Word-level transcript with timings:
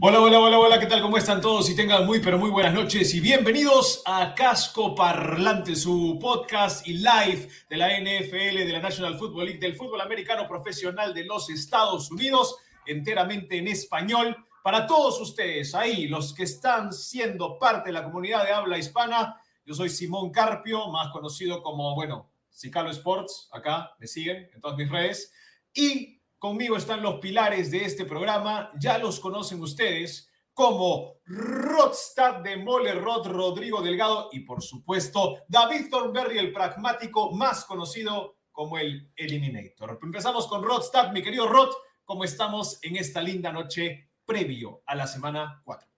Hola, 0.00 0.20
hola, 0.20 0.38
hola, 0.38 0.60
hola, 0.60 0.78
¿qué 0.78 0.86
tal? 0.86 1.02
¿Cómo 1.02 1.18
están 1.18 1.40
todos? 1.40 1.68
Y 1.68 1.74
tengan 1.74 2.06
muy, 2.06 2.20
pero 2.20 2.38
muy 2.38 2.50
buenas 2.50 2.72
noches 2.72 3.12
y 3.14 3.18
bienvenidos 3.18 4.00
a 4.06 4.32
Casco 4.32 4.94
Parlante, 4.94 5.74
su 5.74 6.16
podcast 6.20 6.86
y 6.86 6.98
live 6.98 7.48
de 7.68 7.76
la 7.76 7.88
NFL, 7.98 8.58
de 8.58 8.72
la 8.72 8.78
National 8.78 9.18
Football 9.18 9.46
League, 9.46 9.58
del 9.58 9.74
fútbol 9.74 10.00
americano 10.00 10.46
profesional 10.46 11.12
de 11.12 11.24
los 11.24 11.50
Estados 11.50 12.12
Unidos, 12.12 12.58
enteramente 12.86 13.58
en 13.58 13.66
español. 13.66 14.36
Para 14.62 14.86
todos 14.86 15.20
ustedes, 15.20 15.74
ahí, 15.74 16.06
los 16.06 16.32
que 16.32 16.44
están 16.44 16.92
siendo 16.92 17.58
parte 17.58 17.88
de 17.88 17.94
la 17.94 18.04
comunidad 18.04 18.44
de 18.44 18.52
habla 18.52 18.78
hispana, 18.78 19.40
yo 19.66 19.74
soy 19.74 19.88
Simón 19.88 20.30
Carpio, 20.30 20.86
más 20.92 21.10
conocido 21.10 21.60
como, 21.60 21.96
bueno, 21.96 22.30
Cicalo 22.52 22.92
Sports, 22.92 23.48
acá 23.50 23.90
me 23.98 24.06
siguen 24.06 24.48
en 24.54 24.60
todas 24.60 24.76
mis 24.76 24.88
redes. 24.88 25.32
Y 25.74 26.17
Conmigo 26.38 26.76
están 26.76 27.02
los 27.02 27.16
pilares 27.18 27.72
de 27.72 27.84
este 27.84 28.04
programa, 28.04 28.70
ya 28.78 28.96
los 28.98 29.18
conocen 29.18 29.60
ustedes, 29.60 30.30
como 30.54 31.20
Rodstad 31.24 32.42
de 32.42 32.56
Mole 32.56 32.94
Rod, 32.94 33.26
Rodrigo 33.26 33.82
Delgado 33.82 34.28
y 34.30 34.40
por 34.40 34.62
supuesto 34.62 35.38
David 35.48 35.88
Thornberry, 35.90 36.38
el 36.38 36.52
pragmático 36.52 37.32
más 37.32 37.64
conocido 37.64 38.38
como 38.52 38.78
el 38.78 39.10
Eliminator. 39.16 39.98
Empezamos 40.00 40.46
con 40.46 40.62
Rodstad, 40.62 41.12
mi 41.12 41.22
querido 41.22 41.48
Rod, 41.48 41.70
¿cómo 42.04 42.22
estamos 42.22 42.78
en 42.82 42.94
esta 42.96 43.20
linda 43.20 43.52
noche 43.52 44.10
previo 44.24 44.82
a 44.86 44.94
la 44.94 45.08
semana 45.08 45.60
4? 45.64 45.88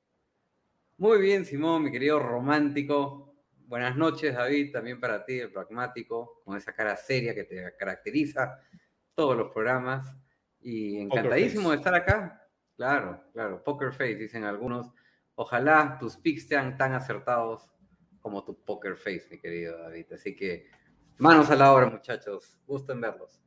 Muy 0.97 1.21
bien, 1.21 1.45
Simón, 1.45 1.85
mi 1.85 1.91
querido 1.91 2.19
romántico. 2.19 3.35
Buenas 3.67 3.95
noches, 3.95 4.35
David, 4.35 4.73
también 4.73 4.99
para 5.01 5.25
ti, 5.25 5.39
el 5.39 5.53
pragmático, 5.53 6.41
con 6.45 6.57
esa 6.57 6.75
cara 6.75 6.97
seria 6.97 7.35
que 7.35 7.45
te 7.45 7.77
caracteriza 7.79 8.59
todos 9.15 9.37
los 9.37 9.51
programas. 9.53 10.15
Y 10.63 10.99
encantadísimo 10.99 11.71
de 11.71 11.77
estar 11.77 11.95
acá. 11.95 12.49
Claro, 12.77 13.23
claro. 13.33 13.63
Poker 13.63 13.93
face, 13.93 14.17
dicen 14.17 14.45
algunos. 14.45 14.91
Ojalá 15.35 15.99
tus 15.99 16.17
picks 16.17 16.49
sean 16.49 16.77
tan 16.77 16.93
acertados 16.93 17.69
como 18.21 18.45
tu 18.45 18.63
poker 18.65 18.97
face, 18.97 19.27
mi 19.31 19.39
querido 19.39 19.79
David. 19.79 20.13
Así 20.13 20.35
que 20.35 20.71
manos 21.19 21.51
a 21.51 21.57
la 21.57 21.73
obra, 21.73 21.89
muchachos. 21.89 22.59
Gusto 22.67 22.93
en 22.93 23.01
verlos. 23.01 23.41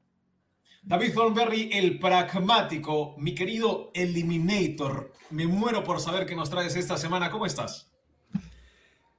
David 0.86 1.14
Thornberry, 1.14 1.70
el 1.72 1.98
pragmático, 1.98 3.16
mi 3.18 3.34
querido 3.34 3.92
Eliminator. 3.94 5.14
Me 5.30 5.48
muero 5.48 5.84
por 5.84 6.02
saber 6.02 6.26
qué 6.26 6.36
nos 6.36 6.50
traes 6.50 6.76
esta 6.76 6.98
semana. 6.98 7.32
¿Cómo 7.32 7.46
estás? 7.46 7.90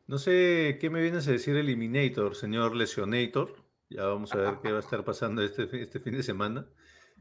No 0.06 0.19
sé 0.19 0.77
qué 0.79 0.91
me 0.91 1.01
vienes 1.01 1.27
a 1.27 1.33
decir 1.33 1.56
Eliminator, 1.56 2.36
señor 2.36 2.77
Lesionator. 2.77 3.64
Ya 3.89 4.05
vamos 4.05 4.34
a 4.34 4.36
ver 4.36 4.58
qué 4.62 4.73
va 4.73 4.77
a 4.77 4.81
estar 4.81 5.05
pasando 5.05 5.42
este, 5.42 5.69
este 5.81 6.01
fin 6.01 6.12
de 6.12 6.23
semana. 6.23 6.67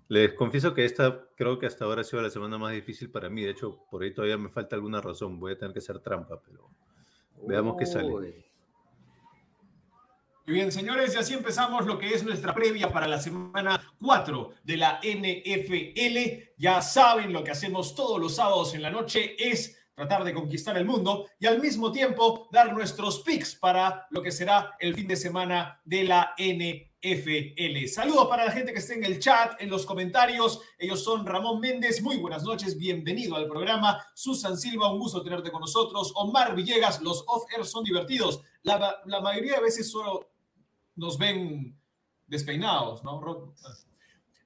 Les 0.10 0.34
confieso 0.34 0.74
que 0.74 0.86
esta 0.86 1.28
creo 1.36 1.58
que 1.60 1.66
hasta 1.66 1.86
ahora 1.86 2.02
ha 2.02 2.04
sido 2.04 2.22
la 2.22 2.30
semana 2.30 2.58
más 2.58 2.74
difícil 2.74 3.10
para 3.10 3.30
mí. 3.30 3.42
De 3.44 3.52
hecho, 3.52 3.86
por 3.90 4.04
ahí 4.04 4.14
todavía 4.14 4.38
me 4.38 4.50
falta 4.50 4.76
alguna 4.76 5.02
razón. 5.02 5.40
Voy 5.40 5.54
a 5.54 5.58
tener 5.58 5.74
que 5.74 5.80
hacer 5.80 6.00
trampa, 6.00 6.40
pero 6.42 6.70
veamos 7.48 7.76
qué 7.78 7.86
sale. 7.86 8.14
Uy. 8.14 8.46
Muy 10.46 10.56
bien, 10.56 10.74
señores, 10.74 11.16
y 11.16 11.18
así 11.18 11.34
empezamos 11.34 11.86
lo 11.86 11.98
que 11.98 12.14
es 12.14 12.22
nuestra 12.22 12.54
previa 12.54 12.92
para 12.92 13.08
la 13.08 13.18
semana 13.18 13.82
4 14.02 14.50
de 14.62 14.76
la 14.76 15.00
NFL. 15.02 16.52
Ya 16.58 16.82
saben, 16.82 17.32
lo 17.32 17.46
que 17.46 17.52
hacemos 17.52 17.96
todos 17.96 18.20
los 18.20 18.36
sábados 18.36 18.76
en 18.76 18.82
la 18.82 18.90
noche 18.90 19.38
es 19.40 19.80
tratar 19.96 20.26
de 20.26 20.34
conquistar 20.34 20.76
el 20.78 20.84
mundo 20.84 21.30
y 21.40 21.46
al 21.46 21.62
mismo 21.62 21.94
tiempo 21.94 22.50
dar 22.52 22.74
nuestros 22.74 23.22
picks 23.22 23.56
para 23.56 24.06
lo 24.10 24.22
que 24.22 24.32
será 24.34 24.76
el 24.80 24.94
fin 24.94 25.08
de 25.08 25.16
semana 25.16 25.80
de 25.86 26.04
la 26.04 26.36
NFL. 26.38 26.93
Saludos 27.88 28.28
para 28.30 28.46
la 28.46 28.52
gente 28.54 28.72
que 28.72 28.80
esté 28.80 28.94
en 28.94 29.04
el 29.04 29.20
chat, 29.20 29.62
en 29.62 29.70
los 29.70 29.86
comentarios. 29.86 30.62
Ellos 30.80 31.04
son 31.04 31.26
Ramón 31.26 31.60
Méndez, 31.60 32.02
muy 32.02 32.16
buenas 32.16 32.44
noches, 32.44 32.78
bienvenido 32.78 33.36
al 33.36 33.46
programa. 33.46 34.02
Susan 34.14 34.58
Silva, 34.58 34.90
un 34.90 35.00
gusto 35.00 35.22
tenerte 35.22 35.52
con 35.52 35.60
nosotros. 35.60 36.14
Omar 36.16 36.56
Villegas, 36.56 37.02
los 37.02 37.26
off-air 37.28 37.66
son 37.66 37.84
divertidos. 37.84 38.42
La, 38.62 39.02
la 39.04 39.20
mayoría 39.20 39.56
de 39.56 39.64
veces 39.64 39.92
solo 39.92 40.30
nos 40.96 41.18
ven 41.18 41.78
despeinados, 42.26 43.04
¿no? 43.04 43.54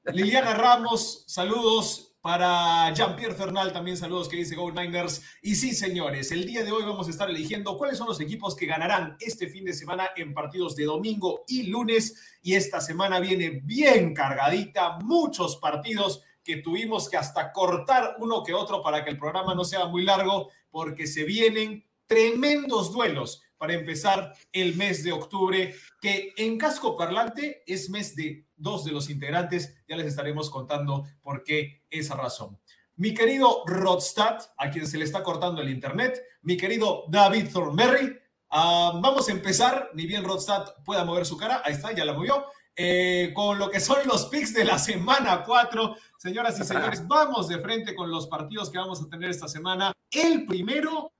Liliana 0.05 0.55
Ramos, 0.55 1.25
saludos. 1.27 2.15
Para 2.27 2.93
Jean-Pierre 2.93 3.35
Fernal, 3.35 3.71
también 3.71 3.95
saludos 3.95 4.27
que 4.27 4.35
dice 4.35 4.53
Go 4.53 4.69
Niners. 4.69 5.23
Y 5.41 5.55
sí, 5.55 5.73
señores, 5.73 6.29
el 6.33 6.45
día 6.45 6.61
de 6.61 6.73
hoy 6.73 6.83
vamos 6.83 7.07
a 7.07 7.09
estar 7.09 7.29
eligiendo 7.29 7.77
cuáles 7.77 7.97
son 7.97 8.07
los 8.07 8.19
equipos 8.19 8.53
que 8.53 8.65
ganarán 8.65 9.15
este 9.21 9.47
fin 9.47 9.63
de 9.63 9.71
semana 9.71 10.09
en 10.13 10.33
partidos 10.33 10.75
de 10.75 10.83
domingo 10.83 11.45
y 11.47 11.67
lunes. 11.67 12.37
Y 12.41 12.55
esta 12.55 12.81
semana 12.81 13.21
viene 13.21 13.61
bien 13.63 14.13
cargadita, 14.13 14.99
muchos 15.05 15.55
partidos 15.55 16.21
que 16.43 16.57
tuvimos 16.57 17.07
que 17.07 17.15
hasta 17.15 17.53
cortar 17.53 18.17
uno 18.19 18.43
que 18.43 18.53
otro 18.53 18.83
para 18.83 19.05
que 19.05 19.11
el 19.11 19.17
programa 19.17 19.55
no 19.55 19.63
sea 19.63 19.85
muy 19.85 20.03
largo, 20.03 20.49
porque 20.69 21.07
se 21.07 21.23
vienen 21.23 21.85
tremendos 22.07 22.91
duelos 22.91 23.41
para 23.57 23.73
empezar 23.73 24.33
el 24.51 24.75
mes 24.75 25.03
de 25.03 25.11
octubre, 25.11 25.75
que 26.01 26.33
en 26.37 26.57
casco 26.57 26.97
parlante 26.97 27.63
es 27.65 27.89
mes 27.89 28.15
de 28.15 28.45
dos 28.55 28.85
de 28.85 28.91
los 28.91 29.09
integrantes. 29.09 29.75
Ya 29.87 29.97
les 29.97 30.07
estaremos 30.07 30.49
contando 30.49 31.05
por 31.21 31.43
qué 31.43 31.83
esa 31.89 32.15
razón. 32.15 32.59
Mi 32.95 33.13
querido 33.13 33.63
Rodstad, 33.65 34.39
a 34.57 34.71
quien 34.71 34.87
se 34.87 34.97
le 34.97 35.05
está 35.05 35.21
cortando 35.21 35.61
el 35.61 35.69
internet, 35.69 36.19
mi 36.41 36.57
querido 36.57 37.03
David 37.09 37.49
Thornberry, 37.51 38.17
ah, 38.49 38.99
vamos 39.01 39.29
a 39.29 39.31
empezar, 39.31 39.91
ni 39.93 40.07
bien 40.07 40.23
Rodstad 40.23 40.73
pueda 40.83 41.05
mover 41.05 41.25
su 41.25 41.37
cara, 41.37 41.61
ahí 41.63 41.73
está, 41.73 41.91
ya 41.91 42.05
la 42.05 42.13
movió, 42.13 42.45
eh, 42.75 43.31
con 43.33 43.57
lo 43.57 43.71
que 43.71 43.79
son 43.79 43.97
los 44.05 44.25
picks 44.25 44.53
de 44.53 44.63
la 44.63 44.77
semana 44.77 45.43
4. 45.43 45.95
Señoras 46.17 46.59
y 46.59 46.63
señores, 46.63 47.01
vamos 47.07 47.47
de 47.47 47.59
frente 47.59 47.95
con 47.95 48.09
los 48.11 48.27
partidos 48.27 48.69
que 48.69 48.77
vamos 48.77 49.01
a 49.01 49.09
tener 49.09 49.31
esta 49.31 49.47
semana. 49.47 49.91
El 50.11 50.45
primero 50.45 51.11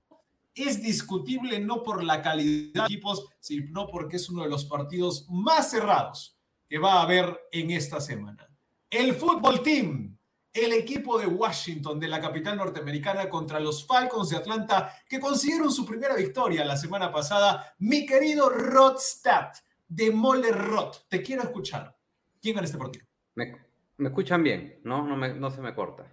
es 0.57 0.81
discutible 0.81 1.59
no 1.59 1.84
por 1.84 2.03
la 2.03 2.22
calidad 2.22 2.73
de 2.73 2.94
equipos, 2.94 3.28
sino 3.40 3.88
porque 3.88 4.18
es 4.18 4.29
uno 4.29 4.44
de 4.44 4.50
los 4.50 4.66
partidos 4.66 5.28
más 5.29 5.72
cerrados 5.72 6.38
que 6.68 6.79
va 6.79 6.94
a 6.95 7.01
haber 7.03 7.40
en 7.51 7.72
esta 7.72 8.01
semana. 8.01 8.47
El 8.90 9.13
fútbol 9.13 9.62
team, 9.63 10.18
el 10.53 10.73
equipo 10.73 11.19
de 11.19 11.28
Washington, 11.28 12.00
de 12.00 12.07
la 12.07 12.19
capital 12.19 12.57
norteamericana, 12.57 13.29
contra 13.29 13.59
los 13.59 13.85
Falcons 13.85 14.29
de 14.29 14.38
Atlanta, 14.38 14.94
que 15.07 15.19
consiguieron 15.19 15.72
su 15.72 15.85
primera 15.85 16.16
victoria 16.16 16.66
la 16.66 16.75
semana 16.78 17.12
pasada. 17.12 17.75
Mi 17.79 18.06
querido 18.06 18.50
Rodstad, 18.50 19.51
de 19.88 20.12
Mole 20.12 20.51
Rod, 20.51 20.95
te 21.07 21.22
quiero 21.22 21.44
escuchar. 21.44 21.95
¿Quién 22.41 22.56
gana 22.56 22.66
este 22.66 22.78
partido? 22.78 23.06
Me, 23.35 23.56
me 23.97 24.09
escuchan 24.09 24.44
bien, 24.44 24.79
¿no? 24.84 25.01
No, 25.07 25.16
me- 25.16 25.34
no 25.35 25.50
se 25.51 25.62
me 25.62 25.74
corta. 25.75 26.12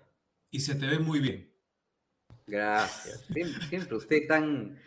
Y 0.50 0.60
se 0.60 0.74
te 0.74 0.86
ve 0.86 0.98
muy 0.98 1.20
bien. 1.20 1.52
Gracias. 2.46 3.26
Siempre, 3.68 3.96
usted 3.96 4.26
tan, 4.26 4.78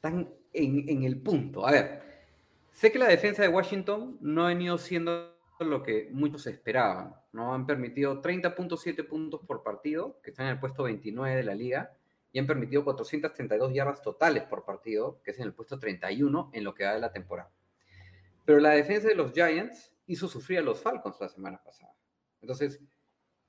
tan 0.00 0.28
en, 0.52 0.88
en 0.88 1.02
el 1.04 1.20
punto. 1.20 1.66
A 1.66 1.72
ver, 1.72 2.02
sé 2.72 2.90
que 2.90 2.98
la 2.98 3.08
defensa 3.08 3.42
de 3.42 3.48
Washington 3.48 4.18
no 4.20 4.44
ha 4.44 4.48
venido 4.48 4.78
siendo 4.78 5.36
lo 5.64 5.82
que 5.82 6.08
muchos 6.12 6.46
esperaban. 6.46 7.14
¿no? 7.32 7.54
Han 7.54 7.66
permitido 7.66 8.20
30.7 8.20 9.06
puntos 9.06 9.40
por 9.46 9.62
partido, 9.62 10.20
que 10.22 10.30
están 10.30 10.46
en 10.46 10.52
el 10.52 10.60
puesto 10.60 10.82
29 10.82 11.36
de 11.36 11.44
la 11.44 11.54
liga, 11.54 11.92
y 12.32 12.38
han 12.38 12.46
permitido 12.46 12.84
432 12.84 13.72
yardas 13.72 14.02
totales 14.02 14.44
por 14.44 14.64
partido, 14.64 15.20
que 15.22 15.30
es 15.30 15.38
en 15.38 15.44
el 15.44 15.54
puesto 15.54 15.78
31 15.78 16.50
en 16.52 16.64
lo 16.64 16.74
que 16.74 16.84
va 16.84 16.94
de 16.94 17.00
la 17.00 17.12
temporada. 17.12 17.50
Pero 18.44 18.60
la 18.60 18.70
defensa 18.70 19.08
de 19.08 19.14
los 19.14 19.32
Giants 19.32 19.92
hizo 20.06 20.28
sufrir 20.28 20.58
a 20.58 20.62
los 20.62 20.80
Falcons 20.80 21.16
la 21.20 21.28
semana 21.28 21.62
pasada. 21.62 21.92
Entonces, 22.40 22.80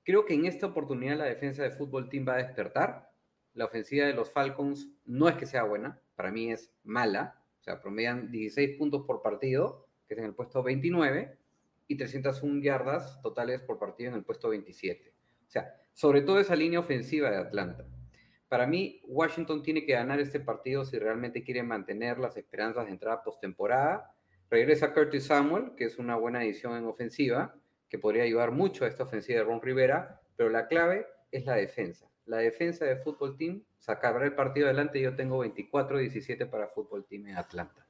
creo 0.04 0.26
que 0.26 0.34
en 0.34 0.46
esta 0.46 0.68
oportunidad 0.68 1.18
la 1.18 1.26
defensa 1.26 1.64
de 1.64 1.72
fútbol 1.72 2.10
team 2.10 2.26
va 2.28 2.36
a 2.36 2.38
despertar. 2.38 3.12
La 3.58 3.66
ofensiva 3.66 4.06
de 4.06 4.14
los 4.14 4.30
Falcons 4.30 4.88
no 5.06 5.28
es 5.28 5.36
que 5.36 5.48
sea 5.48 5.64
buena, 5.64 6.00
para 6.16 6.32
mí 6.32 6.52
es 6.52 6.72
mala. 6.84 7.42
O 7.60 7.64
sea, 7.64 7.82
promedian 7.82 8.30
16 8.30 8.78
puntos 8.78 9.02
por 9.08 9.24
partido, 9.24 9.88
que 10.08 10.14
es 10.14 10.20
en 10.20 10.26
el 10.26 10.36
puesto 10.36 10.62
29, 10.62 11.40
y 11.88 11.98
301 11.98 12.62
yardas 12.62 13.20
totales 13.24 13.62
por 13.62 13.80
partido 13.80 14.12
en 14.12 14.18
el 14.18 14.24
puesto 14.24 14.50
27. 14.50 15.12
O 15.48 15.50
sea, 15.50 15.74
sobre 15.92 16.22
todo 16.22 16.40
esa 16.40 16.56
línea 16.56 16.80
ofensiva 16.80 17.32
de 17.32 17.38
Atlanta. 17.38 17.88
Para 18.48 18.68
mí, 18.68 19.02
Washington 19.08 19.64
tiene 19.64 19.84
que 19.88 19.94
ganar 19.94 20.20
este 20.20 20.40
partido 20.40 20.86
si 20.86 21.00
realmente 21.00 21.44
quiere 21.44 21.64
mantener 21.64 22.20
las 22.20 22.38
esperanzas 22.38 22.86
de 22.86 22.92
entrada 22.92 23.24
postemporada. 23.24 24.14
Regresa 24.52 24.94
Curtis 24.94 25.26
Samuel, 25.26 25.72
que 25.76 25.86
es 25.86 25.98
una 25.98 26.16
buena 26.16 26.42
adición 26.42 26.78
en 26.78 26.86
ofensiva, 26.86 27.56
que 27.90 27.98
podría 27.98 28.22
ayudar 28.22 28.52
mucho 28.52 28.86
a 28.86 28.88
esta 28.88 29.06
ofensiva 29.06 29.40
de 29.40 29.46
Ron 29.46 29.64
Rivera, 29.64 30.22
pero 30.36 30.52
la 30.52 30.68
clave 30.68 31.08
es 31.32 31.44
la 31.48 31.56
defensa. 31.56 32.08
La 32.28 32.38
defensa 32.38 32.86
de 32.86 32.98
Fútbol 32.98 33.38
Team 33.38 33.64
sacará 33.78 34.24
el 34.26 34.36
partido 34.36 34.68
adelante. 34.68 35.02
Yo 35.02 35.16
tengo 35.16 35.44
24-17 35.46 36.50
para 36.50 36.68
Fútbol 36.68 37.06
Team 37.06 37.28
en 37.28 37.38
Atlanta. 37.38 37.86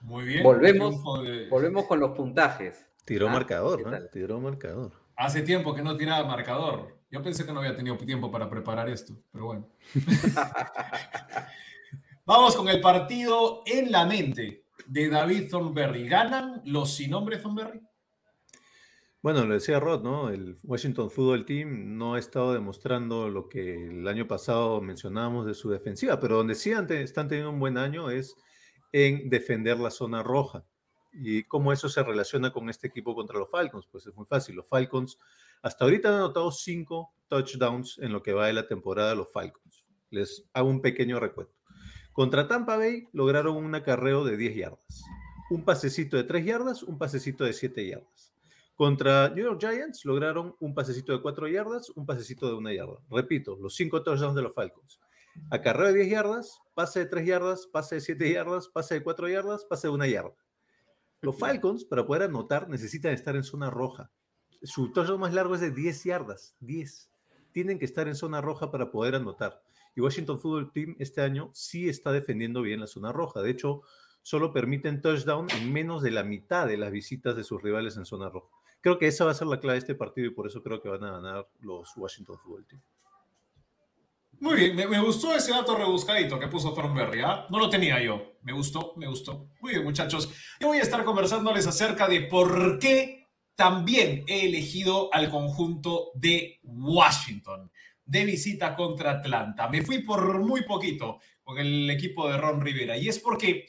Muy 0.00 0.24
bien. 0.24 0.42
Volvemos, 0.42 0.94
de- 1.24 1.48
volvemos 1.48 1.86
con 1.86 2.00
los 2.00 2.10
puntajes. 2.10 2.84
Tiró 3.04 3.28
Ah, 3.28 3.32
marcador, 3.32 3.78
¿qué 3.84 3.90
¿no? 3.90 4.06
Tiró 4.08 4.40
marcador. 4.40 4.92
Hace 5.16 5.42
tiempo 5.42 5.74
que 5.74 5.82
no 5.82 5.96
tiraba 5.96 6.26
marcador. 6.26 6.98
Yo 7.10 7.22
pensé 7.22 7.44
que 7.46 7.52
no 7.52 7.60
había 7.60 7.76
tenido 7.76 7.96
tiempo 7.98 8.30
para 8.30 8.48
preparar 8.50 8.88
esto, 8.88 9.14
pero 9.30 9.46
bueno. 9.46 9.68
Vamos 12.24 12.56
con 12.56 12.68
el 12.68 12.80
partido 12.80 13.62
en 13.66 13.90
la 13.92 14.04
mente 14.06 14.64
de 14.86 15.08
David 15.08 15.50
Thornberry. 15.50 16.08
¿Ganan 16.08 16.62
los 16.64 16.94
sin 16.94 17.10
nombre 17.10 17.36
Thornberry? 17.38 17.80
Bueno, 19.22 19.44
lo 19.46 19.54
decía 19.54 19.78
Rod, 19.78 20.02
¿no? 20.02 20.30
El 20.30 20.56
Washington 20.64 21.08
Football 21.08 21.44
Team 21.44 21.96
no 21.96 22.14
ha 22.14 22.18
estado 22.18 22.54
demostrando 22.54 23.28
lo 23.28 23.48
que 23.48 23.86
el 23.86 24.08
año 24.08 24.26
pasado 24.26 24.80
mencionábamos 24.80 25.46
de 25.46 25.54
su 25.54 25.70
defensiva, 25.70 26.18
pero 26.18 26.38
donde 26.38 26.56
sí 26.56 26.72
están 26.72 27.28
teniendo 27.28 27.52
un 27.52 27.60
buen 27.60 27.78
año 27.78 28.10
es 28.10 28.34
en 28.90 29.30
defender 29.30 29.78
la 29.78 29.92
zona 29.92 30.24
roja. 30.24 30.64
¿Y 31.12 31.44
cómo 31.44 31.72
eso 31.72 31.88
se 31.88 32.02
relaciona 32.02 32.52
con 32.52 32.68
este 32.68 32.88
equipo 32.88 33.14
contra 33.14 33.38
los 33.38 33.48
Falcons? 33.48 33.86
Pues 33.92 34.08
es 34.08 34.14
muy 34.16 34.26
fácil. 34.26 34.56
Los 34.56 34.68
Falcons 34.68 35.16
hasta 35.62 35.84
ahorita 35.84 36.08
han 36.08 36.16
anotado 36.16 36.50
cinco 36.50 37.14
touchdowns 37.28 37.98
en 38.02 38.12
lo 38.12 38.24
que 38.24 38.32
va 38.32 38.48
de 38.48 38.54
la 38.54 38.66
temporada 38.66 39.10
de 39.10 39.16
los 39.16 39.32
Falcons. 39.32 39.84
Les 40.10 40.48
hago 40.52 40.68
un 40.68 40.82
pequeño 40.82 41.20
recuento. 41.20 41.54
Contra 42.12 42.48
Tampa 42.48 42.76
Bay 42.76 43.06
lograron 43.12 43.56
un 43.56 43.72
acarreo 43.76 44.24
de 44.24 44.36
10 44.36 44.56
yardas, 44.56 45.04
un 45.50 45.64
pasecito 45.64 46.16
de 46.16 46.24
3 46.24 46.44
yardas, 46.44 46.82
un 46.82 46.98
pasecito 46.98 47.44
de 47.44 47.52
7 47.52 47.86
yardas. 47.86 48.31
Contra 48.74 49.28
New 49.28 49.44
York 49.44 49.60
Giants 49.60 50.04
lograron 50.04 50.56
un 50.58 50.74
pasecito 50.74 51.12
de 51.12 51.20
4 51.20 51.48
yardas, 51.48 51.90
un 51.90 52.06
pasecito 52.06 52.46
de 52.48 52.54
1 52.54 52.72
yarda. 52.72 52.98
Repito, 53.10 53.56
los 53.60 53.74
5 53.74 54.02
touchdowns 54.02 54.34
de 54.34 54.42
los 54.42 54.54
Falcons. 54.54 54.98
Acarreo 55.50 55.88
de 55.88 55.94
10 55.94 56.10
yardas, 56.10 56.60
pase 56.74 57.00
de 57.00 57.06
3 57.06 57.26
yardas, 57.26 57.66
pase 57.66 57.96
de 57.96 58.00
7 58.00 58.32
yardas, 58.32 58.68
pase 58.68 58.94
de 58.94 59.02
4 59.02 59.28
yardas, 59.28 59.64
pase 59.64 59.88
de 59.88 59.94
1 59.94 60.06
yarda. 60.06 60.34
Los 61.20 61.38
Falcons, 61.38 61.84
para 61.84 62.06
poder 62.06 62.22
anotar, 62.22 62.68
necesitan 62.68 63.12
estar 63.12 63.36
en 63.36 63.44
zona 63.44 63.70
roja. 63.70 64.10
Su 64.62 64.92
touchdown 64.92 65.20
más 65.20 65.32
largo 65.32 65.54
es 65.54 65.60
de 65.60 65.70
10 65.70 66.04
yardas. 66.04 66.56
10. 66.60 67.10
Tienen 67.52 67.78
que 67.78 67.84
estar 67.84 68.08
en 68.08 68.16
zona 68.16 68.40
roja 68.40 68.70
para 68.70 68.90
poder 68.90 69.14
anotar. 69.14 69.62
Y 69.94 70.00
Washington 70.00 70.40
Football 70.40 70.72
Team 70.72 70.96
este 70.98 71.20
año 71.20 71.50
sí 71.52 71.88
está 71.88 72.12
defendiendo 72.12 72.62
bien 72.62 72.80
la 72.80 72.86
zona 72.86 73.12
roja. 73.12 73.42
De 73.42 73.50
hecho, 73.50 73.82
solo 74.22 74.52
permiten 74.52 75.02
touchdown 75.02 75.46
en 75.50 75.72
menos 75.72 76.02
de 76.02 76.10
la 76.10 76.24
mitad 76.24 76.66
de 76.66 76.76
las 76.76 76.90
visitas 76.90 77.36
de 77.36 77.44
sus 77.44 77.62
rivales 77.62 77.96
en 77.96 78.04
zona 78.04 78.28
roja. 78.28 78.48
Creo 78.82 78.98
que 78.98 79.06
esa 79.06 79.24
va 79.24 79.30
a 79.30 79.34
ser 79.34 79.46
la 79.46 79.60
clave 79.60 79.74
de 79.74 79.78
este 79.78 79.94
partido 79.94 80.26
y 80.26 80.30
por 80.30 80.46
eso 80.46 80.62
creo 80.62 80.82
que 80.82 80.88
van 80.88 81.04
a 81.04 81.12
ganar 81.12 81.48
los 81.60 81.96
Washington 81.96 82.36
Football 82.36 82.66
Team. 82.66 82.82
Muy 84.40 84.56
bien, 84.56 84.74
me, 84.74 84.98
gustó 84.98 85.36
ese 85.36 85.52
dato 85.52 85.76
rebuscadito 85.76 86.36
que 86.36 86.48
puso 86.48 86.74
Thornberry, 86.74 87.20
¿ah? 87.20 87.46
No 87.48 87.60
lo 87.60 87.70
tenía 87.70 88.02
yo. 88.02 88.32
Me 88.42 88.52
gustó, 88.52 88.92
me 88.96 89.06
gustó. 89.06 89.50
Muy 89.60 89.70
bien, 89.70 89.84
muchachos. 89.84 90.28
Yo 90.58 90.66
voy 90.66 90.78
a 90.78 90.82
estar 90.82 91.04
conversándoles 91.04 91.64
acerca 91.68 92.08
de 92.08 92.22
por 92.22 92.80
qué 92.80 93.28
también 93.54 94.24
he 94.26 94.46
elegido 94.46 95.14
al 95.14 95.30
conjunto 95.30 96.10
de 96.14 96.58
Washington 96.64 97.70
de 98.04 98.24
visita 98.24 98.74
contra 98.74 99.12
Atlanta. 99.12 99.68
Me 99.68 99.82
fui 99.82 99.98
por 100.02 100.40
muy 100.40 100.64
poquito 100.64 101.20
con 101.44 101.58
el 101.58 101.88
equipo 101.88 102.28
de 102.28 102.36
Ron 102.36 102.60
Rivera 102.60 102.96
y 102.96 103.08
es 103.08 103.20
porque 103.20 103.66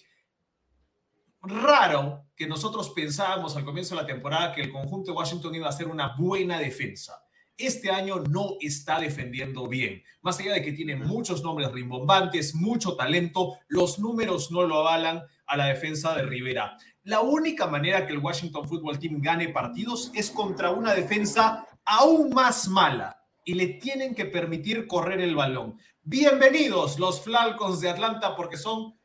raro 1.44 2.23
que 2.36 2.48
nosotros 2.48 2.90
pensábamos 2.92 3.56
al 3.56 3.66
comienzo 3.66 3.96
de 3.96 4.02
la 4.02 4.08
temporada 4.08 4.54
que 4.54 4.62
el 4.62 4.72
conjunto 4.72 5.12
de 5.12 5.18
Washington 5.18 5.56
iba 5.56 5.70
a 5.70 5.72
ser 5.72 5.88
una 5.88 6.16
buena 6.18 6.60
defensa. 6.60 7.24
Este 7.56 7.92
año 7.92 8.20
no 8.20 8.56
está 8.60 9.00
defendiendo 9.00 9.68
bien. 9.68 10.02
Más 10.24 10.40
allá 10.40 10.54
de 10.54 10.64
que 10.64 10.72
tiene 10.72 10.96
muchos 10.96 11.44
nombres 11.44 11.72
rimbombantes, 11.72 12.56
mucho 12.56 12.96
talento, 12.96 13.60
los 13.68 14.00
números 14.00 14.52
no 14.52 14.64
lo 14.64 14.80
avalan 14.80 15.22
a 15.46 15.58
la 15.58 15.68
defensa 15.68 16.16
de 16.16 16.24
Rivera. 16.24 16.78
La 17.04 17.22
única 17.22 17.68
manera 17.68 18.08
que 18.08 18.14
el 18.14 18.20
Washington 18.20 18.68
Football 18.68 18.98
Team 18.98 19.22
gane 19.22 19.50
partidos 19.50 20.12
es 20.16 20.32
contra 20.32 20.72
una 20.72 20.96
defensa 20.96 21.68
aún 21.86 22.34
más 22.34 22.68
mala 22.68 23.24
y 23.46 23.54
le 23.54 23.68
tienen 23.68 24.16
que 24.16 24.26
permitir 24.26 24.88
correr 24.88 25.22
el 25.22 25.36
balón. 25.36 25.78
Bienvenidos 26.02 26.98
los 26.98 27.24
Falcons 27.24 27.82
de 27.82 27.90
Atlanta 27.90 28.36
porque 28.36 28.58
son 28.58 28.96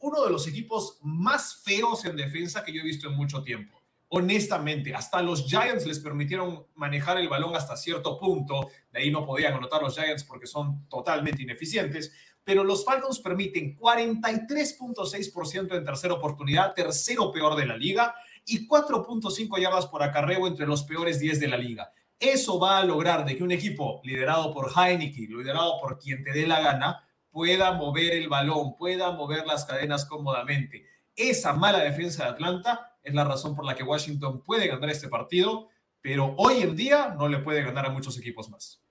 uno 0.00 0.24
de 0.24 0.30
los 0.30 0.46
equipos 0.46 0.98
más 1.02 1.62
feos 1.62 2.04
en 2.04 2.16
defensa 2.16 2.64
que 2.64 2.72
yo 2.72 2.80
he 2.80 2.84
visto 2.84 3.08
en 3.08 3.14
mucho 3.14 3.42
tiempo. 3.42 3.78
Honestamente, 4.10 4.94
hasta 4.94 5.20
los 5.20 5.46
Giants 5.46 5.86
les 5.86 5.98
permitieron 5.98 6.66
manejar 6.74 7.18
el 7.18 7.28
balón 7.28 7.54
hasta 7.54 7.76
cierto 7.76 8.18
punto. 8.18 8.68
De 8.90 9.00
ahí 9.00 9.10
no 9.10 9.26
podían 9.26 9.54
anotar 9.54 9.82
los 9.82 9.94
Giants 9.94 10.24
porque 10.24 10.46
son 10.46 10.88
totalmente 10.88 11.42
ineficientes. 11.42 12.12
Pero 12.42 12.64
los 12.64 12.84
Falcons 12.84 13.20
permiten 13.20 13.76
43.6% 13.76 15.76
en 15.76 15.84
tercera 15.84 16.14
oportunidad, 16.14 16.72
tercero 16.72 17.30
peor 17.30 17.54
de 17.56 17.66
la 17.66 17.76
liga, 17.76 18.14
y 18.46 18.66
4.5 18.66 19.60
yardas 19.60 19.86
por 19.86 20.02
acarreo 20.02 20.46
entre 20.46 20.66
los 20.66 20.84
peores 20.84 21.20
10 21.20 21.40
de 21.40 21.48
la 21.48 21.58
liga. 21.58 21.92
Eso 22.18 22.58
va 22.58 22.78
a 22.78 22.84
lograr 22.84 23.26
de 23.26 23.36
que 23.36 23.44
un 23.44 23.52
equipo 23.52 24.00
liderado 24.02 24.52
por 24.52 24.72
Heineken, 24.74 25.36
liderado 25.36 25.78
por 25.80 25.98
quien 25.98 26.24
te 26.24 26.32
dé 26.32 26.46
la 26.46 26.60
gana, 26.60 27.07
pueda 27.30 27.72
mover 27.72 28.12
el 28.12 28.28
balón, 28.28 28.76
pueda 28.76 29.10
mover 29.12 29.46
las 29.46 29.64
cadenas 29.64 30.04
cómodamente. 30.06 30.86
Esa 31.14 31.52
mala 31.52 31.80
defensa 31.80 32.24
de 32.24 32.30
Atlanta 32.30 32.96
es 33.02 33.14
la 33.14 33.24
razón 33.24 33.54
por 33.54 33.64
la 33.64 33.74
que 33.74 33.82
Washington 33.82 34.42
puede 34.44 34.68
ganar 34.68 34.90
este 34.90 35.08
partido, 35.08 35.68
pero 36.00 36.34
hoy 36.36 36.62
en 36.62 36.76
día 36.76 37.14
no 37.18 37.28
le 37.28 37.38
puede 37.38 37.62
ganar 37.62 37.86
a 37.86 37.90
muchos 37.90 38.18
equipos 38.18 38.50
más. 38.50 38.82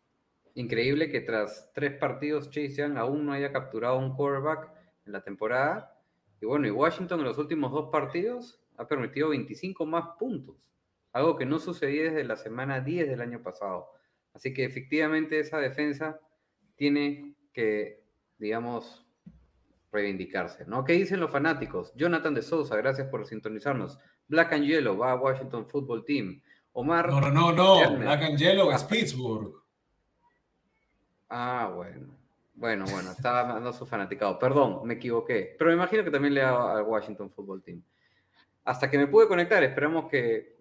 Increíble 0.53 1.09
que 1.09 1.21
tras 1.21 1.71
tres 1.73 1.93
partidos 1.93 2.49
Chase 2.49 2.75
Young 2.75 2.97
aún 2.97 3.25
no 3.25 3.33
haya 3.33 3.51
capturado 3.51 3.99
un 3.99 4.15
quarterback 4.15 4.71
en 5.05 5.11
la 5.11 5.21
temporada. 5.21 5.95
Y 6.41 6.45
bueno, 6.45 6.67
y 6.67 6.71
Washington 6.71 7.19
en 7.19 7.25
los 7.25 7.37
últimos 7.37 7.71
dos 7.71 7.89
partidos 7.91 8.59
ha 8.77 8.87
permitido 8.87 9.29
25 9.29 9.85
más 9.85 10.17
puntos, 10.19 10.55
algo 11.11 11.35
que 11.35 11.45
no 11.45 11.59
sucedía 11.59 12.05
desde 12.05 12.23
la 12.23 12.37
semana 12.37 12.79
10 12.79 13.07
del 13.07 13.21
año 13.21 13.41
pasado. 13.41 13.89
Así 14.33 14.53
que 14.53 14.65
efectivamente 14.65 15.39
esa 15.39 15.59
defensa 15.59 16.19
tiene 16.75 17.35
que, 17.53 18.03
digamos, 18.37 19.05
reivindicarse, 19.91 20.65
¿no? 20.65 20.83
¿Qué 20.83 20.93
dicen 20.93 21.19
los 21.19 21.31
fanáticos? 21.31 21.93
Jonathan 21.95 22.33
de 22.33 22.41
Sousa, 22.41 22.75
gracias 22.75 23.07
por 23.07 23.25
sintonizarnos. 23.25 23.97
Black 24.27 24.53
and 24.53 24.65
Yellow 24.65 24.97
va 24.97 25.11
a 25.11 25.15
Washington 25.15 25.67
Football 25.67 26.03
Team. 26.05 26.41
Omar. 26.73 27.09
No, 27.09 27.21
no, 27.31 27.51
no. 27.51 27.79
Lerner. 27.79 27.99
Black 27.99 28.23
and 28.23 28.37
Yellow 28.37 28.71
es 28.71 28.83
Pittsburgh. 28.83 29.53
Ah, 31.29 31.71
bueno. 31.75 32.15
Bueno, 32.53 32.85
bueno, 32.89 33.11
estaba 33.11 33.43
mandando 33.47 33.73
su 33.73 33.85
fanaticado. 33.85 34.37
Perdón, 34.37 34.81
me 34.85 34.95
equivoqué. 34.95 35.55
Pero 35.57 35.69
me 35.69 35.75
imagino 35.75 36.03
que 36.03 36.11
también 36.11 36.33
le 36.33 36.41
da 36.41 36.77
al 36.77 36.83
Washington 36.83 37.31
Football 37.31 37.63
Team. 37.63 37.81
Hasta 38.65 38.89
que 38.89 38.97
me 38.97 39.07
pude 39.07 39.27
conectar, 39.27 39.63
esperamos 39.63 40.09
que 40.09 40.57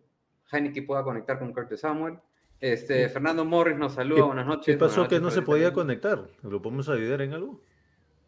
Heineken 0.53 0.87
pueda 0.87 1.03
conectar 1.03 1.39
con 1.39 1.53
Curtis 1.53 1.81
Samuel. 1.81 2.19
Este, 2.61 3.09
Fernando 3.11 3.45
Morris 3.45 3.77
nos 3.77 3.95
saluda, 3.95 4.25
buenas 4.25 4.47
noches. 4.47 4.75
¿Qué 4.75 4.79
pasó 4.79 5.07
que 5.07 5.21
no 5.21 5.31
se 5.31 5.43
podía 5.43 5.73
conectar? 5.73 6.27
¿Lo 6.43 6.63
podemos 6.63 6.89
ayudar 6.89 7.21
en 7.21 7.35
algo? 7.35 7.61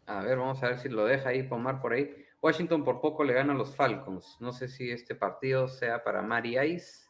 A 0.05 0.21
ver, 0.21 0.37
vamos 0.37 0.61
a 0.61 0.67
ver 0.67 0.77
si 0.77 0.89
lo 0.89 1.05
deja 1.05 1.29
ahí 1.29 1.43
Pomar 1.43 1.81
por 1.81 1.93
ahí. 1.93 2.15
Washington 2.41 2.83
por 2.83 3.01
poco 3.01 3.23
le 3.23 3.33
gana 3.33 3.53
a 3.53 3.55
los 3.55 3.75
Falcons. 3.75 4.37
No 4.39 4.53
sé 4.53 4.67
si 4.67 4.91
este 4.91 5.15
partido 5.15 5.67
sea 5.67 6.03
para 6.03 6.21
Mari 6.21 6.59
Ice, 6.59 7.07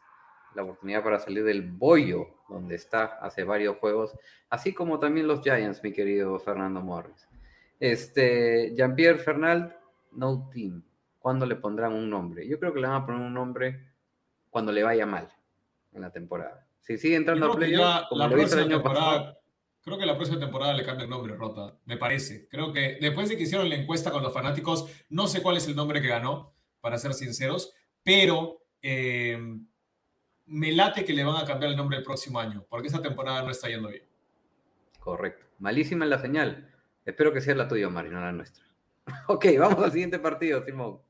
la 0.56 0.64
oportunidad 0.64 1.04
para 1.04 1.20
salir 1.20 1.44
del 1.44 1.62
bollo 1.62 2.28
donde 2.48 2.76
está 2.76 3.06
hace 3.22 3.44
varios 3.44 3.78
juegos, 3.78 4.18
así 4.50 4.74
como 4.74 4.98
también 4.98 5.28
los 5.28 5.42
Giants, 5.42 5.84
mi 5.84 5.92
querido 5.92 6.40
Fernando 6.40 6.82
Morris. 6.82 7.28
Este, 7.80 8.74
Jean-Pierre 8.76 9.20
Fernald, 9.20 9.74
no 10.14 10.50
team. 10.52 10.84
¿Cuándo 11.20 11.46
le 11.46 11.58
pondrán 11.58 11.94
un 11.94 12.10
nombre? 12.10 12.48
Yo 12.48 12.60
creo 12.60 12.74
que 12.74 12.80
le 12.80 12.88
van 12.88 13.04
a 13.04 13.06
poner 13.06 13.22
un 13.22 13.34
nombre 13.34 13.92
cuando 14.50 14.72
le 14.72 14.84
vaya 14.84 15.06
mal 15.06 15.30
en 15.92 16.02
la 16.02 16.12
temporada. 16.12 16.69
Si 16.90 16.98
sigue 16.98 17.18
entrando 17.18 17.46
a 17.46 17.50
creo 17.50 17.60
que 17.60 17.68
playoffs, 17.68 18.08
como 18.10 18.20
la 18.20 18.28
lo 18.28 18.34
hizo 18.34 18.42
el 18.42 18.50
próxima 18.50 18.64
año 18.64 18.84
pasado, 18.84 19.12
temporada, 19.12 19.40
creo 19.84 19.98
que 20.00 20.06
la 20.08 20.16
próxima 20.16 20.40
temporada 20.40 20.74
le 20.74 20.84
cambia 20.84 21.04
el 21.04 21.10
nombre, 21.12 21.36
Rota, 21.36 21.78
me 21.86 21.98
parece. 21.98 22.48
Creo 22.48 22.74
que 22.74 22.98
después 23.00 23.30
de 23.30 23.38
que 23.38 23.44
hicieron 23.44 23.70
la 23.70 23.76
encuesta 23.76 24.10
con 24.10 24.24
los 24.24 24.34
fanáticos, 24.34 24.90
no 25.10 25.28
sé 25.28 25.44
cuál 25.44 25.58
es 25.58 25.68
el 25.68 25.76
nombre 25.76 26.02
que 26.02 26.08
ganó, 26.08 26.52
para 26.82 26.98
ser 26.98 27.14
sinceros, 27.14 27.76
pero 28.02 28.64
eh, 28.82 29.38
me 30.48 30.72
late 30.72 31.06
que 31.06 31.14
le 31.14 31.24
van 31.24 31.36
a 31.36 31.46
cambiar 31.46 31.70
el 31.70 31.78
nombre 31.78 32.00
el 32.00 32.04
próximo 32.04 32.40
año, 32.40 32.66
porque 32.68 32.88
esta 32.88 33.04
temporada 33.04 33.44
no 33.44 33.52
está 33.52 33.70
yendo 33.70 33.90
bien. 33.90 34.06
Correcto. 35.00 35.46
Malísima 35.60 36.08
la 36.08 36.18
señal. 36.18 36.74
Espero 37.06 37.32
que 37.32 37.42
sea 37.42 37.54
la 37.54 37.68
tuya, 37.68 37.88
Mari, 37.90 38.10
no 38.10 38.20
la 38.20 38.32
nuestra. 38.32 38.66
ok, 39.28 39.46
vamos 39.60 39.84
al 39.84 39.92
siguiente 39.92 40.18
partido, 40.18 40.66
Simón. 40.66 41.02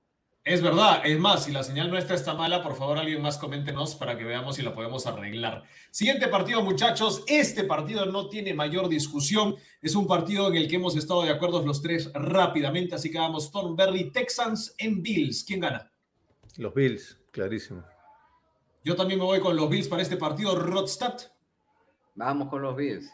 Es 0.49 0.63
verdad, 0.63 1.03
es 1.05 1.19
más, 1.19 1.43
si 1.43 1.51
la 1.51 1.61
señal 1.61 1.91
nuestra 1.91 2.15
está 2.15 2.33
mala, 2.33 2.63
por 2.63 2.75
favor 2.75 2.97
alguien 2.97 3.21
más 3.21 3.37
coméntenos 3.37 3.93
para 3.93 4.17
que 4.17 4.23
veamos 4.23 4.55
si 4.55 4.63
la 4.63 4.73
podemos 4.73 5.05
arreglar. 5.05 5.63
Siguiente 5.91 6.27
partido, 6.27 6.63
muchachos. 6.63 7.23
Este 7.27 7.65
partido 7.65 8.07
no 8.07 8.29
tiene 8.29 8.55
mayor 8.55 8.89
discusión. 8.89 9.57
Es 9.79 9.93
un 9.93 10.07
partido 10.07 10.47
en 10.47 10.55
el 10.55 10.67
que 10.67 10.77
hemos 10.77 10.95
estado 10.95 11.21
de 11.21 11.29
acuerdo 11.29 11.63
los 11.63 11.83
tres 11.83 12.11
rápidamente, 12.15 12.95
así 12.95 13.11
que 13.11 13.19
vamos 13.19 13.51
Thornberry, 13.51 14.09
Texans 14.09 14.73
en 14.79 15.03
Bills. 15.03 15.43
¿Quién 15.43 15.59
gana? 15.59 15.91
Los 16.57 16.73
Bills, 16.73 17.19
clarísimo. 17.29 17.83
Yo 18.83 18.95
también 18.95 19.19
me 19.19 19.25
voy 19.25 19.41
con 19.41 19.55
los 19.55 19.69
Bills 19.69 19.87
para 19.87 20.01
este 20.01 20.17
partido. 20.17 20.55
Rodstad. 20.55 21.13
Vamos 22.15 22.49
con 22.49 22.63
los 22.63 22.75
Bills. 22.75 23.07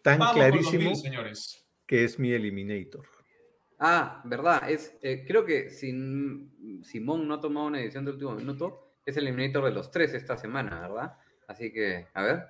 Tan 0.00 0.20
Vamos 0.20 0.34
con 0.34 0.42
los 0.42 0.50
clarísimo 0.50 0.90
Bills, 0.90 1.00
señores. 1.00 1.66
que 1.88 2.04
es 2.04 2.20
mi 2.20 2.30
eliminator. 2.30 3.21
Ah, 3.84 4.22
verdad, 4.24 4.70
es, 4.70 4.96
eh, 5.02 5.24
creo 5.26 5.44
que 5.44 5.68
si 5.68 5.90
Simón 6.84 7.26
no 7.26 7.34
ha 7.34 7.40
tomado 7.40 7.66
una 7.66 7.80
edición 7.80 8.04
de 8.04 8.12
último 8.12 8.30
minuto, 8.36 8.94
es 9.04 9.16
el 9.16 9.26
eliminator 9.26 9.64
de 9.64 9.72
los 9.72 9.90
tres 9.90 10.14
esta 10.14 10.36
semana, 10.36 10.82
¿verdad? 10.82 11.16
Así 11.48 11.72
que, 11.72 12.06
a 12.14 12.22
ver. 12.22 12.44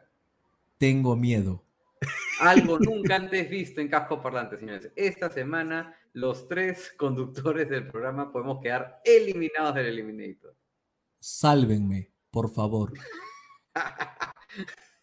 Tengo 0.76 1.16
miedo. 1.16 1.64
Algo 2.40 2.78
nunca 2.78 3.16
antes 3.16 3.48
visto 3.48 3.80
en 3.80 3.88
casco 3.88 4.20
parlante, 4.20 4.58
señores. 4.58 4.92
Esta 4.94 5.30
semana, 5.30 5.96
los 6.12 6.48
tres 6.48 6.92
conductores 6.98 7.70
del 7.70 7.88
programa 7.88 8.30
podemos 8.30 8.60
quedar 8.60 9.00
eliminados 9.02 9.74
del 9.74 9.86
Eliminator. 9.86 10.54
Sálvenme, 11.18 12.10
por 12.30 12.50
favor. 12.50 12.92
a 13.74 14.34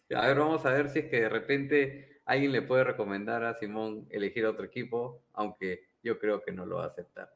ver, 0.08 0.38
vamos 0.38 0.64
a 0.64 0.70
ver 0.70 0.90
si 0.90 1.00
es 1.00 1.06
que 1.06 1.22
de 1.22 1.28
repente 1.28 2.20
alguien 2.24 2.52
le 2.52 2.62
puede 2.62 2.84
recomendar 2.84 3.42
a 3.42 3.54
Simón 3.54 4.06
elegir 4.10 4.46
otro 4.46 4.64
equipo, 4.64 5.24
aunque 5.32 5.89
yo 6.02 6.18
creo 6.18 6.42
que 6.42 6.52
no 6.52 6.66
lo 6.66 6.76
va 6.76 6.84
a 6.84 6.88
aceptar. 6.88 7.34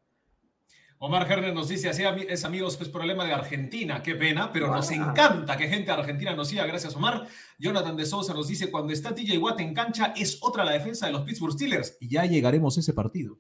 Omar 0.99 1.30
Herner 1.30 1.52
nos 1.52 1.68
dice, 1.68 1.88
así 1.88 2.02
es 2.28 2.44
amigos, 2.44 2.76
pues 2.76 2.88
problema 2.88 3.26
de 3.26 3.33
Argentina, 3.33 4.02
qué 4.02 4.14
pena, 4.14 4.50
pero 4.50 4.68
nos 4.68 4.90
encanta 4.90 5.56
que 5.56 5.68
gente 5.68 5.90
Argentina 5.90 6.35
nos 6.35 6.49
siga, 6.49 6.64
gracias 6.64 6.97
Omar. 6.97 7.26
Jonathan 7.59 7.97
de 7.97 8.06
Sousa 8.06 8.33
nos 8.33 8.49
dice, 8.49 8.71
cuando 8.71 8.92
está 8.92 9.14
TJ 9.14 9.37
Watt 9.38 9.61
en 9.61 9.75
cancha, 9.75 10.14
es 10.16 10.38
otra 10.40 10.64
la 10.64 10.73
defensa 10.73 11.06
de 11.06 11.12
los 11.12 11.23
Pittsburgh 11.23 11.52
Steelers. 11.52 11.97
Y 12.00 12.09
ya 12.09 12.25
llegaremos 12.25 12.76
a 12.76 12.80
ese 12.80 12.94
partido. 12.94 13.38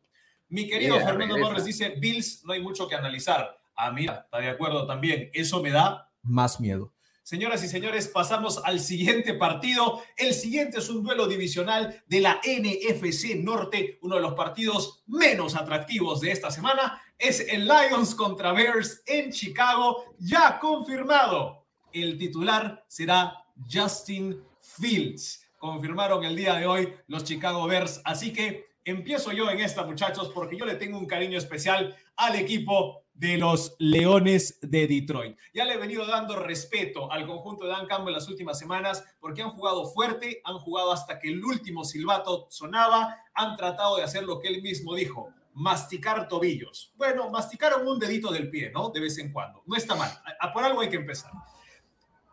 Mi 0.48 0.68
querido 0.68 0.96
Fernando 1.00 1.38
Morres 1.38 1.64
dice, 1.64 1.94
Bills, 1.98 2.42
no 2.44 2.52
hay 2.52 2.60
mucho 2.60 2.86
que 2.86 2.96
analizar. 2.96 3.58
Ah, 3.76 3.90
mira, 3.90 4.22
está 4.24 4.38
de 4.38 4.50
acuerdo 4.50 4.86
también. 4.86 5.30
Eso 5.32 5.62
me 5.62 5.70
da 5.70 6.12
más 6.22 6.60
miedo. 6.60 6.92
Señoras 7.24 7.64
y 7.64 7.68
señores, 7.68 8.08
pasamos 8.08 8.60
al 8.66 8.80
siguiente 8.80 9.32
partido. 9.32 10.02
El 10.14 10.34
siguiente 10.34 10.76
es 10.76 10.90
un 10.90 11.02
duelo 11.02 11.26
divisional 11.26 12.02
de 12.06 12.20
la 12.20 12.38
NFC 12.44 13.36
Norte, 13.36 13.98
uno 14.02 14.16
de 14.16 14.20
los 14.20 14.34
partidos 14.34 15.02
menos 15.06 15.56
atractivos 15.56 16.20
de 16.20 16.32
esta 16.32 16.50
semana. 16.50 17.00
Es 17.18 17.40
el 17.40 17.66
Lions 17.66 18.14
contra 18.14 18.52
Bears 18.52 19.02
en 19.06 19.32
Chicago, 19.32 20.14
ya 20.18 20.58
confirmado. 20.58 21.64
El 21.94 22.18
titular 22.18 22.84
será 22.88 23.42
Justin 23.72 24.44
Fields. 24.60 25.48
Confirmaron 25.56 26.24
el 26.24 26.36
día 26.36 26.56
de 26.56 26.66
hoy 26.66 26.92
los 27.06 27.24
Chicago 27.24 27.66
Bears. 27.66 28.02
Así 28.04 28.34
que 28.34 28.66
empiezo 28.84 29.32
yo 29.32 29.48
en 29.48 29.60
esta, 29.60 29.86
muchachos, 29.86 30.30
porque 30.34 30.58
yo 30.58 30.66
le 30.66 30.74
tengo 30.74 30.98
un 30.98 31.06
cariño 31.06 31.38
especial 31.38 31.96
al 32.16 32.36
equipo 32.36 33.03
de 33.14 33.38
los 33.38 33.76
Leones 33.78 34.58
de 34.60 34.86
Detroit. 34.86 35.38
Ya 35.54 35.64
le 35.64 35.74
he 35.74 35.78
venido 35.78 36.04
dando 36.06 36.36
respeto 36.36 37.10
al 37.10 37.26
conjunto 37.26 37.64
de 37.64 37.70
Dan 37.70 37.86
Campbell 37.86 38.12
las 38.12 38.28
últimas 38.28 38.58
semanas 38.58 39.04
porque 39.20 39.42
han 39.42 39.50
jugado 39.50 39.86
fuerte, 39.86 40.42
han 40.44 40.58
jugado 40.58 40.92
hasta 40.92 41.18
que 41.18 41.28
el 41.28 41.42
último 41.44 41.84
silbato 41.84 42.48
sonaba, 42.50 43.16
han 43.32 43.56
tratado 43.56 43.96
de 43.96 44.02
hacer 44.02 44.24
lo 44.24 44.40
que 44.40 44.48
él 44.48 44.62
mismo 44.62 44.94
dijo, 44.94 45.32
masticar 45.54 46.26
tobillos. 46.28 46.92
Bueno, 46.96 47.30
masticaron 47.30 47.86
un 47.86 47.98
dedito 48.00 48.32
del 48.32 48.50
pie, 48.50 48.70
¿no? 48.72 48.90
De 48.90 49.00
vez 49.00 49.16
en 49.18 49.32
cuando. 49.32 49.62
No 49.66 49.76
está 49.76 49.94
mal. 49.94 50.10
A, 50.40 50.52
por 50.52 50.64
algo 50.64 50.80
hay 50.80 50.90
que 50.90 50.96
empezar. 50.96 51.30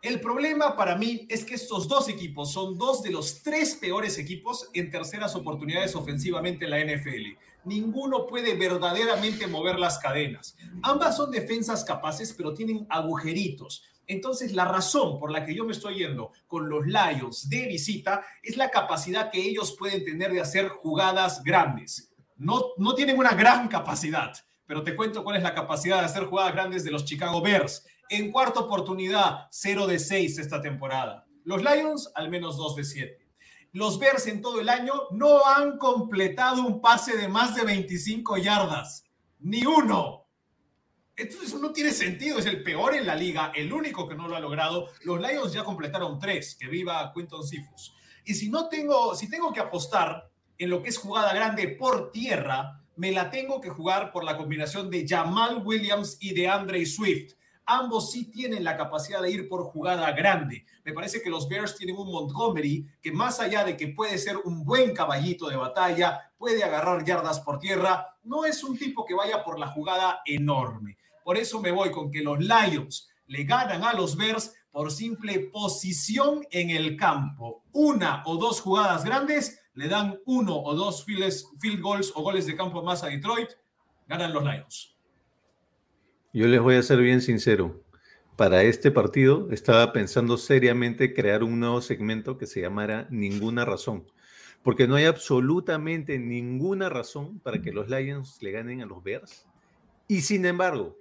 El 0.02 0.20
problema 0.20 0.76
para 0.76 0.96
mí 0.96 1.28
es 1.30 1.44
que 1.44 1.54
estos 1.54 1.86
dos 1.86 2.08
equipos 2.08 2.52
son 2.52 2.76
dos 2.76 3.04
de 3.04 3.12
los 3.12 3.40
tres 3.44 3.76
peores 3.76 4.18
equipos 4.18 4.68
en 4.74 4.90
terceras 4.90 5.36
oportunidades 5.36 5.94
ofensivamente 5.94 6.64
en 6.64 6.70
la 6.72 6.84
NFL 6.84 7.38
ninguno 7.64 8.26
puede 8.26 8.54
verdaderamente 8.54 9.46
mover 9.46 9.78
las 9.78 9.98
cadenas. 9.98 10.56
Ambas 10.82 11.16
son 11.16 11.30
defensas 11.30 11.84
capaces, 11.84 12.34
pero 12.36 12.54
tienen 12.54 12.86
agujeritos. 12.88 13.84
Entonces, 14.06 14.52
la 14.52 14.64
razón 14.64 15.18
por 15.18 15.30
la 15.30 15.44
que 15.44 15.54
yo 15.54 15.64
me 15.64 15.72
estoy 15.72 15.98
yendo 15.98 16.32
con 16.46 16.68
los 16.68 16.84
Lions 16.86 17.48
de 17.48 17.66
visita 17.66 18.24
es 18.42 18.56
la 18.56 18.70
capacidad 18.70 19.30
que 19.30 19.40
ellos 19.40 19.76
pueden 19.78 20.04
tener 20.04 20.32
de 20.32 20.40
hacer 20.40 20.68
jugadas 20.68 21.42
grandes. 21.44 22.12
No, 22.36 22.62
no 22.78 22.94
tienen 22.94 23.18
una 23.18 23.34
gran 23.34 23.68
capacidad, 23.68 24.32
pero 24.66 24.82
te 24.82 24.96
cuento 24.96 25.22
cuál 25.22 25.36
es 25.36 25.42
la 25.42 25.54
capacidad 25.54 26.00
de 26.00 26.06
hacer 26.06 26.24
jugadas 26.24 26.52
grandes 26.52 26.84
de 26.84 26.90
los 26.90 27.04
Chicago 27.04 27.40
Bears. 27.40 27.86
En 28.08 28.32
cuarta 28.32 28.60
oportunidad, 28.60 29.46
0 29.50 29.86
de 29.86 29.98
6 29.98 30.38
esta 30.38 30.60
temporada. 30.60 31.24
Los 31.44 31.62
Lions, 31.62 32.10
al 32.14 32.28
menos 32.28 32.56
2 32.56 32.76
de 32.76 32.84
7 32.84 33.21
los 33.72 33.98
Bears 33.98 34.26
en 34.26 34.42
todo 34.42 34.60
el 34.60 34.68
año 34.68 34.92
no 35.12 35.46
han 35.46 35.78
completado 35.78 36.62
un 36.62 36.80
pase 36.80 37.16
de 37.16 37.28
más 37.28 37.54
de 37.54 37.64
25 37.64 38.36
yardas. 38.36 39.04
Ni 39.40 39.64
uno. 39.64 40.26
Entonces 41.16 41.48
eso 41.48 41.58
no 41.58 41.72
tiene 41.72 41.90
sentido. 41.90 42.38
Es 42.38 42.46
el 42.46 42.62
peor 42.62 42.94
en 42.94 43.06
la 43.06 43.16
liga, 43.16 43.50
el 43.54 43.72
único 43.72 44.06
que 44.06 44.14
no 44.14 44.28
lo 44.28 44.36
ha 44.36 44.40
logrado. 44.40 44.88
Los 45.04 45.20
Lions 45.20 45.52
ya 45.52 45.64
completaron 45.64 46.18
tres. 46.18 46.54
Que 46.54 46.68
viva 46.68 47.12
Quinton 47.14 47.46
Sifus. 47.46 47.94
Y 48.24 48.34
si 48.34 48.50
no 48.50 48.68
tengo, 48.68 49.14
si 49.14 49.28
tengo 49.28 49.52
que 49.52 49.60
apostar 49.60 50.30
en 50.58 50.70
lo 50.70 50.82
que 50.82 50.90
es 50.90 50.98
jugada 50.98 51.32
grande 51.32 51.68
por 51.68 52.12
tierra, 52.12 52.82
me 52.96 53.10
la 53.10 53.30
tengo 53.30 53.60
que 53.60 53.70
jugar 53.70 54.12
por 54.12 54.22
la 54.22 54.36
combinación 54.36 54.90
de 54.90 55.06
Jamal 55.08 55.62
Williams 55.64 56.18
y 56.20 56.34
de 56.34 56.48
Andre 56.48 56.84
Swift. 56.84 57.34
Ambos 57.64 58.10
sí 58.10 58.30
tienen 58.30 58.64
la 58.64 58.76
capacidad 58.76 59.22
de 59.22 59.30
ir 59.30 59.48
por 59.48 59.64
jugada 59.64 60.10
grande. 60.12 60.64
Me 60.84 60.92
parece 60.92 61.22
que 61.22 61.30
los 61.30 61.48
Bears 61.48 61.76
tienen 61.76 61.96
un 61.96 62.10
Montgomery 62.10 62.86
que 63.00 63.12
más 63.12 63.38
allá 63.40 63.64
de 63.64 63.76
que 63.76 63.88
puede 63.88 64.18
ser 64.18 64.36
un 64.36 64.64
buen 64.64 64.94
caballito 64.94 65.48
de 65.48 65.56
batalla, 65.56 66.32
puede 66.36 66.64
agarrar 66.64 67.04
yardas 67.04 67.40
por 67.40 67.58
tierra, 67.58 68.16
no 68.24 68.44
es 68.44 68.64
un 68.64 68.76
tipo 68.76 69.04
que 69.04 69.14
vaya 69.14 69.44
por 69.44 69.58
la 69.58 69.68
jugada 69.68 70.22
enorme. 70.24 70.98
Por 71.24 71.36
eso 71.36 71.60
me 71.60 71.70
voy 71.70 71.90
con 71.90 72.10
que 72.10 72.22
los 72.22 72.38
Lions 72.40 73.08
le 73.26 73.44
ganan 73.44 73.84
a 73.84 73.92
los 73.92 74.16
Bears 74.16 74.54
por 74.72 74.90
simple 74.90 75.38
posición 75.38 76.44
en 76.50 76.70
el 76.70 76.96
campo. 76.96 77.62
Una 77.72 78.22
o 78.26 78.36
dos 78.38 78.60
jugadas 78.60 79.04
grandes 79.04 79.60
le 79.74 79.88
dan 79.88 80.18
uno 80.26 80.56
o 80.56 80.74
dos 80.74 81.04
field 81.04 81.80
goals 81.80 82.12
o 82.14 82.22
goles 82.22 82.46
de 82.46 82.56
campo 82.56 82.82
más 82.82 83.04
a 83.04 83.06
Detroit, 83.06 83.50
ganan 84.08 84.32
los 84.32 84.42
Lions. 84.42 84.96
Yo 86.34 86.46
les 86.46 86.62
voy 86.62 86.76
a 86.76 86.82
ser 86.82 86.98
bien 86.98 87.20
sincero. 87.20 87.84
Para 88.36 88.62
este 88.62 88.90
partido 88.90 89.50
estaba 89.50 89.92
pensando 89.92 90.38
seriamente 90.38 91.12
crear 91.12 91.42
un 91.42 91.60
nuevo 91.60 91.82
segmento 91.82 92.38
que 92.38 92.46
se 92.46 92.62
llamara 92.62 93.06
Ninguna 93.10 93.66
razón. 93.66 94.06
Porque 94.62 94.88
no 94.88 94.94
hay 94.94 95.04
absolutamente 95.04 96.18
ninguna 96.18 96.88
razón 96.88 97.38
para 97.40 97.60
que 97.60 97.70
los 97.70 97.90
Lions 97.90 98.38
le 98.40 98.50
ganen 98.50 98.80
a 98.80 98.86
los 98.86 99.02
Bears. 99.02 99.46
Y 100.08 100.22
sin 100.22 100.46
embargo, 100.46 100.96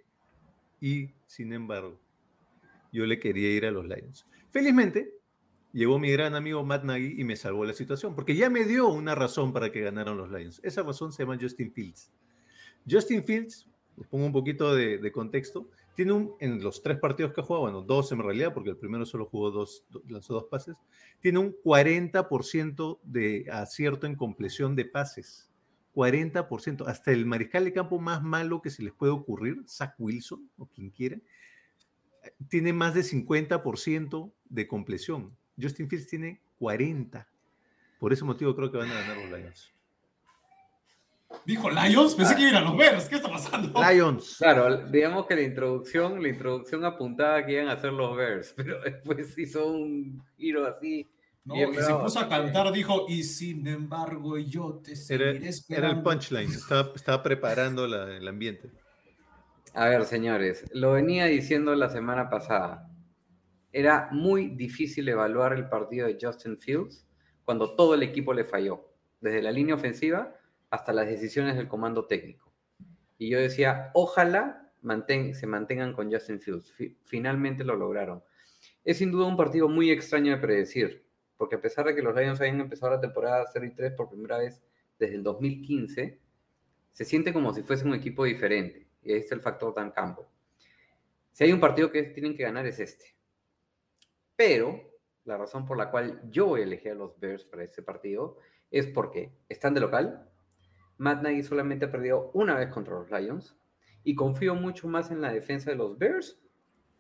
y 0.81 1.11
sin 1.27 1.53
embargo, 1.53 1.97
yo 2.91 3.05
le 3.05 3.17
quería 3.17 3.51
ir 3.51 3.65
a 3.65 3.71
los 3.71 3.85
Lions. 3.85 4.25
Felizmente, 4.49 5.13
llegó 5.71 5.97
mi 5.97 6.11
gran 6.11 6.35
amigo 6.35 6.65
Matt 6.65 6.83
Nagy 6.83 7.15
y 7.17 7.23
me 7.23 7.37
salvó 7.37 7.63
la 7.63 7.73
situación, 7.73 8.15
porque 8.15 8.35
ya 8.35 8.49
me 8.49 8.65
dio 8.65 8.89
una 8.89 9.15
razón 9.15 9.53
para 9.53 9.71
que 9.71 9.79
ganaran 9.79 10.17
los 10.17 10.29
Lions. 10.29 10.59
Esa 10.61 10.83
razón 10.83 11.13
se 11.13 11.23
llama 11.23 11.37
Justin 11.39 11.71
Fields. 11.71 12.11
Justin 12.89 13.23
Fields 13.23 13.70
les 13.97 14.07
pongo 14.07 14.25
un 14.25 14.31
poquito 14.31 14.75
de, 14.75 15.11
contexto. 15.11 15.67
Tiene 15.95 16.13
un, 16.13 16.33
en 16.39 16.63
los 16.63 16.81
tres 16.81 16.97
partidos 16.97 17.33
que 17.33 17.41
ha 17.41 17.43
jugado, 17.43 17.63
bueno, 17.63 17.81
dos 17.81 18.11
en 18.11 18.19
realidad, 18.19 18.53
porque 18.53 18.69
el 18.69 18.77
primero 18.77 19.05
solo 19.05 19.25
jugó 19.25 19.51
dos, 19.51 19.85
lanzó 20.07 20.33
dos 20.33 20.45
pases, 20.45 20.75
tiene 21.19 21.39
un 21.39 21.55
40% 21.63 22.99
de 23.03 23.45
acierto 23.51 24.07
en 24.07 24.15
compleción 24.15 24.75
de 24.75 24.85
pases. 24.85 25.49
40%. 25.93 26.87
Hasta 26.87 27.11
el 27.11 27.25
mariscal 27.25 27.65
de 27.65 27.73
campo 27.73 27.99
más 27.99 28.23
malo 28.23 28.61
que 28.61 28.69
se 28.69 28.83
les 28.83 28.93
puede 28.93 29.11
ocurrir, 29.11 29.63
Zach 29.67 29.93
Wilson 29.99 30.49
o 30.57 30.65
quien 30.65 30.89
quiera, 30.89 31.17
tiene 32.49 32.73
más 32.73 32.93
de 32.93 33.01
50% 33.01 34.31
de 34.49 34.67
compleción. 34.67 35.35
Justin 35.59 35.89
Fields 35.89 36.07
tiene 36.07 36.41
40. 36.59 37.27
Por 37.99 38.13
ese 38.13 38.23
motivo 38.23 38.55
creo 38.55 38.71
que 38.71 38.77
van 38.77 38.89
a 38.89 38.93
ganar 38.93 39.17
los 39.17 39.39
Lions. 39.39 39.73
Dijo 41.45 41.69
Lions, 41.69 42.15
pensé 42.15 42.35
que 42.35 42.43
iban 42.43 42.55
a 42.55 42.61
los 42.61 42.77
Bears. 42.77 43.09
¿Qué 43.09 43.15
está 43.15 43.29
pasando? 43.29 43.81
Lions. 43.81 44.35
Claro, 44.37 44.87
digamos 44.87 45.25
que 45.25 45.35
la 45.35 45.41
introducción, 45.41 46.21
la 46.21 46.29
introducción 46.29 46.85
apuntaba 46.85 47.45
que 47.45 47.53
iban 47.53 47.67
a 47.67 47.77
ser 47.77 47.93
los 47.93 48.15
Bears, 48.15 48.53
pero 48.55 48.81
después 48.81 49.37
hizo 49.37 49.67
un 49.67 50.23
giro 50.37 50.65
así. 50.65 51.09
No, 51.43 51.55
y 51.55 51.73
se 51.73 51.93
puso 51.95 52.19
a 52.19 52.29
cantar, 52.29 52.71
dijo, 52.71 53.05
y 53.07 53.23
sin 53.23 53.65
embargo 53.65 54.37
yo 54.37 54.79
te 54.83 54.95
seguiré 54.95 55.37
era, 55.37 55.49
esperando. 55.49 55.87
Era 55.87 55.97
el 55.97 56.03
punchline, 56.03 56.51
estaba, 56.51 56.91
estaba 56.93 57.23
preparando 57.23 57.87
la, 57.87 58.15
el 58.15 58.27
ambiente. 58.27 58.69
A 59.73 59.87
ver, 59.87 60.05
señores, 60.05 60.65
lo 60.73 60.91
venía 60.91 61.25
diciendo 61.25 61.73
la 61.73 61.89
semana 61.89 62.29
pasada. 62.29 62.87
Era 63.71 64.09
muy 64.11 64.49
difícil 64.49 65.09
evaluar 65.09 65.53
el 65.53 65.67
partido 65.67 66.05
de 66.05 66.17
Justin 66.21 66.59
Fields 66.59 67.07
cuando 67.43 67.75
todo 67.75 67.95
el 67.95 68.03
equipo 68.03 68.33
le 68.33 68.43
falló, 68.43 68.93
desde 69.19 69.41
la 69.41 69.51
línea 69.51 69.73
ofensiva 69.73 70.35
hasta 70.71 70.93
las 70.93 71.05
decisiones 71.05 71.55
del 71.55 71.67
comando 71.67 72.07
técnico. 72.07 72.51
Y 73.19 73.29
yo 73.29 73.39
decía, 73.39 73.91
ojalá 73.93 74.71
se 75.33 75.47
mantengan 75.47 75.93
con 75.93 76.11
Justin 76.11 76.39
Fields. 76.39 76.73
finalmente 77.03 77.63
lo 77.63 77.75
lograron. 77.75 78.23
Es 78.83 78.97
sin 78.97 79.11
duda 79.11 79.27
un 79.27 79.37
partido 79.37 79.69
muy 79.69 79.91
extraño 79.91 80.31
de 80.31 80.41
predecir, 80.41 81.05
porque 81.37 81.55
a 81.55 81.61
pesar 81.61 81.85
de 81.85 81.93
que 81.93 82.01
los 82.01 82.15
Lions 82.15 82.41
hayan 82.41 82.61
empezado 82.61 82.93
la 82.93 82.99
temporada 82.99 83.45
0 83.51 83.65
y 83.65 83.75
3 83.75 83.93
por 83.93 84.09
primera 84.09 84.39
vez 84.39 84.63
desde 84.97 85.15
el 85.15 85.23
2015, 85.23 86.19
se 86.91 87.05
siente 87.05 87.31
como 87.31 87.53
si 87.53 87.61
fuese 87.61 87.85
un 87.85 87.93
equipo 87.93 88.23
diferente. 88.23 88.87
Y 89.03 89.11
ahí 89.11 89.19
está 89.19 89.35
el 89.35 89.41
factor 89.41 89.73
tan 89.73 89.91
campo. 89.91 90.27
Si 91.31 91.43
hay 91.43 91.51
un 91.51 91.59
partido 91.59 91.91
que 91.91 92.03
tienen 92.03 92.35
que 92.35 92.43
ganar 92.43 92.65
es 92.65 92.79
este. 92.79 93.05
Pero 94.35 94.81
la 95.25 95.37
razón 95.37 95.65
por 95.65 95.77
la 95.77 95.91
cual 95.91 96.21
yo 96.29 96.57
elegí 96.57 96.89
a 96.89 96.95
los 96.95 97.19
Bears 97.19 97.45
para 97.45 97.63
este 97.63 97.83
partido 97.83 98.37
es 98.71 98.87
porque 98.87 99.31
están 99.47 99.73
de 99.73 99.81
local, 99.81 100.30
Matt 100.97 101.23
Nagy 101.23 101.43
solamente 101.43 101.85
ha 101.85 101.91
perdido 101.91 102.31
una 102.33 102.55
vez 102.55 102.69
contra 102.69 102.93
los 102.93 103.09
Lions 103.11 103.55
y 104.03 104.15
confío 104.15 104.55
mucho 104.55 104.87
más 104.87 105.11
en 105.11 105.21
la 105.21 105.31
defensa 105.31 105.71
de 105.71 105.77
los 105.77 105.97
Bears 105.97 106.39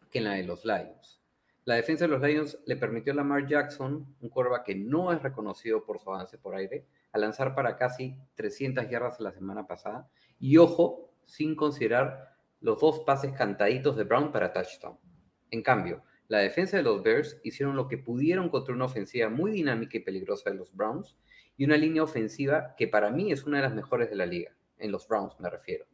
que 0.09 0.19
en 0.19 0.25
la 0.25 0.33
de 0.33 0.43
los 0.43 0.65
Lions. 0.65 1.21
La 1.63 1.75
defensa 1.75 2.05
de 2.05 2.11
los 2.11 2.21
Lions 2.21 2.57
le 2.65 2.75
permitió 2.75 3.13
a 3.13 3.15
Lamar 3.15 3.45
Jackson, 3.47 4.15
un 4.19 4.29
quarterback 4.29 4.65
que 4.65 4.75
no 4.75 5.13
es 5.13 5.21
reconocido 5.21 5.85
por 5.85 5.99
su 5.99 6.11
avance 6.11 6.37
por 6.37 6.55
aire, 6.55 6.87
a 7.11 7.19
lanzar 7.19 7.53
para 7.53 7.75
casi 7.75 8.17
300 8.35 8.89
yardas 8.89 9.19
la 9.19 9.31
semana 9.31 9.67
pasada. 9.67 10.09
Y 10.39 10.57
ojo, 10.57 11.13
sin 11.25 11.55
considerar 11.55 12.35
los 12.61 12.79
dos 12.79 13.01
pases 13.01 13.33
cantaditos 13.33 13.95
de 13.95 14.03
Brown 14.03 14.31
para 14.31 14.51
touchdown. 14.53 14.97
En 15.51 15.61
cambio, 15.61 16.03
la 16.27 16.39
defensa 16.39 16.77
de 16.77 16.83
los 16.83 17.03
Bears 17.03 17.39
hicieron 17.43 17.75
lo 17.75 17.87
que 17.87 17.97
pudieron 17.97 18.49
contra 18.49 18.73
una 18.73 18.85
ofensiva 18.85 19.29
muy 19.29 19.51
dinámica 19.51 19.97
y 19.97 20.01
peligrosa 20.01 20.49
de 20.49 20.55
los 20.55 20.73
Browns 20.73 21.17
y 21.61 21.65
una 21.65 21.77
línea 21.77 22.01
ofensiva 22.01 22.73
que 22.75 22.87
para 22.87 23.11
mí 23.11 23.31
es 23.31 23.43
una 23.43 23.57
de 23.57 23.63
las 23.63 23.75
mejores 23.75 24.09
de 24.09 24.15
la 24.15 24.25
liga, 24.25 24.51
en 24.79 24.91
los 24.91 25.07
Browns 25.07 25.39
me 25.39 25.47
refiero. 25.47 25.85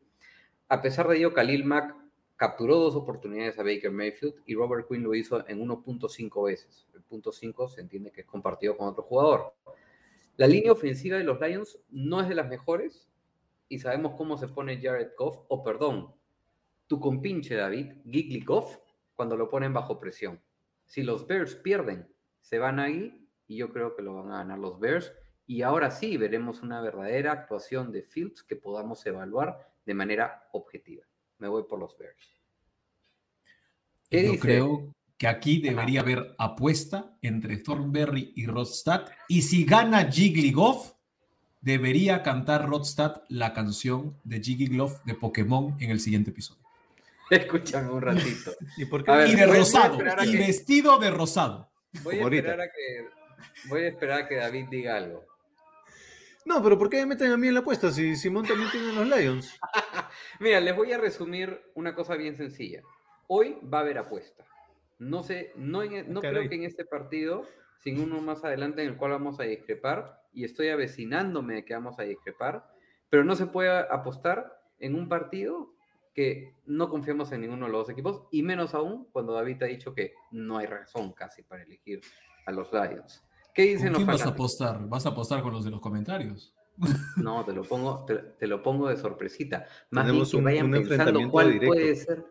A 0.69 0.81
pesar 0.81 1.09
de 1.09 1.17
ello, 1.17 1.33
Khalil 1.33 1.65
Mack 1.65 1.93
capturó 2.37 2.77
dos 2.77 2.95
oportunidades 2.95 3.59
a 3.59 3.63
Baker 3.63 3.91
Mayfield 3.91 4.35
y 4.45 4.55
Robert 4.55 4.87
Quinn 4.87 5.03
lo 5.03 5.13
hizo 5.13 5.45
en 5.45 5.59
1.5 5.59 6.45
veces. 6.45 6.87
El 6.93 7.01
punto 7.01 7.33
5 7.33 7.67
se 7.67 7.81
entiende 7.81 8.13
que 8.13 8.21
es 8.21 8.27
compartido 8.27 8.77
con 8.77 8.87
otro 8.87 9.03
jugador. 9.03 9.55
La 10.37 10.47
línea 10.47 10.71
ofensiva 10.71 11.17
de 11.17 11.25
los 11.25 11.37
Lions 11.41 11.77
no 11.89 12.21
es 12.21 12.29
de 12.29 12.35
las 12.35 12.47
mejores 12.47 13.09
y 13.67 13.79
sabemos 13.79 14.13
cómo 14.15 14.37
se 14.37 14.47
pone 14.47 14.81
Jared 14.81 15.09
Goff, 15.17 15.39
o 15.49 15.65
perdón, 15.65 16.15
tu 16.87 17.01
compinche 17.01 17.55
David, 17.55 17.91
Gigli 18.09 18.45
cuando 19.15 19.35
lo 19.35 19.49
ponen 19.49 19.73
bajo 19.73 19.99
presión. 19.99 20.39
Si 20.85 21.03
los 21.03 21.27
Bears 21.27 21.55
pierden, 21.55 22.07
se 22.39 22.57
van 22.57 22.79
ahí 22.79 23.27
y 23.47 23.57
yo 23.57 23.73
creo 23.73 23.97
que 23.97 24.01
lo 24.01 24.13
van 24.13 24.31
a 24.31 24.37
ganar 24.37 24.59
los 24.59 24.79
Bears. 24.79 25.11
Y 25.47 25.61
ahora 25.61 25.89
sí 25.91 26.17
veremos 26.17 26.61
una 26.61 26.81
verdadera 26.81 27.31
actuación 27.31 27.91
de 27.91 28.03
Fields 28.03 28.43
que 28.43 28.57
podamos 28.57 29.05
evaluar 29.05 29.71
de 29.85 29.93
manera 29.93 30.49
objetiva. 30.51 31.05
Me 31.39 31.47
voy 31.47 31.63
por 31.63 31.79
los 31.79 31.97
Bears. 31.97 32.41
¿Qué 34.09 34.25
Yo 34.25 34.39
creo 34.39 34.95
que 35.17 35.27
aquí 35.27 35.59
debería 35.59 36.01
haber 36.01 36.35
apuesta 36.37 37.17
entre 37.21 37.57
Thornberry 37.57 38.33
y 38.35 38.45
Rodstad. 38.45 39.05
Y 39.27 39.41
si 39.41 39.65
gana 39.65 40.11
Jigglygoff, 40.11 40.93
debería 41.61 42.21
cantar 42.23 42.67
Rodstad 42.67 43.23
la 43.29 43.53
canción 43.53 44.17
de 44.23 44.41
Jigglygoff 44.41 45.03
de 45.05 45.15
Pokémon 45.15 45.75
en 45.79 45.91
el 45.91 45.99
siguiente 45.99 46.31
episodio. 46.31 46.61
Escúchame 47.29 47.89
un 47.89 48.01
ratito. 48.01 48.51
¿Y, 48.77 48.85
por 48.85 49.03
qué? 49.03 49.27
y 49.27 49.35
de 49.35 49.45
rosado, 49.47 49.97
y 50.25 50.37
vestido 50.37 50.97
de 50.99 51.09
rosado. 51.09 51.69
Voy 52.03 52.19
a, 52.19 52.23
esperar 52.23 52.61
a 52.61 52.67
que, 52.67 53.07
voy 53.69 53.81
a 53.83 53.87
esperar 53.87 54.21
a 54.21 54.27
que 54.27 54.35
David 54.35 54.67
diga 54.69 54.97
algo. 54.97 55.25
No, 56.47 56.63
pero 56.63 56.77
¿por 56.77 56.89
qué 56.89 56.99
me 56.99 57.07
meten 57.07 57.33
a 57.33 57.37
mí 57.37 57.49
en 57.49 57.55
la 57.55 57.59
apuesta 57.59 57.91
si 57.91 58.15
Simón 58.15 58.45
también 58.45 58.71
tiene 58.71 58.93
los 58.93 59.05
Lions? 59.05 59.59
Mira, 60.39 60.61
les 60.61 60.73
voy 60.73 60.93
a 60.93 60.97
resumir 60.97 61.61
una 61.75 61.93
cosa 61.93 62.15
bien 62.15 62.37
sencilla. 62.37 62.81
Hoy 63.27 63.57
va 63.61 63.79
a 63.79 63.81
haber 63.81 63.97
apuesta. 63.97 64.45
No 64.97 65.23
sé, 65.23 65.51
no, 65.57 65.83
no 65.83 66.21
creo 66.21 66.47
que 66.47 66.55
en 66.55 66.63
este 66.63 66.85
partido, 66.85 67.45
sin 67.83 67.99
uno 67.99 68.21
más 68.21 68.45
adelante 68.45 68.81
en 68.81 68.87
el 68.87 68.95
cual 68.95 69.11
vamos 69.11 69.41
a 69.41 69.43
discrepar, 69.43 70.21
y 70.31 70.45
estoy 70.45 70.69
avecinándome 70.69 71.55
de 71.55 71.65
que 71.65 71.73
vamos 71.73 71.99
a 71.99 72.03
discrepar, 72.03 72.65
pero 73.09 73.25
no 73.25 73.35
se 73.35 73.47
puede 73.47 73.69
apostar 73.69 74.61
en 74.79 74.95
un 74.95 75.09
partido 75.09 75.73
que 76.13 76.55
no 76.65 76.89
confiamos 76.89 77.29
en 77.33 77.41
ninguno 77.41 77.65
de 77.65 77.73
los 77.73 77.81
dos 77.81 77.89
equipos, 77.89 78.23
y 78.31 78.41
menos 78.41 78.73
aún 78.73 79.09
cuando 79.11 79.33
David 79.33 79.63
ha 79.63 79.65
dicho 79.65 79.93
que 79.93 80.13
no 80.31 80.59
hay 80.59 80.67
razón 80.67 81.11
casi 81.11 81.43
para 81.43 81.63
elegir 81.63 81.99
a 82.45 82.53
los 82.53 82.71
Lions. 82.71 83.26
¿Qué 83.57 83.63
dicen 83.63 83.87
¿Con 83.87 83.95
quién 83.95 84.07
vas 84.07 84.23
a 84.23 84.29
apostar? 84.29 84.87
¿Vas 84.87 85.07
a 85.07 85.09
apostar 85.09 85.41
con 85.41 85.51
los 85.51 85.65
de 85.65 85.71
los 85.71 85.81
comentarios? 85.81 86.53
No, 87.17 87.43
te 87.43 87.53
lo 87.53 87.63
pongo, 87.63 88.05
te, 88.05 88.45
lo 88.45 88.61
pongo 88.61 88.87
de 88.87 88.97
sorpresita. 88.97 89.65
Más 89.89 90.11
bien 90.11 90.23
que 90.23 90.41
vayan 90.41 90.69
pensando 90.69 91.27
cuál 91.31 91.59
puede 91.59 91.95
ser, 91.95 92.23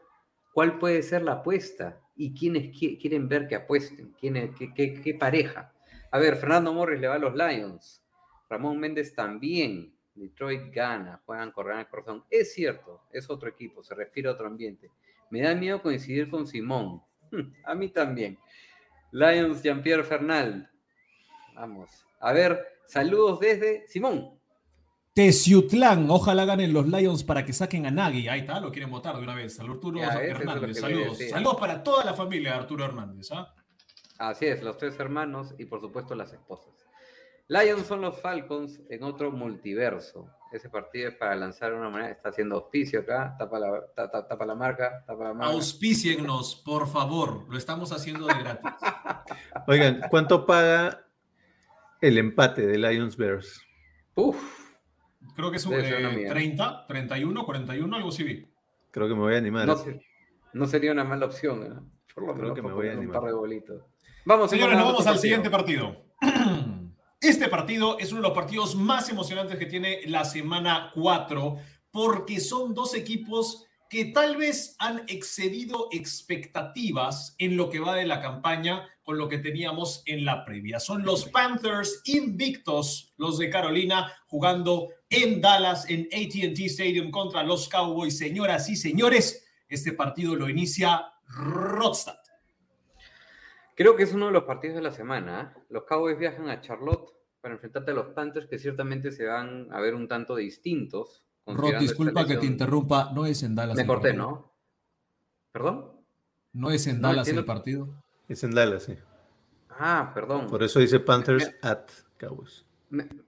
cuál 0.54 0.78
puede 0.78 1.02
ser 1.02 1.22
la 1.22 1.32
apuesta 1.32 2.00
y 2.14 2.32
quiénes 2.32 2.78
quieren 2.78 3.28
ver 3.28 3.48
que 3.48 3.56
apuesten, 3.56 4.14
quién, 4.20 4.54
qué, 4.54 4.72
qué, 4.72 5.00
qué 5.00 5.14
pareja. 5.14 5.74
A 6.12 6.20
ver, 6.20 6.36
Fernando 6.36 6.72
Morris 6.72 7.00
le 7.00 7.08
va 7.08 7.16
a 7.16 7.18
los 7.18 7.34
Lions, 7.34 8.04
Ramón 8.48 8.78
Méndez 8.78 9.12
también, 9.12 9.92
Detroit 10.14 10.72
gana, 10.72 11.20
juegan 11.26 11.50
correr 11.50 11.80
el 11.80 11.88
corazón. 11.88 12.24
Es 12.30 12.54
cierto, 12.54 13.02
es 13.10 13.28
otro 13.28 13.48
equipo, 13.48 13.82
se 13.82 13.96
respira 13.96 14.30
otro 14.30 14.46
ambiente. 14.46 14.92
Me 15.30 15.40
da 15.40 15.56
miedo 15.56 15.82
coincidir 15.82 16.30
con 16.30 16.46
Simón. 16.46 17.02
A 17.64 17.74
mí 17.74 17.88
también. 17.88 18.38
Lions 19.10 19.60
Jean-Pierre 19.60 20.04
Fernal. 20.04 20.70
Vamos. 21.56 21.90
A 22.20 22.32
ver, 22.32 22.60
saludos 22.86 23.40
desde 23.40 23.88
Simón. 23.88 24.36
Teciutlán, 25.14 26.10
ojalá 26.10 26.44
ganen 26.44 26.74
los 26.74 26.86
Lions 26.86 27.24
para 27.24 27.46
que 27.46 27.54
saquen 27.54 27.86
a 27.86 27.90
Nagui. 27.90 28.28
Ahí 28.28 28.40
está, 28.40 28.60
lo 28.60 28.70
quieren 28.70 28.90
votar 28.90 29.16
de 29.16 29.22
una 29.22 29.34
vez. 29.34 29.58
Arturo 29.58 29.98
Hernández, 30.02 30.78
saludos. 30.78 31.18
Saludos 31.30 31.56
para 31.58 31.82
toda 31.82 32.04
la 32.04 32.12
familia 32.12 32.50
de 32.50 32.56
Arturo 32.58 32.84
Hernández. 32.84 33.32
¿ah? 33.32 33.54
Así 34.18 34.44
es, 34.44 34.62
los 34.62 34.76
tres 34.76 35.00
hermanos 35.00 35.54
y 35.58 35.64
por 35.64 35.80
supuesto 35.80 36.14
las 36.14 36.34
esposas. 36.34 36.74
Lions 37.48 37.86
son 37.86 38.02
los 38.02 38.20
Falcons 38.20 38.82
en 38.90 39.04
otro 39.04 39.32
multiverso. 39.32 40.28
Ese 40.52 40.68
partido 40.68 41.08
es 41.08 41.14
para 41.14 41.34
lanzar 41.34 41.72
una 41.72 41.88
manera. 41.88 42.10
Está 42.10 42.28
haciendo 42.28 42.56
auspicio 42.56 43.00
acá. 43.00 43.36
Tapa 43.38 43.58
la, 43.58 43.86
tapa, 43.94 44.44
la 44.44 44.54
marca. 44.54 45.02
Tapa 45.06 45.24
la 45.24 45.32
marca. 45.32 45.52
Auspiciennos, 45.54 46.56
por 46.56 46.88
favor. 46.88 47.46
Lo 47.48 47.56
estamos 47.56 47.90
haciendo 47.92 48.26
de 48.26 48.34
gratis. 48.34 48.70
Oigan, 49.66 50.02
¿cuánto 50.10 50.44
paga 50.44 51.05
el 52.00 52.18
empate 52.18 52.66
de 52.66 52.78
Lions 52.78 53.16
Bears? 53.16 53.60
Uf. 54.14 54.36
Creo 55.34 55.50
que 55.50 55.56
es 55.56 55.66
un 55.66 55.74
30, 55.74 56.86
31, 56.86 57.44
41, 57.44 57.96
algo 57.96 58.08
así. 58.08 58.46
Creo 58.90 59.08
que 59.08 59.14
me 59.14 59.20
voy 59.20 59.34
a 59.34 59.38
animar. 59.38 59.68
No, 60.52 60.66
sería 60.66 60.92
una 60.92 61.04
mala 61.04 61.26
opción. 61.26 61.62
¿eh? 61.62 61.90
Por 62.14 62.26
lo 62.26 62.34
Creo 62.34 62.54
que 62.54 62.62
me 62.62 62.72
voy 62.72 62.88
a 62.88 62.92
animar. 62.92 63.16
Un 63.16 63.22
par 63.22 63.30
de 63.30 63.36
bolitos. 63.36 63.82
Vamos, 64.24 64.50
señores, 64.50 64.76
nos 64.76 64.86
vamos 64.86 65.06
al 65.06 65.18
siguiente 65.18 65.50
partido. 65.50 66.04
Este 67.20 67.48
partido 67.48 67.98
es 67.98 68.12
uno 68.12 68.20
de 68.20 68.28
los 68.28 68.36
partidos 68.36 68.76
más 68.76 69.08
emocionantes 69.08 69.58
que 69.58 69.66
tiene 69.66 70.00
la 70.06 70.24
semana 70.24 70.90
4 70.94 71.56
porque 71.90 72.40
son 72.40 72.74
dos 72.74 72.94
equipos 72.94 73.66
que 73.88 74.06
tal 74.06 74.36
vez 74.36 74.76
han 74.78 75.04
excedido 75.08 75.88
expectativas 75.92 77.34
en 77.38 77.56
lo 77.56 77.70
que 77.70 77.80
va 77.80 77.94
de 77.94 78.06
la 78.06 78.20
campaña 78.20 78.88
con 79.02 79.18
lo 79.18 79.28
que 79.28 79.38
teníamos 79.38 80.02
en 80.06 80.24
la 80.24 80.44
previa. 80.44 80.80
Son 80.80 81.04
los 81.04 81.26
Panthers 81.26 82.02
invictos, 82.06 83.14
los 83.16 83.38
de 83.38 83.50
Carolina, 83.50 84.12
jugando 84.26 84.88
en 85.08 85.40
Dallas, 85.40 85.88
en 85.88 86.08
ATT 86.12 86.58
Stadium 86.66 87.10
contra 87.10 87.42
los 87.42 87.68
Cowboys. 87.68 88.18
Señoras 88.18 88.68
y 88.68 88.76
señores, 88.76 89.46
este 89.68 89.92
partido 89.92 90.34
lo 90.34 90.48
inicia 90.48 91.12
Rodstad. 91.28 92.18
Creo 93.76 93.94
que 93.94 94.04
es 94.04 94.12
uno 94.14 94.26
de 94.26 94.32
los 94.32 94.44
partidos 94.44 94.76
de 94.76 94.82
la 94.82 94.90
semana. 94.90 95.54
¿eh? 95.54 95.60
Los 95.68 95.84
Cowboys 95.84 96.18
viajan 96.18 96.48
a 96.48 96.60
Charlotte 96.60 97.12
para 97.42 97.54
enfrentarte 97.54 97.90
a 97.90 97.94
los 97.94 98.08
Panthers, 98.08 98.48
que 98.48 98.58
ciertamente 98.58 99.12
se 99.12 99.26
van 99.26 99.68
a 99.70 99.80
ver 99.80 99.94
un 99.94 100.08
tanto 100.08 100.34
distintos. 100.34 101.25
Rod, 101.46 101.78
disculpa 101.78 102.26
que 102.26 102.36
te 102.36 102.46
interrumpa, 102.46 103.12
no 103.14 103.26
es 103.26 103.42
en 103.42 103.54
Dallas. 103.54 103.76
Me 103.76 103.86
corté, 103.86 104.12
¿no? 104.12 104.52
¿Perdón? 105.52 105.92
¿No 106.52 106.70
es 106.70 106.86
en 106.86 107.00
Dallas 107.00 107.28
el 107.28 107.44
partido? 107.44 107.88
Es 108.28 108.42
en 108.42 108.52
Dallas, 108.52 108.84
sí. 108.84 108.94
Ah, 109.70 110.10
perdón. 110.14 110.48
Por 110.48 110.62
eso 110.62 110.80
dice 110.80 111.00
Panthers 111.00 111.54
at 111.62 111.86
Cowboys. 112.18 112.64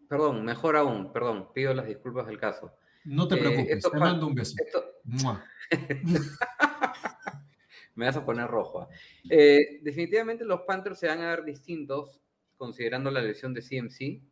perdón, 0.09 0.45
mejor 0.45 0.77
aún, 0.77 1.13
perdón, 1.13 1.53
pido 1.53 1.75
las 1.75 1.87
disculpas 1.87 2.27
del 2.27 2.39
caso. 2.39 2.73
No 3.05 3.29
te 3.29 3.37
eh, 3.37 3.39
preocupes, 3.39 3.91
te 3.91 3.99
mando 3.99 4.27
un 4.27 4.35
beso. 4.35 4.57
Me 7.95 8.07
vas 8.07 8.17
a 8.17 8.25
poner 8.25 8.49
rojo. 8.49 8.83
¿ah? 8.83 8.89
Eh, 9.29 9.81
definitivamente 9.83 10.45
los 10.45 10.63
Panthers 10.63 10.99
se 10.99 11.09
van 11.09 11.21
a 11.21 11.31
ver 11.31 11.45
distintos 11.45 12.21
considerando 12.57 13.11
la 13.11 13.21
lesión 13.21 13.55
de 13.55 13.63
CMC. 13.63 14.23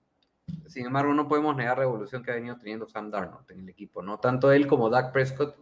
Sin 0.66 0.86
embargo, 0.86 1.14
no 1.14 1.28
podemos 1.28 1.56
negar 1.56 1.78
la 1.78 1.84
evolución 1.84 2.22
que 2.22 2.30
ha 2.30 2.34
venido 2.34 2.56
teniendo 2.56 2.86
Sam 2.86 3.10
Darnold 3.10 3.50
en 3.50 3.60
el 3.60 3.68
equipo, 3.68 4.02
¿no? 4.02 4.18
Tanto 4.18 4.52
él 4.52 4.66
como 4.66 4.90
Dak 4.90 5.12
Prescott 5.12 5.56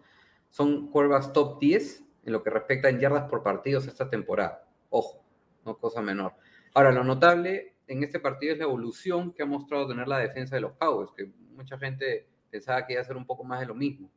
son 0.50 0.90
quarterbacks 0.90 1.32
top 1.32 1.60
10 1.60 2.04
en 2.24 2.32
lo 2.32 2.42
que 2.42 2.50
respecta 2.50 2.88
en 2.88 3.00
yardas 3.00 3.28
por 3.28 3.42
partidos 3.42 3.86
esta 3.86 4.08
temporada. 4.08 4.66
Ojo, 4.90 5.24
no 5.64 5.78
cosa 5.78 6.00
menor. 6.02 6.34
Ahora, 6.74 6.90
lo 6.92 7.04
notable 7.04 7.76
en 7.86 8.02
este 8.02 8.18
partido 8.18 8.52
es 8.52 8.58
la 8.58 8.64
evolución 8.64 9.32
que 9.32 9.42
ha 9.42 9.46
mostrado 9.46 9.88
tener 9.88 10.08
la 10.08 10.18
defensa 10.18 10.56
de 10.56 10.62
los 10.62 10.72
Cowboys, 10.72 11.10
que 11.16 11.30
mucha 11.54 11.78
gente 11.78 12.26
pensaba 12.50 12.86
que 12.86 12.94
iba 12.94 13.02
a 13.02 13.04
ser 13.04 13.16
un 13.16 13.26
poco 13.26 13.44
más 13.44 13.60
de 13.60 13.66
lo 13.66 13.74
mismo. 13.74 14.10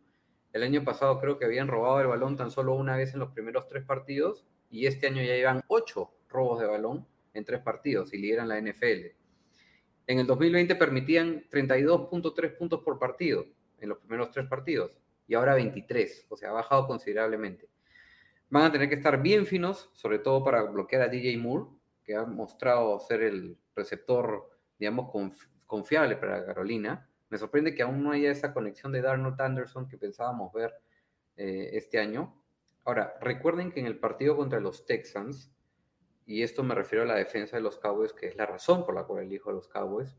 El 0.54 0.64
año 0.64 0.84
pasado 0.84 1.20
creo 1.20 1.38
que 1.38 1.46
habían 1.46 1.68
robado 1.68 2.00
el 2.02 2.08
balón 2.08 2.38
tan 2.38 2.50
solo 2.50 2.74
una 2.74 2.96
vez 2.96 3.14
en 3.14 3.20
los 3.20 3.32
primeros 3.32 3.68
tres 3.68 3.84
partidos 3.84 4.46
y 4.70 4.88
este 4.88 5.08
año 5.08 5.22
ya 5.22 5.36
llevan 5.36 5.64
ocho 5.68 6.12
robos 6.30 6.60
de 6.60 6.66
balón 6.66 7.06
en 7.34 7.46
tres 7.46 7.62
partidos 7.62 8.14
y 8.14 8.18
lideran 8.18 8.48
la 8.48 8.60
NFL. 8.60 9.17
En 10.08 10.20
el 10.20 10.26
2020 10.26 10.76
permitían 10.76 11.44
32.3 11.50 12.58
puntos 12.58 12.82
por 12.82 12.98
partido 12.98 13.46
en 13.80 13.90
los 13.90 13.98
primeros 13.98 14.32
tres 14.32 14.48
partidos 14.48 14.98
y 15.28 15.36
ahora 15.36 15.54
23, 15.54 16.28
o 16.30 16.38
sea, 16.38 16.50
ha 16.50 16.54
bajado 16.54 16.88
considerablemente. 16.88 17.68
Van 18.50 18.64
a 18.64 18.72
tener 18.72 18.88
que 18.88 18.96
estar 18.96 19.22
bien 19.22 19.46
finos, 19.46 19.90
sobre 19.94 20.20
todo 20.20 20.44
para 20.44 20.64
bloquear 20.64 21.02
a 21.02 21.08
DJ 21.10 21.38
Moore, 21.38 21.66
que 22.06 22.16
ha 22.16 22.24
mostrado 22.24 22.98
ser 23.02 23.22
el 23.22 23.58
receptor, 23.76 24.50
digamos, 24.80 25.12
confiable 25.66 26.16
para 26.16 26.46
Carolina 26.46 27.10
Me 27.30 27.38
sorprende 27.38 27.76
que 27.76 27.84
aún 27.84 28.02
no 28.02 28.12
haya 28.12 28.32
esa 28.32 28.54
conexión 28.54 28.94
de 28.94 29.02
Darnold 29.02 29.40
Anderson 29.42 29.90
que 29.90 29.98
pensábamos 29.98 30.54
ver 30.54 30.74
eh, 31.36 31.72
este 31.74 32.00
año. 32.00 32.42
Ahora, 32.86 33.16
recuerden 33.20 33.74
que 33.74 33.82
en 33.82 33.88
el 33.88 34.00
partido 34.00 34.38
contra 34.38 34.62
los 34.62 34.86
Texans, 34.86 35.52
y 36.28 36.44
esto 36.44 36.62
me 36.62 36.76
refiero 36.76 37.06
a 37.06 37.08
la 37.08 37.16
defensa 37.16 37.56
de 37.56 37.64
los 37.64 37.78
Cowboys, 37.78 38.12
que 38.12 38.28
es 38.28 38.36
la 38.36 38.46
razón 38.46 38.86
por 38.86 38.94
la 38.94 39.06
cual 39.06 39.24
elijo 39.24 39.50
a 39.50 39.54
los 39.54 39.70
Cowboys, 39.70 40.14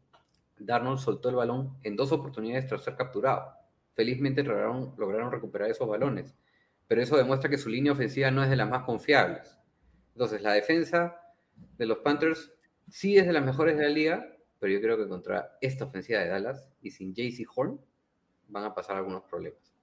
Darnold 0.58 0.98
soltó 0.98 1.28
el 1.28 1.36
balón 1.36 1.76
en 1.82 1.96
dos 1.96 2.12
oportunidades 2.12 2.66
tras 2.66 2.82
ser 2.82 2.96
capturado. 2.96 3.52
Felizmente 3.92 4.42
lograron, 4.42 5.30
recuperar 5.30 5.70
esos 5.70 5.86
balones, 5.86 6.34
pero 6.86 7.02
eso 7.02 7.18
demuestra 7.18 7.50
que 7.50 7.58
su 7.58 7.68
línea 7.68 7.92
ofensiva 7.92 8.30
no 8.30 8.42
es 8.42 8.48
de 8.48 8.56
las 8.56 8.70
más 8.70 8.84
confiables. 8.84 9.58
Entonces, 10.14 10.40
la 10.40 10.54
defensa 10.54 11.20
de 11.76 11.84
los 11.84 11.98
Panthers 11.98 12.54
sí 12.88 13.18
es 13.18 13.26
de 13.26 13.34
las 13.34 13.44
mejores 13.44 13.76
de 13.76 13.82
la 13.82 13.90
liga, 13.90 14.32
pero 14.58 14.72
yo 14.72 14.80
creo 14.80 14.96
que 14.96 15.08
contra 15.08 15.58
esta 15.60 15.84
ofensiva 15.84 16.20
de 16.20 16.28
Dallas 16.28 16.66
y 16.80 16.90
sin 16.90 17.14
JC 17.14 17.46
Horn 17.54 17.78
van 18.48 18.64
a 18.64 18.74
pasar 18.74 18.96
algunos 18.96 19.24
problemas. 19.24 19.74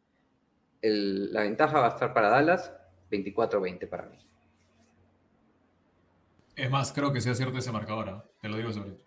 la 0.82 1.42
ventaja 1.42 1.80
va 1.80 1.86
a 1.86 1.90
estar 1.90 2.16
para 2.16 2.30
Dallas, 2.30 2.74
24-20 3.12 3.88
para 3.88 4.08
mí. 4.08 4.25
Es 6.56 6.72
más, 6.72 6.94
creo 6.94 7.12
que 7.12 7.22
sea 7.22 7.36
cierto 7.36 7.58
ese 7.58 7.72
marcador, 7.72 8.10
¿eh? 8.10 8.30
te 8.42 8.50
lo 8.50 8.58
digo 8.58 8.72
sobre 8.72 8.98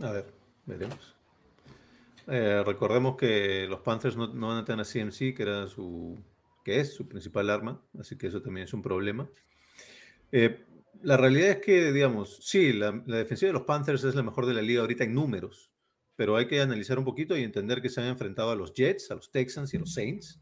A 0.00 0.12
ver, 0.12 0.32
veremos. 0.66 1.16
Eh, 2.28 2.62
recordemos 2.64 3.16
que 3.16 3.66
los 3.68 3.80
Panthers 3.80 4.16
no, 4.16 4.28
van 4.28 4.58
a 4.58 4.64
tener 4.64 4.80
a 4.80 4.84
CMC, 4.84 5.34
que 5.34 5.42
era 5.42 5.66
su 5.66 6.18
que 6.64 6.80
es 6.80 6.92
su 6.92 7.08
principal 7.08 7.48
arma, 7.48 7.82
así 7.98 8.18
que 8.18 8.26
eso 8.26 8.42
también 8.42 8.66
es 8.66 8.74
un 8.74 8.82
problema. 8.82 9.26
Eh, 10.30 10.66
la 11.02 11.16
realidad 11.16 11.50
es 11.50 11.56
que, 11.58 11.92
digamos, 11.92 12.38
sí, 12.42 12.74
la, 12.74 12.92
defensiva 12.92 13.48
de 13.48 13.54
los 13.54 13.62
Panthers 13.62 14.04
es 14.04 14.14
la 14.14 14.22
mejor 14.22 14.44
de 14.44 14.52
la 14.52 14.60
liga 14.60 14.82
ahorita 14.82 15.04
en 15.04 15.14
números, 15.14 15.70
pero 16.14 16.36
hay 16.36 16.46
que 16.46 16.60
analizar 16.60 16.98
un 16.98 17.06
poquito 17.06 17.36
y 17.36 17.42
entender 17.42 17.80
que 17.80 17.88
se 17.88 18.02
han 18.02 18.08
enfrentado 18.08 18.50
a 18.50 18.56
los 18.56 18.74
Jets, 18.74 19.10
a 19.10 19.14
los 19.14 19.30
Texans 19.30 19.72
y 19.72 19.78
a 19.78 19.80
los 19.80 19.94
Saints. 19.94 20.38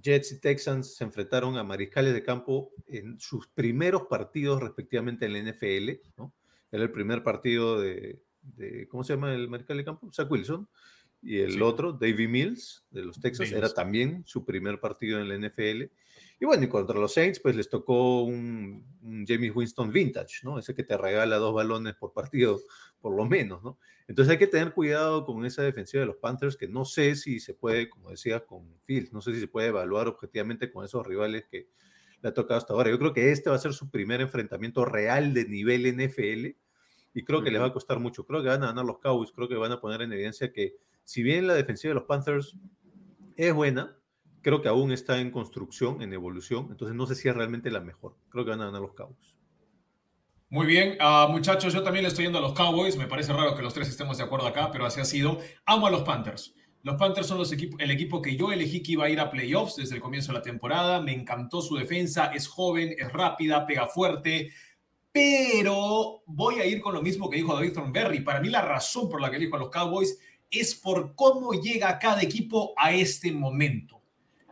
Jets 0.00 0.32
y 0.32 0.40
Texans 0.40 0.96
se 0.96 1.04
enfrentaron 1.04 1.56
a 1.56 1.64
mariscales 1.64 2.14
de 2.14 2.22
campo 2.22 2.72
en 2.86 3.18
sus 3.20 3.48
primeros 3.48 4.02
partidos 4.08 4.60
respectivamente 4.62 5.26
en 5.26 5.32
la 5.32 5.50
NFL, 5.50 5.90
¿no? 6.16 6.34
Era 6.72 6.84
el 6.84 6.92
primer 6.92 7.22
partido 7.22 7.80
de, 7.80 8.22
¿cómo 8.88 9.04
se 9.04 9.14
llama 9.14 9.34
el 9.34 9.48
mariscal 9.48 9.76
de 9.76 9.84
campo? 9.84 10.10
Zach 10.12 10.30
Wilson. 10.30 10.68
Y 11.22 11.38
el 11.38 11.60
otro, 11.62 11.92
Davy 11.92 12.28
Mills, 12.28 12.86
de 12.90 13.02
los 13.02 13.20
Texans, 13.20 13.52
era 13.52 13.68
también 13.68 14.22
su 14.24 14.46
primer 14.46 14.80
partido 14.80 15.20
en 15.20 15.28
la 15.28 15.36
NFL. 15.36 15.92
Y 16.42 16.46
bueno, 16.46 16.64
y 16.64 16.68
contra 16.68 16.98
los 16.98 17.12
Saints, 17.12 17.38
pues 17.38 17.54
les 17.54 17.68
tocó 17.68 18.22
un, 18.22 18.82
James 19.28 19.54
Winston 19.54 19.92
vintage, 19.92 20.40
¿no? 20.42 20.58
Ese 20.58 20.74
que 20.74 20.82
te 20.82 20.96
regala 20.96 21.36
dos 21.36 21.52
balones 21.54 21.94
por 21.96 22.14
partido, 22.14 22.58
por 22.98 23.14
lo 23.14 23.26
menos, 23.26 23.62
¿no? 23.62 23.78
Entonces 24.08 24.32
hay 24.32 24.38
que 24.38 24.46
tener 24.46 24.72
cuidado 24.72 25.26
con 25.26 25.44
esa 25.44 25.62
defensiva 25.62 26.00
de 26.00 26.06
los 26.06 26.16
Panthers, 26.16 26.56
que 26.56 26.66
no 26.66 26.86
sé 26.86 27.14
si 27.14 27.40
se 27.40 27.52
puede, 27.52 27.90
como 27.90 28.08
decía 28.08 28.40
con 28.46 28.80
Fields, 28.80 29.12
no 29.12 29.20
sé 29.20 29.34
si 29.34 29.40
se 29.40 29.48
puede 29.48 29.68
evaluar 29.68 30.08
objetivamente 30.08 30.72
con 30.72 30.82
esos 30.82 31.06
rivales 31.06 31.44
que 31.44 31.68
le 32.22 32.30
ha 32.30 32.32
tocado 32.32 32.56
hasta 32.56 32.72
ahora. 32.72 32.88
Yo 32.88 32.98
creo 32.98 33.12
que 33.12 33.32
este 33.32 33.50
va 33.50 33.56
a 33.56 33.60
ser 33.60 33.74
su 33.74 33.90
primer 33.90 34.22
enfrentamiento 34.22 34.86
real 34.86 35.34
de 35.34 35.44
nivel 35.44 35.86
NFL 35.94 36.56
y 37.12 37.24
creo 37.24 37.42
que 37.42 37.50
les 37.50 37.60
va 37.60 37.66
a 37.66 37.72
costar 37.74 38.00
mucho. 38.00 38.24
Creo 38.24 38.42
que 38.42 38.48
van 38.48 38.62
a 38.62 38.68
ganar 38.68 38.86
los 38.86 38.98
Cowboys, 38.98 39.30
creo 39.32 39.46
que 39.46 39.56
van 39.56 39.72
a 39.72 39.80
poner 39.80 40.00
en 40.00 40.12
evidencia 40.14 40.50
que 40.52 40.76
si 41.04 41.22
bien 41.22 41.46
la 41.46 41.54
defensiva 41.54 41.90
de 41.90 41.96
los 41.96 42.04
Panthers 42.04 42.56
es 43.36 43.52
buena, 43.52 43.99
creo 44.42 44.62
que 44.62 44.68
aún 44.68 44.92
está 44.92 45.20
en 45.20 45.30
construcción, 45.30 46.02
en 46.02 46.12
evolución, 46.12 46.68
entonces 46.70 46.96
no 46.96 47.06
sé 47.06 47.14
si 47.14 47.28
es 47.28 47.36
realmente 47.36 47.70
la 47.70 47.80
mejor. 47.80 48.16
Creo 48.28 48.44
que 48.44 48.50
van 48.50 48.62
a 48.62 48.66
ganar 48.66 48.80
los 48.80 48.94
Cowboys. 48.94 49.36
Muy 50.48 50.66
bien, 50.66 50.98
uh, 51.00 51.30
muchachos, 51.30 51.72
yo 51.72 51.82
también 51.82 52.02
le 52.02 52.08
estoy 52.08 52.24
yendo 52.24 52.38
a 52.38 52.42
los 52.42 52.54
Cowboys. 52.54 52.96
Me 52.96 53.06
parece 53.06 53.32
raro 53.32 53.54
que 53.54 53.62
los 53.62 53.72
tres 53.72 53.88
estemos 53.88 54.18
de 54.18 54.24
acuerdo 54.24 54.48
acá, 54.48 54.70
pero 54.72 54.84
así 54.84 55.00
ha 55.00 55.04
sido. 55.04 55.38
Amo 55.64 55.86
a 55.86 55.90
los 55.90 56.02
Panthers. 56.02 56.54
Los 56.82 56.96
Panthers 56.96 57.28
son 57.28 57.38
los 57.38 57.52
el 57.52 57.90
equipo 57.90 58.20
que 58.20 58.36
yo 58.36 58.50
elegí 58.50 58.82
que 58.82 58.92
iba 58.92 59.04
a 59.04 59.10
ir 59.10 59.20
a 59.20 59.30
playoffs 59.30 59.76
desde 59.76 59.94
el 59.94 60.00
comienzo 60.00 60.32
de 60.32 60.38
la 60.38 60.42
temporada. 60.42 61.00
Me 61.00 61.12
encantó 61.12 61.60
su 61.60 61.76
defensa, 61.76 62.32
es 62.34 62.48
joven, 62.48 62.96
es 62.98 63.12
rápida, 63.12 63.66
pega 63.66 63.86
fuerte. 63.86 64.50
Pero 65.12 66.22
voy 66.26 66.56
a 66.56 66.66
ir 66.66 66.80
con 66.80 66.94
lo 66.94 67.02
mismo 67.02 67.28
que 67.28 67.36
dijo 67.36 67.54
David 67.54 67.74
Thornberry. 67.74 68.20
Para 68.22 68.40
mí 68.40 68.48
la 68.48 68.62
razón 68.62 69.08
por 69.08 69.20
la 69.20 69.30
que 69.30 69.36
elijo 69.36 69.56
a 69.56 69.60
los 69.60 69.70
Cowboys 69.70 70.18
es 70.50 70.74
por 70.74 71.14
cómo 71.14 71.52
llega 71.52 71.98
cada 71.98 72.22
equipo 72.22 72.72
a 72.76 72.92
este 72.92 73.30
momento. 73.30 73.99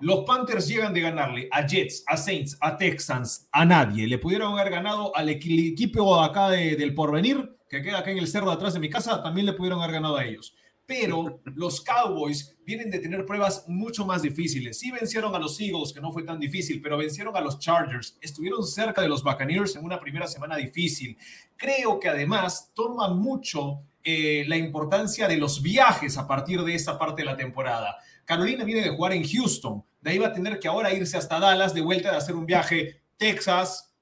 Los 0.01 0.25
Panthers 0.25 0.69
llegan 0.69 0.95
de 0.95 1.01
ganarle 1.01 1.49
a 1.51 1.67
Jets, 1.67 2.05
a 2.07 2.17
Saints, 2.17 2.57
a 2.61 2.77
Texans, 2.77 3.49
a 3.51 3.65
nadie. 3.65 4.07
Le 4.07 4.19
pudieron 4.19 4.57
haber 4.57 4.71
ganado 4.71 5.15
al 5.17 5.29
equipo 5.29 6.21
acá 6.23 6.51
del 6.51 6.95
porvenir, 6.95 7.57
que 7.69 7.83
queda 7.83 7.99
acá 7.99 8.13
en 8.13 8.19
el 8.19 8.29
cerro 8.29 8.47
de 8.47 8.53
atrás 8.53 8.75
de 8.75 8.81
mi 8.81 8.89
casa, 8.89 9.23
también 9.23 9.47
le 9.47 9.55
pudieron 9.55 9.81
haber 9.81 9.95
ganado 9.95 10.17
a 10.17 10.25
ellos. 10.25 10.55
Pero 10.87 11.43
los 11.45 11.81
Cowboys 11.81 12.57
vienen 12.65 12.91
de 12.91 13.01
tener 13.01 13.27
pruebas 13.27 13.65
mucho 13.69 14.07
más 14.07 14.23
difíciles. 14.23 14.79
Sí 14.79 14.91
vencieron 14.91 15.35
a 15.35 15.39
los 15.39 15.61
Eagles, 15.61 15.93
que 15.93 16.01
no 16.01 16.13
fue 16.13 16.23
tan 16.23 16.39
difícil, 16.39 16.81
pero 16.81 16.97
vencieron 16.97 17.37
a 17.37 17.41
los 17.41 17.59
Chargers. 17.59 18.17
Estuvieron 18.23 18.65
cerca 18.65 19.03
de 19.03 19.09
los 19.09 19.23
Buccaneers 19.23 19.77
en 19.77 19.85
una 19.85 20.01
primera 20.01 20.27
semana 20.27 20.57
difícil. 20.57 21.19
Creo 21.57 21.99
que 21.99 22.09
además 22.09 22.71
toma 22.73 23.13
mucho 23.13 23.83
eh, 24.03 24.45
la 24.47 24.57
importancia 24.57 25.29
de 25.29 25.37
los 25.37 25.61
viajes 25.61 26.17
a 26.17 26.27
partir 26.27 26.63
de 26.63 26.75
esta 26.75 26.99
parte 26.99 27.23
de 27.23 27.27
la 27.27 27.37
temporada. 27.37 27.99
Carolina 28.29 28.63
viene 28.63 28.83
de 28.83 28.91
jugar 28.91 29.15
en 29.15 29.27
Houston, 29.27 29.83
de 30.03 30.11
ahí 30.11 30.19
va 30.19 30.27
a 30.27 30.33
tener 30.35 30.61
que 30.61 30.69
ahora 30.69 30.93
irse 30.93 31.17
hasta 31.17 31.41
Dallas 31.41 31.73
de 31.73 31.81
vuelta 31.81 32.11
de 32.11 32.19
hacer 32.19 32.35
un 32.35 32.45
viaje 32.45 33.01
Texas, 33.17 33.97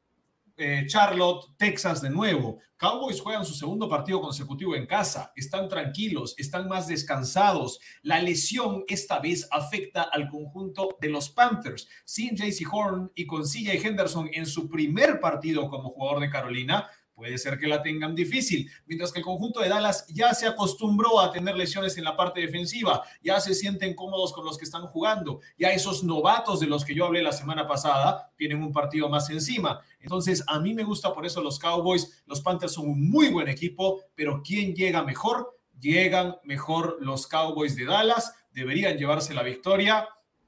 eh, 0.56 0.84
Charlotte, 0.88 1.56
Texas 1.56 2.02
de 2.02 2.10
nuevo. 2.10 2.58
Cowboys 2.76 3.20
juegan 3.20 3.44
su 3.44 3.54
segundo 3.54 3.88
partido 3.88 4.20
consecutivo 4.20 4.74
en 4.74 4.84
casa, 4.84 5.32
están 5.36 5.68
tranquilos, 5.68 6.34
están 6.38 6.66
más 6.66 6.88
descansados. 6.88 7.78
La 8.02 8.20
lesión 8.20 8.82
esta 8.88 9.20
vez 9.20 9.46
afecta 9.52 10.02
al 10.02 10.28
conjunto 10.28 10.96
de 11.00 11.08
los 11.08 11.30
Panthers. 11.30 11.86
Sin 12.04 12.34
JC 12.34 12.66
Horn 12.68 13.12
y 13.14 13.26
con 13.26 13.44
CJ 13.44 13.86
Henderson 13.86 14.28
en 14.32 14.46
su 14.46 14.68
primer 14.68 15.20
partido 15.20 15.70
como 15.70 15.90
jugador 15.90 16.20
de 16.20 16.30
Carolina, 16.30 16.90
puede 17.16 17.38
ser 17.38 17.58
que 17.58 17.66
la 17.66 17.82
tengan 17.82 18.14
difícil, 18.14 18.70
mientras 18.84 19.10
que 19.10 19.20
el 19.20 19.24
conjunto 19.24 19.60
de 19.60 19.70
Dallas 19.70 20.06
ya 20.08 20.34
se 20.34 20.46
acostumbró 20.46 21.18
a 21.18 21.32
tener 21.32 21.56
lesiones 21.56 21.96
en 21.96 22.04
la 22.04 22.14
parte 22.14 22.40
defensiva, 22.40 23.02
ya 23.22 23.40
se 23.40 23.54
sienten 23.54 23.94
cómodos 23.94 24.34
con 24.34 24.44
los 24.44 24.58
que 24.58 24.64
están 24.64 24.86
jugando, 24.86 25.40
ya 25.58 25.70
esos 25.70 26.04
novatos 26.04 26.60
de 26.60 26.66
los 26.66 26.84
que 26.84 26.94
yo 26.94 27.06
hablé 27.06 27.22
la 27.22 27.32
semana 27.32 27.66
pasada 27.66 28.30
tienen 28.36 28.62
un 28.62 28.70
partido 28.70 29.08
más 29.08 29.30
encima. 29.30 29.80
Entonces, 29.98 30.44
a 30.46 30.60
mí 30.60 30.74
me 30.74 30.84
gusta 30.84 31.14
por 31.14 31.24
eso 31.24 31.40
los 31.40 31.58
Cowboys, 31.58 32.22
los 32.26 32.42
Panthers 32.42 32.74
son 32.74 32.90
un 32.90 33.10
muy 33.10 33.28
buen 33.28 33.48
equipo, 33.48 34.02
pero 34.14 34.42
¿quién 34.44 34.74
llega 34.74 35.02
mejor? 35.02 35.58
Llegan 35.80 36.36
mejor 36.44 36.98
los 37.00 37.26
Cowboys 37.26 37.76
de 37.76 37.86
Dallas, 37.86 38.34
deberían 38.52 38.98
llevarse 38.98 39.32
la 39.32 39.42
victoria. 39.42 40.06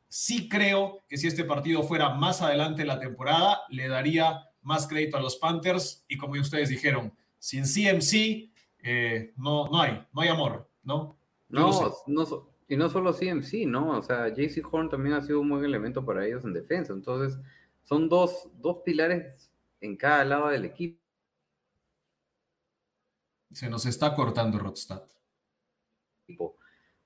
Sí 0.08 0.50
creo 0.50 1.04
que 1.08 1.16
si 1.16 1.26
este 1.26 1.44
partido 1.44 1.82
fuera 1.82 2.10
más 2.10 2.42
adelante 2.42 2.82
en 2.82 2.88
la 2.88 3.00
temporada, 3.00 3.62
le 3.70 3.88
daría 3.88 4.47
más 4.68 4.86
crédito 4.86 5.16
a 5.16 5.20
los 5.20 5.36
Panthers 5.36 6.04
y 6.08 6.18
como 6.18 6.38
ustedes 6.38 6.68
dijeron, 6.68 7.10
sin 7.38 7.64
CMC 7.64 8.52
eh, 8.80 9.32
no, 9.36 9.66
no 9.68 9.80
hay, 9.80 10.06
no 10.12 10.20
hay 10.20 10.28
amor, 10.28 10.68
¿no? 10.82 11.16
no, 11.48 11.96
no, 12.06 12.48
y 12.68 12.76
no 12.76 12.90
solo 12.90 13.14
CMC, 13.14 13.66
¿no? 13.66 13.96
O 13.96 14.02
sea, 14.02 14.28
JC 14.28 14.62
Horn 14.70 14.90
también 14.90 15.14
ha 15.14 15.22
sido 15.22 15.40
un 15.40 15.48
buen 15.48 15.64
elemento 15.64 16.04
para 16.04 16.26
ellos 16.26 16.44
en 16.44 16.52
defensa. 16.52 16.92
Entonces, 16.92 17.40
son 17.82 18.10
dos, 18.10 18.50
dos 18.60 18.82
pilares 18.84 19.50
en 19.80 19.96
cada 19.96 20.22
lado 20.26 20.48
del 20.48 20.66
equipo. 20.66 21.00
Se 23.50 23.70
nos 23.70 23.86
está 23.86 24.14
cortando 24.14 24.58
Rodstad. 24.58 25.04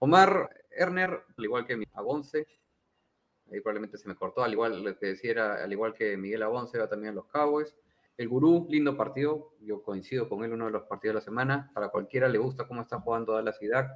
Omar 0.00 0.50
Erner, 0.68 1.24
al 1.38 1.44
igual 1.44 1.64
que 1.64 1.76
mi 1.76 1.84
Agonce, 1.92 2.48
ahí 3.52 3.60
probablemente 3.60 3.98
se 3.98 4.08
me 4.08 4.14
cortó, 4.14 4.42
al 4.42 4.52
igual 4.52 4.82
lo 4.82 4.98
que 4.98 5.06
decía 5.06 5.54
al 5.54 5.72
igual 5.72 5.94
que 5.94 6.16
Miguel 6.16 6.42
Abonce, 6.42 6.78
va 6.78 6.88
también 6.88 7.12
a 7.12 7.14
los 7.14 7.26
Cowboys. 7.26 7.76
El 8.16 8.28
Gurú, 8.28 8.66
lindo 8.68 8.96
partido, 8.96 9.52
yo 9.60 9.82
coincido 9.82 10.28
con 10.28 10.44
él, 10.44 10.52
uno 10.52 10.66
de 10.66 10.70
los 10.70 10.82
partidos 10.84 11.14
de 11.14 11.20
la 11.20 11.24
semana. 11.24 11.70
Para 11.74 11.88
cualquiera 11.88 12.28
le 12.28 12.38
gusta 12.38 12.66
cómo 12.66 12.82
está 12.82 13.00
jugando 13.00 13.32
Dallas 13.32 13.58
y 13.62 13.68
Dak. 13.68 13.90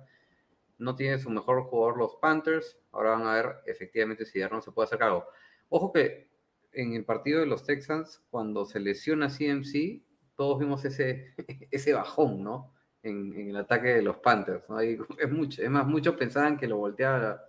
No 0.79 0.97
tiene 0.97 1.19
su 1.19 1.31
mejor 1.31 1.65
jugador 1.65 1.99
los 1.99 2.17
Panthers. 2.17 2.79
Ahora 2.93 3.11
van 3.11 3.27
a 3.27 3.35
ver 3.35 3.57
efectivamente 3.67 4.25
si 4.25 4.41
no 4.41 4.63
se 4.63 4.73
puede 4.73 4.87
hacer 4.87 5.03
algo. 5.03 5.27
Ojo 5.69 5.93
que 5.93 6.29
en 6.73 6.95
el 6.95 7.05
partido 7.05 7.41
de 7.41 7.47
los 7.47 7.65
Texans, 7.65 8.23
cuando 8.31 8.65
se 8.65 8.81
lesiona 8.81 9.29
CMC, 9.29 10.03
todos 10.35 10.59
vimos 10.59 10.85
ese, 10.85 11.35
ese 11.71 11.93
bajón, 11.93 12.43
¿no? 12.43 12.73
En, 13.03 13.33
en 13.35 13.51
el 13.51 13.57
ataque 13.57 13.89
de 13.89 14.03
los 14.03 14.17
Panthers. 14.17 14.69
¿no? 14.69 14.81
es, 14.81 15.31
mucho, 15.31 15.63
es 15.63 15.71
más, 15.71 15.87
muchos 15.87 16.17
pensaban 16.17 16.57
que 16.57 16.67
lo 16.67 16.79
volteaba 16.79 17.46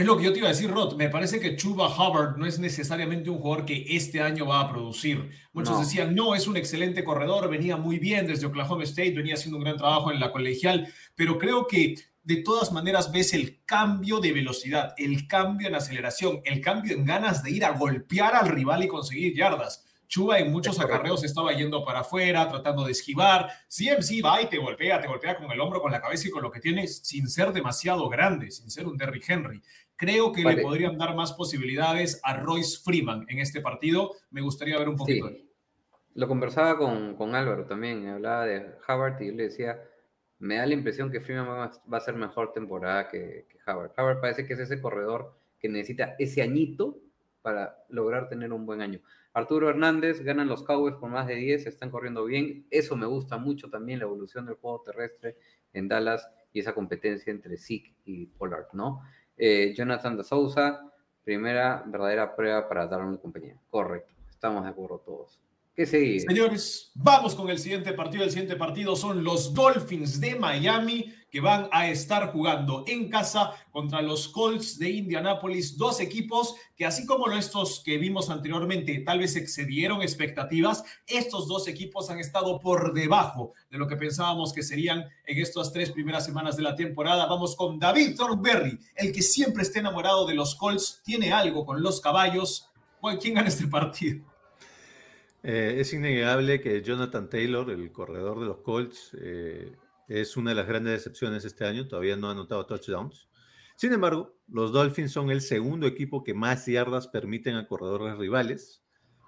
es 0.00 0.06
lo 0.06 0.16
que 0.16 0.24
yo 0.24 0.32
te 0.32 0.38
iba 0.38 0.48
a 0.48 0.52
decir, 0.52 0.70
Rod. 0.70 0.96
Me 0.96 1.10
parece 1.10 1.40
que 1.40 1.56
Chuba 1.56 1.88
Hubbard 1.88 2.38
no 2.38 2.46
es 2.46 2.58
necesariamente 2.58 3.28
un 3.28 3.38
jugador 3.38 3.66
que 3.66 3.84
este 3.90 4.22
año 4.22 4.46
va 4.46 4.60
a 4.60 4.70
producir. 4.70 5.30
Muchos 5.52 5.78
decían, 5.78 6.14
no, 6.14 6.34
es 6.34 6.46
un 6.46 6.56
excelente 6.56 7.04
corredor, 7.04 7.50
venía 7.50 7.76
muy 7.76 7.98
bien 7.98 8.26
desde 8.26 8.46
Oklahoma 8.46 8.84
State, 8.84 9.12
venía 9.12 9.34
haciendo 9.34 9.58
un 9.58 9.64
gran 9.64 9.76
trabajo 9.76 10.10
en 10.10 10.18
la 10.18 10.32
colegial, 10.32 10.90
pero 11.14 11.36
creo 11.36 11.66
que 11.66 11.96
de 12.22 12.36
todas 12.36 12.72
maneras 12.72 13.12
ves 13.12 13.34
el 13.34 13.62
cambio 13.66 14.20
de 14.20 14.32
velocidad, 14.32 14.94
el 14.96 15.26
cambio 15.26 15.68
en 15.68 15.74
aceleración, 15.74 16.40
el 16.44 16.62
cambio 16.62 16.94
en 16.94 17.04
ganas 17.04 17.42
de 17.42 17.50
ir 17.50 17.64
a 17.66 17.72
golpear 17.72 18.34
al 18.34 18.48
rival 18.48 18.82
y 18.82 18.88
conseguir 18.88 19.36
yardas. 19.36 19.84
Chuba 20.10 20.40
en 20.40 20.50
muchos 20.50 20.80
acarreos 20.80 21.22
estaba 21.22 21.52
yendo 21.52 21.84
para 21.84 22.00
afuera, 22.00 22.48
tratando 22.48 22.84
de 22.84 22.90
esquivar. 22.90 23.48
CMC 23.68 24.24
va 24.24 24.42
y 24.42 24.46
te 24.46 24.58
golpea, 24.58 25.00
te 25.00 25.06
golpea 25.06 25.36
con 25.36 25.48
el 25.52 25.60
hombro, 25.60 25.80
con 25.80 25.92
la 25.92 26.00
cabeza 26.00 26.26
y 26.26 26.32
con 26.32 26.42
lo 26.42 26.50
que 26.50 26.58
tiene, 26.58 26.88
sin 26.88 27.28
ser 27.28 27.52
demasiado 27.52 28.08
grande, 28.08 28.50
sin 28.50 28.68
ser 28.72 28.88
un 28.88 28.96
Derrick 28.96 29.30
Henry. 29.30 29.62
Creo 30.00 30.32
que 30.32 30.42
Vale. 30.42 30.56
le 30.56 30.62
podrían 30.62 30.96
dar 30.96 31.14
más 31.14 31.34
posibilidades 31.34 32.22
a 32.24 32.34
Royce 32.38 32.80
Freeman 32.82 33.26
en 33.28 33.38
este 33.38 33.60
partido. 33.60 34.12
Me 34.30 34.40
gustaría 34.40 34.78
ver 34.78 34.88
un 34.88 34.96
poquito 34.96 35.28
él. 35.28 35.46
Lo 36.14 36.26
conversaba 36.26 36.78
con, 36.78 37.16
con 37.16 37.34
Álvaro 37.34 37.66
también, 37.66 38.08
hablaba 38.08 38.46
de 38.46 38.76
Howard 38.88 39.20
y 39.20 39.26
yo 39.26 39.34
le 39.34 39.42
decía, 39.42 39.78
me 40.38 40.56
da 40.56 40.64
la 40.64 40.72
impresión 40.72 41.10
que 41.10 41.20
Freeman 41.20 41.46
va, 41.46 41.70
va 41.92 41.98
a 41.98 42.00
ser 42.00 42.14
mejor 42.14 42.54
temporada 42.54 43.08
que, 43.08 43.46
que 43.46 43.58
Howard. 43.70 43.92
Howard 43.98 44.20
parece 44.22 44.46
que 44.46 44.54
es 44.54 44.60
ese 44.60 44.80
corredor 44.80 45.36
que 45.58 45.68
necesita 45.68 46.16
ese 46.18 46.40
añito 46.40 46.98
para 47.42 47.84
lograr 47.90 48.30
tener 48.30 48.54
un 48.54 48.64
buen 48.64 48.80
año. 48.80 49.00
Arturo 49.34 49.68
Hernández 49.68 50.22
ganan 50.22 50.48
los 50.48 50.62
Cowboys 50.62 50.94
por 50.94 51.10
más 51.10 51.26
de 51.26 51.34
10, 51.34 51.66
están 51.66 51.90
corriendo 51.90 52.24
bien. 52.24 52.66
Eso 52.70 52.96
me 52.96 53.04
gusta 53.04 53.36
mucho 53.36 53.68
también, 53.68 53.98
la 53.98 54.06
evolución 54.06 54.46
del 54.46 54.54
juego 54.54 54.80
terrestre 54.80 55.36
en 55.74 55.88
Dallas 55.88 56.26
y 56.54 56.60
esa 56.60 56.72
competencia 56.72 57.30
entre 57.30 57.58
Zeke 57.58 57.94
y 58.06 58.26
Pollard, 58.26 58.68
¿no? 58.72 59.02
Eh, 59.42 59.72
Jonathan 59.74 60.18
da 60.18 60.22
Souza, 60.22 60.84
primera 61.24 61.82
verdadera 61.86 62.36
prueba 62.36 62.68
para 62.68 62.86
darle 62.86 63.16
compañía. 63.16 63.56
Correcto, 63.70 64.12
estamos 64.28 64.64
de 64.64 64.68
acuerdo 64.68 64.98
todos. 64.98 65.40
¿Qué 65.74 65.86
sigue? 65.86 66.20
Señores, 66.20 66.90
vamos 66.94 67.34
con 67.34 67.48
el 67.48 67.58
siguiente 67.58 67.92
partido. 67.92 68.24
El 68.24 68.30
siguiente 68.30 68.56
partido 68.56 68.96
son 68.96 69.24
los 69.24 69.54
Dolphins 69.54 70.20
de 70.20 70.34
Miami 70.34 71.14
que 71.30 71.40
van 71.40 71.68
a 71.70 71.88
estar 71.88 72.32
jugando 72.32 72.82
en 72.88 73.08
casa 73.08 73.52
contra 73.70 74.02
los 74.02 74.26
Colts 74.28 74.78
de 74.80 74.90
Indianápolis. 74.90 75.78
Dos 75.78 76.00
equipos 76.00 76.56
que 76.76 76.84
así 76.84 77.06
como 77.06 77.30
estos 77.30 77.82
que 77.84 77.98
vimos 77.98 78.30
anteriormente 78.30 78.98
tal 79.06 79.20
vez 79.20 79.36
excedieron 79.36 80.02
expectativas, 80.02 80.82
estos 81.06 81.46
dos 81.46 81.68
equipos 81.68 82.10
han 82.10 82.18
estado 82.18 82.58
por 82.58 82.92
debajo 82.92 83.52
de 83.70 83.78
lo 83.78 83.86
que 83.86 83.96
pensábamos 83.96 84.52
que 84.52 84.64
serían 84.64 85.04
en 85.24 85.38
estas 85.38 85.72
tres 85.72 85.92
primeras 85.92 86.24
semanas 86.26 86.56
de 86.56 86.64
la 86.64 86.74
temporada. 86.74 87.26
Vamos 87.26 87.54
con 87.54 87.78
David 87.78 88.16
Thornberry, 88.16 88.76
el 88.96 89.12
que 89.12 89.22
siempre 89.22 89.62
está 89.62 89.78
enamorado 89.78 90.26
de 90.26 90.34
los 90.34 90.56
Colts, 90.56 91.00
tiene 91.04 91.32
algo 91.32 91.64
con 91.64 91.80
los 91.80 92.00
caballos. 92.00 92.66
¿Cuál- 93.00 93.18
¿Quién 93.20 93.34
gana 93.34 93.48
este 93.48 93.68
partido? 93.68 94.29
Eh, 95.42 95.76
es 95.78 95.92
innegable 95.94 96.60
que 96.60 96.82
Jonathan 96.82 97.30
Taylor, 97.30 97.70
el 97.70 97.90
corredor 97.92 98.40
de 98.40 98.46
los 98.46 98.58
Colts, 98.58 99.16
eh, 99.20 99.74
es 100.08 100.36
una 100.36 100.50
de 100.50 100.56
las 100.56 100.66
grandes 100.66 100.92
decepciones 100.92 101.44
este 101.44 101.64
año. 101.64 101.88
Todavía 101.88 102.16
no 102.16 102.28
ha 102.28 102.32
anotado 102.32 102.66
touchdowns. 102.66 103.28
Sin 103.76 103.92
embargo, 103.92 104.36
los 104.48 104.72
Dolphins 104.72 105.12
son 105.12 105.30
el 105.30 105.40
segundo 105.40 105.86
equipo 105.86 106.22
que 106.22 106.34
más 106.34 106.66
yardas 106.66 107.08
permiten 107.08 107.56
a 107.56 107.66
corredores 107.66 108.18
rivales. 108.18 108.82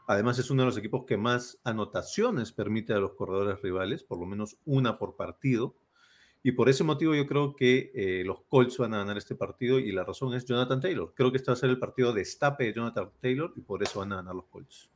Además, 0.06 0.38
es 0.38 0.50
uno 0.50 0.62
de 0.62 0.66
los 0.66 0.76
equipos 0.76 1.04
que 1.06 1.16
más 1.16 1.58
anotaciones 1.64 2.52
permite 2.52 2.92
a 2.92 2.98
los 2.98 3.14
corredores 3.14 3.62
rivales, 3.62 4.04
por 4.04 4.18
lo 4.18 4.26
menos 4.26 4.58
una 4.66 4.98
por 4.98 5.16
partido. 5.16 5.76
Y 6.42 6.52
por 6.52 6.68
ese 6.68 6.84
motivo 6.84 7.14
yo 7.14 7.26
creo 7.26 7.56
que 7.56 7.92
eh, 7.94 8.24
los 8.26 8.42
Colts 8.48 8.76
van 8.76 8.92
a 8.92 8.98
ganar 8.98 9.16
este 9.16 9.36
partido 9.36 9.78
y 9.78 9.92
la 9.92 10.04
razón 10.04 10.34
es 10.34 10.44
Jonathan 10.44 10.80
Taylor. 10.80 11.14
Creo 11.14 11.30
que 11.30 11.38
este 11.38 11.50
va 11.50 11.54
a 11.54 11.56
ser 11.56 11.70
el 11.70 11.78
partido 11.78 12.12
de 12.12 12.20
destape 12.20 12.64
de 12.64 12.74
Jonathan 12.74 13.10
Taylor 13.20 13.54
y 13.56 13.62
por 13.62 13.82
eso 13.82 14.00
van 14.00 14.12
a 14.12 14.16
ganar 14.16 14.34
los 14.34 14.46
Colts. 14.46 14.91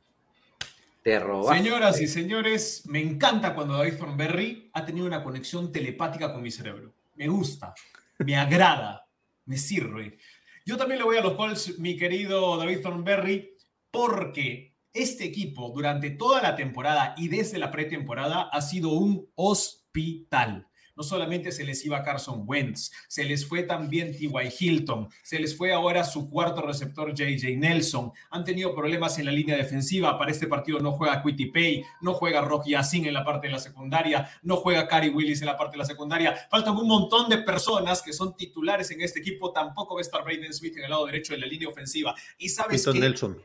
Te. 1.07 1.21
Señoras 1.53 2.01
y 2.01 2.07
señores, 2.09 2.83
me 2.85 2.99
encanta 2.99 3.55
cuando 3.55 3.77
David 3.77 3.95
Thornberry 3.97 4.69
ha 4.73 4.85
tenido 4.85 5.07
una 5.07 5.23
conexión 5.23 5.71
telepática 5.71 6.33
con 6.33 6.41
mi 6.41 6.51
cerebro. 6.51 6.95
Me 7.15 7.29
gusta, 7.29 7.73
me 8.19 8.35
agrada, 8.35 9.07
me 9.45 9.57
sirve. 9.57 10.17
Yo 10.65 10.75
también 10.75 10.97
le 10.99 11.05
voy 11.05 11.15
a 11.15 11.21
los 11.21 11.35
Colts, 11.35 11.79
mi 11.79 11.95
querido 11.95 12.57
David 12.57 12.81
Thornberry, 12.81 13.55
porque 13.89 14.75
este 14.91 15.23
equipo 15.23 15.71
durante 15.73 16.09
toda 16.09 16.41
la 16.41 16.57
temporada 16.57 17.15
y 17.15 17.29
desde 17.29 17.57
la 17.57 17.71
pretemporada 17.71 18.49
ha 18.51 18.61
sido 18.61 18.89
un 18.89 19.31
hospital. 19.35 20.67
No 20.97 21.03
solamente 21.03 21.51
se 21.51 21.63
les 21.63 21.85
iba 21.85 22.01
Carson 22.01 22.43
Wentz, 22.45 22.91
se 23.07 23.23
les 23.23 23.45
fue 23.45 23.63
también 23.63 24.11
T.Y. 24.11 24.29
Hilton, 24.59 25.07
se 25.21 25.39
les 25.39 25.55
fue 25.55 25.71
ahora 25.71 26.03
su 26.03 26.27
cuarto 26.27 26.61
receptor 26.61 27.11
J.J. 27.11 27.55
Nelson. 27.55 28.11
Han 28.31 28.43
tenido 28.43 28.73
problemas 28.73 29.19
en 29.19 29.25
la 29.25 29.31
línea 29.31 29.55
defensiva. 29.55 30.17
Para 30.17 30.31
este 30.31 30.47
partido 30.47 30.79
no 30.79 30.93
juega 30.93 31.21
Quitty 31.21 31.51
Pay, 31.51 31.83
no 32.01 32.15
juega 32.15 32.41
Rocky 32.41 32.71
Yassin 32.71 33.05
en 33.05 33.13
la 33.13 33.23
parte 33.23 33.45
de 33.45 33.53
la 33.53 33.59
secundaria, 33.59 34.27
no 34.41 34.57
juega 34.57 34.87
Cary 34.87 35.09
Willis 35.09 35.41
en 35.41 35.47
la 35.47 35.57
parte 35.57 35.73
de 35.73 35.79
la 35.79 35.85
secundaria. 35.85 36.35
Faltan 36.49 36.75
un 36.75 36.87
montón 36.87 37.29
de 37.29 37.37
personas 37.37 38.01
que 38.01 38.11
son 38.11 38.35
titulares 38.35 38.89
en 38.89 39.01
este 39.01 39.19
equipo. 39.19 39.51
Tampoco 39.51 39.93
va 39.93 39.99
a 39.99 40.01
estar 40.01 40.23
Braden 40.23 40.51
Smith 40.51 40.75
en 40.77 40.85
el 40.85 40.89
lado 40.89 41.05
derecho 41.05 41.33
de 41.33 41.39
la 41.39 41.47
línea 41.47 41.69
ofensiva. 41.69 42.15
Y 42.39 42.49
sabes 42.49 42.83
qué? 42.85 42.99
Nelson. 42.99 43.37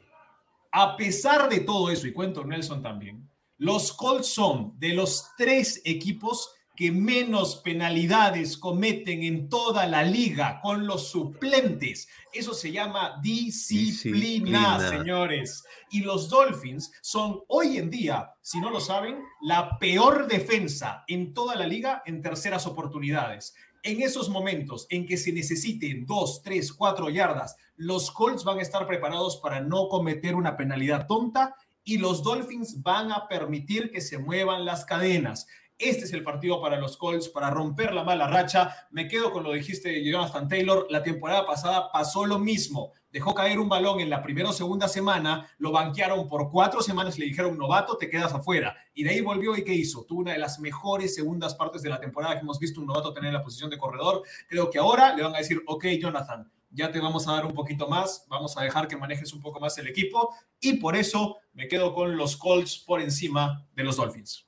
A 0.71 0.97
pesar 0.97 1.51
de 1.51 1.61
todo 1.61 1.91
eso, 1.91 2.07
y 2.07 2.15
cuento 2.15 2.45
Nelson 2.45 2.81
también, 2.81 3.29
los 3.59 3.93
Colts 3.93 4.29
son 4.29 4.73
de 4.79 4.95
los 4.95 5.29
tres 5.37 5.83
equipos 5.85 6.55
que 6.77 6.91
menos 6.91 7.57
penalidades 7.57 8.57
cometen 8.57 9.23
en 9.23 9.49
toda 9.49 9.87
la 9.87 10.03
liga 10.03 10.61
con 10.63 10.87
los 10.87 11.09
suplentes. 11.09 12.09
Eso 12.33 12.55
se 12.55 12.73
llama 12.73 13.19
disciplina, 13.23 14.79
Disciplina. 14.79 14.89
señores. 14.89 15.65
Y 15.91 16.01
los 16.01 16.29
Dolphins 16.29 16.91
son 17.03 17.41
hoy 17.49 17.77
en 17.77 17.91
día, 17.91 18.31
si 18.41 18.61
no 18.61 18.71
lo 18.71 18.81
saben, 18.81 19.19
la 19.43 19.79
peor 19.79 20.27
defensa 20.27 21.05
en 21.07 21.35
toda 21.35 21.57
la 21.57 21.67
liga 21.67 22.03
en 22.07 22.23
terceras 22.23 22.67
oportunidades. 22.67 23.55
En 23.83 24.01
esos 24.01 24.29
momentos 24.31 24.87
en 24.91 25.07
que 25.07 25.17
se 25.17 25.33
necesiten 25.33 26.07
dos, 26.07 26.41
tres, 26.43 26.73
cuatro 26.73 27.11
yardas, 27.11 27.57
los 27.77 28.11
Colts 28.13 28.45
van 28.45 28.59
a 28.59 28.63
estar 28.63 28.87
preparados 28.87 29.39
para 29.39 29.61
no 29.61 29.89
cometer 29.89 30.37
una 30.37 30.57
penalidad 30.57 31.07
tonta 31.07 31.57
y 31.85 31.99
los 31.99 32.23
Dolphins 32.23 32.81
van 32.83 33.11
a 33.11 33.27
permitir 33.29 33.91
que 33.91 34.01
se 34.01 34.19
muevan 34.19 34.65
las 34.65 34.85
cadenas. 34.85 35.49
Este 35.83 36.05
es 36.05 36.13
el 36.13 36.23
partido 36.23 36.61
para 36.61 36.79
los 36.79 36.97
Colts, 36.97 37.29
para 37.29 37.51
romper 37.51 37.93
la 37.93 38.05
mala 38.05 38.29
racha. 38.29 38.87
Me 38.93 39.09
quedo 39.09 39.33
con 39.33 39.43
lo 39.43 39.51
que 39.51 39.57
dijiste 39.57 40.05
Jonathan 40.05 40.47
Taylor. 40.47 40.87
La 40.91 41.03
temporada 41.03 41.45
pasada 41.45 41.91
pasó 41.91 42.25
lo 42.25 42.39
mismo. 42.39 42.93
Dejó 43.11 43.35
caer 43.35 43.59
un 43.59 43.69
balón 43.69 43.99
en 43.99 44.09
la 44.09 44.23
primera 44.23 44.51
o 44.51 44.53
segunda 44.53 44.87
semana, 44.87 45.51
lo 45.59 45.73
banquearon 45.73 46.29
por 46.29 46.53
cuatro 46.53 46.83
semanas 46.83 47.19
le 47.19 47.27
dijeron, 47.27 47.59
novato, 47.59 47.97
te 47.97 48.09
quedas 48.09 48.33
afuera. 48.33 48.77
Y 48.95 49.03
de 49.03 49.11
ahí 49.11 49.21
volvió 49.23 49.57
y 49.57 49.65
¿qué 49.65 49.75
hizo? 49.75 50.05
Tuvo 50.05 50.21
una 50.21 50.33
de 50.33 50.39
las 50.39 50.61
mejores 50.61 51.17
segundas 51.17 51.57
partes 51.57 51.83
de 51.83 51.91
la 51.91 51.99
temporada 51.99 52.35
que 52.35 52.43
hemos 52.43 52.61
visto 52.61 52.81
un 52.81 52.87
novato 52.87 53.13
tener 53.13 53.29
en 53.29 53.35
la 53.35 53.43
posición 53.43 53.69
de 53.69 53.77
corredor. 53.77 54.23
Creo 54.49 54.71
que 54.71 54.79
ahora 54.79 55.17
le 55.17 55.25
van 55.25 55.35
a 55.35 55.39
decir, 55.39 55.61
ok, 55.67 55.85
Jonathan, 56.01 56.49
ya 56.71 56.93
te 56.93 57.01
vamos 57.01 57.27
a 57.27 57.33
dar 57.33 57.45
un 57.45 57.55
poquito 57.55 57.89
más, 57.89 58.25
vamos 58.29 58.57
a 58.57 58.63
dejar 58.63 58.87
que 58.87 58.97
manejes 58.97 59.33
un 59.33 59.43
poco 59.43 59.59
más 59.59 59.77
el 59.79 59.89
equipo 59.89 60.33
y 60.61 60.75
por 60.75 60.95
eso 60.95 61.39
me 61.55 61.67
quedo 61.67 61.93
con 61.93 62.17
los 62.17 62.37
Colts 62.37 62.79
por 62.79 63.01
encima 63.01 63.67
de 63.75 63.83
los 63.83 63.97
Dolphins. 63.97 64.47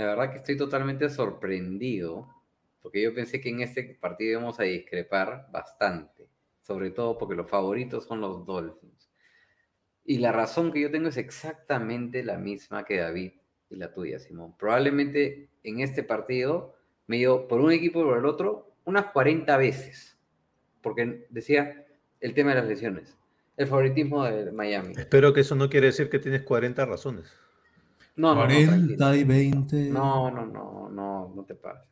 La 0.00 0.06
verdad 0.06 0.30
que 0.30 0.38
estoy 0.38 0.56
totalmente 0.56 1.10
sorprendido, 1.10 2.26
porque 2.80 3.02
yo 3.02 3.12
pensé 3.12 3.38
que 3.38 3.50
en 3.50 3.60
este 3.60 3.98
partido 4.00 4.40
íbamos 4.40 4.58
a 4.58 4.62
discrepar 4.62 5.48
bastante, 5.52 6.26
sobre 6.62 6.90
todo 6.90 7.18
porque 7.18 7.34
los 7.34 7.50
favoritos 7.50 8.06
son 8.06 8.22
los 8.22 8.46
Dolphins. 8.46 9.10
Y 10.06 10.16
la 10.16 10.32
razón 10.32 10.72
que 10.72 10.80
yo 10.80 10.90
tengo 10.90 11.10
es 11.10 11.18
exactamente 11.18 12.24
la 12.24 12.38
misma 12.38 12.86
que 12.86 12.96
David 12.96 13.32
y 13.68 13.76
la 13.76 13.92
tuya, 13.92 14.18
Simón. 14.18 14.56
Probablemente 14.56 15.50
en 15.64 15.80
este 15.80 16.02
partido 16.02 16.74
me 17.06 17.18
dio 17.18 17.46
por 17.46 17.60
un 17.60 17.70
equipo 17.70 18.00
o 18.00 18.04
por 18.04 18.16
el 18.16 18.24
otro 18.24 18.72
unas 18.86 19.12
40 19.12 19.54
veces, 19.58 20.18
porque 20.80 21.26
decía 21.28 21.84
el 22.20 22.32
tema 22.32 22.54
de 22.54 22.60
las 22.62 22.68
lesiones, 22.68 23.18
el 23.58 23.66
favoritismo 23.66 24.24
de 24.24 24.50
Miami. 24.50 24.94
Espero 24.96 25.34
que 25.34 25.40
eso 25.40 25.56
no 25.56 25.68
quiere 25.68 25.88
decir 25.88 26.08
que 26.08 26.18
tienes 26.18 26.40
40 26.40 26.86
razones. 26.86 27.36
No, 28.20 28.34
no, 28.34 28.42
no, 28.42 28.46
40 28.46 28.96
tranquilo. 28.96 29.14
y 29.14 29.24
20. 29.24 29.76
No, 29.90 30.30
no, 30.30 30.44
no, 30.44 30.90
no, 30.90 31.32
no 31.34 31.44
te 31.44 31.54
pases. 31.54 31.88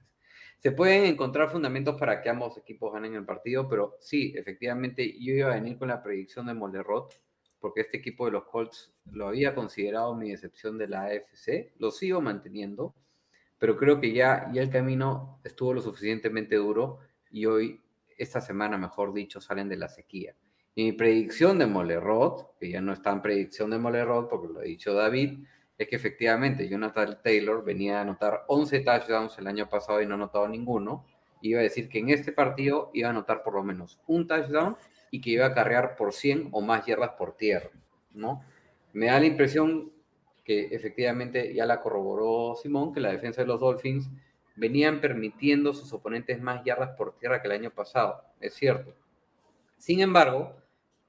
Se 0.58 0.72
pueden 0.72 1.04
encontrar 1.04 1.48
fundamentos 1.50 1.98
para 1.98 2.20
que 2.20 2.28
ambos 2.28 2.58
equipos 2.58 2.92
ganen 2.92 3.14
el 3.14 3.24
partido, 3.24 3.68
pero 3.68 3.96
sí, 4.00 4.34
efectivamente, 4.36 5.16
yo 5.18 5.32
iba 5.32 5.50
a 5.50 5.54
venir 5.54 5.78
con 5.78 5.88
la 5.88 6.02
predicción 6.02 6.46
de 6.46 6.54
Molerot, 6.54 7.14
porque 7.60 7.82
este 7.82 7.96
equipo 7.96 8.26
de 8.26 8.32
los 8.32 8.44
Colts 8.44 8.92
lo 9.12 9.28
había 9.28 9.54
considerado 9.54 10.14
mi 10.14 10.30
decepción 10.30 10.76
de 10.76 10.88
la 10.88 11.04
AFC, 11.04 11.72
lo 11.78 11.90
sigo 11.90 12.20
manteniendo, 12.20 12.94
pero 13.58 13.76
creo 13.76 14.00
que 14.00 14.12
ya, 14.12 14.50
ya 14.52 14.62
el 14.62 14.70
camino 14.70 15.40
estuvo 15.44 15.72
lo 15.72 15.80
suficientemente 15.80 16.56
duro 16.56 16.98
y 17.30 17.46
hoy, 17.46 17.80
esta 18.18 18.40
semana, 18.40 18.76
mejor 18.76 19.14
dicho, 19.14 19.40
salen 19.40 19.68
de 19.68 19.76
la 19.76 19.88
sequía. 19.88 20.34
Y 20.74 20.84
mi 20.84 20.92
predicción 20.92 21.58
de 21.58 21.66
Molerot, 21.66 22.58
que 22.58 22.70
ya 22.70 22.80
no 22.80 22.92
está 22.92 23.12
en 23.12 23.22
predicción 23.22 23.70
de 23.70 23.78
Molerot, 23.78 24.28
porque 24.28 24.52
lo 24.52 24.60
ha 24.60 24.64
dicho 24.64 24.92
David, 24.92 25.44
es 25.78 25.88
que 25.88 25.96
efectivamente 25.96 26.68
Jonathan 26.68 27.18
Taylor 27.22 27.64
venía 27.64 27.98
a 27.98 28.02
anotar 28.02 28.44
11 28.48 28.80
touchdowns 28.80 29.38
el 29.38 29.46
año 29.46 29.68
pasado 29.68 30.02
y 30.02 30.06
no 30.06 30.14
ha 30.14 30.16
anotado 30.16 30.48
ninguno. 30.48 31.06
Iba 31.40 31.60
a 31.60 31.62
decir 31.62 31.88
que 31.88 32.00
en 32.00 32.10
este 32.10 32.32
partido 32.32 32.90
iba 32.92 33.06
a 33.08 33.12
anotar 33.12 33.44
por 33.44 33.54
lo 33.54 33.62
menos 33.62 34.00
un 34.08 34.26
touchdown 34.26 34.76
y 35.12 35.20
que 35.20 35.30
iba 35.30 35.46
a 35.46 35.54
carrear 35.54 35.94
por 35.94 36.12
100 36.12 36.48
o 36.50 36.60
más 36.60 36.84
yardas 36.84 37.10
por 37.10 37.36
tierra, 37.36 37.70
¿no? 38.12 38.42
Me 38.92 39.06
da 39.06 39.20
la 39.20 39.26
impresión 39.26 39.92
que 40.44 40.66
efectivamente 40.74 41.54
ya 41.54 41.64
la 41.64 41.80
corroboró 41.80 42.56
Simón, 42.56 42.92
que 42.92 43.00
la 43.00 43.12
defensa 43.12 43.42
de 43.42 43.46
los 43.46 43.60
Dolphins 43.60 44.10
venían 44.56 45.00
permitiendo 45.00 45.70
a 45.70 45.74
sus 45.74 45.92
oponentes 45.92 46.40
más 46.40 46.64
yardas 46.64 46.96
por 46.96 47.16
tierra 47.18 47.40
que 47.40 47.46
el 47.46 47.52
año 47.52 47.70
pasado, 47.70 48.24
es 48.40 48.54
cierto. 48.54 48.92
Sin 49.76 50.00
embargo, 50.00 50.56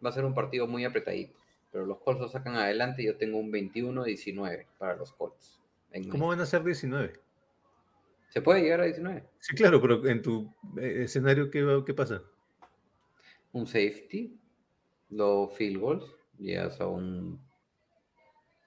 va 0.05 0.09
a 0.09 0.13
ser 0.13 0.25
un 0.25 0.35
partido 0.35 0.67
muy 0.67 0.85
apretadito. 0.85 1.38
Pero 1.71 1.85
los 1.85 1.99
Colts 1.99 2.21
lo 2.21 2.29
sacan 2.29 2.55
adelante 2.55 3.01
y 3.01 3.05
yo 3.05 3.17
tengo 3.17 3.37
un 3.37 3.51
21-19 3.51 4.65
para 4.77 4.95
los 4.95 5.11
Colts. 5.13 5.59
¿Cómo 5.91 5.99
México. 6.07 6.27
van 6.27 6.39
a 6.41 6.45
ser 6.45 6.63
19? 6.63 7.13
¿Se 8.29 8.41
puede 8.41 8.61
llegar 8.61 8.81
a 8.81 8.85
19? 8.85 9.23
Sí, 9.39 9.55
claro, 9.55 9.81
pero 9.81 10.05
en 10.07 10.21
tu 10.21 10.53
eh, 10.79 11.03
escenario, 11.05 11.49
¿qué, 11.49 11.63
va- 11.63 11.83
qué 11.83 11.93
pasa? 11.93 12.21
Un 13.51 13.65
safety, 13.65 14.37
los 15.09 15.51
field 15.53 15.79
goals, 15.79 16.05
llegas 16.37 16.79
a 16.79 16.87
un... 16.87 17.39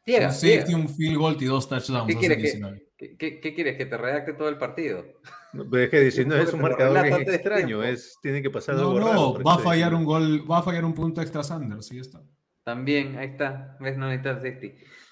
Llega, 0.05 0.27
Un 0.29 0.33
safety, 0.33 0.73
llega. 0.73 0.79
un 0.79 0.88
field 0.88 1.17
goal 1.17 1.37
y 1.41 1.45
dos 1.45 1.69
touchdowns. 1.69 2.09
¿Qué 2.12 2.17
quieres 2.19 2.37
que- 2.38 2.43
19. 2.43 2.87
¿Qué, 2.97 3.17
qué- 3.17 3.41
qué 3.41 3.55
quieres? 3.55 3.77
¿Que 3.77 3.87
te 3.87 3.97
redacte 3.97 4.33
todo 4.35 4.49
el 4.49 4.59
partido? 4.59 5.05
No, 5.53 5.69
pero 5.71 5.85
es 5.85 5.91
que 5.91 6.01
19 6.01 6.43
es 6.45 6.53
un 6.53 6.61
marcador 6.62 6.97
antes 6.99 7.27
de 7.27 7.35
extraño, 7.35 7.83
es, 7.85 8.17
tiene 8.23 8.43
que 8.43 8.51
pasar 8.51 8.75
No, 8.77 8.81
algo 8.83 9.01
no, 9.01 9.07
raro 9.09 9.45
va 9.45 9.55
a 9.55 9.57
que 9.59 9.62
fallar 9.65 9.91
19. 9.91 9.97
un 9.97 10.05
gol, 10.05 10.51
va 10.51 10.59
a 10.59 10.62
fallar 10.62 10.85
un 10.85 10.95
punto 10.95 11.21
extra 11.21 11.43
Sanders, 11.45 11.87
sí 11.87 11.99
está. 11.99 12.21
También, 12.64 13.18
ahí 13.18 13.29
está. 13.29 13.77
¿Ves? 13.81 13.96
No 13.96 14.09
necesitas. 14.09 14.42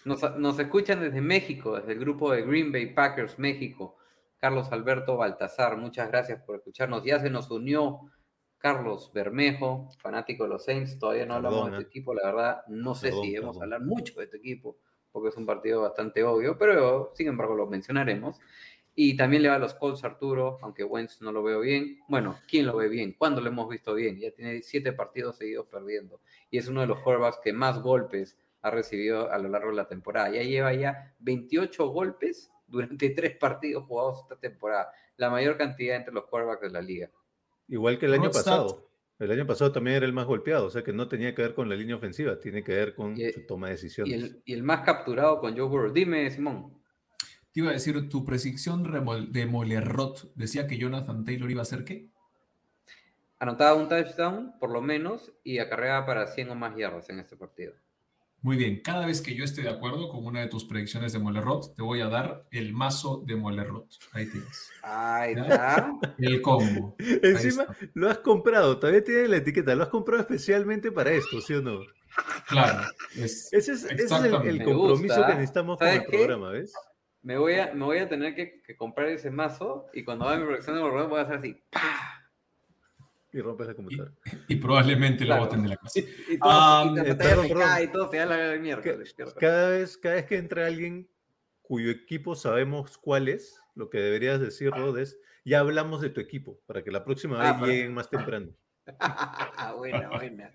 Nos, 0.05 0.39
nos 0.39 0.59
escuchan 0.59 1.01
desde 1.01 1.21
México, 1.21 1.77
desde 1.77 1.93
el 1.93 1.99
grupo 2.01 2.33
de 2.33 2.43
Green 2.43 2.73
Bay 2.73 2.95
Packers 2.95 3.39
México. 3.39 3.97
Carlos 4.39 4.73
Alberto 4.73 5.17
Baltazar, 5.19 5.77
muchas 5.77 6.09
gracias 6.09 6.43
por 6.43 6.57
escucharnos. 6.57 7.05
Ya 7.05 7.21
se 7.21 7.29
nos 7.29 7.51
unió 7.51 8.11
Carlos 8.57 9.11
Bermejo, 9.13 9.91
fanático 9.99 10.45
de 10.45 10.51
los 10.51 10.65
Saints. 10.65 10.99
Todavía 10.99 11.27
no 11.27 11.35
hablamos 11.35 11.71
de 11.71 11.77
tu 11.77 11.83
equipo, 11.83 12.15
la 12.15 12.27
verdad. 12.27 12.63
No 12.69 12.95
sé 12.95 13.09
Perdón, 13.09 13.25
si 13.25 13.33
debemos 13.33 13.59
perdón. 13.59 13.75
hablar 13.75 13.87
mucho 13.87 14.19
de 14.19 14.27
tu 14.29 14.37
equipo, 14.39 14.79
porque 15.13 15.29
es 15.29 15.37
un 15.37 15.45
partido 15.45 15.83
bastante 15.83 16.23
obvio, 16.25 16.57
pero 16.57 17.13
sin 17.15 17.29
embargo 17.29 17.55
lo 17.55 17.67
mencionaremos. 17.67 18.41
Y 18.95 19.17
también 19.17 19.43
le 19.43 19.49
va 19.49 19.55
a 19.55 19.59
los 19.59 19.75
Colts 19.75 20.05
Arturo, 20.05 20.59
aunque 20.63 20.85
Wentz 20.85 21.23
no 21.23 21.33
lo 21.33 21.43
veo 21.43 21.61
bien. 21.61 22.01
Bueno, 22.09 22.39
¿quién 22.49 22.67
lo 22.67 22.77
ve 22.77 22.89
bien? 22.89 23.15
¿Cuándo 23.17 23.41
lo 23.41 23.49
hemos 23.49 23.69
visto 23.69 23.95
bien? 23.95 24.19
Ya 24.19 24.31
tiene 24.33 24.61
siete 24.63 24.93
partidos 24.93 25.37
seguidos 25.37 25.67
perdiendo. 25.67 26.21
Y 26.51 26.59
es 26.59 26.69
uno 26.69 26.81
de 26.83 26.87
los 26.89 26.99
quarterbacks 27.01 27.39
que 27.43 27.53
más 27.53 27.81
golpes 27.81 28.37
ha 28.63 28.71
recibido 28.71 29.31
a 29.31 29.39
lo 29.39 29.49
largo 29.49 29.71
de 29.71 29.77
la 29.77 29.89
temporada. 29.89 30.31
Ya 30.31 30.43
lleva 30.43 30.75
ya 30.75 31.15
28 31.21 31.89
golpes 31.89 32.51
durante 32.67 33.11
tres 33.17 33.37
partidos 33.37 33.85
jugados 33.85 34.21
esta 34.23 34.37
temporada. 34.39 34.91
La 35.17 35.31
mayor 35.31 35.57
cantidad 35.57 35.97
entre 35.97 36.13
los 36.13 36.25
quarterbacks 36.27 36.63
de 36.63 36.71
la 36.71 36.83
liga. 36.83 37.11
Igual 37.69 37.99
que 37.99 38.07
el 38.07 38.15
año 38.15 38.31
pasado. 38.31 38.89
El 39.19 39.31
año 39.31 39.47
pasado 39.47 39.71
también 39.71 39.99
era 39.99 40.07
el 40.07 40.15
más 40.15 40.27
golpeado, 40.27 40.65
o 40.67 40.71
sea 40.71 40.83
que 40.83 40.95
no 40.95 41.07
tenía 41.07 41.35
que 41.35 41.43
ver 41.43 41.55
con 41.55 41.69
la 41.69 41.77
línea 41.77 41.95
ofensiva, 41.95 42.41
tiene 42.41 42.65
que 42.65 42.73
ver 42.75 42.95
con 42.95 43.15
Y- 43.21 43.31
su 43.33 43.45
toma 43.47 43.67
de 43.69 43.75
Y 43.75 43.77
decisiones. 43.77 44.15
el, 44.15 44.43
y 44.47 44.55
el 44.55 44.63
más 44.63 44.81
capturado 44.81 45.39
con 45.41 45.53
Joe 45.55 45.69
Burrow. 45.69 45.93
Dime, 45.93 46.31
Simón. 46.31 46.80
Te 47.53 47.61
iba 47.61 47.71
a 47.71 47.73
decir, 47.73 48.09
tu 48.09 48.25
predicción 48.25 48.85
remol- 48.85 49.29
de 49.31 49.47
Molerrot 49.47 50.33
decía 50.37 50.67
que 50.67 50.79
Jonathan 50.79 51.25
Taylor 51.25 51.51
iba 51.51 51.63
a 51.63 51.65
ser 51.67 51.85
qué? 51.85 52.09
Anotaba 53.39 53.75
un 53.75 53.89
touchdown, 53.89 54.53
por 54.61 54.71
lo 54.71 54.81
menos, 54.83 55.33
y 55.43 55.59
acarreaba 55.59 56.05
para 56.07 56.27
100 56.27 56.51
o 56.51 56.55
más 56.55 56.77
yardas 56.77 57.09
en 57.11 57.19
este 57.19 57.37
partido. 57.37 57.73
Muy 58.43 58.57
bien, 58.57 58.81
cada 58.83 59.05
vez 59.05 59.21
que 59.21 59.35
yo 59.35 59.45
esté 59.45 59.63
de 59.63 59.69
acuerdo 59.69 60.09
con 60.09 60.25
una 60.25 60.41
de 60.41 60.47
tus 60.47 60.65
predicciones 60.65 61.13
de 61.13 61.19
Molerrot, 61.19 61.75
te 61.77 61.83
voy 61.83 62.01
a 62.01 62.07
dar 62.09 62.47
el 62.51 62.73
mazo 62.73 63.23
de 63.27 63.37
Molerrot. 63.37 63.87
Ahí 64.13 64.27
tienes. 64.31 64.71
Ahí 64.83 65.35
Ya. 65.35 65.43
está. 65.43 65.93
El 66.19 66.41
combo. 66.41 66.97
Ahí 67.01 67.19
Encima 67.23 67.67
lo 67.95 68.09
has 68.09 68.19
comprado, 68.19 68.79
todavía 68.79 69.05
tiene 69.05 69.29
la 69.29 69.37
etiqueta, 69.39 69.75
lo 69.75 69.83
has 69.83 69.89
comprado 69.91 70.23
especialmente 70.23 70.91
para 70.93 71.11
esto, 71.11 71.41
¿sí 71.41 71.53
o 71.55 71.61
no? 71.63 71.81
Claro. 72.49 72.89
es- 73.17 73.53
Ese 73.53 73.73
es, 73.73 73.85
ese 73.85 74.05
es 74.05 74.11
el, 74.13 74.65
compromiso 74.65 75.27
que 75.27 75.35
necesitamos 75.35 75.79
con 75.79 75.89
el 75.89 76.05
programa, 76.05 76.51
¿ves? 76.53 76.73
Me 77.23 77.37
voy 77.37 77.55
a, 77.55 77.73
me 77.75 77.85
voy 77.85 77.99
a 77.99 78.09
tener 78.09 78.35
que, 78.35 78.63
que 78.63 78.77
comprar 78.77 79.09
ese 79.09 79.31
mazo 79.31 79.87
y 79.93 80.05
cuando 80.05 80.27
haga 80.27 80.39
mi 80.39 80.45
proyección 80.45 80.77
de 80.77 80.83
borrador 80.83 81.11
voy 81.11 81.19
a 81.21 81.23
hacer 81.23 81.37
así. 81.37 81.63
¡pah! 81.71 81.81
Y 83.33 83.41
rompes 83.41 83.69
la 83.69 83.75
computadora. 83.75 84.13
y 84.49 84.57
probablemente 84.57 85.25
Claro. 85.25 85.43
lo 85.43 85.47
boten 85.47 85.63
de 85.63 85.69
la 85.69 85.77
casa. 85.77 86.01
Y 86.01 86.39
todo, 86.39 86.51
Ah, 86.51 86.85
y 86.91 86.95
la 86.97 87.03
eh, 87.03 87.05
pantalla 87.07 87.19
perdón, 87.19 87.43
se 87.47 87.49
perdón. 87.55 87.69
cae 87.69 87.85
y 87.85 87.89
todo 87.89 88.11
se 88.11 88.17
da 88.17 88.27
la 88.27 88.59
miércoles. 88.59 89.15
Cada 89.39 89.69
vez, 89.71 89.97
cada 89.99 90.15
vez 90.17 90.27
que 90.27 90.37
entra 90.37 90.67
alguien 90.67 91.09
cuyo 91.63 91.91
equipo 91.91 92.35
sabemos 92.35 92.99
cuál 92.99 93.29
es, 93.29 93.61
lo 93.77 93.89
que 93.91 93.99
deberías 93.99 94.41
decir, 94.41 94.71
Rod, 94.73 94.99
es 94.99 95.17
ya 95.45 95.61
hablamos 95.61 96.01
de 96.01 96.11
tu 96.11 96.21
equipo, 96.21 96.59
para 96.67 96.83
que 96.83 96.91
la 96.91 97.05
próxima 97.05 97.39
Ah, 97.49 97.53
vez 97.53 97.69
lleguen 97.69 97.95
más 97.95 98.11
temprano. 98.11 98.49
buena, 99.79 100.09
buena. 100.09 100.51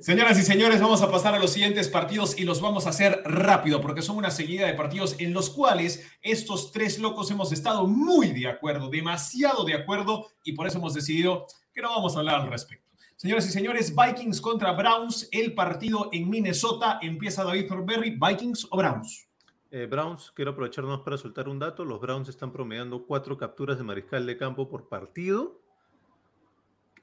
Señoras 0.00 0.36
y 0.40 0.42
señores, 0.42 0.80
vamos 0.80 1.02
a 1.02 1.10
pasar 1.10 1.34
a 1.34 1.38
los 1.38 1.52
siguientes 1.52 1.88
partidos 1.88 2.36
y 2.36 2.42
los 2.42 2.60
vamos 2.60 2.86
a 2.86 2.90
hacer 2.90 3.22
rápido 3.24 3.80
porque 3.80 4.02
son 4.02 4.16
una 4.16 4.32
seguida 4.32 4.66
de 4.66 4.74
partidos 4.74 5.14
en 5.20 5.32
los 5.32 5.50
cuales 5.50 6.04
estos 6.20 6.72
tres 6.72 6.98
locos 6.98 7.30
hemos 7.30 7.52
estado 7.52 7.86
muy 7.86 8.32
de 8.32 8.48
acuerdo, 8.48 8.90
demasiado 8.90 9.64
de 9.64 9.74
acuerdo 9.74 10.26
y 10.42 10.52
por 10.52 10.66
eso 10.66 10.78
hemos 10.78 10.94
decidido 10.94 11.46
que 11.72 11.80
no 11.80 11.90
vamos 11.90 12.16
a 12.16 12.18
hablar 12.18 12.40
al 12.40 12.50
respecto. 12.50 12.84
Señoras 13.14 13.46
y 13.46 13.50
señores, 13.50 13.94
Vikings 13.94 14.40
contra 14.40 14.72
Browns, 14.72 15.28
el 15.30 15.54
partido 15.54 16.08
en 16.12 16.28
Minnesota. 16.28 16.98
Empieza 17.00 17.44
David 17.44 17.68
Thornberry, 17.68 18.18
Vikings 18.20 18.66
o 18.70 18.76
Browns. 18.76 19.28
Eh, 19.70 19.86
Browns, 19.86 20.32
quiero 20.34 20.50
aprovecharnos 20.50 21.02
para 21.02 21.16
soltar 21.16 21.48
un 21.48 21.60
dato. 21.60 21.84
Los 21.84 22.00
Browns 22.00 22.28
están 22.28 22.52
promediando 22.52 23.06
cuatro 23.06 23.38
capturas 23.38 23.78
de 23.78 23.84
mariscal 23.84 24.26
de 24.26 24.36
campo 24.36 24.68
por 24.68 24.88
partido. 24.88 25.60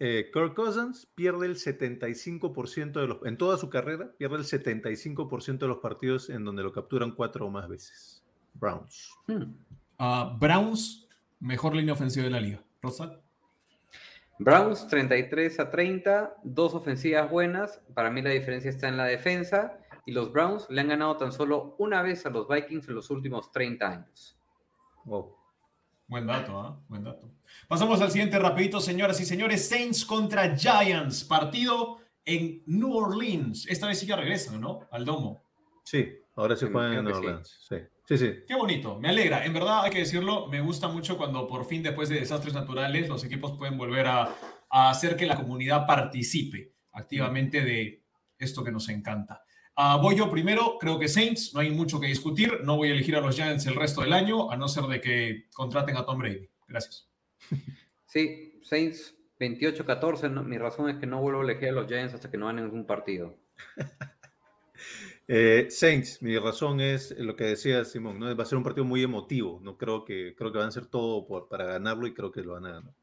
Eh, 0.03 0.31
Kirk 0.33 0.55
Cousins 0.55 1.05
pierde 1.13 1.45
el 1.45 1.57
75% 1.57 2.93
de 2.93 3.05
los, 3.05 3.23
en 3.23 3.37
toda 3.37 3.55
su 3.57 3.69
carrera, 3.69 4.11
pierde 4.17 4.37
el 4.37 4.45
75% 4.45 5.59
de 5.59 5.67
los 5.67 5.77
partidos 5.77 6.31
en 6.31 6.43
donde 6.43 6.63
lo 6.63 6.71
capturan 6.71 7.11
cuatro 7.11 7.45
o 7.45 7.51
más 7.51 7.69
veces. 7.69 8.25
Browns. 8.55 9.11
Hmm. 9.27 9.53
Ah, 9.99 10.35
Browns, 10.39 11.07
mejor 11.39 11.75
línea 11.75 11.93
ofensiva 11.93 12.23
de 12.23 12.31
la 12.31 12.41
liga. 12.41 12.63
Rosal. 12.81 13.21
Browns 14.39 14.87
33 14.87 15.59
a 15.59 15.69
30, 15.69 16.37
dos 16.45 16.73
ofensivas 16.73 17.29
buenas. 17.29 17.79
Para 17.93 18.09
mí 18.09 18.23
la 18.23 18.31
diferencia 18.31 18.71
está 18.71 18.87
en 18.87 18.97
la 18.97 19.05
defensa. 19.05 19.77
Y 20.07 20.13
los 20.13 20.31
Browns 20.33 20.67
le 20.71 20.81
han 20.81 20.87
ganado 20.87 21.15
tan 21.17 21.31
solo 21.31 21.75
una 21.77 22.01
vez 22.01 22.25
a 22.25 22.31
los 22.31 22.47
Vikings 22.47 22.87
en 22.87 22.95
los 22.95 23.11
últimos 23.11 23.51
30 23.51 23.87
años. 23.87 24.35
Wow. 25.05 25.40
Buen 26.11 26.27
dato, 26.27 26.59
¿ah? 26.59 26.77
Buen 26.89 27.05
dato. 27.05 27.31
Pasamos 27.69 28.01
al 28.01 28.11
siguiente 28.11 28.37
rapidito, 28.37 28.81
señoras 28.81 29.21
y 29.21 29.25
señores. 29.25 29.69
Saints 29.69 30.03
contra 30.03 30.57
Giants. 30.57 31.23
Partido 31.23 31.99
en 32.25 32.61
New 32.65 32.93
Orleans. 32.93 33.65
Esta 33.69 33.87
vez 33.87 33.99
sí 33.99 34.05
ya 34.05 34.17
regresan, 34.17 34.59
¿no? 34.59 34.89
Al 34.91 35.05
domo. 35.05 35.41
Sí, 35.85 36.05
ahora 36.35 36.57
se 36.57 36.67
juegan 36.67 36.97
en 36.97 37.05
que 37.05 37.13
Orleans. 37.13 37.57
Sí, 37.65 37.77
sí, 38.05 38.17
sí. 38.17 38.33
Qué 38.45 38.55
bonito, 38.55 38.99
me 38.99 39.07
alegra. 39.07 39.45
En 39.45 39.53
verdad, 39.53 39.85
hay 39.85 39.91
que 39.91 39.99
decirlo, 39.99 40.49
me 40.49 40.59
gusta 40.59 40.89
mucho 40.89 41.15
cuando 41.15 41.47
por 41.47 41.63
fin, 41.63 41.81
después 41.81 42.09
de 42.09 42.19
desastres 42.19 42.53
naturales, 42.53 43.07
los 43.07 43.23
equipos 43.23 43.57
pueden 43.57 43.77
volver 43.77 44.07
a, 44.07 44.35
a 44.69 44.89
hacer 44.89 45.15
que 45.15 45.25
la 45.25 45.37
comunidad 45.37 45.87
participe 45.87 46.73
activamente 46.91 47.63
de 47.63 48.03
esto 48.37 48.65
que 48.65 48.71
nos 48.73 48.89
encanta. 48.89 49.43
Ah, 49.75 49.97
voy 50.01 50.15
yo 50.17 50.29
primero, 50.29 50.77
creo 50.79 50.99
que 50.99 51.07
Saints, 51.07 51.53
no 51.53 51.59
hay 51.61 51.71
mucho 51.71 51.99
que 51.99 52.07
discutir. 52.07 52.61
No 52.63 52.75
voy 52.77 52.89
a 52.89 52.91
elegir 52.93 53.15
a 53.15 53.21
los 53.21 53.35
Giants 53.35 53.65
el 53.67 53.75
resto 53.75 54.01
del 54.01 54.13
año, 54.13 54.51
a 54.51 54.57
no 54.57 54.67
ser 54.67 54.83
de 54.83 54.99
que 55.01 55.47
contraten 55.53 55.97
a 55.97 56.05
Tom 56.05 56.19
Brady. 56.19 56.49
Gracias. 56.67 57.07
Sí, 58.05 58.59
Saints 58.63 59.15
28-14. 59.39 60.29
no- 60.29 60.43
mi 60.43 60.57
razón 60.57 60.89
es 60.89 60.97
que 60.97 61.07
no 61.07 61.21
vuelvo 61.21 61.39
a 61.39 61.43
elegir 61.45 61.69
a 61.69 61.71
los 61.71 61.87
Giants 61.87 62.13
hasta 62.13 62.29
que 62.29 62.37
no 62.37 62.47
ganen 62.47 62.65
un 62.71 62.85
partido. 62.85 63.37
Eh, 65.27 65.67
Saints, 65.69 66.21
mi 66.21 66.37
razón 66.37 66.81
es 66.81 67.15
lo 67.17 67.35
que 67.37 67.45
decía 67.45 67.85
Simón, 67.85 68.19
¿no? 68.19 68.35
Va 68.35 68.43
a 68.43 68.45
ser 68.45 68.57
un 68.57 68.63
partido 68.65 68.83
muy 68.83 69.01
emotivo. 69.01 69.59
No 69.63 69.77
creo 69.77 70.03
que 70.03 70.35
creo 70.35 70.51
que 70.51 70.57
van 70.57 70.65
a 70.65 70.69
hacer 70.69 70.87
todo 70.87 71.25
por- 71.25 71.47
para 71.47 71.65
ganarlo 71.65 72.05
y 72.05 72.13
creo 72.13 72.31
que 72.31 72.41
lo 72.41 72.53
van 72.53 72.65
a 72.65 72.71
ganar. 72.73 72.93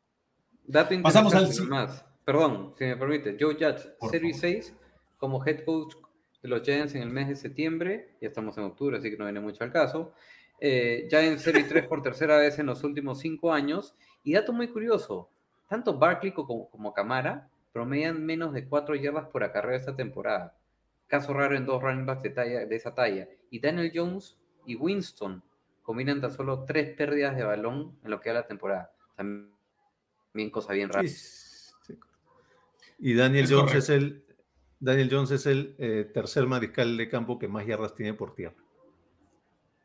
Dato 0.65 0.95
Pasamos 1.03 1.35
al 1.35 1.49
más. 1.69 2.05
Perdón, 2.27 2.75
si 2.77 2.85
me 2.85 2.97
permite. 2.97 3.37
Joe 3.41 3.55
Judge, 3.55 3.89
Por 3.99 4.11
0 4.11 4.27
y 4.29 4.35
6 4.35 4.75
como 5.17 5.43
head 5.47 5.65
coach 5.65 5.95
de 6.43 6.49
los 6.49 6.63
Giants 6.63 6.95
en 6.95 7.03
el 7.03 7.11
mes 7.11 7.29
de 7.29 7.37
septiembre. 7.37 8.15
Ya 8.21 8.29
estamos 8.29 8.57
en 8.59 8.65
octubre, 8.65 8.99
así 8.99 9.11
que 9.11 9.17
no 9.17 9.25
viene 9.25 9.41
mucho 9.41 9.65
al 9.65 9.73
caso. 9.73 10.13
Eh, 10.61 11.07
Giants 11.11 11.43
0 11.45 11.59
y 11.61 11.65
3 11.65 11.87
por 11.87 12.03
tercera 12.03 12.37
vez 12.39 12.59
en 12.59 12.67
los 12.67 12.83
últimos 12.85 13.21
cinco 13.21 13.53
años. 13.53 13.95
Y 14.25 14.33
dato 14.35 14.53
muy 14.53 14.69
curioso, 14.69 15.31
tanto 15.69 15.99
Barkley 15.99 16.33
como, 16.33 16.69
como 16.71 16.93
Camara 16.93 17.49
promedian 17.73 18.25
menos 18.25 18.53
de 18.53 18.67
4 18.67 18.95
yardas 18.97 19.27
por 19.29 19.45
acarreo 19.45 19.77
esta 19.77 19.95
temporada. 19.95 20.57
Caso 21.07 21.33
raro 21.33 21.57
en 21.57 21.65
dos 21.65 21.81
running 21.83 22.05
backs 22.07 22.23
de, 22.23 22.31
talla- 22.31 22.67
de 22.67 22.77
esa 22.77 22.95
talla. 22.95 23.29
Y 23.51 23.61
Daniel 23.61 23.93
Jones 23.95 24.37
y 24.67 24.75
Winston 24.75 25.43
combinan 25.83 26.21
tan 26.21 26.33
solo 26.33 26.65
tres 26.65 26.95
pérdidas 26.97 27.35
de 27.37 27.45
balón 27.45 27.97
en 28.05 28.11
lo 28.11 28.21
que 28.21 28.29
va 28.31 28.35
la 28.41 28.47
temporada. 28.47 28.93
También 29.17 30.51
cosa 30.51 30.73
bien 30.75 30.91
rara. 30.91 31.07
Sí, 31.09 31.15
sí. 31.87 31.99
Y 32.99 33.15
Daniel 33.15 33.45
Es 33.45 33.51
Jones 33.51 33.65
correcto. 33.73 33.79
es 33.79 33.89
el 33.91 34.25
Daniel 34.81 35.09
Jones 35.11 35.31
es 35.33 35.47
el 35.47 35.75
eh, 35.79 36.09
tercer 36.13 36.47
mariscal 36.47 36.97
de 36.97 37.09
campo 37.09 37.39
que 37.39 37.49
más 37.49 37.67
yardas 37.67 37.95
tiene 37.95 38.15
por 38.15 38.35
tierra. 38.35 38.55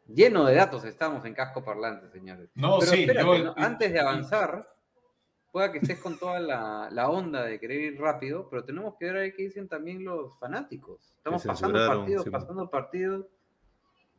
Lleno 0.08 0.46
de 0.46 0.56
datos 0.56 0.84
estamos 0.86 1.24
en 1.26 1.34
casco 1.34 1.64
parlante, 1.64 2.10
señores. 2.12 2.50
No, 2.56 2.78
Pero 2.80 2.92
sí, 2.92 3.02
espérate, 3.02 3.38
yo- 3.40 3.44
¿no? 3.46 3.54
antes 3.58 3.92
de 3.94 4.00
avanzar, 4.00 4.70
pueda 5.52 5.72
que 5.72 5.78
estés 5.80 6.00
con 6.00 6.18
toda 6.20 6.40
la, 6.40 6.90
la 6.92 7.10
onda 7.10 7.44
de 7.44 7.60
querer 7.60 7.94
ir 7.94 8.00
rápido, 8.00 8.48
pero 8.50 8.64
tenemos 8.66 8.96
que 9.00 9.06
ver 9.06 9.16
ahí 9.18 9.34
qué 9.34 9.44
dicen 9.44 9.68
también 9.68 10.04
los 10.04 10.38
fanáticos. 10.40 11.14
Estamos 11.18 11.44
pasando 11.44 11.88
partidos, 11.88 12.30
pasando 12.30 12.70
partidos. 12.70 13.26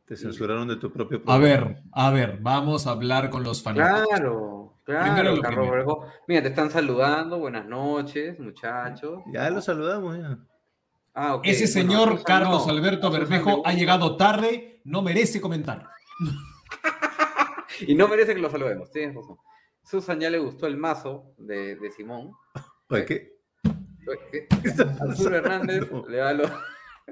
Te 0.07 0.15
censuraron 0.17 0.67
de 0.67 0.75
tu 0.75 0.91
propio 0.91 1.17
A 1.19 1.21
programa. 1.23 1.41
ver, 1.67 1.81
a 1.93 2.11
ver, 2.11 2.37
vamos 2.41 2.85
a 2.87 2.91
hablar 2.91 3.29
con 3.29 3.43
los 3.43 3.61
fanáticos. 3.63 4.07
Claro, 4.07 4.73
claro, 4.83 5.35
lo 5.35 5.41
Carlos. 5.41 5.97
Mira, 6.27 6.41
te 6.43 6.49
están 6.49 6.69
saludando, 6.69 7.39
buenas 7.39 7.65
noches, 7.65 8.39
muchachos. 8.39 9.21
Ya 9.31 9.49
lo 9.49 9.61
saludamos 9.61 10.17
ya. 10.17 10.37
Ah. 11.15 11.39
Ese 11.43 11.65
señor 11.67 12.23
Carlos 12.23 12.67
no. 12.67 12.73
Alberto 12.73 13.09
Bermejo 13.09 13.61
ha 13.65 13.73
llegado 13.73 14.17
tarde, 14.17 14.81
no 14.83 15.01
merece 15.01 15.41
comentar. 15.41 15.87
Y 17.81 17.93
no 17.93 18.07
merece 18.07 18.33
que 18.33 18.39
lo 18.39 18.49
saludemos, 18.49 18.89
tienes 18.89 19.15
razón. 19.15 19.37
Susan 19.83 20.19
ya 20.19 20.29
le 20.29 20.39
gustó 20.39 20.65
el 20.65 20.77
mazo 20.77 21.33
de, 21.37 21.75
de 21.75 21.91
Simón. 21.91 22.31
Oye, 22.89 23.05
¿qué? 23.05 23.33
¿Qué? 24.31 24.47
Hernández 25.35 25.89
le 26.09 26.17
da 26.17 26.33
lo... 26.33 26.45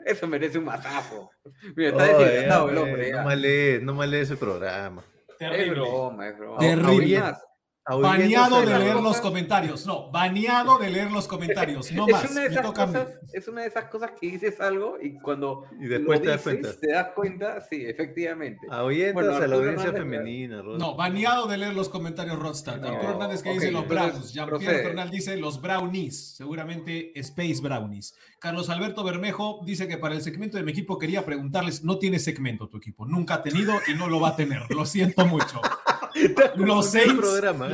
Eso 0.06 0.28
merece 0.28 0.58
un 0.58 0.66
mazazo. 0.66 1.30
Mira, 1.76 1.90
está 1.90 2.18
deshidratado 2.18 2.70
el 2.70 2.78
hombre. 2.78 3.12
No 3.12 3.18
ya. 3.18 3.24
male, 3.24 3.80
no 3.82 3.94
male 3.94 4.22
ese 4.22 4.36
programa. 4.38 5.04
Es 5.28 5.38
Terrible. 5.38 5.72
broma, 5.72 6.30
es 6.30 6.38
broma. 6.38 6.60
Terrible. 6.60 7.20
Más, 7.20 7.44
Baneado 7.86 8.62
de 8.62 8.78
leer 8.80 8.96
la- 8.96 9.02
los 9.02 9.20
comentarios. 9.20 9.86
No, 9.86 10.10
baneado 10.10 10.78
de 10.78 10.90
leer 10.90 11.12
los 11.12 11.28
comentarios. 11.28 11.92
No 11.92 12.06
es, 12.08 12.14
más. 12.14 12.32
una 12.32 12.42
de 12.42 12.62
cosas, 12.74 13.08
es 13.34 13.48
una 13.50 13.62
de 13.62 13.68
esas 13.68 13.86
cosas 13.86 14.12
que 14.20 14.28
dices 14.32 14.62
algo 14.62 14.98
y 15.02 15.20
cuando 15.20 15.66
Y 15.82 15.88
después 15.88 16.20
lo 16.20 16.24
te 16.24 16.30
das 16.30 16.46
dices, 16.46 16.62
cuenta. 16.62 16.80
te 16.80 16.92
das 16.92 17.08
cuenta, 17.14 17.62
sí, 17.62 17.84
efectivamente. 17.86 18.66
Ahuyentas 18.70 19.14
Bueno, 19.14 19.36
a 19.36 19.48
la 19.48 19.56
audiencia 19.58 19.90
Hernández, 19.90 20.18
femenina, 20.18 20.62
Rod. 20.62 20.80
No, 20.80 20.96
baneado 20.96 21.48
de 21.48 21.58
leer 21.58 21.74
los 21.74 21.90
comentarios 21.90 22.40
Rodstad. 22.40 22.78
No, 22.80 22.88
Arturo 22.88 23.12
Hernández 23.14 23.44
que 23.44 23.50
ok, 23.50 23.56
dice 23.56 23.72
los 23.72 23.88
Browns. 23.88 24.34
Jean-Pierre. 24.34 24.84
Fernal 24.84 25.12
dice 25.12 25.36
los 25.36 25.62
Brownies. 25.62 26.36
Seguramente 26.38 27.20
Space 27.20 27.60
Brownies. 27.62 28.16
Carlos 28.40 28.70
Alberto 28.70 29.04
Bermejo 29.04 29.60
dice 29.66 29.90
que 29.90 29.98
para 29.98 30.16
el 30.16 30.22
segmento 30.22 30.56
de 30.58 30.64
mi 30.64 30.72
equipo 30.72 30.98
quería 30.98 31.26
preguntarles, 31.26 31.84
no 31.84 32.00
tiene 32.00 32.20
segmento 32.20 32.70
tu 32.70 32.78
equipo. 32.78 33.06
Nunca 33.06 33.36
ha 33.36 33.44
tenido 33.44 33.74
y 33.88 33.94
no 33.94 34.08
lo 34.08 34.22
va 34.22 34.30
a 34.30 34.36
tener. 34.38 34.62
Lo 34.70 34.86
siento 34.86 35.26
mucho. 35.26 35.60
Los 36.56 36.92
Saints, 36.92 37.14
programa. 37.16 37.70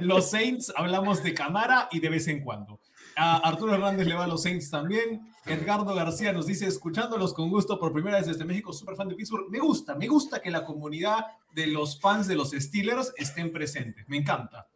los 0.00 0.30
Saints 0.30 0.72
hablamos 0.76 1.22
de 1.22 1.34
cámara 1.34 1.88
y 1.90 2.00
de 2.00 2.08
vez 2.08 2.28
en 2.28 2.42
cuando. 2.42 2.80
A 3.16 3.36
Arturo 3.48 3.74
Hernández 3.74 4.06
le 4.06 4.14
va 4.14 4.24
a 4.24 4.28
los 4.28 4.42
Saints 4.42 4.70
también. 4.70 5.32
Edgardo 5.46 5.94
García 5.94 6.32
nos 6.32 6.46
dice, 6.46 6.66
escuchándolos 6.66 7.32
con 7.32 7.48
gusto 7.48 7.78
por 7.78 7.92
primera 7.92 8.18
vez 8.18 8.26
desde 8.26 8.44
México, 8.44 8.72
súper 8.74 8.94
fan 8.94 9.08
de 9.08 9.14
Pittsburgh. 9.14 9.48
Me 9.48 9.58
gusta, 9.58 9.94
me 9.94 10.06
gusta 10.06 10.40
que 10.40 10.50
la 10.50 10.64
comunidad 10.64 11.24
de 11.54 11.66
los 11.68 11.98
fans 11.98 12.26
de 12.26 12.34
los 12.34 12.50
Steelers 12.50 13.14
estén 13.16 13.52
presentes. 13.52 14.06
Me 14.08 14.18
encanta. 14.18 14.68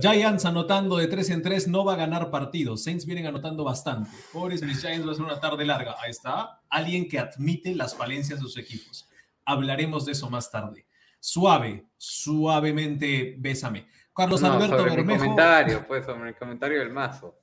Giants 0.00 0.44
anotando 0.44 0.96
de 0.96 1.06
3 1.06 1.30
en 1.30 1.42
3 1.42 1.68
no 1.68 1.84
va 1.84 1.94
a 1.94 1.96
ganar 1.96 2.30
partidos. 2.30 2.82
Saints 2.82 3.06
vienen 3.06 3.26
anotando 3.26 3.64
bastante. 3.64 4.10
Pobres 4.32 4.62
mis 4.62 4.80
Giants 4.80 5.06
va 5.06 5.12
a 5.12 5.14
ser 5.14 5.24
una 5.24 5.40
tarde 5.40 5.64
larga. 5.64 5.96
Ahí 6.00 6.10
está. 6.10 6.60
Alguien 6.68 7.08
que 7.08 7.18
admite 7.18 7.74
las 7.74 7.96
falencias 7.96 8.38
de 8.38 8.44
sus 8.44 8.56
equipos. 8.58 9.08
Hablaremos 9.44 10.04
de 10.04 10.12
eso 10.12 10.30
más 10.30 10.50
tarde. 10.50 10.86
Suave, 11.26 11.86
suavemente 11.96 13.34
bésame. 13.38 13.86
Carlos 14.14 14.42
No, 14.42 14.52
Alberto 14.52 14.76
sobre 14.76 14.90
mi 14.90 14.96
Bermejo. 14.98 15.18
comentario, 15.20 15.86
pues, 15.88 16.04
sobre 16.04 16.28
el 16.28 16.36
comentario 16.36 16.78
del 16.80 16.90
mazo. 16.90 17.40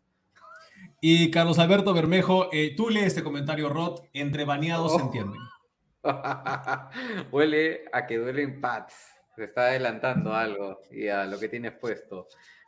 Y 1.02 1.32
Carlos 1.32 1.58
Alberto 1.58 1.92
Bermejo, 1.92 2.50
eh, 2.52 2.76
tú 2.78 2.92
lees 2.92 3.08
este 3.08 3.24
comentario, 3.24 3.70
Rod. 3.70 4.02
Entre 4.14 4.46
baneados 4.46 4.92
se 4.96 5.02
Oh. 5.02 5.06
entienden. 5.06 5.42
Huele 7.32 7.86
a 7.92 8.06
que 8.06 8.20
duelen 8.20 8.62
pads. 8.62 8.94
Se 9.36 9.46
está 9.46 9.62
adelantando 9.62 10.32
algo 10.36 10.82
y 10.92 11.08
a 11.08 11.26
lo 11.26 11.40
que 11.40 11.50
tienes 11.50 11.72
puesto. 11.74 12.28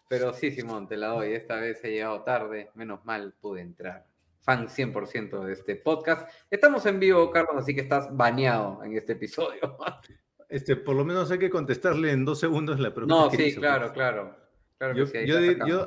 Pero 0.10 0.34
sí, 0.34 0.50
Simón, 0.50 0.88
te 0.88 0.98
la 0.98 1.10
doy. 1.10 1.34
Esta 1.34 1.58
vez 1.58 1.84
he 1.84 1.92
llegado 1.92 2.24
tarde. 2.24 2.72
Menos 2.74 3.06
mal 3.06 3.36
pude 3.40 3.62
entrar. 3.62 4.04
Fan 4.40 4.68
100% 4.68 5.44
de 5.46 5.54
este 5.54 5.76
podcast. 5.76 6.28
Estamos 6.50 6.84
en 6.88 7.00
vivo, 7.00 7.30
Carlos, 7.30 7.56
así 7.62 7.76
que 7.76 7.82
estás 7.82 8.08
baneado 8.18 8.84
en 8.84 8.98
este 8.98 9.14
episodio. 9.14 9.78
Este, 10.54 10.76
por 10.76 10.96
lo 10.96 11.04
menos 11.04 11.32
hay 11.32 11.40
que 11.40 11.50
contestarle 11.50 12.12
en 12.12 12.26
dos 12.26 12.40
segundos 12.40 12.80
la 12.80 12.94
pregunta. 12.94 13.16
No, 13.16 13.28
que 13.28 13.38
sí, 13.38 13.44
hizo, 13.46 13.60
claro, 13.60 13.86
pues. 13.86 13.94
claro. 13.94 14.38
Claro 14.78 14.96
Yo, 14.96 15.08
sí, 15.08 15.18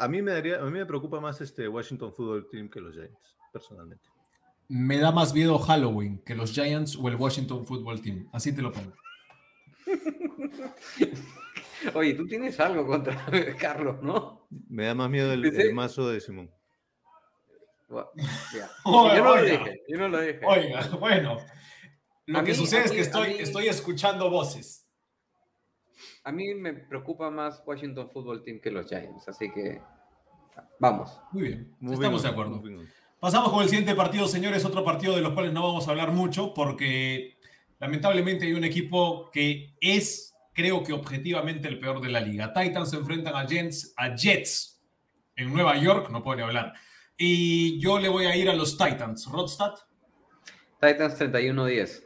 a 0.01 0.09
mí 0.09 0.23
me 0.23 0.33
daría, 0.33 0.61
a 0.61 0.64
mí 0.64 0.73
me 0.73 0.87
preocupa 0.87 1.21
más 1.21 1.41
este 1.41 1.69
Washington 1.69 2.12
Football 2.12 2.49
Team 2.51 2.69
que 2.69 2.81
los 2.81 2.93
Giants, 2.93 3.37
personalmente. 3.53 4.09
Me 4.69 4.99
da 4.99 5.12
más 5.12 5.33
miedo 5.33 5.57
Halloween 5.61 6.21
que 6.25 6.35
los 6.35 6.53
Giants 6.53 6.97
o 6.97 7.09
el 7.09 7.14
Washington 7.14 7.64
Football 7.64 8.01
Team. 8.01 8.29
Así 8.33 8.53
te 8.53 8.61
lo 8.61 8.73
pongo. 8.73 8.93
Oye, 11.95 12.14
tú 12.14 12.27
tienes 12.27 12.59
algo 12.59 12.89
contra 12.89 13.25
Carlos, 13.61 14.03
¿no? 14.03 14.49
Me 14.69 14.87
da 14.87 14.97
más 14.97 15.09
miedo 15.09 15.33
el, 15.33 15.75
mazo 15.75 16.11
de 16.11 16.21
Simón. 16.21 16.51
Bueno, 17.89 18.11
yo 19.14 19.23
no 19.23 19.37
lo 19.37 19.43
dije, 19.43 19.83
yo 19.87 19.97
no 19.97 20.09
lo 20.09 20.21
dije. 20.21 20.41
Oiga, 20.45 20.89
bueno. 20.99 21.39
Lo 22.27 22.39
A 22.41 22.45
que 22.45 22.53
mí- 22.53 22.57
sucede 22.57 22.85
es 22.85 22.91
que 22.91 22.97
mí- 22.99 23.03
estoy, 23.03 23.29
mí- 23.35 23.37
estoy 23.41 23.68
escuchando 23.68 24.29
voces. 24.31 24.87
A 26.24 26.33
mí 26.33 26.55
me 26.55 26.74
preocupa 26.74 27.31
más 27.31 27.62
Washington 27.64 28.11
Football 28.11 28.43
Team 28.43 28.61
que 28.61 28.70
los 28.70 28.87
Giants, 28.89 29.29
así 29.29 29.51
que 29.53 29.81
vamos. 30.81 31.20
Muy 31.33 31.43
bien, 31.45 31.74
estamos 31.93 32.22
de 32.22 32.29
acuerdo. 32.29 32.62
Pasamos 33.20 33.51
con 33.53 33.62
el 33.62 33.68
siguiente 33.68 33.95
partido, 33.95 34.27
señores. 34.29 34.64
Otro 34.64 34.85
partido 34.85 35.14
de 35.14 35.22
los 35.22 35.33
cuales 35.33 35.53
no 35.53 35.62
vamos 35.62 35.87
a 35.87 35.91
hablar 35.93 36.11
mucho 36.12 36.53
porque 36.53 37.39
lamentablemente 37.79 38.45
hay 38.47 38.53
un 38.53 38.64
equipo 38.64 39.31
que 39.31 39.74
es, 39.81 40.35
creo 40.53 40.83
que 40.83 40.93
objetivamente, 40.93 41.68
el 41.68 41.79
peor 41.79 42.01
de 42.01 42.11
la 42.11 42.20
liga. 42.20 42.53
Titans 42.53 42.91
se 42.91 42.97
enfrentan 42.97 43.35
a 43.35 43.47
Jets, 43.47 43.95
a 43.97 44.14
Jets 44.14 44.83
en 45.37 45.53
Nueva 45.53 45.77
York, 45.79 46.11
no 46.11 46.22
pueden 46.22 46.45
hablar. 46.45 46.74
Y 47.16 47.81
yo 47.81 47.99
le 47.99 48.09
voy 48.09 48.27
a 48.27 48.37
ir 48.37 48.51
a 48.51 48.55
los 48.55 48.77
Titans. 48.77 49.27
Rodstad, 49.31 49.74
Titans 50.81 51.16
31-10. 51.18 52.03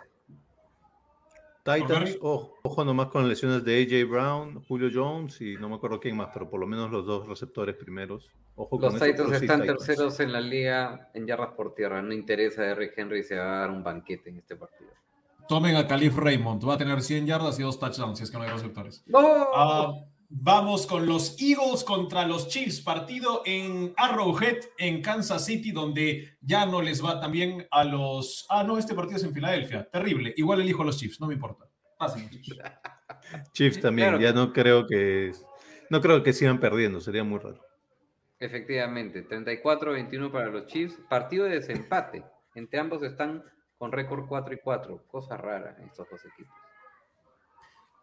Titans, 1.65 2.17
ojo, 2.23 2.55
ojo 2.63 2.85
nomás 2.85 3.09
con 3.09 3.29
lesiones 3.29 3.65
de 3.65 3.83
AJ 3.83 4.09
Brown, 4.11 4.65
Julio 4.67 4.91
Jones 4.93 5.41
y 5.41 5.55
no 5.57 5.69
me 5.69 5.75
acuerdo 5.77 6.01
quién 6.01 6.17
más, 6.17 6.31
pero 6.33 6.49
por 6.49 6.59
lo 6.59 6.67
menos 6.67 6.91
los 6.91 7.05
dos 7.07 7.29
receptores 7.29 7.77
primeros. 7.77 8.31
Ojo 8.57 8.79
con 8.79 8.93
Los 8.93 8.95
eso, 8.97 9.05
Titans 9.05 9.29
sí, 9.31 9.45
están 9.45 9.61
Titans. 9.63 9.85
terceros 9.87 10.21
en 10.21 10.33
la 10.33 10.41
liga 10.41 11.11
en 11.15 11.27
yardas 11.27 11.51
por 11.55 11.75
tierra. 11.75 12.01
No 12.03 12.13
interesa 12.15 12.63
a 12.63 12.67
Derrick 12.67 12.97
Henry 12.97 13.23
se 13.23 13.37
va 13.37 13.45
a 13.45 13.61
dar 13.61 13.71
un 13.71 13.83
banquete 13.83 14.31
en 14.31 14.39
este 14.39 14.57
partido. 14.57 14.91
tomen 15.49 15.77
a 15.77 15.87
Calif 15.87 16.17
Raymond. 16.17 16.67
Va 16.69 16.75
a 16.75 16.79
tener 16.79 17.03
100 17.03 17.27
yardas 17.27 17.59
y 17.59 17.63
dos 17.63 17.79
touchdowns 17.79 18.19
si 18.19 18.25
es 18.25 18.31
que 18.31 18.39
no 18.39 18.45
hay 18.45 18.51
receptores. 18.51 19.03
¡No! 19.07 19.19
Ah, 19.55 19.93
vamos 20.33 20.87
con 20.87 21.07
los 21.07 21.37
Eagles 21.41 21.83
contra 21.85 22.25
los 22.27 22.49
Chiefs, 22.49 22.81
partido 22.81 23.43
en 23.45 23.93
Arrowhead, 23.97 24.59
en 24.79 25.03
Kansas 25.03 25.45
City, 25.45 25.73
donde 25.73 26.37
ya 26.41 26.65
no 26.67 26.81
les 26.81 27.05
va 27.05 27.21
tan 27.21 27.33
bien 27.33 27.67
a 27.71 27.83
los... 27.85 28.47
Ah, 28.49 28.63
no, 28.63 28.79
este 28.79 28.95
partido 28.95 29.17
es 29.19 29.25
en 29.25 29.35
Filadelfia. 29.35 29.89
Terrible. 29.91 30.33
Igual 30.37 30.61
elijo 30.61 30.83
a 30.83 30.87
los 30.87 30.97
Chiefs, 30.99 31.21
no 31.21 31.27
me 31.27 31.35
importa. 31.35 31.67
Pasen. 31.99 32.31
Chiefs 33.53 33.81
también, 33.81 34.09
Claro. 34.11 34.23
ya 34.23 34.33
no 34.33 34.53
creo 34.53 34.87
que 34.87 35.33
no 35.91 36.01
creo 36.01 36.23
que 36.23 36.33
sigan 36.33 36.61
perdiendo, 36.61 37.01
sería 37.01 37.25
muy 37.25 37.41
raro. 37.41 37.61
Efectivamente, 38.39 39.29
34-21 39.29 40.31
para 40.31 40.47
los 40.49 40.67
Chiefs. 40.67 40.97
Partido 41.11 41.45
de 41.45 41.57
desempate. 41.57 42.25
Entre 42.55 42.79
ambos 42.79 43.03
están 43.03 43.45
con 43.77 43.91
récord 43.93 44.27
4 44.29 44.55
y 44.55 44.59
4. 44.63 45.05
Cosa 45.09 45.37
rara 45.37 45.77
en 45.79 45.89
estos 45.89 46.09
dos 46.09 46.25
equipos. 46.25 46.55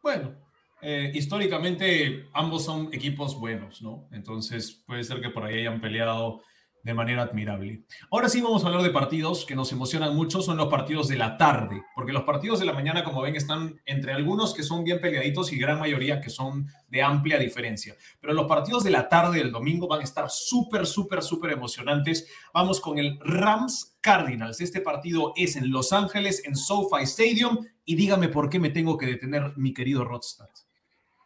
Bueno, 0.03 0.35
eh, 0.81 1.11
históricamente 1.13 2.25
ambos 2.33 2.65
son 2.65 2.93
equipos 2.93 3.39
buenos, 3.39 3.81
¿no? 3.81 4.07
Entonces 4.11 4.83
puede 4.85 5.03
ser 5.03 5.21
que 5.21 5.29
por 5.29 5.43
ahí 5.43 5.59
hayan 5.59 5.81
peleado 5.81 6.41
de 6.87 6.93
manera 6.93 7.23
admirable. 7.23 7.83
Ahora 8.09 8.29
sí 8.29 8.39
vamos 8.39 8.63
a 8.63 8.67
hablar 8.67 8.81
de 8.81 8.91
partidos 8.91 9.45
que 9.45 9.55
nos 9.55 9.73
emocionan 9.73 10.15
mucho, 10.15 10.41
son 10.41 10.55
los 10.55 10.67
partidos 10.67 11.09
de 11.09 11.17
la 11.17 11.37
tarde, 11.37 11.83
porque 11.93 12.13
los 12.13 12.23
partidos 12.23 12.59
de 12.59 12.65
la 12.65 12.71
mañana, 12.71 13.03
como 13.03 13.21
ven, 13.21 13.35
están 13.35 13.81
entre 13.85 14.13
algunos 14.13 14.53
que 14.53 14.63
son 14.63 14.85
bien 14.85 15.01
peleaditos 15.01 15.51
y 15.51 15.57
gran 15.57 15.79
mayoría 15.79 16.21
que 16.21 16.29
son 16.29 16.67
de 16.87 17.01
amplia 17.01 17.39
diferencia. 17.39 17.95
Pero 18.21 18.33
los 18.33 18.47
partidos 18.47 18.85
de 18.85 18.91
la 18.91 19.09
tarde 19.09 19.39
del 19.39 19.51
domingo 19.51 19.89
van 19.89 19.99
a 19.99 20.05
estar 20.05 20.29
súper, 20.29 20.85
súper, 20.85 21.21
súper 21.21 21.51
emocionantes. 21.51 22.29
Vamos 22.53 22.79
con 22.79 22.97
el 22.99 23.19
Rams 23.19 23.97
Cardinals. 23.99 24.61
Este 24.61 24.79
partido 24.79 25.33
es 25.35 25.57
en 25.57 25.69
Los 25.69 25.91
Ángeles, 25.91 26.41
en 26.45 26.55
SoFi 26.55 27.03
Stadium, 27.03 27.65
y 27.83 27.95
dígame 27.95 28.29
por 28.29 28.49
qué 28.49 28.59
me 28.59 28.69
tengo 28.69 28.97
que 28.97 29.07
detener, 29.07 29.51
mi 29.57 29.73
querido 29.73 30.05
Rodstad. 30.05 30.47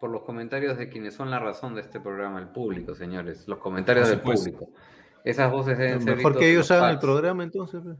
Por 0.01 0.09
los 0.09 0.23
comentarios 0.23 0.77
de 0.79 0.89
quienes 0.89 1.13
son 1.13 1.29
la 1.29 1.37
razón 1.39 1.75
de 1.75 1.81
este 1.81 1.99
programa, 1.99 2.39
el 2.39 2.49
público, 2.49 2.95
señores. 2.95 3.47
Los 3.47 3.59
comentarios 3.59 4.09
del 4.09 4.19
público. 4.19 4.67
Esas 5.23 5.51
voces 5.51 5.77
deben 5.77 6.01
ser 6.01 6.17
Mejor 6.17 6.37
que 6.39 6.49
ellos 6.49 6.67
los 6.67 6.71
hagan 6.71 6.89
el 6.91 6.99
programa 6.99 7.43
entonces. 7.43 7.81
pues. 7.83 7.97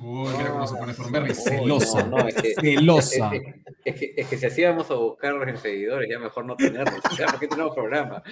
Uy, 0.00 0.28
mira 0.36 0.50
cómo 0.52 0.66
se 0.66 0.76
pone 0.76 0.92
Thornberry. 0.94 1.30
Uy, 1.30 1.34
Celosa. 1.34 2.02
no, 2.04 2.18
no, 2.18 2.28
es 2.28 2.34
que- 2.34 2.54
Celosa. 2.54 3.30
Es, 3.34 3.42
es- 3.42 3.54
es 3.86 3.94
que, 3.98 4.14
es 4.18 4.26
que 4.28 4.36
si 4.36 4.46
así 4.46 4.62
vamos 4.62 4.90
a 4.90 4.94
buscar 4.94 5.48
en 5.48 5.56
seguidores, 5.56 6.08
ya 6.10 6.18
mejor 6.18 6.44
no 6.44 6.54
tenerlos. 6.54 7.00
O 7.10 7.14
sea, 7.16 7.26
¿por 7.28 7.40
qué 7.40 7.48
tenemos 7.48 7.74
programa? 7.74 8.22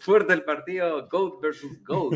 Fuerte 0.00 0.32
el 0.34 0.42
partido 0.42 1.08
GOAT 1.08 1.40
versus 1.40 1.82
GOAT. 1.84 2.12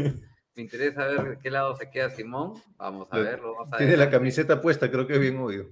Me 0.57 0.63
interesa 0.63 1.07
ver 1.07 1.23
de 1.31 1.39
qué 1.39 1.51
lado 1.53 1.77
se 1.77 1.89
queda 1.89 2.11
Simón. 2.11 2.55
Vamos 2.77 3.07
a 3.13 3.17
Lo- 3.19 3.23
verlo. 3.23 3.55
Vamos 3.55 3.73
a 3.73 3.77
Tiene 3.79 3.97
la 3.97 4.11
camiseta 4.11 4.61
puesta, 4.61 4.91
creo 4.91 5.07
que 5.07 5.15
es 5.15 5.21
bien 5.21 5.39
obvio. 5.39 5.69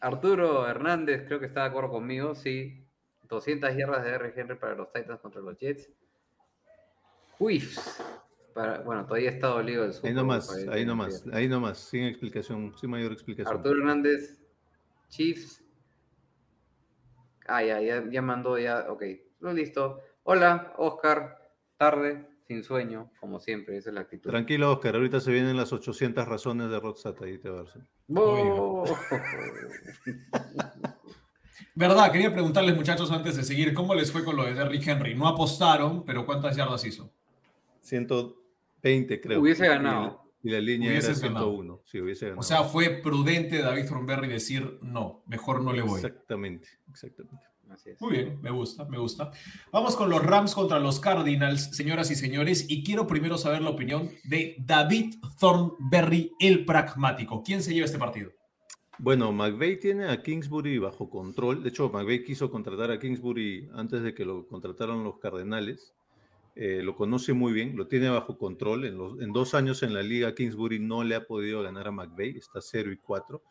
Arturo 0.00 0.66
Hernández, 0.68 1.22
creo 1.26 1.38
que 1.38 1.46
está 1.46 1.60
de 1.62 1.68
acuerdo 1.68 1.90
conmigo. 1.90 2.34
Sí, 2.34 2.81
200 3.32 3.76
yardas 3.76 4.04
de 4.04 4.10
R. 4.10 4.32
Henry 4.36 4.56
para 4.56 4.74
los 4.74 4.92
Titans 4.92 5.20
contra 5.20 5.40
los 5.40 5.58
Jets. 5.58 5.90
Chiefs. 7.38 8.02
Para, 8.54 8.82
bueno, 8.82 9.06
todavía 9.06 9.30
está 9.30 9.48
dolido 9.48 9.84
el 9.84 9.94
Super 9.94 10.10
Ahí 10.10 10.14
nomás, 10.14 10.66
ahí 10.70 10.84
nomás, 10.84 11.24
ahí 11.32 11.48
nomás, 11.48 11.78
sin 11.78 12.04
explicación, 12.04 12.76
sin 12.76 12.90
mayor 12.90 13.12
explicación. 13.12 13.56
Arturo 13.56 13.80
Hernández, 13.80 14.38
Chiefs. 15.08 15.64
Ah, 17.46 17.64
ya, 17.64 17.80
ya, 17.80 18.04
ya 18.08 18.22
mandó, 18.22 18.58
ya, 18.58 18.86
ok. 18.90 19.02
Lo 19.40 19.52
listo. 19.52 20.00
Hola, 20.22 20.74
Oscar. 20.76 21.38
Tarde. 21.78 22.28
sin 22.46 22.62
sueño, 22.62 23.10
como 23.18 23.40
siempre, 23.40 23.76
esa 23.76 23.90
es 23.90 23.94
la 23.94 24.02
actitud. 24.02 24.30
Tranquilo, 24.30 24.72
Oscar, 24.72 24.94
ahorita 24.94 25.18
se 25.18 25.32
vienen 25.32 25.56
las 25.56 25.72
800 25.72 26.28
razones 26.28 26.70
de 26.70 26.78
Rodsat 26.78 27.20
ahí 27.22 27.38
te 27.38 27.50
va 27.50 27.60
a 27.60 27.64
dar. 27.64 27.88
¡Oh! 28.14 28.84
Verdad, 31.74 32.10
quería 32.12 32.32
preguntarles, 32.32 32.76
muchachos, 32.76 33.10
antes 33.10 33.36
de 33.36 33.44
seguir, 33.44 33.74
¿cómo 33.74 33.94
les 33.94 34.10
fue 34.10 34.24
con 34.24 34.36
lo 34.36 34.44
de 34.44 34.54
Derrick 34.54 34.86
Henry? 34.86 35.14
No 35.14 35.28
apostaron, 35.28 36.04
pero 36.04 36.26
¿cuántas 36.26 36.56
yardas 36.56 36.84
hizo? 36.84 37.12
120, 37.82 39.20
creo. 39.20 39.40
Hubiese 39.40 39.66
ganado. 39.66 40.22
Y 40.42 40.50
la 40.50 40.60
línea 40.60 40.90
era 40.90 40.98
Hubieses 40.98 41.20
101. 41.20 41.82
Sí, 41.84 42.00
hubiese 42.00 42.26
ganado. 42.26 42.40
O 42.40 42.42
sea, 42.42 42.64
fue 42.64 42.88
prudente 43.02 43.62
David 43.62 43.86
Thornberry 43.86 44.28
decir, 44.28 44.78
no, 44.82 45.22
mejor 45.26 45.62
no 45.62 45.72
le 45.72 45.82
voy. 45.82 46.00
Exactamente, 46.00 46.68
exactamente. 46.90 47.46
Así 47.70 47.90
es. 47.90 48.00
Muy 48.02 48.12
bien, 48.12 48.38
me 48.42 48.50
gusta, 48.50 48.84
me 48.84 48.98
gusta. 48.98 49.30
Vamos 49.70 49.96
con 49.96 50.10
los 50.10 50.22
Rams 50.22 50.54
contra 50.54 50.78
los 50.78 51.00
Cardinals, 51.00 51.74
señoras 51.74 52.10
y 52.10 52.16
señores, 52.16 52.66
y 52.68 52.84
quiero 52.84 53.06
primero 53.06 53.38
saber 53.38 53.62
la 53.62 53.70
opinión 53.70 54.10
de 54.24 54.56
David 54.58 55.14
Thornberry, 55.38 56.32
el 56.38 56.66
pragmático. 56.66 57.42
¿Quién 57.42 57.62
se 57.62 57.72
lleva 57.72 57.86
este 57.86 57.98
partido? 57.98 58.32
Bueno, 59.02 59.32
McVeigh 59.32 59.80
tiene 59.80 60.08
a 60.08 60.22
Kingsbury 60.22 60.78
bajo 60.78 61.10
control. 61.10 61.60
De 61.64 61.70
hecho, 61.70 61.90
McVeigh 61.90 62.22
quiso 62.22 62.52
contratar 62.52 62.92
a 62.92 63.00
Kingsbury 63.00 63.68
antes 63.74 64.00
de 64.04 64.14
que 64.14 64.24
lo 64.24 64.46
contrataran 64.46 65.02
los 65.02 65.18
Cardenales. 65.18 65.92
Eh, 66.54 66.82
lo 66.84 66.94
conoce 66.94 67.32
muy 67.32 67.52
bien, 67.52 67.76
lo 67.76 67.88
tiene 67.88 68.08
bajo 68.10 68.38
control. 68.38 68.84
En, 68.84 68.96
los, 68.96 69.20
en, 69.20 69.32
dos 69.32 69.54
años 69.54 69.82
en 69.82 69.92
la 69.92 70.04
liga, 70.04 70.36
Kingsbury 70.36 70.78
no 70.78 71.02
le 71.02 71.16
ha 71.16 71.26
podido 71.26 71.64
ganar 71.64 71.88
a 71.88 71.90
McVeigh, 71.90 72.38
está 72.38 72.60
0 72.60 72.92
y 72.92 72.96
4. 72.96 73.42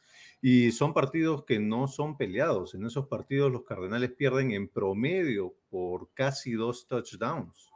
Y 0.41 0.71
son 0.71 0.93
partidos 0.93 1.43
que 1.43 1.59
no 1.59 1.89
son 1.89 2.15
peleados. 2.15 2.73
En 2.73 2.85
esos 2.85 3.07
partidos 3.07 3.51
los 3.51 3.65
Cardenales 3.65 4.13
pierden 4.13 4.51
en 4.51 4.69
promedio 4.69 5.53
por 5.69 6.13
casi 6.13 6.53
dos 6.53 6.87
touchdowns 6.87 7.73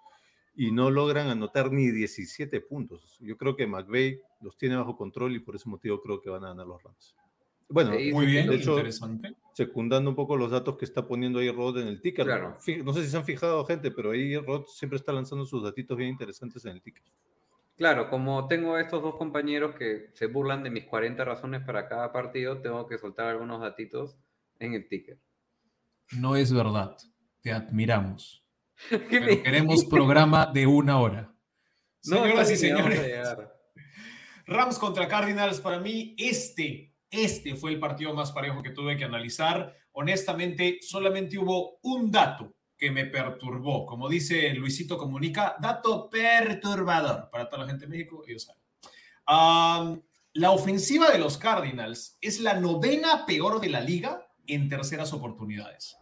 y 0.56 0.72
no 0.72 0.90
logran 0.92 1.28
anotar 1.28 1.74
ni 1.74 1.92
17 1.92 2.62
puntos. 2.62 3.18
Yo 3.20 3.36
creo 3.36 3.58
que 3.58 3.68
McVeigh 3.68 4.22
los 4.40 4.56
tiene 4.56 4.78
bajo 4.78 4.96
control 4.96 5.36
y 5.36 5.40
por 5.40 5.58
ese 5.58 5.68
motivo 5.68 6.02
creo 6.02 6.22
que 6.22 6.30
van 6.30 6.46
a 6.46 6.48
ganar 6.48 6.68
los 6.68 6.82
Rams. 6.82 7.16
Bueno, 7.68 7.94
sí, 7.98 8.12
muy 8.12 8.28
bien, 8.28 8.48
de 8.48 8.56
hecho, 8.58 8.74
interesante. 8.74 9.36
secundando 9.54 10.10
un 10.10 10.16
poco 10.16 10.38
los 10.38 10.52
datos 10.52 10.78
que 10.78 10.86
está 10.86 11.08
poniendo 11.08 11.40
ahí 11.40 11.50
Rod 11.50 11.80
en 11.80 11.88
el 11.88 12.02
ticker. 12.02 12.26
Claro. 12.26 12.58
No 12.84 12.94
sé 12.94 13.04
si 13.04 13.10
se 13.10 13.18
han 13.18 13.26
fijado, 13.26 13.66
gente, 13.66 13.90
pero 13.92 14.12
ahí 14.12 14.38
Rod 14.38 14.66
siempre 14.68 14.98
está 14.98 15.12
lanzando 15.12 15.46
sus 15.46 15.64
datitos 15.64 15.98
bien 15.98 16.10
interesantes 16.10 16.64
en 16.66 16.74
el 16.74 16.82
ticker. 16.82 17.04
Claro, 17.76 18.10
como 18.10 18.48
tengo 18.48 18.78
estos 18.78 19.02
dos 19.02 19.16
compañeros 19.16 19.76
que 19.76 20.10
se 20.14 20.28
burlan 20.28 20.64
de 20.64 20.70
mis 20.70 20.86
40 20.86 21.26
razones 21.26 21.62
para 21.66 21.90
cada 21.90 22.12
partido, 22.12 22.62
tengo 22.62 22.88
que 22.88 22.98
soltar 22.98 23.28
algunos 23.28 23.60
datitos 23.60 24.16
en 24.60 24.74
el 24.74 24.88
ticker. 24.88 25.20
No 26.18 26.36
es 26.36 26.54
verdad. 26.54 26.96
Te 27.42 27.52
admiramos. 27.52 28.46
Pero 28.90 29.44
queremos 29.44 29.84
programa 29.86 30.46
de 30.46 30.68
una 30.68 31.00
hora. 31.00 31.34
No, 32.06 32.18
Señoras 32.24 32.52
y 32.52 32.56
señores, 32.56 33.02
Rams 34.46 34.78
contra 34.78 35.08
Cardinals, 35.08 35.60
para 35.60 35.80
mí, 35.80 36.16
este 36.20 36.95
este 37.16 37.56
fue 37.56 37.72
el 37.72 37.80
partido 37.80 38.14
más 38.14 38.32
parejo 38.32 38.62
que 38.62 38.72
tuve 38.72 38.98
que 38.98 39.06
analizar. 39.06 39.76
Honestamente, 39.94 40.80
solamente 40.82 41.38
hubo 41.38 41.80
un 41.82 42.12
dato 42.12 42.54
que 42.78 42.92
me 42.92 43.06
perturbó. 43.06 43.86
Como 43.86 44.10
dice 44.10 44.54
Luisito 44.54 44.98
Comunica, 44.98 45.56
dato 45.60 46.10
perturbador 46.10 47.30
para 47.32 47.50
toda 47.50 47.64
la 47.64 47.70
gente 47.70 47.86
de 47.86 47.92
México, 47.92 48.24
ellos 48.28 48.44
saben. 48.44 50.04
La 50.34 50.52
ofensiva 50.52 51.10
de 51.12 51.18
los 51.18 51.38
Cardinals 51.38 52.18
es 52.20 52.42
la 52.42 52.60
novena 52.60 53.26
peor 53.26 53.62
de 53.62 53.70
la 53.70 53.80
liga 53.80 54.28
en 54.48 54.68
terceras 54.68 55.14
oportunidades. 55.14 55.98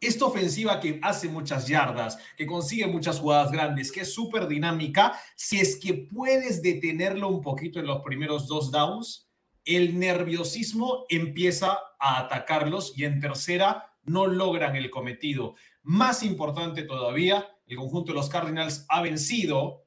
Esta 0.00 0.26
ofensiva 0.26 0.78
que 0.78 1.00
hace 1.02 1.28
muchas 1.28 1.66
yardas, 1.66 2.18
que 2.36 2.46
consigue 2.46 2.86
muchas 2.86 3.18
jugadas 3.18 3.50
grandes, 3.50 3.90
que 3.90 4.02
es 4.02 4.14
súper 4.14 4.46
dinámica, 4.46 5.18
si 5.34 5.58
es 5.58 5.80
que 5.80 5.94
puedes 5.94 6.62
detenerlo 6.62 7.28
un 7.28 7.40
poquito 7.40 7.80
en 7.80 7.86
los 7.86 8.02
primeros 8.02 8.46
dos 8.46 8.70
downs, 8.70 9.25
el 9.66 9.98
nerviosismo 9.98 11.04
empieza 11.08 11.78
a 11.98 12.20
atacarlos 12.20 12.92
y 12.96 13.04
en 13.04 13.20
tercera 13.20 13.92
no 14.04 14.26
logran 14.26 14.76
el 14.76 14.88
cometido. 14.90 15.56
Más 15.82 16.22
importante 16.22 16.84
todavía, 16.84 17.46
el 17.66 17.76
conjunto 17.76 18.12
de 18.12 18.16
los 18.16 18.30
Cardinals 18.30 18.86
ha 18.88 19.02
vencido 19.02 19.84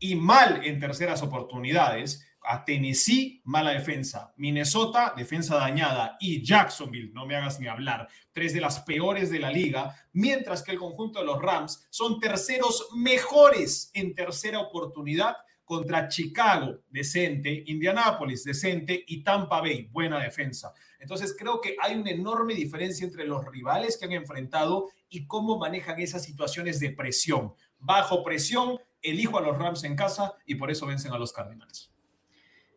y 0.00 0.16
mal 0.16 0.64
en 0.64 0.80
terceras 0.80 1.22
oportunidades 1.22 2.26
a 2.42 2.64
Tennessee, 2.64 3.42
mala 3.44 3.70
defensa, 3.70 4.32
Minnesota, 4.36 5.12
defensa 5.16 5.56
dañada 5.56 6.16
y 6.18 6.42
Jacksonville, 6.42 7.12
no 7.12 7.26
me 7.26 7.36
hagas 7.36 7.60
ni 7.60 7.68
hablar, 7.68 8.08
tres 8.32 8.54
de 8.54 8.62
las 8.62 8.80
peores 8.80 9.30
de 9.30 9.38
la 9.38 9.50
liga, 9.50 9.94
mientras 10.12 10.62
que 10.62 10.72
el 10.72 10.78
conjunto 10.78 11.20
de 11.20 11.26
los 11.26 11.40
Rams 11.40 11.86
son 11.90 12.18
terceros 12.18 12.88
mejores 12.96 13.90
en 13.94 14.14
tercera 14.14 14.58
oportunidad 14.60 15.36
contra 15.70 16.08
Chicago, 16.08 16.80
decente, 16.90 17.62
Indianápolis, 17.68 18.42
decente, 18.42 19.04
y 19.06 19.22
Tampa 19.22 19.60
Bay, 19.60 19.88
buena 19.92 20.20
defensa. 20.20 20.74
Entonces 20.98 21.36
creo 21.38 21.60
que 21.60 21.76
hay 21.80 21.94
una 21.94 22.10
enorme 22.10 22.54
diferencia 22.54 23.06
entre 23.06 23.24
los 23.24 23.44
rivales 23.46 23.96
que 23.96 24.06
han 24.06 24.10
enfrentado 24.10 24.88
y 25.08 25.28
cómo 25.28 25.58
manejan 25.58 26.00
esas 26.00 26.24
situaciones 26.24 26.80
de 26.80 26.90
presión. 26.90 27.54
Bajo 27.78 28.24
presión, 28.24 28.80
elijo 29.00 29.38
a 29.38 29.42
los 29.42 29.56
Rams 29.56 29.84
en 29.84 29.94
casa 29.94 30.34
y 30.44 30.56
por 30.56 30.72
eso 30.72 30.86
vencen 30.86 31.12
a 31.12 31.18
los 31.18 31.32
Cardinals. 31.32 31.94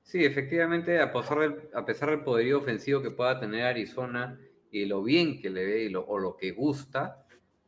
Sí, 0.04 0.24
efectivamente, 0.24 1.00
a 1.00 1.12
pesar 1.12 2.12
del, 2.12 2.24
poderío 2.24 2.60
ofensivo 2.60 3.02
que 3.02 3.10
pueda 3.10 3.40
tener 3.40 3.64
Arizona 3.64 4.40
y 4.70 4.86
lo 4.86 5.02
bien 5.02 5.42
que 5.42 5.50
le 5.50 5.66
ve 5.66 5.86
y 5.86 5.96
o 5.96 6.20
lo 6.20 6.38
que 6.38 6.52
gusta, 6.52 7.23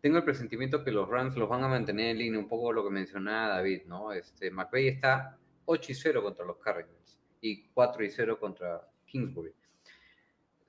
tengo 0.05 0.19
el 0.19 0.23
presentimiento 0.23 0.83
que 0.83 0.91
los 0.91 1.09
Rams 1.09 1.35
los 1.35 1.49
van 1.49 1.63
a 1.63 1.67
mantener 1.67 2.11
en 2.11 2.19
línea, 2.19 2.39
un 2.39 2.47
poco 2.47 2.71
lo 2.71 2.83
que 2.83 2.91
mencionaba 2.91 3.55
David, 3.55 3.85
¿no? 3.87 4.11
Este, 4.11 4.51
está 4.87 5.35
8 5.65 5.91
y 5.91 5.95
0 5.95 6.21
contra 6.21 6.45
los 6.45 6.57
Cardinals 6.57 7.19
y 7.41 7.69
4 7.69 8.05
y 8.05 8.11
0 8.11 8.39
contra 8.39 8.87
Kingsbury. 9.07 9.51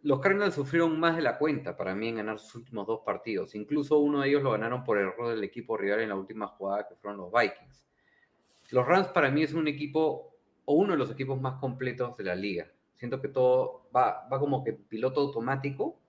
Los 0.04 0.20
Cardinals 0.20 0.54
sufrieron 0.54 0.98
más 0.98 1.16
de 1.16 1.20
la 1.20 1.36
cuenta 1.36 1.76
para 1.76 1.94
mí 1.94 2.08
en 2.08 2.16
ganar 2.16 2.38
sus 2.38 2.54
últimos 2.54 2.86
dos 2.86 3.02
partidos. 3.04 3.54
Incluso 3.54 3.98
uno 3.98 4.22
de 4.22 4.30
ellos 4.30 4.42
lo 4.42 4.52
ganaron 4.52 4.82
por 4.82 4.96
error 4.96 5.28
del 5.28 5.44
equipo 5.44 5.76
rival 5.76 6.00
en 6.00 6.08
la 6.08 6.16
última 6.16 6.46
jugada, 6.46 6.88
que 6.88 6.94
fueron 6.94 7.18
los 7.18 7.30
Vikings. 7.30 7.84
Los 8.70 8.86
Rams 8.86 9.08
para 9.08 9.30
mí 9.30 9.42
es 9.42 9.52
un 9.52 9.68
equipo 9.68 10.34
o 10.64 10.76
uno 10.76 10.92
de 10.94 10.98
los 10.98 11.10
equipos 11.10 11.38
más 11.38 11.60
completos 11.60 12.16
de 12.16 12.24
la 12.24 12.34
liga. 12.34 12.72
Siento 12.94 13.20
que 13.20 13.28
todo 13.28 13.90
va, 13.94 14.26
va 14.32 14.40
como 14.40 14.64
que 14.64 14.72
piloto 14.72 15.20
automático 15.20 16.00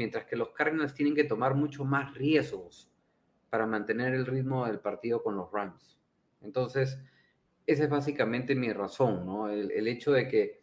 mientras 0.00 0.24
que 0.24 0.34
los 0.34 0.48
Cardinals 0.52 0.94
tienen 0.94 1.14
que 1.14 1.24
tomar 1.24 1.54
mucho 1.54 1.84
más 1.84 2.14
riesgos 2.14 2.90
para 3.50 3.66
mantener 3.66 4.14
el 4.14 4.24
ritmo 4.24 4.64
del 4.64 4.80
partido 4.80 5.22
con 5.22 5.36
los 5.36 5.52
Rams. 5.52 5.98
Entonces, 6.40 6.98
esa 7.66 7.84
es 7.84 7.90
básicamente 7.90 8.54
mi 8.54 8.72
razón, 8.72 9.26
¿no? 9.26 9.50
El, 9.50 9.86
hecho 9.88 10.12
de 10.12 10.26
que 10.26 10.62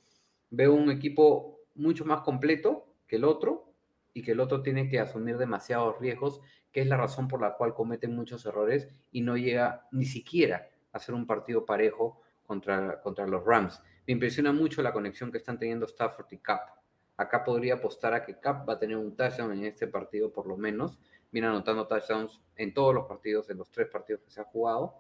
veo 0.49 0.73
un 0.73 0.89
equipo 0.89 1.59
mucho 1.75 2.03
más 2.03 2.21
completo 2.21 2.95
que 3.05 3.17
el 3.17 3.25
otro 3.25 3.71
y 4.11 4.23
que 4.23 4.31
el 4.31 4.39
otro 4.39 4.63
tiene 4.63 4.89
que 4.89 4.99
asumir 4.99 5.37
demasiados 5.37 5.99
riesgos, 5.99 6.41
que 6.71 6.81
es 6.81 6.87
la 6.87 6.97
razón 6.97 7.27
por 7.27 7.39
la 7.39 7.53
cual 7.53 7.75
cometen 7.75 8.15
muchos 8.15 8.43
errores 8.47 8.87
y 9.11 9.21
no 9.21 9.37
llega 9.37 9.87
ni 9.91 10.05
siquiera 10.05 10.67
a 10.93 10.97
ser 10.97 11.13
un 11.13 11.27
partido 11.27 11.63
parejo 11.63 12.23
contra, 12.47 12.99
contra 13.01 13.27
los 13.27 13.45
Rams. 13.45 13.83
Me 14.07 14.13
impresiona 14.13 14.51
mucho 14.51 14.81
la 14.81 14.91
conexión 14.91 15.31
que 15.31 15.37
están 15.37 15.59
teniendo 15.59 15.85
Stafford 15.85 16.25
y 16.31 16.39
Cap. 16.39 16.71
Acá 17.17 17.43
podría 17.43 17.75
apostar 17.75 18.13
a 18.13 18.23
que 18.23 18.39
Cap 18.39 18.67
va 18.69 18.73
a 18.73 18.79
tener 18.79 18.95
un 18.95 19.15
touchdown 19.15 19.51
en 19.51 19.65
este 19.65 19.87
partido 19.87 20.31
por 20.31 20.47
lo 20.47 20.55
menos. 20.55 20.99
Viene 21.31 21.47
anotando 21.47 21.87
touchdowns 21.87 22.39
en 22.55 22.73
todos 22.73 22.93
los 22.93 23.05
partidos, 23.05 23.49
en 23.49 23.57
los 23.57 23.71
tres 23.71 23.87
partidos 23.87 24.21
que 24.21 24.29
se 24.29 24.39
ha 24.39 24.45
jugado. 24.45 24.95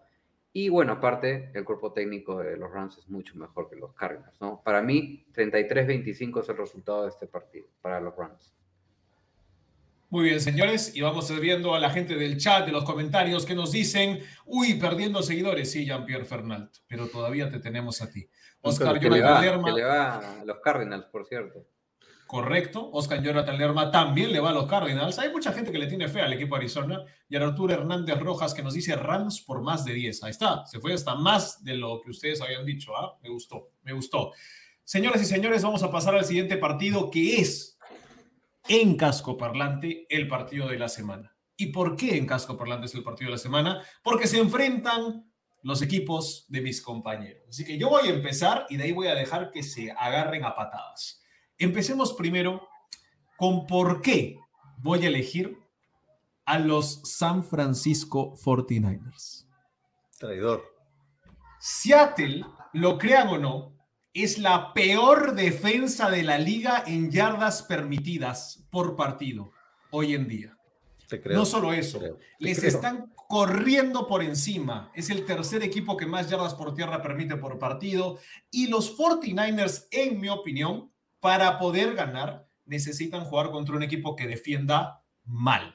Y 0.51 0.69
bueno, 0.69 0.93
aparte, 0.93 1.51
el 1.53 1.63
cuerpo 1.63 1.93
técnico 1.93 2.39
de 2.39 2.57
los 2.57 2.71
Rams 2.71 2.97
es 2.97 3.07
mucho 3.07 3.37
mejor 3.37 3.69
que 3.69 3.75
los 3.75 3.93
Cardinals, 3.93 4.41
¿no? 4.41 4.61
Para 4.63 4.81
mí, 4.81 5.27
33-25 5.31 6.41
es 6.41 6.49
el 6.49 6.57
resultado 6.57 7.03
de 7.03 7.09
este 7.09 7.27
partido 7.27 7.67
para 7.81 8.01
los 8.01 8.15
Rams. 8.15 8.55
Muy 10.09 10.23
bien, 10.23 10.39
señores, 10.39 10.95
y 10.95 11.01
vamos 11.01 11.29
viendo 11.39 11.75
a 11.75 11.79
la 11.79 11.91
gente 11.91 12.15
del 12.15 12.37
chat, 12.37 12.65
de 12.65 12.71
los 12.71 12.85
comentarios 12.85 13.45
que 13.45 13.53
nos 13.53 13.71
dicen, 13.71 14.19
uy, 14.45 14.79
perdiendo 14.79 15.21
seguidores, 15.21 15.69
sí, 15.69 15.85
Jean-Pierre 15.85 16.25
Fernald, 16.25 16.69
pero 16.87 17.07
todavía 17.07 17.49
te 17.49 17.59
tenemos 17.59 18.01
a 18.01 18.09
ti. 18.09 18.27
Oscar, 18.61 18.99
que 18.99 19.09
le, 19.09 19.21
va, 19.21 19.41
que 19.41 19.71
le 19.71 19.83
va 19.83 20.39
a 20.39 20.45
los 20.45 20.59
Cardinals, 20.61 21.05
por 21.05 21.25
cierto. 21.25 21.67
Correcto. 22.27 22.89
Oscar 22.91 23.23
Jonathan 23.23 23.57
Lerma 23.57 23.89
también 23.89 24.33
le 24.33 24.41
va 24.41 24.49
a 24.49 24.53
los 24.53 24.67
Cardinals. 24.67 25.17
Hay 25.17 25.31
mucha 25.31 25.53
gente 25.53 25.71
que 25.71 25.79
le 25.79 25.87
tiene 25.87 26.09
fe 26.09 26.21
al 26.21 26.33
equipo 26.33 26.57
Arizona. 26.57 27.05
Y 27.29 27.37
a 27.37 27.41
Arturo 27.41 27.73
Hernández 27.73 28.19
Rojas 28.19 28.53
que 28.53 28.61
nos 28.61 28.73
dice 28.73 28.95
Rams 28.95 29.41
por 29.41 29.61
más 29.61 29.85
de 29.85 29.93
10. 29.93 30.23
Ahí 30.23 30.31
está. 30.31 30.65
Se 30.65 30.79
fue 30.79 30.93
hasta 30.93 31.15
más 31.15 31.63
de 31.63 31.75
lo 31.75 32.01
que 32.01 32.11
ustedes 32.11 32.41
habían 32.41 32.65
dicho. 32.65 32.95
¿ah? 32.97 33.17
Me 33.23 33.29
gustó, 33.29 33.71
me 33.83 33.93
gustó. 33.93 34.33
Señoras 34.83 35.21
y 35.21 35.25
señores, 35.25 35.63
vamos 35.63 35.83
a 35.83 35.91
pasar 35.91 36.15
al 36.15 36.25
siguiente 36.25 36.57
partido 36.57 37.09
que 37.09 37.37
es 37.37 37.77
en 38.67 38.97
casco 38.97 39.37
parlante 39.37 40.05
el 40.09 40.27
partido 40.27 40.67
de 40.67 40.77
la 40.77 40.89
semana. 40.89 41.33
¿Y 41.55 41.67
por 41.67 41.95
qué 41.95 42.17
en 42.17 42.25
casco 42.25 42.57
parlante 42.57 42.87
es 42.87 42.95
el 42.95 43.03
partido 43.03 43.29
de 43.29 43.35
la 43.35 43.41
semana? 43.41 43.81
Porque 44.03 44.27
se 44.27 44.37
enfrentan 44.37 45.31
los 45.63 45.81
equipos 45.81 46.45
de 46.49 46.61
mis 46.61 46.81
compañeros. 46.81 47.43
Así 47.49 47.65
que 47.65 47.77
yo 47.77 47.89
voy 47.89 48.07
a 48.07 48.13
empezar 48.13 48.67
y 48.69 48.77
de 48.77 48.83
ahí 48.83 48.91
voy 48.91 49.07
a 49.07 49.15
dejar 49.15 49.51
que 49.51 49.63
se 49.63 49.91
agarren 49.91 50.43
a 50.43 50.55
patadas. 50.55 51.21
Empecemos 51.57 52.13
primero 52.13 52.67
con 53.37 53.65
por 53.65 54.01
qué 54.01 54.37
voy 54.77 55.03
a 55.05 55.07
elegir 55.07 55.57
a 56.45 56.59
los 56.59 57.01
San 57.03 57.43
Francisco 57.43 58.35
49ers. 58.35 59.45
Traidor. 60.19 60.63
Seattle, 61.59 62.45
lo 62.73 62.97
crean 62.97 63.27
o 63.29 63.37
no, 63.37 63.73
es 64.13 64.37
la 64.37 64.73
peor 64.73 65.33
defensa 65.35 66.09
de 66.09 66.23
la 66.23 66.37
liga 66.37 66.83
en 66.85 67.11
yardas 67.11 67.63
permitidas 67.63 68.65
por 68.71 68.95
partido 68.95 69.51
hoy 69.91 70.13
en 70.13 70.27
día. 70.27 70.57
Te 71.07 71.21
creo. 71.21 71.37
No 71.37 71.45
solo 71.45 71.73
eso, 71.73 71.99
Te 71.99 72.05
creo. 72.05 72.17
Te 72.17 72.25
les 72.39 72.59
creo. 72.59 72.69
están 72.69 73.13
corriendo 73.27 74.07
por 74.07 74.23
encima. 74.23 74.91
Es 74.93 75.09
el 75.09 75.25
tercer 75.25 75.63
equipo 75.63 75.97
que 75.97 76.05
más 76.05 76.29
yardas 76.29 76.53
por 76.53 76.73
tierra 76.73 77.01
permite 77.01 77.35
por 77.37 77.59
partido. 77.59 78.19
Y 78.51 78.67
los 78.67 78.97
49ers, 78.97 79.87
en 79.91 80.19
mi 80.19 80.29
opinión, 80.29 80.91
para 81.19 81.57
poder 81.59 81.95
ganar, 81.95 82.47
necesitan 82.65 83.25
jugar 83.25 83.51
contra 83.51 83.75
un 83.75 83.83
equipo 83.83 84.15
que 84.15 84.27
defienda 84.27 85.03
mal. 85.23 85.73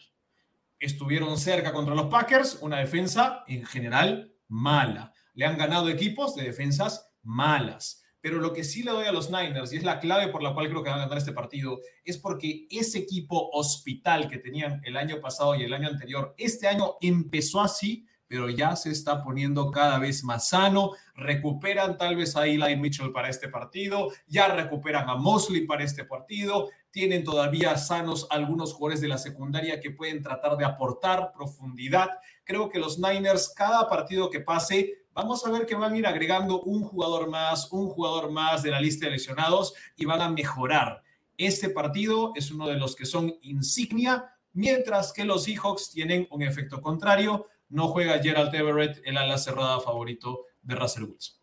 Estuvieron 0.79 1.39
cerca 1.39 1.73
contra 1.73 1.95
los 1.95 2.07
Packers, 2.07 2.59
una 2.61 2.79
defensa 2.79 3.45
en 3.47 3.65
general 3.65 4.35
mala. 4.49 5.13
Le 5.35 5.47
han 5.47 5.57
ganado 5.57 5.89
equipos 5.89 6.35
de 6.35 6.45
defensas 6.45 7.13
malas. 7.23 8.03
Pero 8.21 8.39
lo 8.39 8.53
que 8.53 8.63
sí 8.63 8.85
le 8.85 8.93
doy 8.93 9.07
a 9.07 9.13
los 9.13 9.31
Niners, 9.31 9.73
y 9.73 9.79
es 9.79 9.83
la 9.83 9.99
clave 9.99 10.29
por 10.29 10.45
la 10.45 10.55
cual 10.55 10.69
creo 10.69 10.83
que 10.85 10.91
van 10.91 11.01
a 11.01 11.03
ganar 11.03 11.19
este 11.19 11.33
partido, 11.33 11.81
es 12.05 12.19
porque 12.19 12.69
ese 12.71 12.99
equipo 12.99 13.51
hospital 13.53 14.29
que 14.29 14.39
tenían 14.39 14.81
el 14.85 14.97
año 14.97 15.21
pasado 15.21 15.57
y 15.57 15.65
el 15.65 15.73
año 15.73 15.89
anterior, 15.89 16.33
este 16.39 16.69
año 16.69 16.95
empezó 17.01 17.61
así, 17.61 18.07
pero 18.33 18.49
ya 18.49 18.75
se 18.77 18.91
está 18.91 19.23
poniendo 19.23 19.71
cada 19.71 19.99
vez 19.99 20.25
más 20.25 20.49
sano. 20.49 20.93
Recuperan 21.15 21.99
tal 21.99 22.17
vez 22.17 22.35
a 22.35 22.47
Eli 22.47 22.77
Mitchell 22.77 23.13
para 23.13 23.29
este 23.29 23.51
partido, 23.51 24.11
ya 24.27 24.49
recuperan 24.49 25.11
a 25.11 25.17
Mosley 25.17 25.67
para 25.67 25.85
este 25.85 26.07
partido, 26.07 26.71
tienen 26.91 27.25
todavía 27.25 27.77
sanos 27.77 28.27
algunos 28.31 28.73
jugadores 28.73 29.03
de 29.03 29.09
la 29.09 29.19
secundaria 29.19 29.81
que 29.81 29.91
pueden 29.91 30.23
tratar 30.23 30.57
de 30.57 30.65
aportar 30.65 31.31
profundidad. 31.35 32.09
Creo 32.43 32.71
que 32.71 32.79
los 32.79 32.99
Niners, 32.99 33.53
cada 33.55 33.87
partido 33.87 34.31
que 34.31 34.41
pase, 34.41 35.05
vamos 35.13 35.45
a 35.45 35.51
ver 35.51 35.67
que 35.67 35.75
van 35.75 35.93
a 35.93 35.99
ir 35.99 36.07
agregando 36.07 36.63
un 36.63 36.85
jugador 36.85 37.29
más, 37.29 37.71
un 37.71 37.91
jugador 37.91 38.31
más 38.31 38.63
de 38.63 38.71
la 38.71 38.81
lista 38.81 39.05
de 39.05 39.13
lesionados 39.13 39.75
y 39.95 40.07
van 40.07 40.23
a 40.23 40.31
mejorar. 40.31 41.03
Este 41.37 41.69
partido 41.69 42.33
es 42.35 42.51
uno 42.51 42.67
de 42.67 42.79
los 42.79 42.97
que 42.97 43.05
son 43.05 43.35
insignia, 43.43 44.35
mientras 44.55 45.13
que 45.13 45.27
los 45.27 45.45
Seahawks 45.45 45.91
tienen 45.91 46.27
un 46.31 46.43
efecto 46.43 46.81
contrario. 46.81 47.49
No 47.73 47.89
juega 47.89 48.19
Gerald 48.23 48.55
Everett, 48.55 49.01
el 49.05 49.17
ala 49.17 49.39
cerrada 49.39 49.81
favorito 49.81 50.45
de 50.63 50.75
Russell 50.75 51.05
Wilson. 51.05 51.37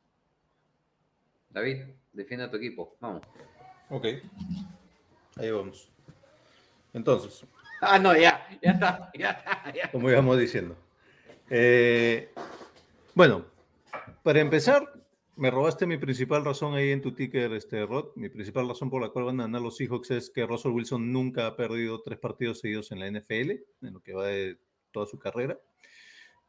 David, 1.50 1.82
defiende 2.14 2.46
a 2.46 2.52
tu 2.52 2.58
equipo. 2.58 2.96
Vamos. 3.00 3.24
Ok. 3.90 4.06
Ahí 5.38 5.50
vamos. 5.52 5.90
Entonces, 6.94 7.44
Ah, 7.82 7.98
no, 7.98 8.14
ya, 8.16 8.46
ya 8.62 8.72
está, 8.72 9.10
ya 9.18 9.32
está, 9.32 9.74
ya. 9.74 9.90
como 9.92 10.10
íbamos 10.10 10.38
diciendo. 10.38 10.76
Eh, 11.50 12.30
bueno, 13.16 13.46
para 14.22 14.40
empezar, 14.42 14.94
me 15.38 15.50
robaste 15.50 15.88
mi 15.88 15.98
principal 15.98 16.44
razón 16.44 16.76
ahí 16.76 16.92
en 16.92 17.02
tu 17.02 17.14
ticker, 17.14 17.54
este, 17.54 17.86
Rod. 17.86 18.10
Mi 18.16 18.30
principal 18.30 18.68
razón 18.68 18.90
por 18.90 19.02
la 19.02 19.10
cual 19.10 19.26
van 19.26 19.40
a 19.40 19.44
ganar 19.44 19.62
los 19.62 19.78
Seahawks 19.78 20.12
es 20.12 20.30
que 20.30 20.46
Russell 20.46 20.72
Wilson 20.74 21.12
nunca 21.12 21.48
ha 21.48 21.56
perdido 21.56 22.02
tres 22.02 22.20
partidos 22.20 22.60
seguidos 22.60 22.92
en 22.92 23.00
la 23.00 23.08
NFL, 23.08 23.52
en 23.82 23.94
lo 23.94 24.02
que 24.02 24.14
va 24.14 24.28
de 24.28 24.60
toda 24.92 25.06
su 25.08 25.18
carrera. 25.18 25.58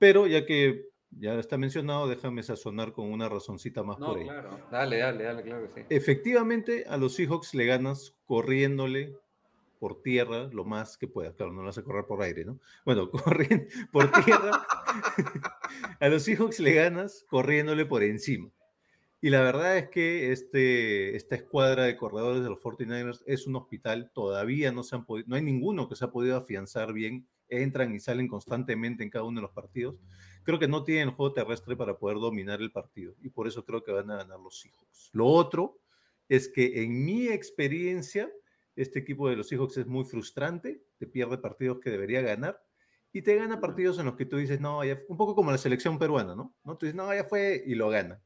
Pero 0.01 0.27
ya 0.27 0.47
que 0.47 0.89
ya 1.11 1.39
está 1.39 1.59
mencionado, 1.59 2.09
déjame 2.09 2.43
sazonar 2.43 2.93
con 2.93 3.13
una 3.13 3.29
razoncita 3.29 3.83
más 3.83 3.99
No, 3.99 4.07
por 4.07 4.19
ahí. 4.19 4.25
claro. 4.25 4.59
Dale, 4.73 4.99
dale, 4.99 5.25
dale, 5.25 5.43
claro 5.43 5.69
que 5.69 5.69
sí. 5.69 5.87
Efectivamente, 5.91 6.87
a 6.89 6.97
los 6.97 7.15
Seahawks 7.15 7.55
le 7.55 7.67
ganas 7.67 8.17
corriéndole 8.25 9.15
por 9.79 10.01
tierra 10.01 10.49
lo 10.53 10.65
más 10.65 10.97
que 10.97 11.07
puedas. 11.07 11.35
Claro, 11.35 11.53
no 11.53 11.63
lo 11.63 11.69
hace 11.69 11.83
correr 11.85 12.07
por 12.07 12.23
aire, 12.23 12.47
¿no? 12.47 12.59
Bueno, 12.87 13.11
corriendo 13.11 13.67
por 13.93 14.11
tierra. 14.25 14.67
a 16.01 16.09
los 16.09 16.23
Seahawks 16.23 16.61
le 16.61 16.73
ganas 16.73 17.27
corriéndole 17.29 17.85
por 17.85 18.03
encima. 18.03 18.51
Y 19.21 19.29
la 19.29 19.43
verdad 19.43 19.77
es 19.77 19.91
que 19.91 20.33
este, 20.33 21.15
esta 21.15 21.37
escuadra 21.37 21.85
de 21.85 21.99
corredores 21.99 22.43
de 22.43 22.49
los 22.49 22.59
49ers 22.59 23.23
es 23.27 23.47
un 23.47 23.57
hospital. 23.57 24.11
Todavía 24.15 24.73
no, 24.73 24.83
se 24.83 24.97
han 24.97 25.05
podido, 25.05 25.29
no 25.29 25.37
hay 25.37 25.43
ninguno 25.43 25.91
que 25.91 25.97
se 25.97 26.07
ha 26.07 26.11
podido 26.11 26.39
afianzar 26.39 26.95
bien. 26.95 27.27
Entran 27.51 27.95
y 27.95 28.01
salen 28.01 28.29
constantemente 28.29 29.03
en 29.03 29.11
cada 29.11 29.25
uno 29.25 29.41
de 29.41 29.43
los 29.43 29.53
partidos. 29.53 29.97
Creo 30.43 30.59
que 30.59 30.69
no 30.69 30.85
tienen 30.85 31.09
el 31.09 31.15
juego 31.15 31.33
terrestre 31.33 31.77
para 31.77 31.99
poder 31.99 32.19
dominar 32.19 32.61
el 32.61 32.73
partido. 32.73 33.15
Y 33.21 33.29
por 33.29 33.47
eso 33.47 33.65
creo 33.65 33.83
que 33.83 33.93
van 33.93 34.11
a 34.11 34.17
ganar 34.17 34.41
los 34.41 34.61
Seahawks. 34.61 35.11
Lo 35.13 35.27
otro 35.27 35.81
es 36.29 36.49
que 36.49 36.83
en 36.83 37.05
mi 37.05 37.29
experiencia, 37.29 38.31
este 38.77 39.01
equipo 39.01 39.29
de 39.29 39.37
los 39.37 39.49
Seahawks 39.49 39.79
es 39.79 39.87
muy 39.87 40.05
frustrante, 40.05 40.83
te 40.97 41.07
pierde 41.07 41.39
partidos 41.39 41.81
que 41.81 41.91
debería 41.91 42.23
ganar 42.23 42.63
y 43.13 43.23
te 43.23 43.35
gana 43.35 43.61
partidos 43.61 43.99
en 43.99 44.07
los 44.07 44.17
que 44.17 44.27
tú 44.27 44.37
dices, 44.37 44.61
no, 44.61 44.85
ya, 44.85 45.01
un 45.09 45.17
poco 45.17 45.35
como 45.35 45.51
la 45.51 45.59
selección 45.59 45.99
peruana, 45.99 46.37
¿no? 46.37 46.55
¿no? 46.65 46.77
Tú 46.77 46.87
dices, 46.87 46.95
no, 46.95 47.13
ya 47.13 47.25
fue 47.25 47.63
y 47.67 47.75
lo 47.75 47.89
gana. 47.89 48.23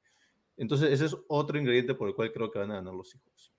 Entonces, 0.57 0.93
ese 0.93 1.07
es 1.07 1.17
otro 1.29 1.59
ingrediente 1.59 1.95
por 1.95 2.09
el 2.09 2.15
cual 2.15 2.31
creo 2.33 2.51
que 2.51 2.59
van 2.59 2.71
a 2.71 2.75
ganar 2.75 2.95
los 2.95 3.11
Seahawks. 3.11 3.54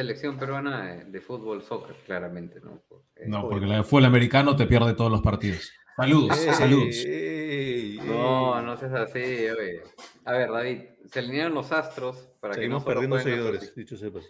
Selección 0.00 0.38
peruana 0.38 0.86
de, 0.86 1.04
de 1.04 1.20
fútbol, 1.20 1.62
soccer, 1.62 1.94
claramente, 2.06 2.58
¿no? 2.62 2.80
Porque- 2.88 3.26
No, 3.26 3.46
porque 3.50 3.66
la 3.66 3.76
de 3.76 3.82
fútbol 3.82 4.06
americano 4.06 4.56
te 4.56 4.66
pierde 4.66 4.94
todos 4.94 5.10
los 5.10 5.20
partidos. 5.20 5.70
Saludos, 5.94 6.38
¡Ey, 6.38 6.54
saludos. 6.54 6.96
ey, 7.04 8.00
No, 8.06 8.58
ey! 8.58 8.64
no 8.64 8.76
seas 8.78 8.92
así, 8.94 9.18
oye. 9.20 9.82
A 10.24 10.32
ver, 10.32 10.50
David, 10.50 10.80
se 11.04 11.18
alinearon 11.18 11.52
los 11.52 11.70
astros 11.72 12.30
para 12.40 12.54
Seguimos 12.54 12.82
que 12.82 12.88
no 12.88 12.94
solo 12.94 13.00
perdiendo 13.10 13.18
seguidores, 13.18 13.74
dicho 13.74 13.96
sepas. 13.98 14.24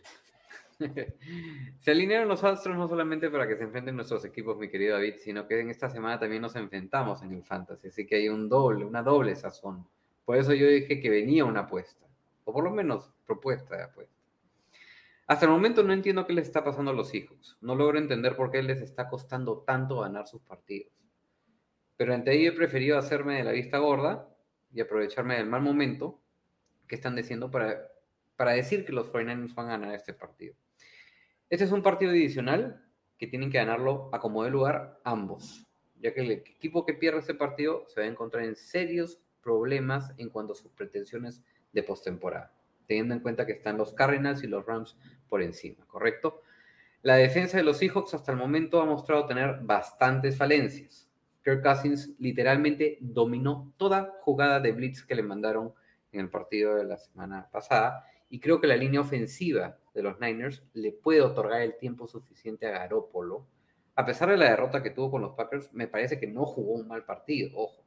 Se 1.78 1.90
alinearon 1.92 2.26
los 2.26 2.42
astros 2.42 2.76
no 2.76 2.88
solamente 2.88 3.30
para 3.30 3.46
que 3.46 3.54
se 3.56 3.64
enfrenten 3.64 3.94
nuestros 3.94 4.24
equipos, 4.24 4.56
mi 4.58 4.68
querido 4.70 4.94
David, 4.94 5.14
sino 5.18 5.46
que 5.46 5.60
en 5.60 5.68
esta 5.70 5.88
semana 5.90 6.18
también 6.18 6.42
nos 6.42 6.56
enfrentamos 6.56 7.22
en 7.22 7.32
el 7.34 7.44
Fantasy, 7.44 7.88
así 7.88 8.06
que 8.06 8.16
hay 8.16 8.28
un 8.28 8.48
doble, 8.48 8.84
una 8.84 9.02
doble 9.02 9.36
sazón. 9.36 9.86
Por 10.24 10.36
eso 10.38 10.52
yo 10.54 10.66
dije 10.66 10.98
que 11.00 11.10
venía 11.10 11.44
una 11.44 11.60
apuesta, 11.60 12.06
o 12.44 12.52
por 12.52 12.64
lo 12.64 12.70
menos 12.70 13.10
propuesta 13.26 13.76
de 13.76 13.82
apuesta. 13.84 14.19
Hasta 15.30 15.46
el 15.46 15.52
momento 15.52 15.84
no 15.84 15.92
entiendo 15.92 16.26
qué 16.26 16.32
les 16.32 16.48
está 16.48 16.64
pasando 16.64 16.90
a 16.90 16.94
los 16.94 17.14
hijos. 17.14 17.56
No 17.60 17.76
logro 17.76 17.98
entender 17.98 18.34
por 18.34 18.50
qué 18.50 18.64
les 18.64 18.82
está 18.82 19.08
costando 19.08 19.58
tanto 19.58 20.00
ganar 20.00 20.26
sus 20.26 20.42
partidos. 20.42 20.92
Pero 21.96 22.14
ante 22.14 22.32
ello 22.32 22.50
he 22.50 22.56
preferido 22.56 22.98
hacerme 22.98 23.36
de 23.36 23.44
la 23.44 23.52
vista 23.52 23.78
gorda 23.78 24.28
y 24.72 24.80
aprovecharme 24.80 25.36
del 25.36 25.46
mal 25.46 25.62
momento 25.62 26.20
que 26.88 26.96
están 26.96 27.14
diciendo 27.14 27.48
para, 27.48 27.80
para 28.34 28.54
decir 28.54 28.84
que 28.84 28.90
los 28.90 29.12
49ers 29.12 29.54
van 29.54 29.66
a 29.68 29.78
ganar 29.78 29.94
este 29.94 30.14
partido. 30.14 30.56
Este 31.48 31.64
es 31.64 31.70
un 31.70 31.84
partido 31.84 32.10
adicional 32.10 32.84
que 33.16 33.28
tienen 33.28 33.52
que 33.52 33.58
ganarlo 33.58 34.10
a 34.12 34.18
como 34.18 34.42
de 34.42 34.50
lugar 34.50 34.98
ambos, 35.04 35.64
ya 36.00 36.12
que 36.12 36.22
el 36.22 36.32
equipo 36.32 36.84
que 36.84 36.94
pierde 36.94 37.20
este 37.20 37.34
partido 37.34 37.84
se 37.86 38.00
va 38.00 38.06
a 38.08 38.10
encontrar 38.10 38.42
en 38.42 38.56
serios 38.56 39.20
problemas 39.44 40.12
en 40.16 40.28
cuanto 40.28 40.54
a 40.54 40.56
sus 40.56 40.72
pretensiones 40.72 41.40
de 41.70 41.84
postemporada, 41.84 42.52
teniendo 42.88 43.14
en 43.14 43.20
cuenta 43.20 43.46
que 43.46 43.52
están 43.52 43.78
los 43.78 43.94
Cardinals 43.94 44.42
y 44.42 44.48
los 44.48 44.66
Rams 44.66 44.96
por 45.30 45.40
encima, 45.40 45.86
¿correcto? 45.86 46.42
La 47.02 47.14
defensa 47.14 47.56
de 47.56 47.62
los 47.62 47.78
Seahawks 47.78 48.12
hasta 48.12 48.32
el 48.32 48.36
momento 48.36 48.82
ha 48.82 48.84
mostrado 48.84 49.24
tener 49.24 49.60
bastantes 49.62 50.36
falencias. 50.36 51.08
Kirk 51.42 51.62
Cousins 51.62 52.10
literalmente 52.18 52.98
dominó 53.00 53.72
toda 53.78 54.18
jugada 54.20 54.60
de 54.60 54.72
blitz 54.72 55.02
que 55.02 55.14
le 55.14 55.22
mandaron 55.22 55.72
en 56.12 56.20
el 56.20 56.28
partido 56.28 56.74
de 56.74 56.84
la 56.84 56.98
semana 56.98 57.48
pasada 57.50 58.04
y 58.28 58.38
creo 58.38 58.60
que 58.60 58.66
la 58.66 58.76
línea 58.76 59.00
ofensiva 59.00 59.78
de 59.94 60.02
los 60.02 60.20
Niners 60.20 60.62
le 60.74 60.92
puede 60.92 61.22
otorgar 61.22 61.62
el 61.62 61.78
tiempo 61.78 62.06
suficiente 62.06 62.66
a 62.66 62.72
Garópolo. 62.72 63.46
A 63.94 64.04
pesar 64.04 64.28
de 64.28 64.36
la 64.36 64.50
derrota 64.50 64.82
que 64.82 64.90
tuvo 64.90 65.10
con 65.10 65.22
los 65.22 65.34
Packers, 65.34 65.72
me 65.72 65.88
parece 65.88 66.20
que 66.20 66.26
no 66.26 66.44
jugó 66.44 66.74
un 66.74 66.86
mal 66.86 67.06
partido, 67.06 67.50
ojo, 67.54 67.82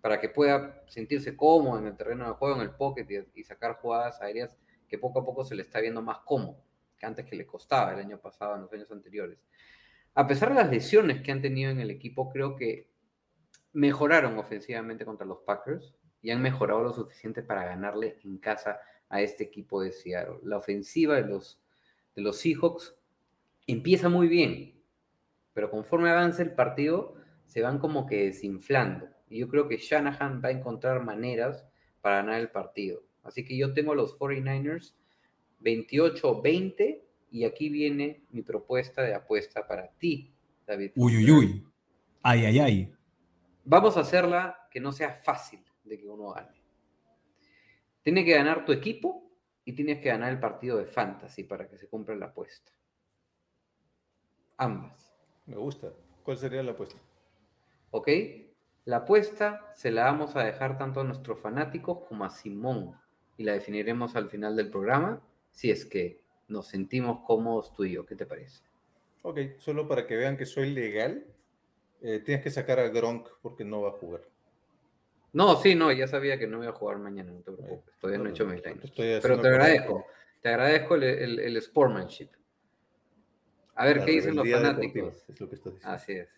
para 0.00 0.18
que 0.18 0.28
pueda 0.28 0.82
sentirse 0.88 1.36
cómodo 1.36 1.78
en 1.78 1.86
el 1.86 1.96
terreno 1.96 2.26
de 2.26 2.34
juego, 2.34 2.56
en 2.56 2.62
el 2.62 2.74
pocket 2.74 3.06
y, 3.08 3.40
y 3.40 3.44
sacar 3.44 3.76
jugadas 3.76 4.20
aéreas 4.20 4.56
que 4.88 4.98
poco 4.98 5.20
a 5.20 5.24
poco 5.24 5.44
se 5.44 5.54
le 5.54 5.62
está 5.62 5.78
viendo 5.80 6.02
más 6.02 6.18
cómodo 6.24 6.58
que 7.00 7.06
antes 7.06 7.24
que 7.24 7.34
le 7.34 7.46
costaba 7.46 7.94
el 7.94 8.00
año 8.00 8.20
pasado, 8.20 8.54
en 8.54 8.62
los 8.62 8.72
años 8.72 8.92
anteriores. 8.92 9.38
A 10.14 10.26
pesar 10.26 10.50
de 10.50 10.56
las 10.56 10.70
lesiones 10.70 11.22
que 11.22 11.32
han 11.32 11.40
tenido 11.40 11.70
en 11.70 11.80
el 11.80 11.90
equipo, 11.90 12.28
creo 12.28 12.54
que 12.54 12.90
mejoraron 13.72 14.38
ofensivamente 14.38 15.06
contra 15.06 15.26
los 15.26 15.38
Packers 15.38 15.94
y 16.20 16.30
han 16.30 16.42
mejorado 16.42 16.82
lo 16.82 16.92
suficiente 16.92 17.42
para 17.42 17.64
ganarle 17.64 18.18
en 18.22 18.36
casa 18.38 18.78
a 19.08 19.22
este 19.22 19.44
equipo 19.44 19.80
de 19.82 19.92
Seattle. 19.92 20.40
La 20.42 20.58
ofensiva 20.58 21.16
de 21.16 21.26
los, 21.26 21.58
de 22.14 22.22
los 22.22 22.36
Seahawks 22.36 22.94
empieza 23.66 24.08
muy 24.10 24.28
bien, 24.28 24.82
pero 25.54 25.70
conforme 25.70 26.10
avanza 26.10 26.42
el 26.42 26.52
partido 26.52 27.14
se 27.46 27.62
van 27.62 27.78
como 27.78 28.06
que 28.06 28.26
desinflando. 28.26 29.08
Y 29.28 29.38
yo 29.38 29.48
creo 29.48 29.68
que 29.68 29.78
Shanahan 29.78 30.42
va 30.44 30.48
a 30.50 30.52
encontrar 30.52 31.02
maneras 31.02 31.66
para 32.00 32.16
ganar 32.16 32.40
el 32.40 32.50
partido. 32.50 33.02
Así 33.22 33.44
que 33.44 33.56
yo 33.56 33.72
tengo 33.72 33.92
a 33.92 33.96
los 33.96 34.18
49ers 34.18 34.94
28-20 35.60 37.02
y 37.30 37.44
aquí 37.44 37.68
viene 37.68 38.24
mi 38.30 38.42
propuesta 38.42 39.02
de 39.02 39.14
apuesta 39.14 39.66
para 39.66 39.88
ti, 39.88 40.32
David. 40.66 40.92
Uy, 40.96 41.16
uy, 41.16 41.30
uy. 41.30 41.66
Ay, 42.22 42.44
ay, 42.46 42.58
ay. 42.58 42.94
Vamos 43.64 43.96
a 43.96 44.00
hacerla 44.00 44.68
que 44.70 44.80
no 44.80 44.92
sea 44.92 45.14
fácil 45.14 45.64
de 45.84 45.98
que 45.98 46.08
uno 46.08 46.30
gane. 46.30 46.60
Tiene 48.02 48.24
que 48.24 48.34
ganar 48.34 48.64
tu 48.64 48.72
equipo 48.72 49.30
y 49.64 49.74
tienes 49.74 50.00
que 50.00 50.08
ganar 50.08 50.32
el 50.32 50.40
partido 50.40 50.78
de 50.78 50.86
fantasy 50.86 51.44
para 51.44 51.68
que 51.68 51.78
se 51.78 51.88
cumpla 51.88 52.14
la 52.16 52.26
apuesta. 52.26 52.72
Ambas. 54.56 55.14
Me 55.46 55.56
gusta. 55.56 55.92
¿Cuál 56.22 56.38
sería 56.38 56.62
la 56.62 56.72
apuesta? 56.72 56.96
¿Ok? 57.90 58.08
La 58.84 58.98
apuesta 58.98 59.72
se 59.74 59.90
la 59.90 60.04
vamos 60.04 60.36
a 60.36 60.44
dejar 60.44 60.78
tanto 60.78 61.00
a 61.00 61.04
nuestros 61.04 61.38
fanáticos 61.38 62.06
como 62.08 62.24
a 62.24 62.30
Simón 62.30 62.98
y 63.36 63.44
la 63.44 63.52
definiremos 63.52 64.16
al 64.16 64.28
final 64.28 64.56
del 64.56 64.70
programa 64.70 65.22
si 65.50 65.70
es 65.70 65.84
que 65.84 66.20
nos 66.48 66.66
sentimos 66.68 67.20
cómodos 67.26 67.72
tú 67.74 67.84
y 67.84 67.92
yo. 67.92 68.06
¿Qué 68.06 68.16
te 68.16 68.26
parece? 68.26 68.62
Ok, 69.22 69.38
solo 69.58 69.86
para 69.86 70.06
que 70.06 70.16
vean 70.16 70.36
que 70.36 70.46
soy 70.46 70.70
legal, 70.70 71.26
eh, 72.00 72.20
tienes 72.24 72.42
que 72.42 72.50
sacar 72.50 72.80
a 72.80 72.88
Gronk 72.88 73.28
porque 73.42 73.64
no 73.64 73.82
va 73.82 73.90
a 73.90 73.92
jugar. 73.92 74.22
No, 75.32 75.56
sí, 75.60 75.74
no, 75.74 75.92
ya 75.92 76.08
sabía 76.08 76.38
que 76.38 76.46
no 76.46 76.62
iba 76.62 76.72
a 76.72 76.74
jugar 76.76 76.98
mañana, 76.98 77.30
no 77.30 77.40
te 77.40 77.52
preocupes. 77.52 77.94
Todavía 78.00 78.18
no, 78.18 78.28
he 78.28 78.32
hecho 78.32 78.46
mis 78.46 78.64
lines. 78.64 78.90
Pero 78.96 79.40
te 79.40 79.48
agradezco, 79.48 80.06
te 80.40 80.48
agradezco 80.48 80.94
el, 80.96 81.04
el- 81.04 81.38
el 81.38 81.62
sportmanship. 81.62 82.30
A 83.76 83.86
ver, 83.86 83.98
la 83.98 84.04
¿qué 84.04 84.10
dicen 84.12 84.36
los 84.36 84.50
fanáticos? 84.50 85.24
es 85.28 85.40
lo 85.40 85.48
que 85.48 85.54
estás 85.54 85.72
diciendo. 85.74 85.94
Así 85.94 86.12
es. 86.12 86.28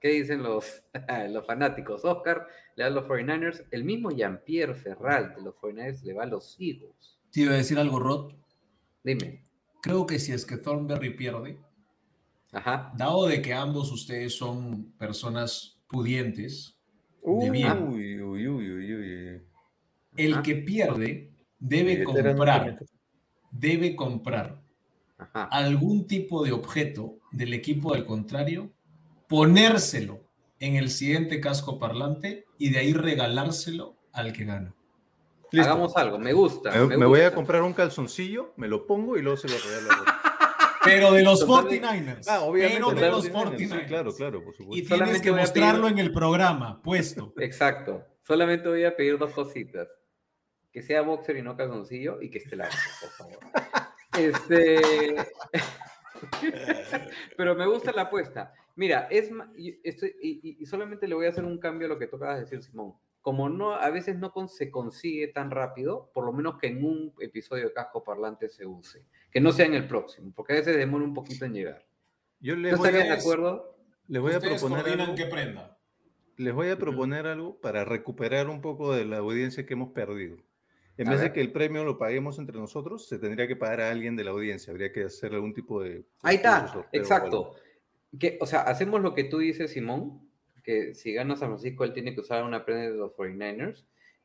¿Qué 0.00 0.08
dicen 0.08 0.42
los, 0.42 0.82
los 1.30 1.46
fanáticos? 1.46 2.04
Oscar 2.04 2.48
le 2.74 2.82
da 2.82 2.88
a 2.88 2.90
los 2.92 3.04
49ers. 3.04 3.64
El 3.70 3.84
mismo 3.84 4.10
Jean-Pierre 4.10 4.74
Ferral 4.74 5.34
de 5.36 5.42
los 5.42 5.54
49ers 5.54 6.02
le 6.02 6.12
va 6.14 6.24
a 6.24 6.26
los 6.26 6.56
Eagles. 6.58 7.18
Te 7.30 7.42
iba 7.42 7.52
a 7.52 7.56
decir 7.56 7.78
algo, 7.78 8.00
Rod. 8.00 8.32
Dime. 9.04 9.44
Creo 9.80 10.06
que 10.06 10.18
si 10.18 10.32
es 10.32 10.46
que 10.46 10.56
Thornberry 10.56 11.16
pierde, 11.16 11.58
Ajá. 12.52 12.92
dado 12.96 13.26
de 13.26 13.42
que 13.42 13.52
ambos 13.52 13.90
ustedes 13.90 14.34
son 14.36 14.92
personas 14.92 15.80
pudientes, 15.88 16.76
de 17.24 17.50
bien, 17.50 17.88
uy, 17.88 18.20
uy, 18.20 19.42
el 20.16 20.42
que 20.42 20.56
pierde 20.56 21.30
debe 21.58 22.02
comprar, 22.02 22.78
debe 23.50 23.94
comprar 23.94 24.60
Ajá. 25.18 25.44
algún 25.44 26.06
tipo 26.06 26.44
de 26.44 26.52
objeto 26.52 27.18
del 27.30 27.54
equipo 27.54 27.94
del 27.94 28.04
contrario, 28.04 28.72
ponérselo 29.28 30.20
en 30.58 30.76
el 30.76 30.90
siguiente 30.90 31.40
casco 31.40 31.78
parlante 31.78 32.46
y 32.58 32.70
de 32.70 32.78
ahí 32.78 32.92
regalárselo 32.92 33.96
al 34.12 34.32
que 34.32 34.44
gana. 34.44 34.74
Listo. 35.52 35.70
Hagamos 35.70 35.96
algo. 35.96 36.18
Me 36.18 36.32
gusta. 36.32 36.70
Me, 36.72 36.86
me 36.86 36.96
me 36.96 37.06
voy 37.06 37.20
a 37.20 37.32
comprar 37.34 37.62
un 37.62 37.72
calzoncillo, 37.74 38.52
me 38.56 38.66
lo 38.68 38.86
pongo 38.86 39.16
y 39.16 39.22
luego 39.22 39.36
se 39.36 39.48
lo 39.48 39.54
regalo. 39.56 40.04
Pero 40.84 41.12
de 41.12 41.22
los 41.22 41.46
Totalmente. 41.46 41.86
49ers. 41.86 42.26
Ah, 42.28 42.40
obviamente. 42.40 42.78
pero 42.82 42.90
de 43.00 43.08
los 43.10 43.24
totalmente, 43.30 43.64
49ers. 43.68 43.80
sí, 43.82 43.86
claro, 43.86 44.12
claro, 44.14 44.42
por 44.42 44.52
Y 44.52 44.56
supuesto. 44.56 44.72
tienes 44.72 44.88
Solamente 44.88 45.22
que 45.22 45.30
mostrarlo 45.30 45.82
pedir- 45.86 45.92
en 45.92 45.98
el 46.00 46.12
programa, 46.12 46.82
puesto. 46.82 47.32
Exacto. 47.38 48.04
Solamente 48.22 48.68
voy 48.68 48.84
a 48.84 48.96
pedir 48.96 49.16
dos 49.16 49.30
cositas. 49.32 49.86
Que 50.72 50.82
sea 50.82 51.02
boxer 51.02 51.36
y 51.36 51.42
no 51.42 51.56
calzoncillo 51.56 52.20
y 52.20 52.30
que 52.30 52.38
esté 52.38 52.56
largo, 52.56 52.74
por 53.00 53.10
favor. 53.10 53.38
Este... 54.18 55.14
Pero 57.36 57.54
me 57.54 57.66
gusta 57.66 57.92
la 57.92 58.02
apuesta. 58.02 58.52
Mira, 58.76 59.06
es 59.10 59.30
y, 59.56 59.78
estoy- 59.88 60.16
y- 60.20 60.40
y- 60.42 60.56
y 60.62 60.66
solamente 60.66 61.06
le 61.06 61.14
voy 61.14 61.26
a 61.26 61.28
hacer 61.30 61.44
un 61.44 61.58
cambio 61.58 61.86
a 61.86 61.90
lo 61.90 61.98
que 61.98 62.06
tocaba 62.06 62.38
decir 62.38 62.62
Simón. 62.62 62.94
Como 63.22 63.48
no, 63.48 63.72
a 63.72 63.88
veces 63.90 64.18
no 64.18 64.32
con- 64.32 64.48
se 64.48 64.70
consigue 64.70 65.28
tan 65.28 65.50
rápido, 65.50 66.10
por 66.12 66.24
lo 66.26 66.32
menos 66.32 66.58
que 66.58 66.66
en 66.66 66.84
un 66.84 67.14
episodio 67.20 67.64
de 67.68 67.72
casco 67.72 68.02
parlante 68.04 68.48
se 68.48 68.66
use. 68.66 69.04
Que 69.30 69.40
no 69.40 69.52
sea 69.52 69.66
en 69.66 69.74
el 69.74 69.86
próximo, 69.86 70.32
porque 70.34 70.52
a 70.54 70.56
veces 70.56 70.76
demora 70.76 71.04
un 71.04 71.14
poquito 71.14 71.44
en 71.44 71.54
llegar. 71.54 71.86
Yo 72.40 72.54
¿Tú 72.54 72.60
les 72.60 72.76
voy, 72.76 72.88
estarías 72.88 73.08
de 73.08 73.14
a, 73.14 73.18
acuerdo? 73.20 73.76
les 74.08 74.20
voy 74.20 74.32
a 74.34 74.40
proponer 74.40 75.00
algo, 75.00 75.14
que 75.14 75.26
prenda. 75.26 75.78
les 76.36 76.52
voy 76.52 76.68
a 76.70 76.76
proponer 76.76 77.26
algo 77.26 77.60
para 77.60 77.84
recuperar 77.84 78.48
un 78.48 78.60
poco 78.60 78.92
de 78.92 79.04
la 79.04 79.18
audiencia 79.18 79.64
que 79.64 79.74
hemos 79.74 79.92
perdido. 79.92 80.36
En 80.98 81.06
A 81.08 81.12
vez 81.12 81.20
de 81.20 81.32
que 81.32 81.40
el 81.40 81.52
premio 81.52 81.84
lo 81.84 81.96
paguemos 81.98 82.38
entre 82.40 82.58
nosotros, 82.58 83.08
se 83.08 83.18
tendría 83.18 83.46
que 83.46 83.56
pagar 83.56 83.80
a 83.80 83.90
alguien 83.92 84.14
de 84.16 84.24
la 84.24 84.32
audiencia. 84.32 84.72
Habría 84.72 84.92
que 84.92 85.04
hacer 85.04 85.32
algún 85.32 85.54
tipo 85.54 85.80
de... 85.82 86.04
Ahí 86.22 86.36
está, 86.36 86.70
o 86.76 86.84
exacto. 86.92 87.54
Que, 88.18 88.36
o 88.42 88.46
sea, 88.46 88.60
hacemos 88.62 89.00
lo 89.00 89.14
que 89.14 89.24
tú 89.24 89.38
dices, 89.38 89.70
Simón, 89.70 90.28
que 90.62 90.94
si 90.94 91.12
gana 91.12 91.36
San 91.36 91.48
Francisco, 91.48 91.84
él 91.84 91.92
tiene 91.92 92.14
que 92.14 92.20
usar 92.20 92.44
una 92.44 92.64
prenda 92.64 92.90
de 92.90 92.96
los 92.96 93.12
49ers 93.12 93.84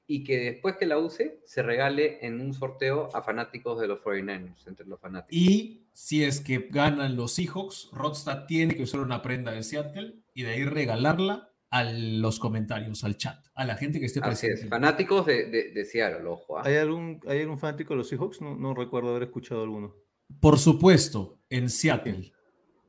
y 0.09 0.23
que 0.23 0.38
después 0.39 0.77
que 0.77 0.85
la 0.85 0.97
use, 0.97 1.41
se 1.45 1.61
regale 1.61 2.25
en 2.25 2.39
un 2.39 2.53
sorteo 2.53 3.09
a 3.13 3.21
fanáticos 3.21 3.79
de 3.79 3.88
los 3.88 3.99
49ers, 3.99 4.65
entre 4.67 4.85
los 4.85 5.01
fanáticos. 5.01 5.38
Y 5.38 5.85
si 5.91 6.23
es 6.23 6.39
que 6.39 6.69
ganan 6.69 7.17
los 7.17 7.33
Seahawks, 7.33 7.89
Rodstad 7.91 8.45
tiene 8.45 8.73
que 8.73 8.83
usar 8.83 9.01
una 9.01 9.21
prenda 9.21 9.51
de 9.51 9.63
Seattle 9.63 10.15
y 10.33 10.43
de 10.43 10.51
ahí 10.51 10.63
regalarla 10.63 11.51
a 11.69 11.83
los 11.83 12.39
comentarios, 12.39 13.03
al 13.03 13.17
chat, 13.17 13.45
a 13.53 13.65
la 13.65 13.75
gente 13.75 13.99
que 13.99 14.05
esté 14.05 14.21
Así 14.21 14.47
presente. 14.47 14.63
es, 14.63 14.69
fanáticos 14.69 15.25
de, 15.25 15.49
de, 15.49 15.71
de 15.73 15.85
Seattle, 15.85 16.25
ojo. 16.25 16.57
¿ah? 16.57 16.63
¿Hay 16.65 16.75
algún, 16.75 17.19
¿Hay 17.27 17.41
algún 17.41 17.57
fanático 17.57 17.93
de 17.93 17.97
los 17.97 18.07
Seahawks? 18.07 18.39
No, 18.39 18.55
no 18.55 18.73
recuerdo 18.73 19.09
haber 19.09 19.23
escuchado 19.23 19.63
alguno. 19.63 19.93
Por 20.39 20.57
supuesto, 20.57 21.41
en 21.49 21.69
Seattle. 21.69 22.31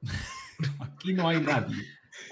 Aquí 0.78 1.12
no 1.14 1.28
hay 1.28 1.40
nadie. 1.40 1.74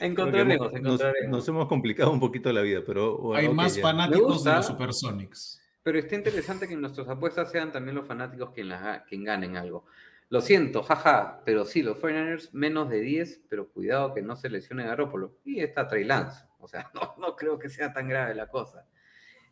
Encontraremos, 0.01 0.69
hemos- 0.69 0.75
encontraremos. 0.81 1.31
nos 1.31 1.49
hemos 1.49 1.69
complicado 1.69 2.11
un 2.11 2.21
poquito 2.21 2.53
la 2.53 2.63
vida, 2.63 2.83
pero... 2.87 3.17
bueno, 3.19 3.49
Hay 3.49 3.55
más 3.55 3.77
ya. 3.77 3.83
Fanáticos 3.83 4.35
gusta. 4.35 4.51
de 4.51 4.57
los 4.57 4.67
Supersonics. 4.67 5.61
Pero 5.83 5.99
está 5.99 6.15
interesante 6.17 6.67
que 6.67 6.75
en 6.75 6.81
nuestras 6.81 7.09
apuestas 7.09 7.51
sean 7.51 7.71
también 7.73 7.95
los 7.95 8.07
fanáticos 8.07 8.51
quien, 8.51 8.69
las 8.69 8.83
ga- 8.83 9.05
quien 9.09 9.25
ganen 9.25 9.57
algo. 9.57 9.85
Lo 10.29 10.41
siento, 10.41 10.83
jaja, 10.83 11.41
pero 11.45 11.65
sí, 11.65 11.83
los 11.83 11.99
49ers 11.99 12.51
menos 12.53 12.91
de 12.91 13.01
10, 13.01 13.43
pero 13.49 13.69
cuidado 13.69 14.13
que 14.13 14.23
no 14.23 14.35
se 14.35 14.51
lesione 14.51 14.85
Garópolo. 14.85 15.37
Y 15.45 15.61
está 15.61 15.87
Trey 15.87 16.03
Lance. 16.05 16.45
O 16.59 16.67
sea, 16.67 16.91
no, 16.95 17.15
no 17.19 17.37
creo 17.37 17.59
que 17.59 17.69
sea 17.69 17.93
tan 17.93 18.09
grave 18.09 18.35
la 18.35 18.49
cosa. 18.49 18.85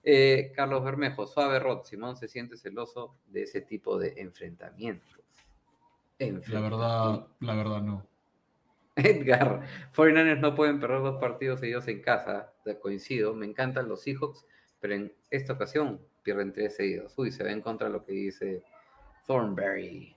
Eh, 0.02 0.52
Carlos 0.54 0.82
Bermejo, 0.84 1.26
suave 1.26 1.58
Rod, 1.60 1.84
Simón 1.84 2.16
se 2.16 2.26
siente 2.28 2.56
celoso 2.58 3.16
de 3.28 3.44
ese 3.44 3.60
tipo 3.62 3.96
de 3.98 4.14
enfrentamientos. 4.16 5.20
La 6.18 6.60
verdad, 6.60 7.26
la 7.40 7.54
verdad 7.54 7.80
no. 7.82 8.06
Edgar, 8.96 9.62
49ers 9.94 10.38
no 10.40 10.54
pueden 10.54 10.78
perder 10.80 11.00
dos 11.02 11.20
partidos 11.20 11.62
ellos 11.62 11.86
en 11.88 12.00
casa. 12.00 12.52
De- 12.64 12.78
Coincido, 12.78 13.34
me 13.34 13.46
encantan 13.46 13.88
los 13.88 14.02
Seahawks, 14.02 14.46
pero 14.80 14.94
en 14.94 15.12
esta 15.30 15.54
ocasión 15.54 16.00
pierden 16.22 16.52
tres 16.52 16.76
seguidos. 16.76 17.12
Uy, 17.18 17.32
se 17.32 17.42
va 17.44 17.50
en 17.50 17.60
contra 17.60 17.88
de 17.88 17.92
lo 17.92 18.04
que 18.04 18.12
dice 18.12 18.62
Thornberry. 19.26 20.14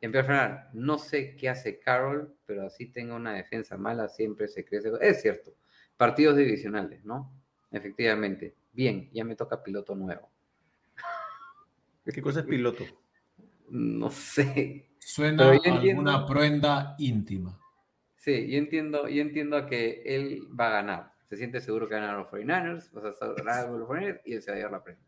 En 0.00 0.12
personal, 0.12 0.68
no 0.72 0.98
sé 0.98 1.34
qué 1.36 1.48
hace 1.48 1.78
Carroll, 1.78 2.34
pero 2.46 2.66
así 2.66 2.86
tenga 2.86 3.14
una 3.14 3.32
defensa 3.34 3.76
mala, 3.76 4.08
siempre 4.08 4.48
se 4.48 4.64
crece. 4.64 4.90
Es 5.00 5.22
cierto, 5.22 5.54
partidos 5.96 6.36
divisionales, 6.36 7.04
¿no? 7.04 7.32
Efectivamente. 7.70 8.54
Bien, 8.72 9.08
ya 9.12 9.24
me 9.24 9.36
toca 9.36 9.62
piloto 9.62 9.94
nuevo. 9.94 10.30
¿Qué 12.04 12.20
cosa 12.20 12.40
es 12.40 12.46
piloto? 12.46 12.84
No 13.70 14.10
sé. 14.10 14.90
Suena 14.98 15.44
a 15.50 15.54
yo 15.54 15.60
entiendo- 15.64 16.10
alguna 16.10 16.26
prenda 16.26 16.94
íntima. 16.98 17.58
Sí, 18.24 18.48
yo 18.50 18.56
entiendo, 18.56 19.06
yo 19.06 19.20
entiendo 19.20 19.66
que 19.66 20.02
él 20.06 20.48
va 20.58 20.68
a 20.68 20.70
ganar. 20.70 21.12
Se 21.28 21.36
siente 21.36 21.60
seguro 21.60 21.86
que 21.86 21.94
ganan 21.94 22.16
los 22.16 22.28
49ers, 22.28 22.90
o 22.94 23.00
sea, 23.12 23.28
los 23.28 23.36
49ers 23.36 24.20
y 24.24 24.32
él 24.34 24.42
se 24.42 24.50
va 24.50 24.54
a 24.54 24.56
llevar 24.56 24.72
la 24.72 24.82
prenda. 24.82 25.02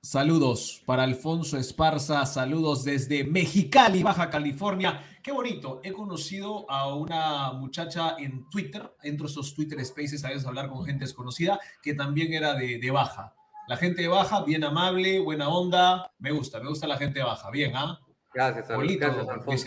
Saludos 0.00 0.82
para 0.86 1.02
Alfonso 1.02 1.58
Esparza, 1.58 2.24
saludos 2.24 2.84
desde 2.84 3.24
Mexicali, 3.24 4.02
Baja 4.02 4.30
California. 4.30 5.02
Qué 5.22 5.32
bonito, 5.32 5.80
he 5.82 5.92
conocido 5.92 6.70
a 6.70 6.94
una 6.94 7.52
muchacha 7.52 8.16
en 8.18 8.48
Twitter, 8.48 8.90
entro 9.02 9.26
a 9.26 9.30
esos 9.30 9.54
Twitter 9.54 9.84
Spaces 9.84 10.24
a 10.24 10.28
veces 10.28 10.46
hablar 10.46 10.68
con 10.68 10.84
gente 10.86 11.04
desconocida, 11.04 11.58
que 11.82 11.92
también 11.92 12.32
era 12.32 12.54
de, 12.54 12.78
de 12.78 12.90
Baja. 12.90 13.34
La 13.68 13.76
gente 13.76 14.00
de 14.00 14.08
Baja, 14.08 14.44
bien 14.44 14.62
amable, 14.64 15.18
buena 15.18 15.48
onda, 15.48 16.10
me 16.20 16.30
gusta, 16.30 16.60
me 16.60 16.68
gusta 16.68 16.86
la 16.86 16.96
gente 16.96 17.18
de 17.18 17.24
Baja, 17.24 17.50
bien, 17.50 17.72
¿ah? 17.74 17.98
Gracias, 18.32 18.70
Al- 18.70 18.76
Polito, 18.76 19.06
gracias, 19.06 19.28
Alfonso. 19.28 19.66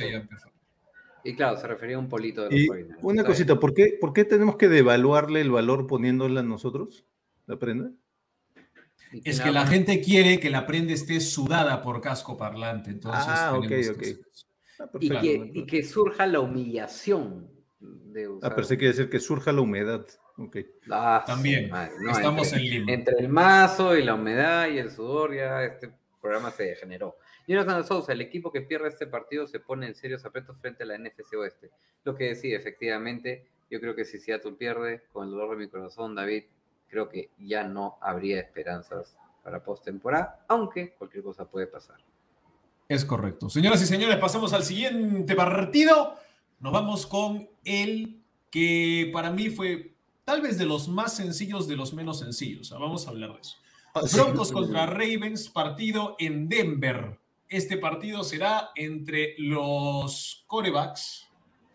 Y 1.29 1.35
claro, 1.35 1.57
se 1.57 1.67
refería 1.67 1.95
a 1.95 1.99
un 1.99 2.09
polito 2.09 2.43
de 2.43 2.49
los 2.51 2.59
Y 2.59 2.67
49ers. 2.67 2.97
una 3.01 3.21
Está 3.21 3.27
cosita, 3.31 3.59
¿por 3.59 3.73
qué, 3.73 3.97
¿por 3.99 4.13
qué 4.13 4.25
tenemos 4.25 4.55
que 4.57 4.67
devaluarle 4.67 5.41
el 5.41 5.51
valor 5.51 5.87
poniéndola 5.87 6.43
nosotros? 6.43 7.05
¿La 7.45 7.57
prenda? 7.57 7.91
bien. 9.11 9.23
¿Y 9.25 9.29
Es 9.29 9.41
que 9.41 9.51
la 9.51 9.65
gente 9.65 10.01
quiere 10.01 10.39
que 10.39 10.49
la 10.49 10.65
prenda 10.67 10.93
esté 10.93 11.19
sudada 11.19 11.81
por 11.81 11.99
casco 12.01 12.37
parlante, 12.37 12.91
entonces 12.91 13.23
Ah, 13.27 13.53
ok, 13.57 13.71
ok. 13.91 14.03
Ah, 14.81 14.89
Y 14.99 15.09
que, 15.09 15.51
y 15.55 15.65
que 15.65 15.83
surja 15.83 16.25
la 16.27 16.39
humillación 16.39 17.49
de 17.79 18.25
Ah, 18.25 18.29
usar. 18.29 18.55
pero 18.55 18.67
sí 18.67 18.77
quiere 18.77 18.93
decir 18.93 19.09
que 19.09 19.19
surja 19.19 19.51
la 19.51 19.61
humedad. 19.61 20.05
Ok. 20.37 20.57
Ah, 20.89 21.23
También, 21.25 21.69
no, 21.69 22.11
estamos 22.11 22.53
entre, 22.53 22.65
en 22.67 22.71
Lima. 22.71 22.91
Entre 22.93 23.15
el 23.19 23.29
mazo 23.29 23.97
y 23.97 24.03
la 24.03 24.13
humedad 24.15 24.69
y 24.69 24.77
el 24.77 24.89
sudor, 24.91 25.35
ya 25.35 25.63
este 25.65 25.91
programa 26.21 26.49
se 26.51 26.63
degeneró. 26.63 27.17
Jonathan 27.49 27.83
Sousa, 27.83 28.13
el 28.13 28.21
equipo 28.21 28.51
que 28.51 28.61
pierde 28.61 28.89
este 28.89 29.07
partido 29.07 29.47
se 29.47 29.59
pone 29.59 29.87
en 29.87 29.95
serios 29.95 30.23
aprietos 30.23 30.55
frente 30.59 30.83
a 30.83 30.85
la 30.85 30.99
NFC 30.99 31.33
Oeste. 31.33 31.71
Lo 32.03 32.15
que 32.15 32.25
decía, 32.25 32.55
efectivamente, 32.55 33.47
yo 33.71 33.79
creo 33.81 33.95
que 33.95 34.05
si 34.05 34.19
Seattle 34.19 34.51
pierde, 34.51 35.01
con 35.11 35.25
el 35.25 35.31
dolor 35.31 35.57
de 35.57 35.65
mi 35.65 35.67
corazón, 35.67 36.13
David, 36.13 36.43
creo 36.87 37.09
que 37.09 37.31
ya 37.39 37.63
no 37.63 37.97
habría 38.01 38.39
esperanzas 38.39 39.17
para 39.43 39.63
postemporada, 39.63 40.45
aunque 40.47 40.93
cualquier 40.93 41.23
cosa 41.23 41.45
puede 41.45 41.65
pasar. 41.65 41.97
Es 42.87 43.03
correcto. 43.03 43.49
Señoras 43.49 43.81
y 43.81 43.87
señores, 43.87 44.17
pasamos 44.17 44.53
al 44.53 44.63
siguiente 44.63 45.33
partido. 45.33 46.17
Nos 46.59 46.71
vamos 46.71 47.07
con 47.07 47.49
el 47.65 48.21
que 48.51 49.09
para 49.11 49.31
mí 49.31 49.49
fue 49.49 49.95
tal 50.23 50.43
vez 50.43 50.59
de 50.59 50.67
los 50.67 50.87
más 50.87 51.15
sencillos 51.15 51.67
de 51.67 51.75
los 51.75 51.95
menos 51.95 52.19
sencillos. 52.19 52.71
Ah, 52.71 52.77
Vamos 52.77 53.07
a 53.07 53.09
hablar 53.09 53.33
de 53.33 53.41
eso. 53.41 53.57
Broncos 54.13 54.51
contra 54.51 54.85
Ravens, 54.85 55.49
partido 55.49 56.15
en 56.19 56.47
Denver. 56.47 57.18
Este 57.49 57.77
partido 57.77 58.23
será 58.23 58.69
entre 58.75 59.35
los 59.37 60.45
corebacks 60.47 61.27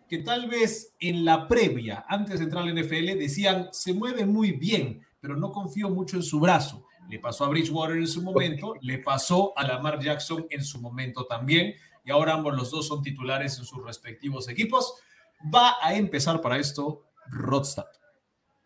que 0.08 0.18
tal 0.18 0.48
vez 0.48 0.94
en 1.00 1.24
la 1.24 1.48
previa, 1.48 2.04
antes 2.08 2.38
de 2.38 2.44
entrar 2.44 2.62
al 2.62 2.74
NFL, 2.74 3.18
decían 3.18 3.68
se 3.72 3.92
mueve 3.92 4.24
muy 4.24 4.52
bien 4.52 5.04
pero 5.24 5.36
no 5.36 5.52
confío 5.52 5.88
mucho 5.88 6.18
en 6.18 6.22
su 6.22 6.38
brazo. 6.38 6.84
Le 7.08 7.18
pasó 7.18 7.46
a 7.46 7.48
Bridgewater 7.48 7.96
en 7.96 8.06
su 8.06 8.20
momento, 8.20 8.74
le 8.82 8.98
pasó 8.98 9.54
a 9.56 9.66
Lamar 9.66 9.98
Jackson 9.98 10.46
en 10.50 10.62
su 10.62 10.82
momento 10.82 11.24
también, 11.24 11.72
y 12.04 12.10
ahora 12.10 12.34
ambos 12.34 12.54
los 12.54 12.70
dos 12.70 12.86
son 12.86 13.02
titulares 13.02 13.58
en 13.58 13.64
sus 13.64 13.82
respectivos 13.82 14.50
equipos. 14.50 15.00
Va 15.42 15.76
a 15.80 15.94
empezar 15.94 16.42
para 16.42 16.58
esto 16.58 17.06
Rodstad. 17.30 17.86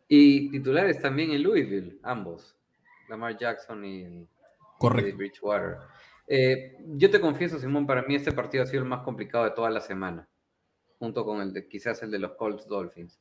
Y 0.08 0.50
titulares 0.50 1.00
también 1.00 1.30
en 1.30 1.44
Louisville, 1.44 2.00
ambos. 2.02 2.56
Lamar 3.08 3.38
Jackson 3.38 3.84
y, 3.84 4.26
Correcto. 4.80 5.16
Bridgewater. 5.16 5.76
Eh, 6.30 6.76
yo 6.96 7.10
te 7.10 7.20
confieso, 7.20 7.58
Simón, 7.58 7.86
para 7.86 8.02
mí 8.02 8.14
este 8.14 8.32
partido 8.32 8.62
ha 8.62 8.66
sido 8.66 8.82
el 8.82 8.88
más 8.88 9.02
complicado 9.02 9.44
de 9.44 9.52
toda 9.52 9.70
la 9.70 9.80
semana, 9.80 10.28
junto 10.98 11.24
con 11.24 11.40
el 11.40 11.54
de 11.54 11.66
quizás 11.66 12.02
el 12.02 12.10
de 12.10 12.18
los 12.18 12.32
Colts 12.32 12.68
Dolphins. 12.68 13.20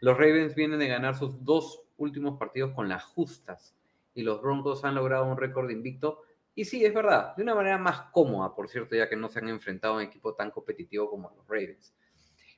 Los 0.00 0.16
Ravens 0.16 0.54
vienen 0.54 0.80
de 0.80 0.88
ganar 0.88 1.16
sus 1.16 1.44
dos 1.44 1.82
últimos 1.96 2.38
partidos 2.38 2.72
con 2.72 2.88
las 2.88 3.04
justas 3.04 3.76
y 4.14 4.22
los 4.22 4.42
Broncos 4.42 4.84
han 4.84 4.96
logrado 4.96 5.24
un 5.24 5.36
récord 5.36 5.70
invicto. 5.70 6.22
Y 6.54 6.64
sí, 6.64 6.84
es 6.84 6.92
verdad, 6.92 7.36
de 7.36 7.44
una 7.44 7.54
manera 7.54 7.78
más 7.78 8.10
cómoda, 8.12 8.54
por 8.54 8.68
cierto, 8.68 8.96
ya 8.96 9.08
que 9.08 9.14
no 9.14 9.28
se 9.28 9.38
han 9.38 9.48
enfrentado 9.48 9.94
a 9.94 9.96
un 9.98 10.02
equipo 10.02 10.34
tan 10.34 10.50
competitivo 10.50 11.08
como 11.08 11.30
los 11.30 11.46
Ravens. 11.46 11.94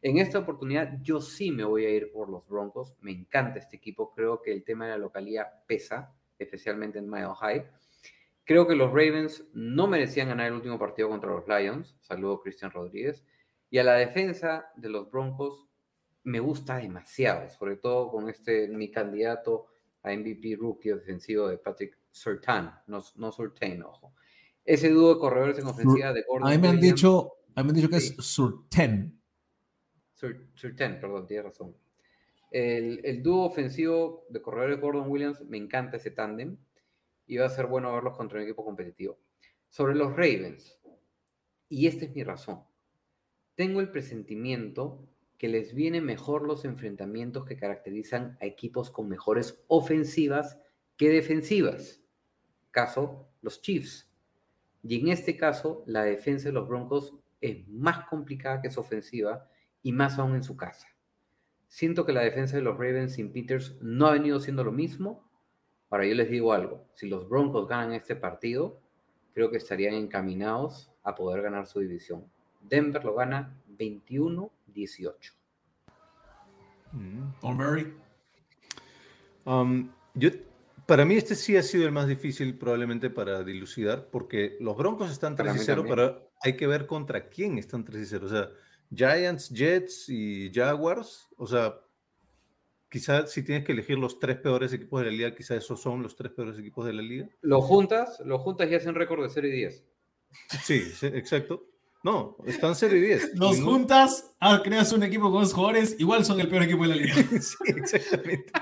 En 0.03 0.17
esta 0.17 0.39
oportunidad 0.39 0.99
yo 1.03 1.21
sí 1.21 1.51
me 1.51 1.65
voy 1.65 1.85
a 1.85 1.91
ir 1.91 2.11
por 2.11 2.31
los 2.31 2.49
Broncos. 2.49 2.95
Me 3.01 3.11
encanta 3.11 3.59
este 3.59 3.77
equipo. 3.77 4.15
Creo 4.15 4.41
que 4.41 4.51
el 4.53 4.65
tema 4.65 4.87
de 4.87 4.93
la 4.93 4.99
localidad 4.99 5.47
pesa, 5.67 6.15
especialmente 6.39 6.99
en 6.99 7.11
Mile 7.11 7.35
High. 7.39 7.67
Creo 8.51 8.67
que 8.67 8.75
los 8.75 8.89
Ravens 8.91 9.45
no 9.55 9.87
merecían 9.87 10.27
ganar 10.27 10.49
el 10.49 10.55
último 10.55 10.77
partido 10.77 11.09
contra 11.09 11.31
los 11.31 11.47
Lions. 11.47 11.97
Saludo 12.01 12.41
Cristian 12.41 12.73
Rodríguez. 12.73 13.25
Y 13.71 13.79
a 13.79 13.85
la 13.85 13.93
defensa 13.95 14.73
de 14.75 14.89
los 14.89 15.09
Broncos 15.09 15.69
me 16.25 16.41
gusta 16.41 16.79
demasiado, 16.79 17.49
sobre 17.49 17.77
todo 17.77 18.11
con 18.11 18.29
este 18.29 18.67
mi 18.67 18.91
candidato 18.91 19.69
a 20.03 20.11
MVP 20.13 20.57
rookie 20.59 20.89
defensivo 20.89 21.47
de 21.47 21.59
Patrick 21.59 21.97
Surtain, 22.11 22.73
no, 22.89 23.01
no 23.15 23.31
Surtain, 23.31 23.85
ojo. 23.85 24.15
Ese 24.65 24.91
dúo 24.91 25.15
de 25.15 25.21
corredores 25.21 25.57
en 25.61 25.69
ofensiva 25.69 26.13
de 26.13 26.25
Gordon 26.29 26.49
A 26.49 26.51
mí 26.51 26.59
me 26.59 26.69
han 26.71 26.75
Williams- 26.79 26.97
dicho, 26.97 27.33
a 27.55 27.63
mí 27.63 27.67
me 27.67 27.71
han 27.71 27.77
dicho 27.77 27.89
que 27.89 28.01
Sí. 28.01 28.17
es 28.19 28.25
Surten. 28.27 29.17
Sur- 30.15 30.49
Surtain, 30.55 30.99
perdón, 31.01 31.25
tienes 31.29 31.45
razón. 31.47 31.77
El, 32.51 33.01
el 33.05 33.23
dúo 33.23 33.45
ofensivo 33.45 34.27
de 34.29 34.43
corredores 34.43 34.81
Gordon 34.81 35.09
Williams, 35.09 35.41
me 35.43 35.57
encanta 35.57 35.99
ese 35.99 36.11
tándem 36.11 36.57
y 37.31 37.37
va 37.37 37.47
a 37.47 37.51
ser 37.51 37.67
bueno 37.67 37.95
verlos 37.95 38.17
contra 38.17 38.39
un 38.39 38.45
equipo 38.45 38.65
competitivo. 38.65 39.17
Sobre 39.69 39.95
los 39.95 40.11
Ravens, 40.11 40.81
y 41.69 41.87
esta 41.87 42.05
es 42.05 42.13
mi 42.13 42.25
razón, 42.25 42.65
tengo 43.55 43.79
el 43.81 43.89
presentimiento 43.89 45.09
que 45.39 45.47
les 45.47 45.73
vienen 45.73 46.05
mejor 46.05 46.45
los 46.45 46.65
enfrentamientos 46.65 47.45
que 47.45 47.57
caracterizan 47.57 48.37
a 48.41 48.47
equipos 48.47 48.91
con 48.91 49.09
mejores 49.09 49.63
ofensivas 49.69 50.59
que 50.97 51.09
defensivas. 51.09 52.03
Caso, 52.73 53.29
los 53.43 53.63
Chiefs. 53.63 54.13
Y 54.83 54.99
en 54.99 55.07
este 55.07 55.37
caso, 55.37 55.85
la 55.87 56.03
defensa 56.03 56.49
de 56.49 56.55
los 56.55 56.67
Broncos 56.67 57.15
es 57.41 57.69
más 57.69 58.09
complicada 58.09 58.61
que 58.61 58.71
su 58.71 58.81
ofensiva 58.81 59.49
y 59.85 59.93
más 59.93 60.19
aún 60.19 60.35
en 60.35 60.43
su 60.43 60.57
casa. 60.57 60.89
Siento 61.69 62.05
que 62.05 62.13
la 62.13 62.23
defensa 62.23 62.57
de 62.57 62.63
los 62.63 62.77
Ravens 62.77 63.13
sin 63.13 63.33
Peters 63.33 63.77
no 63.81 64.09
ha 64.09 64.13
venido 64.15 64.41
siendo 64.41 64.65
lo 64.65 64.73
mismo. 64.73 65.30
Ahora 65.91 66.07
yo 66.07 66.15
les 66.15 66.31
digo 66.31 66.53
algo, 66.53 66.87
si 66.95 67.09
los 67.09 67.29
Broncos 67.29 67.69
ganan 67.69 67.93
este 67.93 68.15
partido, 68.15 68.81
creo 69.35 69.51
que 69.51 69.57
estarían 69.57 69.95
encaminados 69.95 70.91
a 71.03 71.15
poder 71.15 71.43
ganar 71.43 71.67
su 71.67 71.81
división. 71.81 72.25
Denver 72.61 73.05
lo 73.05 73.15
gana 73.15 73.57
21-18. 73.77 75.33
Mm. 76.93 77.41
Don 77.43 77.57
Murray. 77.57 77.95
Um, 79.45 79.91
yo, 80.15 80.31
para 80.87 81.05
mí 81.05 81.15
este 81.15 81.35
sí 81.35 81.57
ha 81.57 81.63
sido 81.63 81.87
el 81.87 81.93
más 81.93 82.07
difícil 82.07 82.57
probablemente 82.57 83.11
para 83.11 83.43
dilucidar, 83.43 84.09
porque 84.11 84.57
los 84.61 84.77
Broncos 84.77 85.11
están 85.11 85.37
Para 85.37 85.51
3 85.53 85.55
mí 85.55 85.63
y 85.63 85.67
0, 85.67 85.83
también. 85.83 85.97
pero 85.97 86.31
hay 86.43 86.57
que 86.57 86.67
ver 86.67 86.87
contra 86.87 87.29
quién 87.29 87.59
están 87.59 87.85
3 87.85 88.03
y 88.03 88.07
0. 88.07 88.27
O 88.27 88.29
sea, 88.29 88.51
Giants, 88.95 89.51
Jets 89.51 90.09
y 90.09 90.51
Jaguars, 90.53 91.29
o 91.37 91.47
sea, 91.47 91.81
quizás 92.91 93.31
si 93.33 93.43
tienes 93.45 93.65
que 93.65 93.73
elegir 93.73 93.99
los 93.99 94.19
tres 94.19 94.37
peores 94.39 94.73
equipos 94.73 95.01
de 95.01 95.07
la 95.11 95.13
liga, 95.17 95.35
quizás 95.35 95.59
esos 95.59 95.81
son 95.81 96.03
los 96.03 96.17
tres 96.17 96.33
peores 96.33 96.59
equipos 96.59 96.85
de 96.87 96.93
la 96.93 97.03
liga. 97.03 97.29
Lo 97.41 97.61
juntas, 97.63 98.21
lo 98.25 98.39
juntas 98.39 98.71
y 98.71 98.75
hacen 98.75 98.95
récord 98.95 99.23
de 99.23 99.29
0 99.31 99.47
y 99.49 99.53
10. 99.53 99.85
Sí, 100.65 100.81
sí, 100.81 101.07
exacto. 101.07 101.67
No, 102.03 102.37
están 102.47 102.75
0 102.75 102.97
y 102.97 103.01
10. 103.01 103.31
Los 103.35 103.59
Ningún- 103.59 103.73
juntas, 103.75 104.35
ah, 104.41 104.61
creas 104.65 104.93
un 104.93 105.03
equipo 105.03 105.31
con 105.31 105.43
dos 105.43 105.53
jugadores, 105.53 105.97
igual 105.99 106.25
son 106.25 106.41
el 106.41 106.49
peor 106.49 106.63
equipo 106.65 106.83
de 106.83 106.89
la 106.89 106.97
liga. 106.97 107.15
Sí, 107.41 107.57
exactamente. 107.69 108.53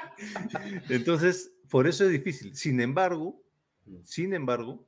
Entonces, 0.89 1.53
por 1.71 1.87
eso 1.87 2.05
es 2.05 2.11
difícil. 2.11 2.55
Sin 2.57 2.81
embargo, 2.81 3.41
sin 4.05 4.35
embargo, 4.35 4.87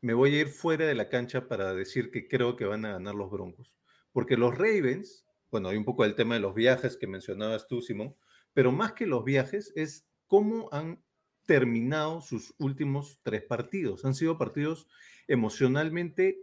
me 0.00 0.14
voy 0.14 0.34
a 0.36 0.40
ir 0.40 0.48
fuera 0.48 0.86
de 0.86 0.94
la 0.94 1.08
cancha 1.08 1.48
para 1.48 1.74
decir 1.74 2.10
que 2.10 2.28
creo 2.28 2.56
que 2.56 2.64
van 2.64 2.84
a 2.84 2.92
ganar 2.92 3.14
los 3.14 3.30
Broncos. 3.30 3.74
Porque 4.12 4.36
los 4.36 4.56
Ravens, 4.56 5.26
bueno, 5.50 5.68
hay 5.68 5.76
un 5.76 5.84
poco 5.84 6.04
el 6.04 6.14
tema 6.14 6.34
de 6.34 6.40
los 6.40 6.54
viajes 6.54 6.96
que 6.96 7.06
mencionabas 7.06 7.66
tú, 7.66 7.80
Simón, 7.82 8.14
pero 8.54 8.72
más 8.72 8.92
que 8.92 9.06
los 9.06 9.24
viajes 9.24 9.72
es 9.76 10.06
cómo 10.26 10.68
han 10.72 11.02
terminado 11.46 12.20
sus 12.20 12.54
últimos 12.58 13.18
tres 13.22 13.42
partidos. 13.42 14.04
Han 14.04 14.14
sido 14.14 14.38
partidos 14.38 14.86
emocionalmente, 15.26 16.42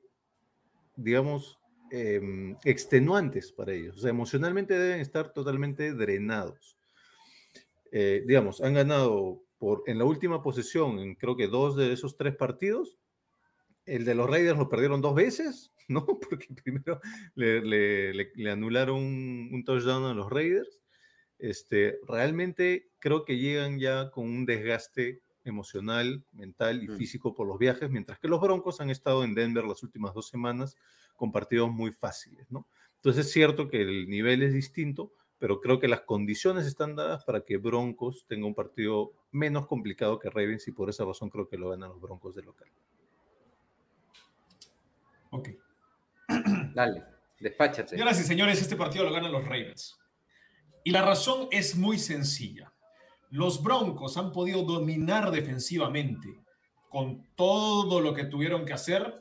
digamos, 0.96 1.60
em, 1.92 2.58
extenuantes 2.66 3.52
para 3.52 3.74
ellos. 3.74 3.98
O 3.98 4.00
sea, 4.02 4.10
emocionalmente 4.10 4.78
deben 4.78 5.00
estar 5.00 5.32
totalmente 5.34 5.94
drenados. 5.94 6.78
Eh, 7.92 8.24
digamos, 8.28 8.62
han 8.62 8.74
ganado 8.74 9.44
por, 9.58 9.84
en 9.88 9.98
la 9.98 10.06
última 10.06 10.42
posesión, 10.44 11.00
en 11.00 11.16
creo 11.16 11.36
que 11.38 11.48
dos 11.48 11.76
de 11.76 11.94
esos 11.94 12.18
tres 12.18 12.36
partidos. 12.36 13.00
El 13.86 14.06
de 14.06 14.16
los 14.16 14.30
Raiders 14.30 14.58
lo 14.60 14.70
perdieron 14.70 15.02
dos 15.02 15.16
veces, 15.16 15.74
¿no? 15.88 16.06
Porque 16.06 16.48
primero 16.64 17.00
le, 17.36 17.62
le- 17.62 18.14
le- 18.14 18.32
le 18.36 18.52
anularon 18.52 18.98
un, 18.98 19.50
un 19.54 19.64
touchdown 19.64 20.06
a 20.06 20.14
los 20.14 20.30
Raiders. 20.30 20.82
Este, 21.40 22.00
realmente 22.08 22.90
creo 23.00 23.26
que 23.26 23.38
llegan 23.38 23.80
ya 23.80 24.10
con 24.12 24.26
un 24.26 24.46
desgaste 24.46 25.22
emocional, 25.44 26.24
mental 26.34 26.84
y 26.84 26.88
Mm. 26.90 26.98
físico 26.98 27.34
por 27.34 27.48
los 27.48 27.58
viajes, 27.58 27.90
mientras 27.90 28.20
que 28.20 28.28
los 28.28 28.42
Broncos 28.42 28.82
han 28.82 28.90
estado 28.90 29.24
en 29.24 29.34
Denver 29.34 29.64
las 29.64 29.82
últimas 29.84 30.14
dos 30.14 30.28
semanas 30.28 30.76
con 31.16 31.32
partidos 31.32 31.72
muy 31.72 31.92
fáciles, 31.92 32.50
¿no? 32.52 32.68
Entonces 32.96 33.28
es 33.28 33.32
cierto 33.32 33.70
que 33.70 33.82
el 33.82 34.10
nivel 34.10 34.44
es 34.44 34.54
distinto, 34.54 35.14
pero 35.40 35.62
creo 35.62 35.80
que 35.80 35.88
las 35.88 36.02
condiciones 36.02 36.66
están 36.66 36.96
dadas 36.96 37.24
para 37.24 37.42
que 37.42 37.58
Broncos 37.58 38.26
tenga 38.28 38.46
un 38.48 38.56
partido 38.56 39.14
menos 39.32 39.68
complicado 39.68 40.20
que 40.20 40.30
Ravens 40.30 40.68
y 40.68 40.72
por 40.72 40.90
esa 40.90 41.06
razón 41.06 41.30
creo 41.30 41.48
que 41.48 41.58
lo 41.58 41.70
ganan 41.70 41.90
los 41.90 42.02
Broncos 42.02 42.36
de 42.36 42.42
local. 42.42 42.68
Ok. 45.30 45.50
Dale, 46.74 47.04
despáchate. 47.40 47.90
Señoras 47.90 48.20
y 48.20 48.24
señores, 48.24 48.62
este 48.62 48.76
partido 48.76 49.06
lo 49.06 49.14
ganan 49.14 49.32
los 49.32 49.44
Ravens. 49.44 49.98
Y 50.88 50.92
la 50.92 51.02
razón 51.02 51.50
es 51.52 51.76
muy 51.76 52.00
sencilla. 52.00 52.72
Los 53.30 53.62
Broncos 53.62 54.16
han 54.16 54.32
podido 54.32 54.64
dominar 54.64 55.32
defensivamente 55.32 56.30
con 56.88 57.28
todo 57.36 58.00
lo 58.00 58.14
que 58.14 58.24
tuvieron 58.24 58.64
que 58.64 58.72
hacer 58.72 59.20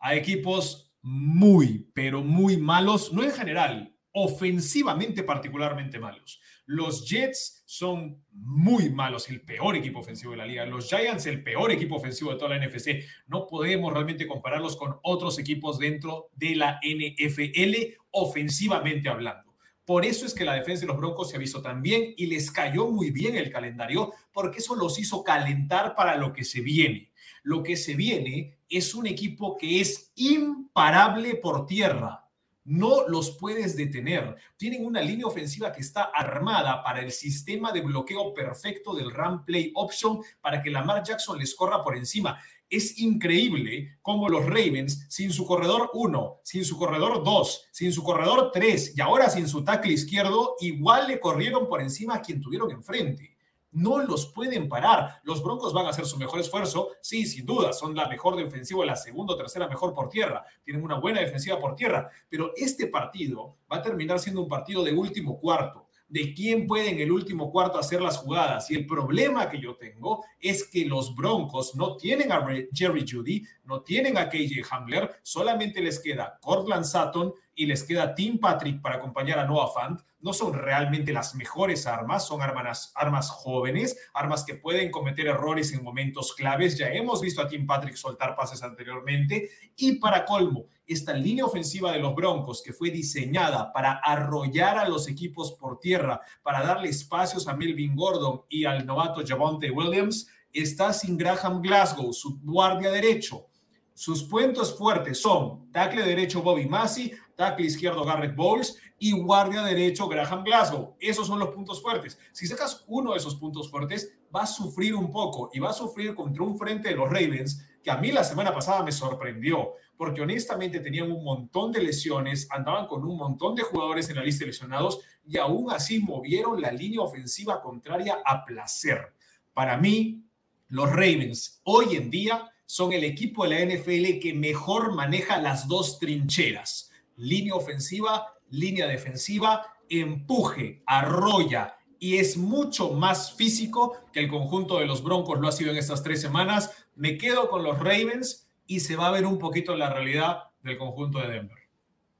a 0.00 0.14
equipos 0.14 0.90
muy, 1.02 1.86
pero 1.92 2.22
muy 2.22 2.56
malos, 2.56 3.12
no 3.12 3.22
en 3.22 3.30
general, 3.30 3.94
ofensivamente 4.12 5.22
particularmente 5.22 5.98
malos. 5.98 6.40
Los 6.64 7.06
Jets 7.06 7.62
son 7.66 8.24
muy 8.30 8.88
malos, 8.88 9.28
el 9.28 9.42
peor 9.42 9.76
equipo 9.76 9.98
ofensivo 9.98 10.30
de 10.30 10.38
la 10.38 10.46
liga. 10.46 10.64
Los 10.64 10.88
Giants, 10.88 11.26
el 11.26 11.42
peor 11.42 11.72
equipo 11.72 11.96
ofensivo 11.96 12.30
de 12.30 12.38
toda 12.38 12.56
la 12.56 12.66
NFC. 12.66 13.04
No 13.26 13.46
podemos 13.46 13.92
realmente 13.92 14.26
compararlos 14.26 14.78
con 14.78 14.96
otros 15.02 15.38
equipos 15.38 15.78
dentro 15.78 16.30
de 16.36 16.56
la 16.56 16.80
NFL, 16.82 17.98
ofensivamente 18.12 19.10
hablando. 19.10 19.51
Por 19.84 20.04
eso 20.04 20.26
es 20.26 20.34
que 20.34 20.44
la 20.44 20.54
defensa 20.54 20.82
de 20.82 20.86
los 20.86 20.96
Broncos 20.96 21.30
se 21.30 21.36
ha 21.36 21.40
visto 21.40 21.60
tan 21.60 21.82
bien 21.82 22.14
y 22.16 22.26
les 22.26 22.50
cayó 22.50 22.88
muy 22.88 23.10
bien 23.10 23.34
el 23.36 23.50
calendario, 23.50 24.12
porque 24.32 24.58
eso 24.58 24.76
los 24.76 24.98
hizo 24.98 25.24
calentar 25.24 25.94
para 25.96 26.16
lo 26.16 26.32
que 26.32 26.44
se 26.44 26.60
viene. 26.60 27.10
Lo 27.42 27.62
que 27.62 27.76
se 27.76 27.94
viene 27.94 28.58
es 28.68 28.94
un 28.94 29.06
equipo 29.06 29.56
que 29.56 29.80
es 29.80 30.12
imparable 30.14 31.34
por 31.34 31.66
tierra. 31.66 32.28
No 32.64 33.08
los 33.08 33.32
puedes 33.38 33.76
detener. 33.76 34.36
Tienen 34.56 34.86
una 34.86 35.00
línea 35.02 35.26
ofensiva 35.26 35.72
que 35.72 35.80
está 35.80 36.04
armada 36.04 36.84
para 36.84 37.00
el 37.00 37.10
sistema 37.10 37.72
de 37.72 37.80
bloqueo 37.80 38.32
perfecto 38.32 38.94
del 38.94 39.10
run 39.10 39.44
play 39.44 39.72
option 39.74 40.20
para 40.40 40.62
que 40.62 40.70
Lamar 40.70 41.02
Jackson 41.02 41.38
les 41.38 41.56
corra 41.56 41.82
por 41.82 41.96
encima. 41.96 42.40
Es 42.72 42.98
increíble 42.98 43.98
cómo 44.00 44.30
los 44.30 44.46
Ravens, 44.46 45.04
sin 45.10 45.30
su 45.30 45.44
corredor 45.44 45.90
1, 45.92 46.40
sin 46.42 46.64
su 46.64 46.78
corredor 46.78 47.22
2, 47.22 47.68
sin 47.70 47.92
su 47.92 48.02
corredor 48.02 48.50
3 48.50 48.94
y 48.96 49.00
ahora 49.02 49.28
sin 49.28 49.46
su 49.46 49.62
tackle 49.62 49.92
izquierdo, 49.92 50.56
igual 50.58 51.06
le 51.06 51.20
corrieron 51.20 51.68
por 51.68 51.82
encima 51.82 52.14
a 52.14 52.22
quien 52.22 52.40
tuvieron 52.40 52.70
enfrente. 52.70 53.36
No 53.72 53.98
los 53.98 54.32
pueden 54.32 54.70
parar. 54.70 55.20
Los 55.22 55.42
Broncos 55.42 55.74
van 55.74 55.84
a 55.84 55.90
hacer 55.90 56.06
su 56.06 56.16
mejor 56.16 56.40
esfuerzo. 56.40 56.92
Sí, 57.02 57.26
sin 57.26 57.44
duda, 57.44 57.74
son 57.74 57.94
la 57.94 58.08
mejor 58.08 58.36
defensiva, 58.36 58.86
la 58.86 58.96
segunda 58.96 59.34
o 59.34 59.36
tercera 59.36 59.68
mejor 59.68 59.92
por 59.92 60.08
tierra. 60.08 60.42
Tienen 60.64 60.82
una 60.82 60.98
buena 60.98 61.20
defensiva 61.20 61.60
por 61.60 61.76
tierra. 61.76 62.08
Pero 62.30 62.52
este 62.56 62.86
partido 62.86 63.58
va 63.70 63.76
a 63.76 63.82
terminar 63.82 64.18
siendo 64.18 64.40
un 64.40 64.48
partido 64.48 64.82
de 64.82 64.94
último 64.94 65.38
cuarto. 65.38 65.81
De 66.12 66.34
quién 66.34 66.66
puede 66.66 66.90
en 66.90 67.00
el 67.00 67.10
último 67.10 67.50
cuarto 67.50 67.78
hacer 67.78 68.02
las 68.02 68.18
jugadas. 68.18 68.70
Y 68.70 68.74
el 68.74 68.86
problema 68.86 69.48
que 69.48 69.58
yo 69.58 69.76
tengo 69.76 70.22
es 70.38 70.64
que 70.64 70.84
los 70.84 71.16
Broncos 71.16 71.74
no 71.74 71.96
tienen 71.96 72.30
a 72.30 72.46
Jerry 72.70 73.06
Judy, 73.10 73.42
no 73.64 73.80
tienen 73.80 74.18
a 74.18 74.28
KJ 74.28 74.62
Hamler, 74.70 75.10
solamente 75.22 75.80
les 75.80 75.98
queda 75.98 76.38
Cortland 76.42 76.84
Sutton 76.84 77.32
y 77.54 77.66
les 77.66 77.84
queda 77.84 78.14
Tim 78.14 78.38
Patrick 78.38 78.80
para 78.80 78.96
acompañar 78.96 79.38
a 79.38 79.46
Noah 79.46 79.72
Fant, 79.72 80.00
no 80.20 80.32
son 80.32 80.54
realmente 80.54 81.12
las 81.12 81.34
mejores 81.34 81.86
armas, 81.86 82.26
son 82.26 82.42
armas, 82.42 82.92
armas 82.94 83.28
jóvenes, 83.28 83.96
armas 84.14 84.44
que 84.44 84.54
pueden 84.54 84.90
cometer 84.90 85.26
errores 85.26 85.72
en 85.72 85.82
momentos 85.82 86.32
claves. 86.34 86.78
Ya 86.78 86.88
hemos 86.90 87.20
visto 87.20 87.42
a 87.42 87.48
Tim 87.48 87.66
Patrick 87.66 87.96
soltar 87.96 88.36
pases 88.36 88.62
anteriormente. 88.62 89.50
Y 89.76 89.96
para 89.96 90.24
colmo, 90.24 90.66
esta 90.86 91.12
línea 91.12 91.44
ofensiva 91.44 91.90
de 91.90 91.98
los 91.98 92.14
Broncos, 92.14 92.62
que 92.62 92.72
fue 92.72 92.90
diseñada 92.90 93.72
para 93.72 93.94
arrollar 93.94 94.78
a 94.78 94.88
los 94.88 95.08
equipos 95.08 95.52
por 95.52 95.80
tierra, 95.80 96.20
para 96.42 96.62
darle 96.62 96.88
espacios 96.88 97.48
a 97.48 97.56
Melvin 97.56 97.96
Gordon 97.96 98.42
y 98.48 98.64
al 98.64 98.86
novato 98.86 99.22
Javonte 99.26 99.72
Williams, 99.72 100.28
está 100.52 100.92
sin 100.92 101.16
Graham 101.16 101.62
Glasgow, 101.62 102.12
su 102.12 102.38
guardia 102.42 102.90
derecho. 102.92 103.48
Sus 103.94 104.22
puntos 104.24 104.76
fuertes 104.76 105.20
son 105.20 105.70
tackle 105.70 106.02
derecho 106.02 106.42
Bobby 106.42 106.66
Massey, 106.66 107.12
tackle 107.42 107.66
izquierdo 107.66 108.04
Garrett 108.04 108.36
Bowles 108.36 108.78
y 109.00 109.10
guardia 109.10 109.64
derecho 109.64 110.06
Graham 110.06 110.44
Glasgow. 110.44 110.94
Esos 111.00 111.26
son 111.26 111.40
los 111.40 111.48
puntos 111.48 111.82
fuertes. 111.82 112.16
Si 112.30 112.46
sacas 112.46 112.84
uno 112.86 113.10
de 113.10 113.18
esos 113.18 113.34
puntos 113.34 113.68
fuertes, 113.68 114.16
va 114.34 114.42
a 114.42 114.46
sufrir 114.46 114.94
un 114.94 115.10
poco 115.10 115.50
y 115.52 115.58
va 115.58 115.70
a 115.70 115.72
sufrir 115.72 116.14
contra 116.14 116.44
un 116.44 116.56
frente 116.56 116.90
de 116.90 116.94
los 116.94 117.08
Ravens 117.08 117.66
que 117.82 117.90
a 117.90 117.96
mí 117.96 118.12
la 118.12 118.22
semana 118.22 118.54
pasada 118.54 118.84
me 118.84 118.92
sorprendió, 118.92 119.72
porque 119.96 120.20
honestamente 120.20 120.78
tenían 120.78 121.10
un 121.10 121.24
montón 121.24 121.72
de 121.72 121.82
lesiones, 121.82 122.46
andaban 122.52 122.86
con 122.86 123.04
un 123.04 123.16
montón 123.16 123.56
de 123.56 123.64
jugadores 123.64 124.08
en 124.08 124.16
la 124.16 124.22
lista 124.22 124.44
de 124.44 124.52
lesionados 124.52 125.00
y 125.26 125.36
aún 125.38 125.72
así 125.72 125.98
movieron 125.98 126.60
la 126.60 126.70
línea 126.70 127.00
ofensiva 127.00 127.60
contraria 127.60 128.18
a 128.24 128.44
placer. 128.44 129.14
Para 129.52 129.76
mí, 129.76 130.22
los 130.68 130.88
Ravens 130.88 131.60
hoy 131.64 131.96
en 131.96 132.08
día 132.08 132.52
son 132.66 132.92
el 132.92 133.02
equipo 133.02 133.42
de 133.42 133.50
la 133.50 133.74
NFL 133.74 134.20
que 134.20 134.32
mejor 134.32 134.94
maneja 134.94 135.42
las 135.42 135.66
dos 135.66 135.98
trincheras 135.98 136.91
línea 137.16 137.54
ofensiva, 137.54 138.34
línea 138.50 138.86
defensiva, 138.86 139.66
empuje, 139.88 140.82
arrolla 140.86 141.76
y 141.98 142.18
es 142.18 142.36
mucho 142.36 142.90
más 142.90 143.34
físico 143.34 143.96
que 144.12 144.20
el 144.20 144.28
conjunto 144.28 144.80
de 144.80 144.86
los 144.86 145.04
Broncos 145.04 145.38
lo 145.38 145.46
ha 145.46 145.52
sido 145.52 145.70
en 145.70 145.76
estas 145.76 146.02
tres 146.02 146.20
semanas. 146.20 146.88
Me 146.96 147.16
quedo 147.16 147.48
con 147.48 147.62
los 147.62 147.78
Ravens 147.78 148.50
y 148.66 148.80
se 148.80 148.96
va 148.96 149.06
a 149.06 149.12
ver 149.12 149.24
un 149.24 149.38
poquito 149.38 149.76
la 149.76 149.92
realidad 149.92 150.50
del 150.62 150.78
conjunto 150.78 151.20
de 151.20 151.28
Denver. 151.28 151.58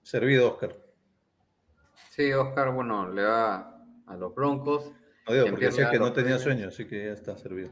Servido, 0.02 0.52
Oscar. 0.52 0.76
Sí, 2.10 2.32
Oscar, 2.32 2.72
bueno, 2.72 3.08
le 3.08 3.22
va 3.22 3.82
a 4.06 4.16
los 4.16 4.34
Broncos. 4.34 4.92
Digo, 5.26 5.46
porque 5.50 5.66
decía 5.66 5.90
que 5.90 5.98
no 5.98 6.12
tenía 6.12 6.38
sueño, 6.38 6.68
así 6.68 6.86
que 6.86 7.06
ya 7.06 7.12
está 7.12 7.36
servido. 7.36 7.70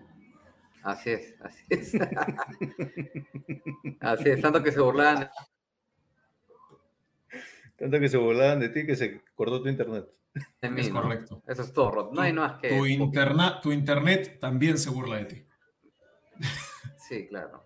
Así 0.82 1.10
es, 1.10 1.34
así 1.40 1.64
es. 1.68 1.94
así 4.00 4.30
es, 4.30 4.40
tanto 4.40 4.62
que 4.62 4.72
se 4.72 4.80
burlaban 4.80 5.28
tanto 7.80 7.98
que 7.98 8.08
se 8.08 8.18
volaban 8.18 8.60
de 8.60 8.68
ti 8.68 8.84
que 8.84 8.94
se 8.94 9.22
cortó 9.34 9.62
tu 9.62 9.68
internet. 9.68 10.06
es 10.60 10.90
correcto. 10.90 11.42
Eso 11.46 11.62
es 11.62 11.72
todo, 11.72 12.10
No 12.12 12.20
hay 12.20 12.32
más 12.32 12.58
que. 12.60 12.68
Tu, 12.68 13.10
tu 13.62 13.72
internet 13.72 14.38
también 14.38 14.78
se 14.78 14.90
burla 14.90 15.16
de 15.16 15.24
ti. 15.24 15.46
Sí, 16.96 17.26
claro. 17.26 17.64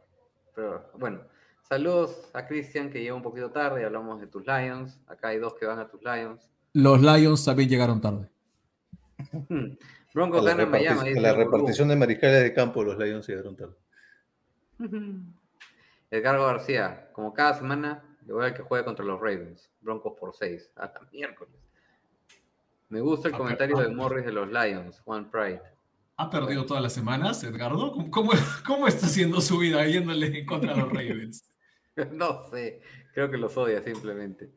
Pero 0.54 0.90
bueno, 0.98 1.20
saludos 1.68 2.30
a 2.32 2.46
Cristian 2.46 2.90
que 2.90 3.02
llega 3.02 3.14
un 3.14 3.22
poquito 3.22 3.50
tarde 3.50 3.82
y 3.82 3.84
hablamos 3.84 4.20
de 4.20 4.28
tus 4.28 4.46
Lions. 4.46 5.00
Acá 5.08 5.28
hay 5.28 5.38
dos 5.38 5.54
que 5.54 5.66
van 5.66 5.80
a 5.80 5.88
tus 5.88 6.00
Lions. 6.02 6.48
Los 6.72 7.02
Lions 7.02 7.44
también 7.44 7.68
llegaron 7.68 8.00
tarde. 8.00 8.30
Broncos 10.14 10.44
ganan 10.44 10.70
Miami. 10.70 11.14
La 11.14 11.34
repartición 11.34 11.88
de 11.88 11.96
mariscales 11.96 12.42
de 12.42 12.54
campo, 12.54 12.84
los 12.84 12.96
Lions 12.96 13.26
llegaron 13.26 13.56
tarde. 13.56 13.74
Edgardo 16.10 16.46
García, 16.46 17.10
como 17.12 17.34
cada 17.34 17.54
semana, 17.54 18.13
le 18.26 18.32
voy 18.32 18.44
al 18.44 18.54
que 18.54 18.62
juegue 18.62 18.84
contra 18.84 19.04
los 19.04 19.20
Ravens. 19.20 19.70
Broncos 19.80 20.14
por 20.18 20.34
6. 20.34 20.72
Hasta 20.76 21.00
miércoles. 21.12 21.54
Me 22.88 23.00
gusta 23.00 23.28
el 23.28 23.34
comentario 23.34 23.76
de 23.78 23.88
Morris 23.88 24.24
de 24.24 24.32
los 24.32 24.48
Lions, 24.48 25.00
Juan 25.00 25.30
Pride. 25.30 25.62
¿Ha 26.16 26.30
perdido 26.30 26.64
todas 26.64 26.82
las 26.82 26.92
semanas, 26.92 27.42
Edgardo? 27.42 27.92
¿Cómo, 28.10 28.32
cómo, 28.64 28.86
está 28.86 29.06
haciendo 29.06 29.40
su 29.40 29.58
vida 29.58 29.84
yéndole 29.86 30.46
contra 30.46 30.76
los 30.76 30.88
Ravens? 30.88 31.50
no 32.12 32.46
sé, 32.50 32.82
creo 33.12 33.30
que 33.30 33.36
los 33.36 33.56
odia 33.56 33.82
simplemente. 33.82 34.52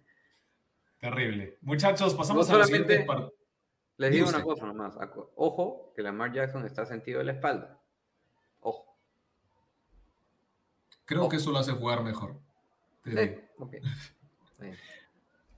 Terrible. 1.00 1.58
Muchachos, 1.62 2.14
pasamos 2.14 2.50
a 2.50 2.58
la 2.58 2.66
siguiente 2.66 3.06
Les 3.98 4.12
digo 4.12 4.30
una 4.30 4.44
cosa 4.44 4.66
nomás. 4.66 4.96
Ojo, 5.36 5.94
que 5.96 6.02
Lamar 6.02 6.34
Jackson 6.34 6.66
está 6.66 6.86
sentido 6.86 7.20
de 7.20 7.26
la 7.26 7.32
espalda. 7.34 7.80
Ojo. 8.60 8.98
Creo 11.06 11.30
que 11.30 11.38
eso 11.38 11.52
lo 11.52 11.60
hace 11.60 11.72
jugar 11.72 12.04
mejor. 12.04 12.40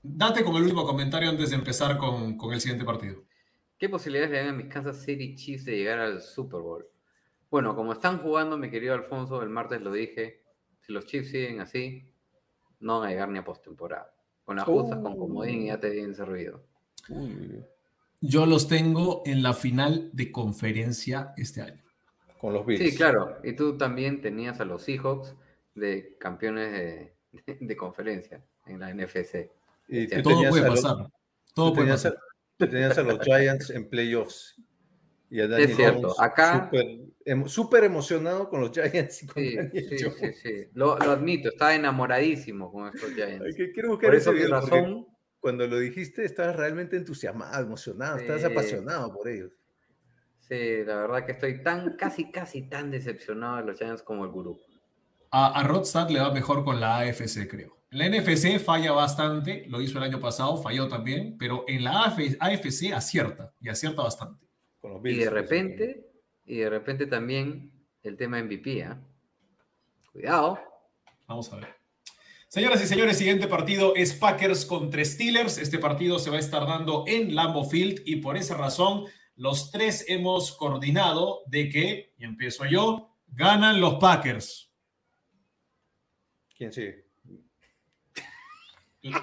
Date 0.02 0.44
con 0.44 0.56
el 0.56 0.62
último 0.62 0.86
comentario 0.86 1.28
antes 1.28 1.50
de 1.50 1.56
empezar 1.56 1.98
con, 1.98 2.38
el 2.52 2.60
siguiente 2.60 2.84
partido. 2.84 3.22
¿Qué 3.78 3.88
posibilidades 3.88 4.30
le 4.30 4.38
dan 4.38 4.48
a 4.48 4.52
mis 4.52 4.66
Kansas 4.66 5.02
City 5.02 5.34
Chiefs 5.34 5.64
de 5.64 5.76
llegar 5.76 5.98
al 5.98 6.22
Super 6.22 6.60
Bowl? 6.60 6.86
Bueno, 7.50 7.74
como 7.74 7.92
están 7.92 8.18
jugando, 8.18 8.56
mi 8.56 8.70
querido 8.70 8.94
Alfonso, 8.94 9.42
el 9.42 9.48
martes 9.48 9.80
lo 9.80 9.92
dije, 9.92 10.42
si 10.80 10.92
los 10.92 11.06
Chiefs 11.06 11.30
siguen 11.30 11.60
así, 11.60 12.12
no 12.78 13.00
van 13.00 13.08
a 13.08 13.10
llegar 13.12 13.28
ni 13.28 13.38
a 13.38 13.44
postemporada. 13.44 14.14
Con 14.44 14.58
ajustes, 14.58 14.98
con 14.98 15.16
comodín, 15.16 15.66
ya 15.66 15.78
te 15.78 15.90
vienen 15.90 16.14
servido. 16.14 16.62
Yo 18.20 18.46
los 18.46 18.68
tengo 18.68 19.22
en 19.24 19.42
la 19.42 19.54
final 19.54 20.10
de 20.12 20.30
conferencia 20.32 21.32
este 21.36 21.62
año. 21.62 21.82
Con 22.38 22.54
los 22.54 22.64
Bills. 22.64 22.90
Sí, 22.90 22.96
claro. 22.96 23.38
Y 23.44 23.52
tú 23.54 23.76
también 23.76 24.20
tenías 24.20 24.60
a 24.60 24.64
los 24.64 24.82
Seahawks 24.82 25.34
de 25.74 26.16
campeones 26.18 26.72
de, 26.72 27.14
de, 27.60 27.76
conferencia 27.76 28.42
en 28.66 28.80
la 28.80 28.92
NFC. 28.92 29.50
Y 29.88 30.04
este 30.04 30.22
todo 30.22 30.48
puede 30.48 30.66
pasar. 30.66 30.96
todo 31.54 31.74
puede 31.74 31.90
pasar. 31.90 32.18
Tenías 32.56 32.98
a 32.98 33.02
los 33.02 33.20
Giants 33.20 33.70
en 33.70 33.88
playoffs. 33.88 34.56
Y 35.30 35.40
a 35.40 35.44
es 35.58 35.76
cierto, 35.76 36.20
acá. 36.20 36.70
Súper 37.46 37.84
emocionado 37.84 38.48
con 38.48 38.60
los 38.60 38.72
Giants. 38.72 39.16
sí, 39.16 39.56
sí, 39.72 39.98
sí, 39.98 40.32
sí, 40.32 40.66
Lo, 40.74 40.98
lo, 40.98 41.12
admito, 41.12 41.50
estaba 41.50 41.74
enamoradísimo 41.74 42.70
con 42.72 42.88
estos 42.88 43.14
Giants. 43.14 43.56
quiero 43.72 43.90
buscar 43.90 44.10
Por 44.10 44.16
eso 44.16 44.32
ese 44.32 44.48
razón. 44.48 45.06
Cuando 45.38 45.66
lo 45.66 45.78
dijiste, 45.78 46.24
estabas 46.24 46.54
realmente 46.56 46.98
entusiasmado, 46.98 47.64
emocionado, 47.64 48.18
estabas 48.18 48.44
apasionado 48.44 49.14
por 49.14 49.26
ellos. 49.26 49.52
Sí, 50.38 50.84
la 50.84 50.96
verdad 50.96 51.24
que 51.24 51.32
estoy 51.32 51.62
tan, 51.62 51.96
casi, 51.96 52.30
casi 52.30 52.68
tan 52.68 52.90
decepcionado 52.90 53.58
de 53.58 53.64
los 53.64 53.78
Giants 53.78 54.02
como 54.02 54.24
el 54.26 54.32
grupo. 54.32 54.60
A, 55.30 55.60
a 55.60 55.62
Rodstad 55.64 56.10
le 56.10 56.20
va 56.20 56.32
mejor 56.32 56.64
con 56.64 56.80
la 56.80 56.98
AFC, 56.98 57.48
creo. 57.48 57.80
La 57.90 58.08
NFC 58.08 58.60
falla 58.60 58.92
bastante, 58.92 59.64
lo 59.68 59.80
hizo 59.80 59.98
el 59.98 60.04
año 60.04 60.20
pasado, 60.20 60.56
falló 60.56 60.86
también, 60.86 61.36
pero 61.36 61.64
en 61.66 61.82
la 61.82 62.04
AFC 62.04 62.92
acierta 62.92 63.52
y 63.60 63.68
acierta 63.68 64.02
bastante. 64.02 64.46
y 65.04 65.14
de 65.16 65.30
repente, 65.30 66.08
y 66.46 66.58
de 66.58 66.70
repente 66.70 67.06
también 67.06 67.72
el 68.04 68.16
tema 68.16 68.40
MVP, 68.40 68.78
¿eh? 68.78 68.94
Cuidado. 70.12 70.60
Vamos 71.26 71.52
a 71.52 71.56
ver. 71.56 71.80
Señoras 72.46 72.82
y 72.82 72.86
señores, 72.86 73.18
siguiente 73.18 73.48
partido 73.48 73.94
es 73.96 74.12
Packers 74.14 74.64
contra 74.64 75.04
Steelers. 75.04 75.58
Este 75.58 75.78
partido 75.78 76.20
se 76.20 76.30
va 76.30 76.36
a 76.36 76.40
estar 76.40 76.66
dando 76.66 77.04
en 77.08 77.34
Lambeau 77.34 77.64
Field 77.64 78.02
y 78.04 78.16
por 78.16 78.36
esa 78.36 78.56
razón 78.56 79.04
los 79.34 79.72
tres 79.72 80.04
hemos 80.08 80.52
coordinado 80.52 81.42
de 81.46 81.68
que, 81.68 82.14
y 82.18 82.24
empiezo 82.24 82.66
yo, 82.66 83.16
ganan 83.28 83.80
los 83.80 83.94
Packers. 83.94 84.69
¿Quién 86.60 86.74
sigue? 86.74 87.06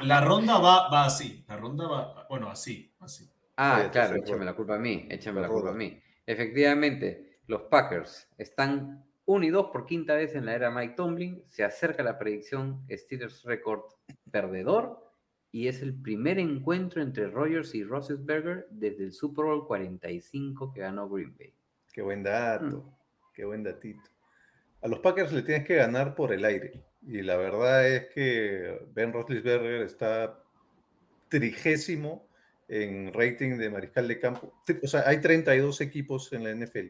La 0.01 0.21
ronda 0.21 0.57
va, 0.57 0.89
va 0.89 1.05
así. 1.05 1.45
La 1.47 1.55
ronda 1.55 1.87
va, 1.87 2.25
bueno, 2.27 2.49
así, 2.49 2.91
así. 2.99 3.29
Ah, 3.57 3.89
claro, 3.91 4.15
échame 4.15 4.43
la 4.43 4.55
culpa 4.55 4.73
a 4.73 4.79
mí, 4.79 5.05
échame 5.07 5.41
la 5.41 5.47
culpa 5.47 5.69
a 5.69 5.73
mí. 5.73 6.01
Efectivamente, 6.25 7.41
los 7.45 7.61
Packers 7.69 8.27
están 8.39 9.05
1 9.25 9.45
y 9.45 9.49
2 9.51 9.67
por 9.71 9.85
quinta 9.85 10.15
vez 10.15 10.33
en 10.33 10.47
la 10.47 10.55
era 10.55 10.71
Mike 10.71 10.95
Tomlin. 10.95 11.43
Se 11.47 11.63
acerca 11.63 12.01
la 12.01 12.17
predicción 12.17 12.83
Steelers 12.89 13.43
Record 13.43 13.81
perdedor 14.31 15.07
y 15.51 15.67
es 15.67 15.83
el 15.83 15.93
primer 15.93 16.39
encuentro 16.39 17.03
entre 17.03 17.27
Rogers 17.27 17.75
y 17.75 17.83
Roethlisberger 17.83 18.65
desde 18.71 19.03
el 19.03 19.13
Super 19.13 19.45
Bowl 19.45 19.67
45 19.67 20.73
que 20.73 20.79
ganó 20.79 21.07
Green 21.07 21.37
Bay. 21.37 21.53
Qué 21.93 22.01
buen 22.01 22.23
dato, 22.23 22.65
mm. 22.65 23.31
qué 23.35 23.45
buen 23.45 23.61
datito. 23.61 24.09
A 24.81 24.87
los 24.87 24.97
Packers 25.01 25.31
le 25.33 25.43
tienes 25.43 25.67
que 25.67 25.75
ganar 25.75 26.15
por 26.15 26.33
el 26.33 26.43
aire. 26.43 26.86
Y 27.07 27.21
la 27.21 27.37
verdad 27.37 27.87
es 27.87 28.07
que 28.09 28.81
Ben 28.93 29.13
Roethlisberger 29.13 29.81
está 29.81 30.43
trigésimo 31.29 32.27
en 32.67 33.13
rating 33.13 33.57
de 33.57 33.69
mariscal 33.69 34.07
de 34.09 34.19
campo. 34.19 34.53
O 34.83 34.87
sea, 34.87 35.07
hay 35.07 35.21
32 35.21 35.79
equipos 35.81 36.33
en 36.33 36.43
la 36.43 36.53
NFL. 36.53 36.87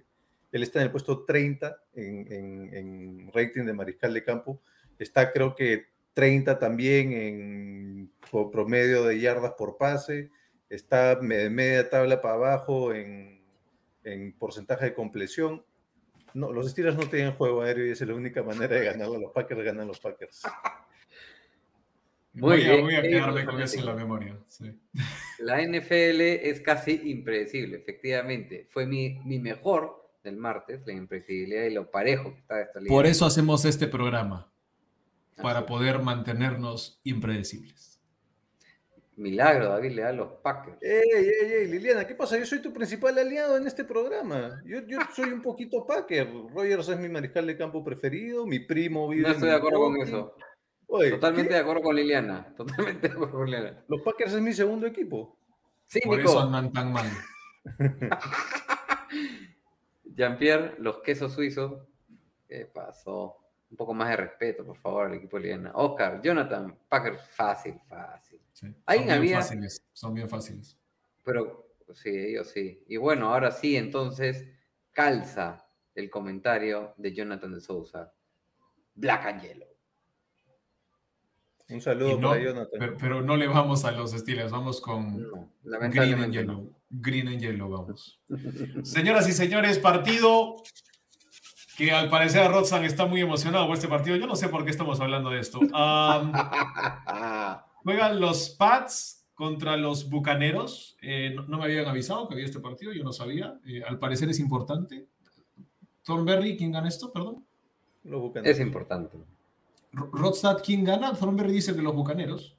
Él 0.51 0.63
está 0.63 0.80
en 0.80 0.86
el 0.86 0.91
puesto 0.91 1.24
30 1.24 1.84
en, 1.93 3.32
rating 3.32 3.65
de 3.65 3.74
mariscal 3.74 4.13
de 4.13 4.24
campo. 4.24 4.61
Está 4.97 5.32
creo 5.32 5.53
que 5.55 5.86
30 6.13 6.57
también 6.57 7.13
en 7.13 8.11
promedio 8.51 9.03
de 9.03 9.20
yardas 9.20 9.53
por 9.53 9.78
pase. 9.78 10.32
está 10.68 11.20
media 11.22 11.89
tabla 11.91 12.22
para 12.22 12.34
abajo 12.34 12.91
en, 12.91 13.43
en 14.03 14.34
porcentaje 14.34 14.86
de 14.86 14.93
compleción. 14.95 15.63
No, 16.38 16.51
los 16.51 16.69
Steelers 16.69 16.95
no 16.95 17.09
tienen 17.09 17.33
juego 17.33 17.63
aéreo 17.63 17.88
y 17.88 17.89
esa 17.89 18.03
es 18.03 18.09
la 18.09 18.15
única 18.15 18.43
manera 18.43 18.75
de 18.75 18.85
ganar 18.85 19.07
Los 19.07 19.31
Packers 19.31 19.63
ganan 19.63 19.88
los 19.88 19.99
Packers. 19.99 20.43
Muy 22.33 22.41
voy, 22.41 22.57
bien. 22.57 22.79
A, 22.79 22.81
voy 22.81 22.95
a 22.95 23.01
quedarme 23.01 23.45
con 23.45 23.59
eso 23.59 23.79
en 23.79 23.85
la 23.88 23.95
memoria. 23.95 24.38
La 25.39 25.59
NFL 25.63 26.21
es 26.21 26.61
casi 26.61 27.01
impredecible, 27.05 27.77
efectivamente. 27.77 28.67
Fue 28.69 28.85
mi, 28.85 29.19
mi 29.25 29.39
mejor 29.39 30.11
del 30.23 30.38
martes, 30.38 30.85
la 30.85 30.93
impredecibilidad 30.93 31.63
y 31.63 31.73
lo 31.73 31.89
parejo 31.89 32.31
que 32.35 32.39
está 32.39 32.61
esta 32.61 32.79
liga. 32.79 32.93
Por 32.93 33.07
eso 33.07 33.25
hacemos 33.25 33.65
este 33.65 33.88
programa, 33.88 34.51
para 35.41 35.65
poder 35.65 35.99
mantenernos 35.99 36.99
impredecibles. 37.03 37.96
Milagro, 39.18 39.70
David 39.70 39.91
le 39.93 40.01
da 40.03 40.13
los 40.13 40.32
Packers. 40.43 40.78
Ey, 40.80 41.01
ey, 41.11 41.51
ey, 41.51 41.68
Liliana, 41.68 42.05
¿qué 42.05 42.13
pasa? 42.13 42.38
Yo 42.38 42.45
soy 42.45 42.61
tu 42.61 42.72
principal 42.72 43.18
aliado 43.18 43.57
en 43.57 43.65
este 43.65 43.84
programa. 43.84 44.61
Yo, 44.63 44.82
yo 44.86 44.99
soy 45.15 45.32
un 45.32 45.41
poquito 45.41 45.88
Packer. 45.88 46.32
Rogers 46.53 46.89
es 46.89 46.99
mi 46.99 47.09
mariscal 47.09 47.47
de 47.47 47.57
campo 47.57 47.84
preferido, 47.84 48.45
mi 48.45 48.59
primo 48.59 49.09
vive. 49.09 49.24
No 49.24 49.34
estoy 49.34 49.49
de 49.49 49.55
acuerdo 49.55 49.80
con 49.80 49.97
eso. 49.97 50.36
Totalmente 50.88 51.53
de 51.53 51.59
acuerdo 51.59 51.82
con 51.82 51.95
Liliana. 51.95 52.53
Totalmente 52.57 53.07
de 53.07 53.13
acuerdo 53.15 53.34
con 53.34 53.45
Liliana. 53.49 53.84
Los 53.88 54.01
Packers 54.03 54.34
es 54.34 54.41
mi 54.41 54.53
segundo 54.53 54.86
equipo. 54.86 55.39
Sí, 55.88 55.99
Por 56.05 56.20
eso 56.20 56.39
andan 56.39 56.72
tan 56.72 56.91
mal. 56.91 57.07
Jean-Pierre, 60.03 60.76
los 60.78 60.99
quesos 60.99 61.34
suizos. 61.34 61.88
¿Qué 62.47 62.65
pasó? 62.65 63.46
Un 63.70 63.78
poco 63.78 63.93
más 63.93 64.09
de 64.09 64.15
respeto, 64.15 64.65
por 64.65 64.78
favor, 64.78 65.07
al 65.07 65.15
equipo 65.15 65.38
Liliana. 65.38 65.72
Oscar, 65.76 66.22
Jonathan, 66.22 66.78
Packers, 66.88 67.22
fácil, 67.32 67.76
fácil. 67.88 68.39
son 68.53 68.76
bien 69.22 69.36
fáciles, 69.36 69.84
son 69.91 70.13
bien 70.13 70.30
fáciles. 70.30 70.78
Pero 71.24 71.68
sí, 71.93 72.09
ellos 72.09 72.49
sí. 72.49 72.84
Y 72.88 72.97
bueno, 72.97 73.34
ahora 73.34 73.51
sí, 73.51 73.76
entonces 73.76 74.47
calza 74.93 75.68
el 75.95 76.09
comentario 76.09 76.93
de 76.97 77.13
Jonathan 77.13 77.53
de 77.53 77.61
Souza. 77.61 78.13
Black 78.95 79.26
and 79.26 79.41
Yellow. 79.41 79.68
Un 81.70 81.82
saludo 81.82 82.20
para 82.22 82.41
Jonathan. 82.41 82.95
Pero, 82.99 83.22
no 83.22 83.36
le 83.36 83.47
vamos 83.47 83.84
a 83.84 83.91
los 83.91 84.13
estilos, 84.13 84.51
vamos 84.51 84.80
con 84.80 85.51
Green 85.63 86.20
and 86.20 86.34
Yellow. 86.34 86.74
Green 86.89 87.28
and 87.28 87.39
Yellow, 87.39 87.70
vamos. 87.70 88.22
Señoras 88.84 89.28
y 89.28 89.34
señores, 89.34 89.78
partido 89.78 90.55
que 91.78 91.91
al 91.91 92.09
parecer 92.09 92.41
a 92.41 92.47
Rodson 92.47 92.84
está 92.86 93.05
muy 93.05 93.21
emocionado 93.21 93.67
por 93.67 93.75
este 93.75 93.88
partido. 93.88 94.15
Yo 94.15 94.25
no 94.25 94.36
sé 94.36 94.49
por 94.49 94.65
qué 94.65 94.71
estamos 94.71 94.99
hablando 94.99 95.30
de 95.30 95.39
esto. 95.39 95.59
juegan 97.84 98.19
los 98.19 98.49
Pats 98.49 99.28
contra 99.36 99.78
los 99.78 100.09
Bucaneros. 100.09 100.97
Eh, 101.03 101.36
no, 101.36 101.59
me 101.59 101.65
habían 101.65 101.86
avisado 101.86 102.28
que 102.28 102.34
había 102.34 102.47
este 102.47 102.59
partido, 102.59 102.93
yo 102.93 103.03
no 103.03 103.13
sabía. 103.13 103.59
Eh, 103.63 103.84
al 103.88 103.99
parecer 103.99 104.28
es 104.28 104.39
importante. 104.39 105.05
Thornberry, 106.03 106.57
¿quién 106.57 106.71
gana 106.71 106.88
esto? 106.88 107.13
Perdón. 107.13 107.45
Es 108.43 108.59
importante. 108.59 109.19
Rodstad, 109.91 110.63
¿quién 110.65 110.84
gana? 110.84 111.13
Thornberry 111.13 111.53
dice 111.53 111.75
que 111.75 111.84
los 111.84 111.93
Bucaneros. 111.93 112.57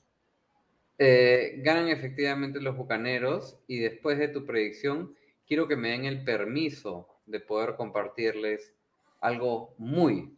Eh, 0.96 1.54
ganan 1.58 1.88
efectivamente 1.88 2.60
los 2.60 2.76
Bucaneros 2.76 3.58
y 3.66 3.78
después 3.78 4.16
de 4.18 4.28
tu 4.28 4.46
predicción, 4.46 5.16
quiero 5.46 5.66
que 5.66 5.76
me 5.76 5.90
den 5.90 6.04
el 6.04 6.22
permiso 6.22 7.08
de 7.26 7.40
poder 7.40 7.74
compartirles 7.74 8.77
algo 9.20 9.74
muy, 9.78 10.34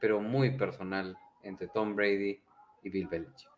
pero 0.00 0.20
muy 0.20 0.56
personal 0.56 1.16
entre 1.42 1.68
Tom 1.68 1.94
Brady 1.94 2.40
y 2.82 2.90
Bill 2.90 3.08
Belichick. 3.08 3.48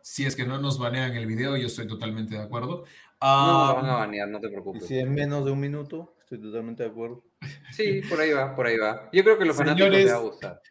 Si 0.00 0.24
es 0.24 0.36
que 0.36 0.44
no 0.44 0.58
nos 0.58 0.78
banean 0.78 1.12
el 1.14 1.26
video, 1.26 1.56
yo 1.56 1.66
estoy 1.66 1.86
totalmente 1.86 2.36
de 2.36 2.42
acuerdo. 2.42 2.84
no 3.20 3.74
nos 3.74 3.76
van 3.76 3.86
a 3.86 3.94
banear, 3.94 4.28
no 4.28 4.40
te 4.40 4.48
preocupes. 4.48 4.86
Si 4.86 4.98
en 4.98 5.14
menos 5.14 5.44
de 5.44 5.50
un 5.50 5.60
minuto, 5.60 6.16
estoy 6.20 6.40
totalmente 6.40 6.82
de 6.82 6.90
acuerdo. 6.90 7.24
Sí, 7.70 8.00
por 8.08 8.20
ahí 8.20 8.32
va, 8.32 8.54
por 8.54 8.66
ahí 8.66 8.78
va. 8.78 9.08
Yo 9.12 9.22
creo 9.24 9.38
que 9.38 9.44
los 9.44 9.56
fanáticos 9.56 9.90
les 9.90 10.12
va 10.12 10.16
a 10.16 10.20
gustar. 10.20 10.62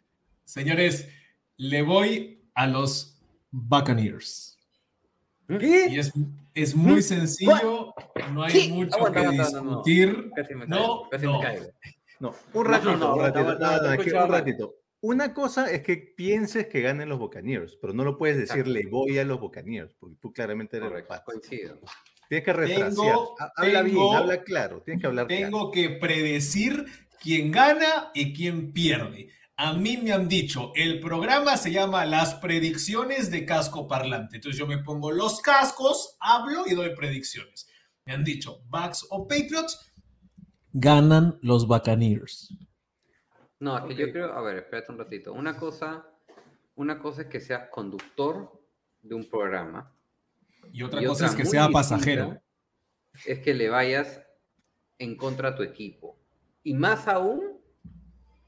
Señores, 0.44 1.08
le 1.56 1.82
voy 1.82 2.42
a 2.54 2.66
los 2.66 3.20
Buccaneers. 3.50 4.58
¿Qué? 5.46 5.88
Y 5.90 5.98
es, 5.98 6.12
es 6.54 6.74
muy 6.74 7.02
sencillo, 7.02 7.94
no 8.32 8.42
hay 8.42 8.70
mucho 8.70 8.98
que 9.12 9.28
discutir. 9.28 10.30
No, 10.66 11.08
no, 11.20 11.40
un 12.52 12.64
ratito, 12.64 13.14
un 13.14 13.20
ratito, 13.20 14.24
un 14.24 14.30
ratito. 14.30 14.74
Una 15.00 15.34
cosa 15.34 15.68
es 15.68 15.82
que 15.82 15.96
pienses 15.96 16.68
que 16.68 16.80
ganen 16.80 17.08
los 17.08 17.18
Buccaneers, 17.18 17.76
pero 17.80 17.92
no 17.92 18.04
lo 18.04 18.16
puedes 18.16 18.36
decir 18.36 18.68
le 18.68 18.86
voy 18.86 19.18
a 19.18 19.24
los 19.24 19.40
Buccaneers, 19.40 19.94
porque 19.94 20.16
tú 20.20 20.32
claramente 20.32 20.76
eres 20.76 20.90
Correcto, 20.90 21.22
coincido. 21.24 21.80
Tienes 22.28 22.44
que 22.44 22.52
refrasear. 22.52 23.16
Habla 23.56 23.82
bien, 23.82 24.14
habla 24.14 24.42
claro. 24.42 24.80
Tienes 24.82 25.00
que 25.00 25.06
hablar 25.08 25.26
Tengo 25.26 25.72
que 25.72 25.90
predecir 25.90 26.86
quién 27.20 27.50
gana 27.50 28.10
y 28.14 28.32
quién 28.32 28.72
pierde. 28.72 29.28
A 29.56 29.74
mí 29.74 29.96
me 29.96 30.12
han 30.12 30.28
dicho, 30.28 30.72
el 30.74 30.98
programa 31.00 31.56
se 31.56 31.72
llama 31.72 32.06
Las 32.06 32.34
predicciones 32.34 33.30
de 33.30 33.44
casco 33.44 33.86
parlante. 33.86 34.36
Entonces 34.36 34.58
yo 34.58 34.66
me 34.66 34.78
pongo 34.78 35.12
los 35.12 35.40
cascos, 35.40 36.16
hablo 36.20 36.64
y 36.66 36.74
doy 36.74 36.94
predicciones. 36.94 37.68
Me 38.06 38.14
han 38.14 38.24
dicho, 38.24 38.62
Bucks 38.68 39.06
o 39.10 39.28
Patriots, 39.28 39.91
ganan 40.72 41.38
los 41.42 41.66
Buccaneers. 41.66 42.54
No, 43.60 43.86
que 43.86 43.94
yo 43.94 44.10
creo, 44.10 44.32
a 44.32 44.42
ver, 44.42 44.56
espérate 44.58 44.92
un 44.92 44.98
ratito. 44.98 45.32
Una 45.32 45.56
cosa, 45.56 46.06
una 46.74 46.98
cosa 46.98 47.22
es 47.22 47.28
que 47.28 47.40
seas 47.40 47.68
conductor 47.70 48.60
de 49.02 49.14
un 49.14 49.28
programa. 49.28 49.94
Y 50.72 50.82
otra 50.82 51.04
cosa 51.04 51.26
es 51.26 51.34
que 51.34 51.44
sea 51.44 51.68
pasajero. 51.68 52.40
Es 53.26 53.40
que 53.40 53.54
le 53.54 53.68
vayas 53.68 54.22
en 54.98 55.16
contra 55.16 55.50
a 55.50 55.54
tu 55.54 55.62
equipo. 55.62 56.18
Y 56.62 56.74
más 56.74 57.06
aún 57.08 57.60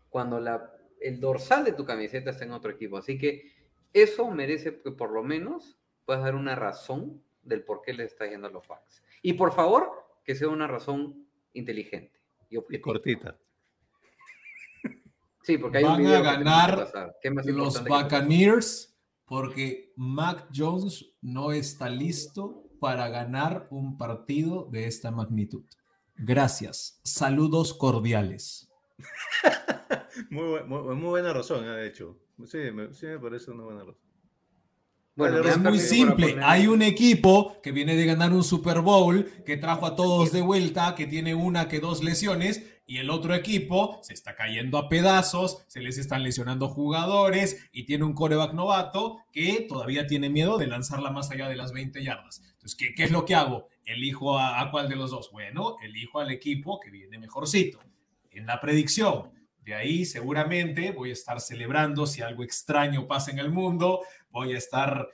cuando 0.09 0.41
la 0.41 0.75
el 1.05 1.20
dorsal 1.20 1.64
de 1.64 1.72
tu 1.72 1.85
camiseta 1.85 2.31
está 2.31 2.45
en 2.45 2.53
otro 2.53 2.70
equipo. 2.70 2.97
Así 2.97 3.18
que 3.18 3.53
eso 3.93 4.31
merece 4.31 4.81
que 4.81 4.91
por 4.91 5.12
lo 5.12 5.22
menos 5.22 5.79
puedas 6.07 6.25
dar 6.25 6.35
una 6.35 6.55
razón 6.55 7.22
del 7.43 7.62
por 7.62 7.83
qué 7.83 7.93
le 7.93 8.05
está 8.05 8.27
yendo 8.27 8.47
a 8.47 8.51
los 8.51 8.66
Bucks. 8.66 9.03
Y 9.20 9.35
por 9.35 9.53
favor, 9.53 9.91
que 10.25 10.35
sea 10.35 10.49
una 10.49 10.66
razón 10.66 11.24
inteligente 11.55 12.21
y, 12.51 12.81
cortita. 12.81 13.39
Sí, 15.43 15.59
porque 15.59 15.79
hay 15.79 15.85
Van 15.85 16.01
un 16.01 16.07
video 16.07 16.19
a 16.19 16.23
ganar 16.23 16.91
los 17.47 17.85
Buccaneers 17.85 18.97
porque 19.25 19.93
Mac 19.97 20.49
Jones 20.55 21.13
no 21.21 21.53
está 21.53 21.89
listo 21.89 22.65
para 22.81 23.09
ganar 23.09 23.67
un 23.71 23.97
partido 23.97 24.69
de 24.71 24.87
esta 24.87 25.11
magnitud. 25.11 25.65
Gracias. 26.17 27.01
Saludos 27.03 27.75
cordiales. 27.75 28.71
muy, 30.31 30.61
buena 30.61 31.33
razón, 31.33 31.65
de 31.65 31.87
hecho. 31.87 32.19
Sí 32.45 32.59
me, 32.73 32.89
parece 33.19 33.51
una 33.51 33.65
buena 33.65 33.81
razón. 33.81 34.04
Bueno, 35.16 35.38
es 35.49 35.58
muy 35.58 35.78
simple. 35.78 36.36
Hay 36.42 36.66
un 36.66 36.82
equipo 36.82 37.61
que 37.62 37.70
viene 37.70 37.95
de 37.95 38.04
ganar 38.04 38.32
un 38.32 38.42
Super 38.42 38.80
Bowl, 38.80 39.30
que 39.46 39.57
trajo 39.57 39.86
a 39.86 39.95
todos 39.95 40.32
de 40.32 40.42
vuelta, 40.42 40.95
que 40.96 41.07
tiene 41.07 41.36
una 41.36 41.68
que 41.68 41.78
dos 41.78 42.03
lesiones, 42.03 42.64
y 42.86 42.99
el 42.99 43.11
otro 43.11 43.34
equipo 43.34 44.00
se 44.03 44.12
está 44.12 44.34
cayendo 44.34 44.76
a 44.76 44.88
pedazos, 44.88 45.64
se 45.68 45.80
les 45.80 45.99
están 45.99 46.22
lesionando 46.22 46.68
jugadores 46.68 47.68
y 47.72 47.84
tiene 47.84 48.04
un 48.04 48.12
coreback 48.12 48.53
novato 48.53 49.18
que 49.32 49.64
todavía 49.68 50.07
tiene 50.07 50.28
miedo 50.28 50.58
de 50.58 50.66
lanzarla 50.66 51.11
más 51.11 51.30
allá 51.30 51.49
de 51.49 51.57
las 51.57 51.72
20 51.72 52.03
yardas. 52.03 52.42
Entonces, 52.45 52.74
¿qué, 52.74 52.95
qué 52.95 53.04
es 53.04 53.11
lo 53.11 53.24
que 53.24 53.36
hago? 53.36 53.68
¿Elijo 53.86 54.38
a, 54.38 54.61
a 54.61 54.70
cuál 54.70 54.88
de 54.88 54.96
los 54.96 55.12
dos? 55.12 55.30
Bueno, 55.30 55.76
elijo 55.82 56.18
al 56.18 56.30
equipo 56.30 56.80
que 56.80 56.91
viene 56.91 57.18
mejorcito 57.18 57.78
en 58.32 58.46
la 58.46 58.61
predicción. 58.61 59.30
De 59.64 59.74
ahí 59.74 60.04
seguramente 60.04 60.92
voy 60.92 61.11
a 61.11 61.14
estar 61.14 61.41
celebrando 61.41 62.07
si 62.07 62.20
algo 62.20 62.42
extraño 62.42 63.07
pasa 63.07 63.30
en 63.30 63.38
el 63.38 63.50
mundo, 63.50 64.03
voy 64.30 64.53
a 64.53 64.58
estar 64.58 65.08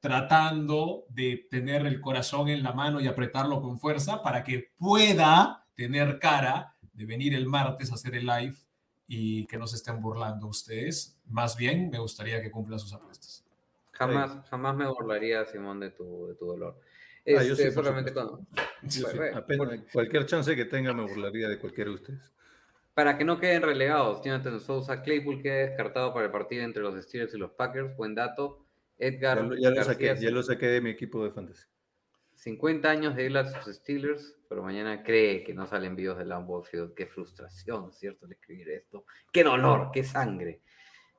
tratando 0.00 1.04
de 1.08 1.48
tener 1.50 1.84
el 1.84 2.00
corazón 2.00 2.48
en 2.48 2.62
la 2.62 2.72
mano 2.72 3.00
y 3.00 3.08
apretarlo 3.08 3.60
con 3.60 3.80
fuerza 3.80 4.22
para 4.22 4.44
que 4.44 4.70
pueda 4.78 5.66
tener 5.74 6.20
cara 6.20 6.76
de 6.92 7.06
venir 7.06 7.34
el 7.34 7.46
martes 7.46 7.90
a 7.90 7.94
hacer 7.94 8.14
el 8.14 8.26
live 8.26 8.54
y 9.08 9.46
que 9.46 9.58
no 9.58 9.66
se 9.66 9.76
estén 9.76 10.00
burlando 10.00 10.46
ustedes. 10.46 11.18
Más 11.26 11.56
bien, 11.56 11.90
me 11.90 11.98
gustaría 11.98 12.40
que 12.40 12.50
cumplan 12.50 12.78
sus 12.78 12.92
apuestas. 12.92 13.44
Jamás, 13.92 14.48
jamás 14.48 14.76
me 14.76 14.86
burlaría, 14.86 15.44
Simón, 15.44 15.80
de 15.80 15.90
tu, 15.90 16.28
de 16.28 16.34
tu 16.36 16.46
dolor. 16.46 16.78
Ah, 17.26 17.42
este, 17.42 17.72
solamente 17.72 18.12
cuando... 18.12 18.46
cualquier 19.92 20.24
chance 20.24 20.54
que 20.54 20.64
tenga 20.66 20.92
me 20.92 21.02
burlaría 21.02 21.48
de 21.48 21.58
cualquiera 21.58 21.90
de 21.90 21.96
ustedes. 21.96 22.37
Para 22.98 23.16
que 23.16 23.24
no 23.24 23.38
queden 23.38 23.62
relegados, 23.62 24.22
Jonathan 24.24 24.58
Sousa 24.58 25.04
Claypool 25.04 25.40
queda 25.40 25.68
descartado 25.68 26.12
para 26.12 26.26
el 26.26 26.32
partido 26.32 26.64
entre 26.64 26.82
los 26.82 27.00
Steelers 27.00 27.32
y 27.32 27.38
los 27.38 27.52
Packers. 27.52 27.96
Buen 27.96 28.12
dato. 28.12 28.66
Edgar. 28.98 29.38
Ya, 29.56 29.70
lo, 29.70 29.84
saqué, 29.84 30.16
ya 30.18 30.30
lo 30.32 30.42
saqué 30.42 30.66
de 30.66 30.80
mi 30.80 30.90
equipo 30.90 31.22
de 31.22 31.30
fantasy. 31.30 31.62
50 32.34 32.90
años 32.90 33.14
de 33.14 33.26
ir 33.26 33.38
a 33.38 33.44
sus 33.44 33.72
Steelers, 33.76 34.36
pero 34.48 34.64
mañana 34.64 35.04
cree 35.04 35.44
que 35.44 35.54
no 35.54 35.68
salen 35.68 35.94
vivos 35.94 36.18
del 36.18 36.30
Lambeau 36.30 36.64
Field. 36.64 36.94
Qué 36.94 37.06
frustración, 37.06 37.92
¿cierto? 37.92 38.26
De 38.26 38.34
escribir 38.34 38.68
esto. 38.70 39.04
Qué 39.30 39.44
dolor, 39.44 39.90
qué 39.92 40.02
sangre. 40.02 40.60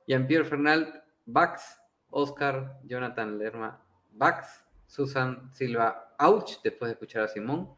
Jean-Pierre 0.06 0.44
Fernald, 0.44 0.86
Bax, 1.24 1.80
Oscar, 2.10 2.78
Jonathan 2.84 3.38
Lerma, 3.38 3.82
Bax, 4.10 4.66
Susan 4.86 5.50
Silva, 5.54 6.14
ouch, 6.18 6.60
después 6.62 6.90
de 6.90 6.92
escuchar 6.92 7.22
a 7.22 7.28
Simón. 7.28 7.74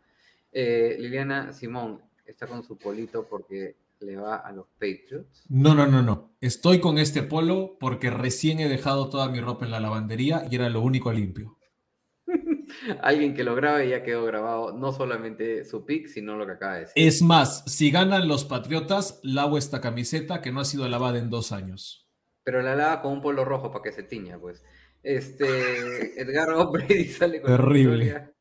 Eh, 0.50 0.96
Liliana 0.98 1.52
Simón 1.52 2.02
está 2.26 2.48
con 2.48 2.64
su 2.64 2.76
polito 2.76 3.28
porque 3.28 3.76
le 4.02 4.16
va 4.16 4.36
a 4.36 4.52
los 4.52 4.66
Patriots. 4.74 5.44
No, 5.48 5.74
no, 5.74 5.86
no, 5.86 6.02
no. 6.02 6.36
Estoy 6.40 6.80
con 6.80 6.98
este 6.98 7.22
polo 7.22 7.76
porque 7.78 8.10
recién 8.10 8.60
he 8.60 8.68
dejado 8.68 9.08
toda 9.08 9.28
mi 9.28 9.40
ropa 9.40 9.64
en 9.64 9.70
la 9.70 9.80
lavandería 9.80 10.46
y 10.50 10.56
era 10.56 10.68
lo 10.68 10.82
único 10.82 11.12
limpio. 11.12 11.58
Alguien 13.02 13.34
que 13.34 13.44
lo 13.44 13.54
grabe 13.54 13.88
ya 13.88 14.02
quedó 14.02 14.24
grabado 14.24 14.72
no 14.72 14.92
solamente 14.92 15.64
su 15.64 15.84
pick, 15.84 16.08
sino 16.08 16.36
lo 16.36 16.46
que 16.46 16.52
acaba 16.52 16.74
de 16.74 16.80
decir. 16.80 16.94
Es 16.96 17.22
más, 17.22 17.64
si 17.66 17.90
ganan 17.90 18.28
los 18.28 18.44
Patriotas, 18.44 19.20
lavo 19.22 19.58
esta 19.58 19.80
camiseta 19.80 20.40
que 20.40 20.52
no 20.52 20.60
ha 20.60 20.64
sido 20.64 20.88
lavada 20.88 21.18
en 21.18 21.30
dos 21.30 21.52
años. 21.52 22.08
Pero 22.44 22.62
la 22.62 22.74
lava 22.74 23.02
con 23.02 23.12
un 23.12 23.20
polo 23.20 23.44
rojo 23.44 23.70
para 23.70 23.84
que 23.84 23.92
se 23.92 24.02
tiña, 24.02 24.38
pues. 24.38 24.62
Este, 25.02 25.44
Edgar 26.20 26.48
Brady 26.70 27.04
sale 27.06 27.40
con 27.40 27.50
Terrible. 27.50 28.31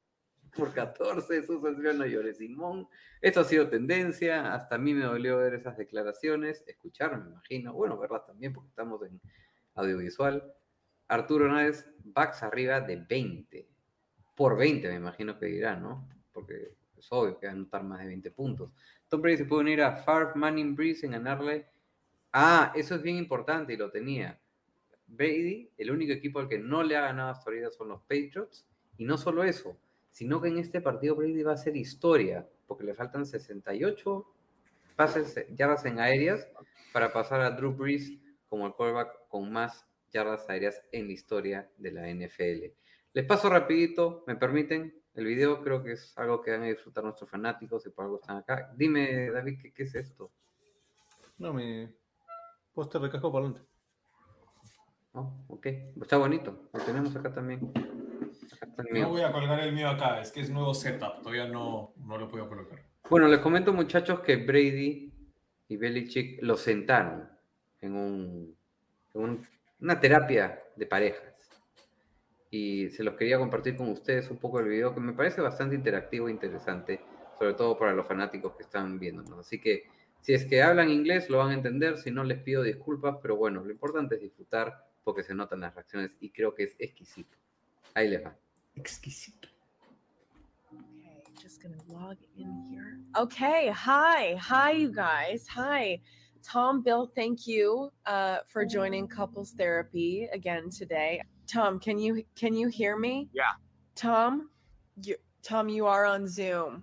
Por 0.55 0.73
14, 0.73 1.45
Susan 1.45 1.75
Silva 1.75 1.93
no 1.93 2.05
llores, 2.05 2.37
Simón. 2.37 2.87
Esto 3.21 3.41
ha 3.41 3.43
sido 3.43 3.69
tendencia, 3.69 4.53
hasta 4.53 4.75
a 4.75 4.77
mí 4.77 4.93
me 4.93 5.05
dolió 5.05 5.37
ver 5.37 5.53
esas 5.53 5.77
declaraciones, 5.77 6.63
escuchar, 6.67 7.17
me 7.21 7.29
imagino, 7.29 7.73
bueno, 7.73 7.97
verlas 7.97 8.25
también 8.25 8.53
porque 8.53 8.69
estamos 8.69 9.01
en 9.03 9.21
audiovisual. 9.75 10.53
Arturo 11.07 11.51
Náez, 11.51 11.89
backs 12.03 12.43
arriba 12.43 12.81
de 12.81 12.95
20 12.95 13.67
por 14.35 14.57
20, 14.57 14.89
me 14.89 14.95
imagino 14.95 15.37
que 15.37 15.45
dirá, 15.47 15.75
¿no? 15.75 16.07
Porque 16.31 16.75
es 16.97 17.07
obvio 17.11 17.37
que 17.37 17.47
va 17.47 17.53
a 17.53 17.55
anotar 17.55 17.83
más 17.83 17.99
de 17.99 18.07
20 18.07 18.31
puntos. 18.31 18.71
Tom 19.07 19.21
Brady 19.21 19.37
se 19.37 19.45
puede 19.45 19.61
unir 19.61 19.81
a 19.81 19.97
Favre, 19.97 20.31
Manning, 20.35 20.75
Breeze 20.75 21.05
en 21.05 21.11
ganarle. 21.11 21.67
Ah, 22.31 22.71
eso 22.75 22.95
es 22.95 23.01
bien 23.01 23.17
importante 23.17 23.73
y 23.73 23.77
lo 23.77 23.91
tenía. 23.91 24.39
Brady, 25.05 25.69
el 25.77 25.91
único 25.91 26.13
equipo 26.13 26.39
al 26.39 26.47
que 26.47 26.57
no 26.57 26.81
le 26.81 26.95
ha 26.95 27.01
ganado 27.01 27.31
hasta 27.31 27.49
ahorita 27.49 27.71
son 27.71 27.89
los 27.89 28.01
Patriots. 28.01 28.65
Y 28.97 29.03
no 29.03 29.17
solo 29.17 29.43
eso, 29.43 29.77
sino 30.11 30.41
que 30.41 30.49
en 30.49 30.57
este 30.57 30.81
partido 30.81 31.15
Brady 31.15 31.43
va 31.43 31.51
a 31.51 31.55
hacer 31.55 31.75
historia, 31.75 32.47
porque 32.67 32.83
le 32.83 32.93
faltan 32.93 33.25
68 33.25 34.27
pases, 34.95 35.45
yardas 35.55 35.85
en 35.85 35.99
aéreas 35.99 36.47
para 36.93 37.11
pasar 37.11 37.41
a 37.41 37.51
Drew 37.51 37.73
Brees 37.73 38.11
como 38.47 38.67
el 38.67 38.73
quarterback 38.73 39.27
con 39.29 39.51
más 39.51 39.87
yardas 40.11 40.49
aéreas 40.49 40.81
en 40.91 41.07
la 41.07 41.13
historia 41.13 41.71
de 41.77 41.91
la 41.91 42.09
NFL. 42.09 42.73
Les 43.13 43.25
paso 43.25 43.49
rapidito, 43.49 44.23
me 44.27 44.35
permiten, 44.35 44.93
el 45.13 45.25
video 45.25 45.61
creo 45.61 45.83
que 45.83 45.93
es 45.93 46.17
algo 46.17 46.41
que 46.41 46.51
van 46.51 46.63
a 46.63 46.67
disfrutar 46.67 47.03
nuestros 47.03 47.29
fanáticos 47.29 47.85
y 47.85 47.89
por 47.89 48.05
algo 48.05 48.19
están 48.19 48.37
acá. 48.37 48.71
Dime, 48.75 49.31
David, 49.31 49.59
¿qué, 49.73 49.83
es 49.83 49.95
esto? 49.95 50.31
No, 51.37 51.53
mi 51.53 51.89
póster 52.73 53.01
de 53.01 53.09
casco 53.09 53.31
para 53.31 53.45
adelante. 53.45 53.67
Oh, 55.13 55.33
ok, 55.49 55.67
está 56.01 56.17
bonito, 56.17 56.69
lo 56.71 56.79
tenemos 56.81 57.13
acá 57.15 57.33
también. 57.33 57.71
No 58.91 59.09
voy 59.09 59.21
a 59.21 59.31
colgar 59.31 59.59
el 59.59 59.73
mío 59.73 59.89
acá, 59.89 60.21
es 60.21 60.31
que 60.31 60.41
es 60.41 60.49
nuevo 60.49 60.73
setup, 60.73 61.21
todavía 61.21 61.47
no, 61.47 61.93
no 61.97 62.17
lo 62.17 62.27
puedo 62.27 62.47
colocar. 62.47 62.79
Bueno, 63.09 63.27
les 63.27 63.39
comento 63.39 63.73
muchachos 63.73 64.21
que 64.21 64.37
Brady 64.37 65.11
y 65.67 65.77
Belichick 65.77 66.41
lo 66.41 66.57
sentaron 66.57 67.29
en, 67.81 67.95
un, 67.95 68.55
en 69.13 69.47
una 69.79 69.99
terapia 69.99 70.61
de 70.75 70.85
pareja 70.85 71.31
y 72.51 72.89
se 72.89 73.03
los 73.03 73.15
quería 73.15 73.37
compartir 73.37 73.77
con 73.77 73.89
ustedes 73.89 74.29
un 74.29 74.37
poco 74.37 74.59
el 74.59 74.67
video 74.67 74.93
que 74.93 74.99
me 74.99 75.13
parece 75.13 75.41
bastante 75.41 75.73
interactivo 75.73 76.27
e 76.27 76.31
interesante, 76.31 76.99
sobre 77.39 77.53
todo 77.53 77.77
para 77.77 77.93
los 77.93 78.05
fanáticos 78.05 78.55
que 78.55 78.63
están 78.63 78.99
viéndonos. 78.99 79.39
Así 79.39 79.59
que 79.59 79.85
si 80.19 80.33
es 80.33 80.45
que 80.45 80.61
hablan 80.61 80.89
inglés 80.89 81.29
lo 81.29 81.37
van 81.37 81.51
a 81.51 81.53
entender, 81.53 81.97
si 81.97 82.11
no 82.11 82.23
les 82.25 82.39
pido 82.39 82.61
disculpas, 82.61 83.17
pero 83.21 83.37
bueno, 83.37 83.63
lo 83.63 83.71
importante 83.71 84.15
es 84.15 84.21
disfrutar 84.21 84.85
porque 85.03 85.23
se 85.23 85.33
notan 85.33 85.61
las 85.61 85.73
reacciones 85.73 86.15
y 86.19 86.29
creo 86.29 86.53
que 86.53 86.63
es 86.63 86.75
exquisito. 86.77 87.37
Ahí 87.93 88.09
les 88.09 88.23
va. 88.23 88.37
Exquisito. 88.81 89.47
Okay, 90.73 91.21
just 91.39 91.61
gonna 91.61 91.75
log 91.87 92.17
in 92.35 92.65
here. 92.71 92.97
Okay, 93.15 93.69
hi, 93.69 94.35
hi, 94.39 94.71
you 94.71 94.91
guys, 94.91 95.47
hi. 95.47 96.01
Tom, 96.41 96.81
Bill, 96.81 97.11
thank 97.15 97.45
you 97.45 97.91
uh, 98.07 98.37
for 98.47 98.65
joining 98.65 99.07
Couples 99.07 99.51
Therapy 99.51 100.27
again 100.33 100.71
today. 100.71 101.21
Tom, 101.45 101.79
can 101.79 101.99
you 101.99 102.23
can 102.35 102.55
you 102.55 102.69
hear 102.69 102.97
me? 102.97 103.29
Yeah. 103.33 103.43
Tom, 103.93 104.49
you, 105.03 105.15
Tom, 105.43 105.69
you 105.69 105.85
are 105.85 106.05
on 106.05 106.27
Zoom. 106.27 106.81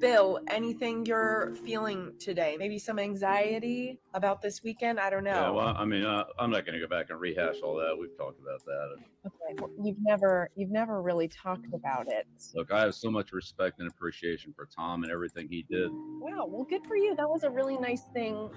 Bill, 0.00 0.38
anything 0.48 1.04
you're 1.06 1.52
feeling 1.64 2.12
today? 2.18 2.56
Maybe 2.58 2.78
some 2.78 2.98
anxiety 2.98 3.98
about 4.14 4.40
this 4.40 4.62
weekend? 4.62 5.00
I 5.00 5.10
don't 5.10 5.24
know. 5.24 5.30
Yeah, 5.30 5.50
well, 5.50 5.74
I 5.76 5.84
mean, 5.84 6.04
uh, 6.04 6.24
I'm 6.38 6.50
not 6.50 6.64
going 6.64 6.74
to 6.74 6.80
go 6.80 6.88
back 6.88 7.06
and 7.10 7.20
rehash 7.20 7.56
all 7.64 7.74
that. 7.76 7.96
We've 7.98 8.16
talked 8.16 8.40
about 8.40 8.64
that. 8.64 8.96
Okay, 9.26 9.60
well, 9.60 9.70
you've 9.82 9.96
never 10.00 10.50
you've 10.54 10.70
never 10.70 11.02
really 11.02 11.26
talked 11.28 11.66
about 11.72 12.06
it. 12.08 12.26
Look, 12.54 12.70
I 12.70 12.80
have 12.80 12.94
so 12.94 13.10
much 13.10 13.32
respect 13.32 13.80
and 13.80 13.90
appreciation 13.90 14.52
for 14.54 14.66
Tom 14.66 15.02
and 15.02 15.12
everything 15.12 15.48
he 15.50 15.64
did. 15.68 15.90
Wow, 15.92 16.46
well, 16.48 16.64
good 16.64 16.86
for 16.86 16.96
you. 16.96 17.16
That 17.16 17.28
was 17.28 17.42
a 17.42 17.50
really 17.50 17.76
nice 17.78 18.02
thing 18.14 18.50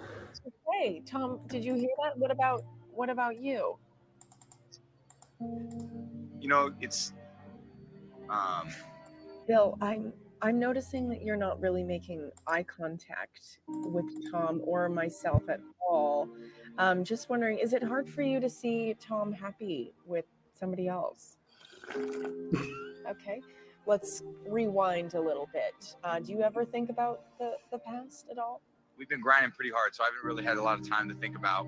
to 0.44 0.52
say. 0.82 1.02
Tom, 1.06 1.40
did 1.48 1.64
you 1.64 1.74
hear 1.74 1.90
that? 2.04 2.18
What 2.18 2.32
about 2.32 2.64
what 2.92 3.10
about 3.10 3.40
you? 3.40 3.78
You 5.40 6.48
know, 6.48 6.72
it's 6.80 7.14
um 8.30 8.70
Bill, 9.48 9.78
I'm 9.82 10.14
I'm 10.44 10.60
noticing 10.60 11.08
that 11.10 11.22
you're 11.22 11.38
not 11.38 11.60
really 11.62 11.84
making 11.84 12.32
eye 12.48 12.64
contact 12.64 13.60
with 13.68 14.32
Tom 14.32 14.62
or 14.64 14.90
myself 14.90 15.44
at 15.50 15.60
all. 15.88 16.30
Um, 16.80 17.04
just 17.04 17.30
wondering, 17.30 17.60
is 17.60 17.74
it 17.74 17.84
hard 17.84 18.10
for 18.10 18.24
you 18.24 18.40
to 18.40 18.50
see 18.50 18.96
Tom 19.00 19.32
happy 19.32 19.94
with 20.06 20.26
somebody 20.60 20.88
else? 20.88 21.38
okay, 21.96 23.42
let's 23.86 24.24
rewind 24.48 25.14
a 25.14 25.22
little 25.22 25.48
bit. 25.54 25.96
Uh, 26.04 26.20
do 26.20 26.32
you 26.32 26.42
ever 26.42 26.66
think 26.66 26.90
about 26.90 27.22
the, 27.38 27.54
the 27.72 27.78
past 27.78 28.26
at 28.32 28.40
all? 28.40 28.62
We've 28.98 29.10
been 29.10 29.22
grinding 29.22 29.52
pretty 29.52 29.72
hard, 29.72 29.94
so 29.94 30.04
I 30.04 30.08
haven't 30.08 30.28
really 30.28 30.44
had 30.44 30.58
a 30.58 30.64
lot 30.64 30.80
of 30.80 30.90
time 30.90 31.08
to 31.10 31.16
think 31.16 31.36
about 31.36 31.68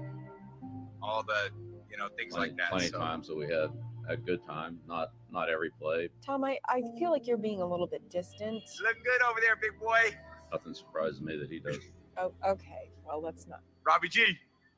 all 1.02 1.22
the 1.22 1.50
you 1.94 1.99
know, 1.99 2.10
things 2.18 2.34
plenty, 2.34 2.49
like 2.49 2.57
that. 2.57 2.70
Plenty 2.72 2.88
so. 2.88 2.98
of 2.98 3.02
times 3.03 3.28
that 3.28 3.38
we 3.38 3.45
had 3.45 3.70
a 4.10 4.18
good 4.18 4.44
time. 4.45 4.80
Not 4.88 5.11
not 5.32 5.49
every 5.49 5.70
play. 5.70 6.10
Tom, 6.26 6.44
I, 6.44 6.57
I 6.68 6.82
feel 6.98 7.11
like 7.11 7.28
you're 7.28 7.38
being 7.38 7.61
a 7.61 7.65
little 7.65 7.88
bit 7.88 8.10
distant. 8.10 8.64
Look 8.82 9.03
good 9.03 9.22
over 9.30 9.40
there, 9.40 9.56
big 9.56 9.80
boy. 9.80 10.18
Nothing 10.52 10.74
surprises 10.74 11.22
me 11.22 11.38
that 11.38 11.49
he 11.49 11.60
does. 11.60 11.78
Oh, 12.18 12.34
okay. 12.45 12.90
Well, 13.06 13.22
let's 13.22 13.48
not. 13.48 13.61
Robbie 13.86 14.10
G. 14.10 14.26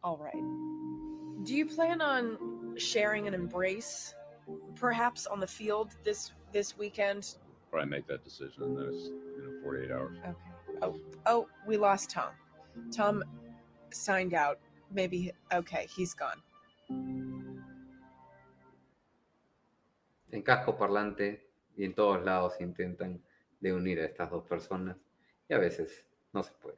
All 0.03 0.17
right. 0.17 1.45
Do 1.45 1.55
you 1.55 1.65
plan 1.65 2.01
on 2.01 2.75
sharing 2.77 3.27
an 3.27 3.33
embrace, 3.33 4.13
perhaps 4.75 5.25
on 5.25 5.39
the 5.39 5.47
field 5.47 5.95
this 6.03 6.31
this 6.51 6.77
weekend? 6.77 7.35
Probably 7.71 7.89
make 7.89 8.07
that 8.07 8.23
decision 8.23 8.63
in 8.63 8.75
the 8.75 8.83
next 8.83 9.05
you 9.05 9.41
know 9.41 9.63
48 9.63 9.91
hours. 9.91 10.17
Okay. 10.21 10.37
Oh, 10.81 10.99
oh, 11.25 11.47
we 11.65 11.77
lost 11.77 12.09
Tom. 12.09 12.31
Tom 12.91 13.23
signed 13.91 14.33
out. 14.33 14.59
Maybe 14.91 15.31
okay, 15.53 15.87
he's 15.95 16.13
gone. 16.13 16.41
En 20.31 20.41
casco 20.43 20.77
parlante 20.77 21.49
y 21.77 21.85
en 21.85 21.93
todos 21.93 22.23
lados 22.23 22.53
intentan 22.59 23.21
de 23.59 23.73
unir 23.73 23.99
a 23.99 24.05
estas 24.05 24.29
dos 24.29 24.43
personas 24.43 24.97
y 25.49 25.53
a 25.53 25.57
veces 25.57 26.05
no 26.33 26.43
se 26.43 26.51
puede. 26.53 26.77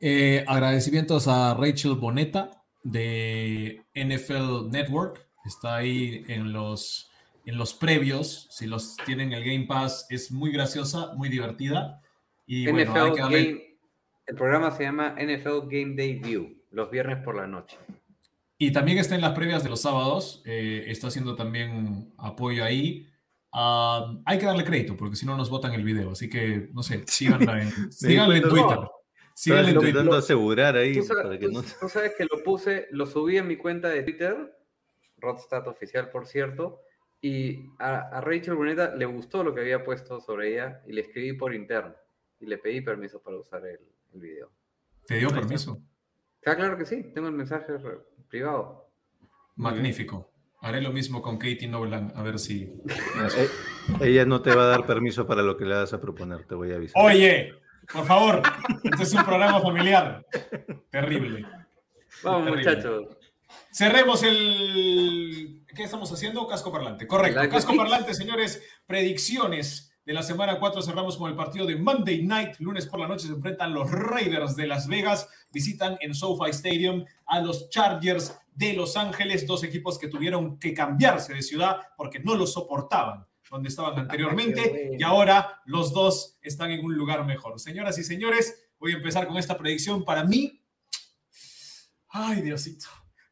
Eh, 0.00 0.44
agradecimientos 0.48 1.28
a 1.28 1.54
Rachel 1.54 1.94
Boneta 1.94 2.62
de 2.82 3.82
NFL 3.94 4.70
Network. 4.70 5.26
Está 5.44 5.76
ahí 5.76 6.24
en 6.28 6.52
los, 6.52 7.10
en 7.44 7.58
los 7.58 7.74
previos. 7.74 8.48
Si 8.50 8.66
los 8.66 8.96
tienen 9.04 9.32
el 9.32 9.44
Game 9.44 9.66
Pass, 9.66 10.06
es 10.08 10.32
muy 10.32 10.52
graciosa, 10.52 11.12
muy 11.14 11.28
divertida. 11.28 12.00
Y 12.46 12.66
NFL 12.66 12.90
bueno, 12.90 13.04
hay 13.04 13.12
que 13.12 13.20
darle... 13.20 13.44
Game, 13.44 13.70
el 14.26 14.36
programa 14.36 14.70
se 14.70 14.84
llama 14.84 15.16
NFL 15.18 15.68
Game 15.68 15.96
Day 15.96 16.14
View, 16.14 16.56
los 16.70 16.90
viernes 16.90 17.18
por 17.22 17.34
la 17.36 17.46
noche. 17.46 17.76
Y 18.62 18.72
también 18.72 18.98
está 18.98 19.14
en 19.14 19.22
las 19.22 19.32
previas 19.32 19.64
de 19.64 19.70
los 19.70 19.80
sábados, 19.80 20.42
eh, 20.44 20.84
está 20.88 21.06
haciendo 21.06 21.34
también 21.34 22.12
apoyo 22.18 22.62
ahí. 22.62 23.08
Uh, 23.54 24.20
hay 24.26 24.38
que 24.38 24.44
darle 24.44 24.64
crédito 24.64 24.98
porque 24.98 25.16
si 25.16 25.24
no 25.24 25.34
nos 25.34 25.48
votan 25.48 25.72
el 25.72 25.82
video, 25.82 26.10
así 26.10 26.28
que 26.28 26.68
no 26.74 26.82
sé, 26.82 27.02
síganla 27.06 27.62
en, 27.62 27.70
síganla 27.90 28.36
en 28.36 28.42
Twitter. 28.42 28.78
Síganla 29.34 29.70
en 29.70 29.74
Twitter. 29.76 29.88
intentando 29.88 30.14
asegurar 30.14 30.76
ahí. 30.76 30.94
¿Tú 30.94 31.04
sabes, 31.04 31.22
para 31.22 31.38
que 31.38 31.48
no... 31.48 31.62
tú 31.62 31.88
sabes 31.88 32.12
que 32.18 32.26
lo 32.30 32.42
puse, 32.42 32.86
lo 32.90 33.06
subí 33.06 33.38
en 33.38 33.46
mi 33.46 33.56
cuenta 33.56 33.88
de 33.88 34.02
Twitter, 34.02 34.54
Rodstat 35.16 35.66
oficial, 35.66 36.10
por 36.10 36.26
cierto, 36.26 36.82
y 37.22 37.64
a, 37.78 38.10
a 38.10 38.20
Rachel 38.20 38.56
Bruneta 38.56 38.94
le 38.94 39.06
gustó 39.06 39.42
lo 39.42 39.54
que 39.54 39.62
había 39.62 39.82
puesto 39.84 40.20
sobre 40.20 40.52
ella 40.52 40.82
y 40.86 40.92
le 40.92 41.00
escribí 41.00 41.32
por 41.32 41.54
interno 41.54 41.94
y 42.38 42.44
le 42.44 42.58
pedí 42.58 42.82
permiso 42.82 43.22
para 43.22 43.38
usar 43.38 43.64
el, 43.66 43.80
el 44.12 44.20
video. 44.20 44.52
¿Te 45.06 45.16
dio 45.16 45.30
permiso? 45.30 45.80
Ah, 46.44 46.56
claro 46.56 46.76
que 46.76 46.84
sí, 46.84 47.10
tengo 47.14 47.28
el 47.28 47.34
mensaje 47.34 47.72
privado. 48.30 48.88
Magnífico. 49.56 50.30
Haré 50.62 50.80
lo 50.80 50.92
mismo 50.92 51.20
con 51.20 51.38
Katie 51.38 51.68
Nolan, 51.68 52.12
a 52.14 52.22
ver 52.22 52.38
si. 52.38 52.62
Eh, 52.62 53.48
ella 54.00 54.24
no 54.24 54.40
te 54.42 54.54
va 54.54 54.64
a 54.64 54.66
dar 54.66 54.86
permiso 54.86 55.26
para 55.26 55.42
lo 55.42 55.56
que 55.56 55.64
le 55.64 55.74
vas 55.74 55.92
a 55.92 56.00
proponer, 56.00 56.44
te 56.46 56.54
voy 56.54 56.72
a 56.72 56.76
avisar. 56.76 57.02
Oye, 57.02 57.54
por 57.92 58.04
favor, 58.04 58.42
este 58.84 59.02
es 59.02 59.12
un 59.14 59.24
programa 59.24 59.60
familiar. 59.60 60.24
Terrible. 60.90 61.46
Vamos, 62.22 62.44
Terrible. 62.44 62.56
muchachos. 62.56 63.16
Cerremos 63.72 64.22
el. 64.22 65.64
¿Qué 65.74 65.82
estamos 65.82 66.12
haciendo? 66.12 66.46
Casco 66.46 66.70
parlante. 66.70 67.06
Correcto. 67.06 67.40
Casco 67.48 67.74
parlante, 67.74 68.14
señores. 68.14 68.62
Predicciones 68.86 69.89
de 70.04 70.14
la 70.14 70.22
semana 70.22 70.58
4 70.58 70.82
cerramos 70.82 71.16
con 71.16 71.30
el 71.30 71.36
partido 71.36 71.66
de 71.66 71.76
Monday 71.76 72.22
Night. 72.22 72.56
Lunes 72.58 72.86
por 72.86 73.00
la 73.00 73.08
noche 73.08 73.26
se 73.26 73.32
enfrentan 73.32 73.74
los 73.74 73.90
Raiders 73.90 74.56
de 74.56 74.66
Las 74.66 74.88
Vegas. 74.88 75.28
Visitan 75.52 75.96
en 76.00 76.14
SoFi 76.14 76.50
Stadium 76.50 77.04
a 77.26 77.40
los 77.40 77.68
Chargers 77.70 78.38
de 78.54 78.72
Los 78.72 78.96
Ángeles, 78.96 79.46
dos 79.46 79.62
equipos 79.64 79.98
que 79.98 80.08
tuvieron 80.08 80.58
que 80.58 80.74
cambiarse 80.74 81.34
de 81.34 81.42
ciudad 81.42 81.78
porque 81.96 82.18
no 82.18 82.34
los 82.34 82.52
soportaban 82.52 83.26
donde 83.50 83.68
estaban 83.68 83.98
anteriormente 83.98 84.92
y 84.96 85.02
ahora 85.02 85.60
los 85.64 85.92
dos 85.92 86.38
están 86.40 86.70
en 86.70 86.84
un 86.84 86.94
lugar 86.94 87.24
mejor. 87.26 87.58
Señoras 87.58 87.98
y 87.98 88.04
señores, 88.04 88.70
voy 88.78 88.92
a 88.92 88.96
empezar 88.96 89.26
con 89.26 89.36
esta 89.36 89.58
predicción. 89.58 90.04
Para 90.04 90.24
mí, 90.24 90.62
ay 92.08 92.42
Diosito, 92.42 92.86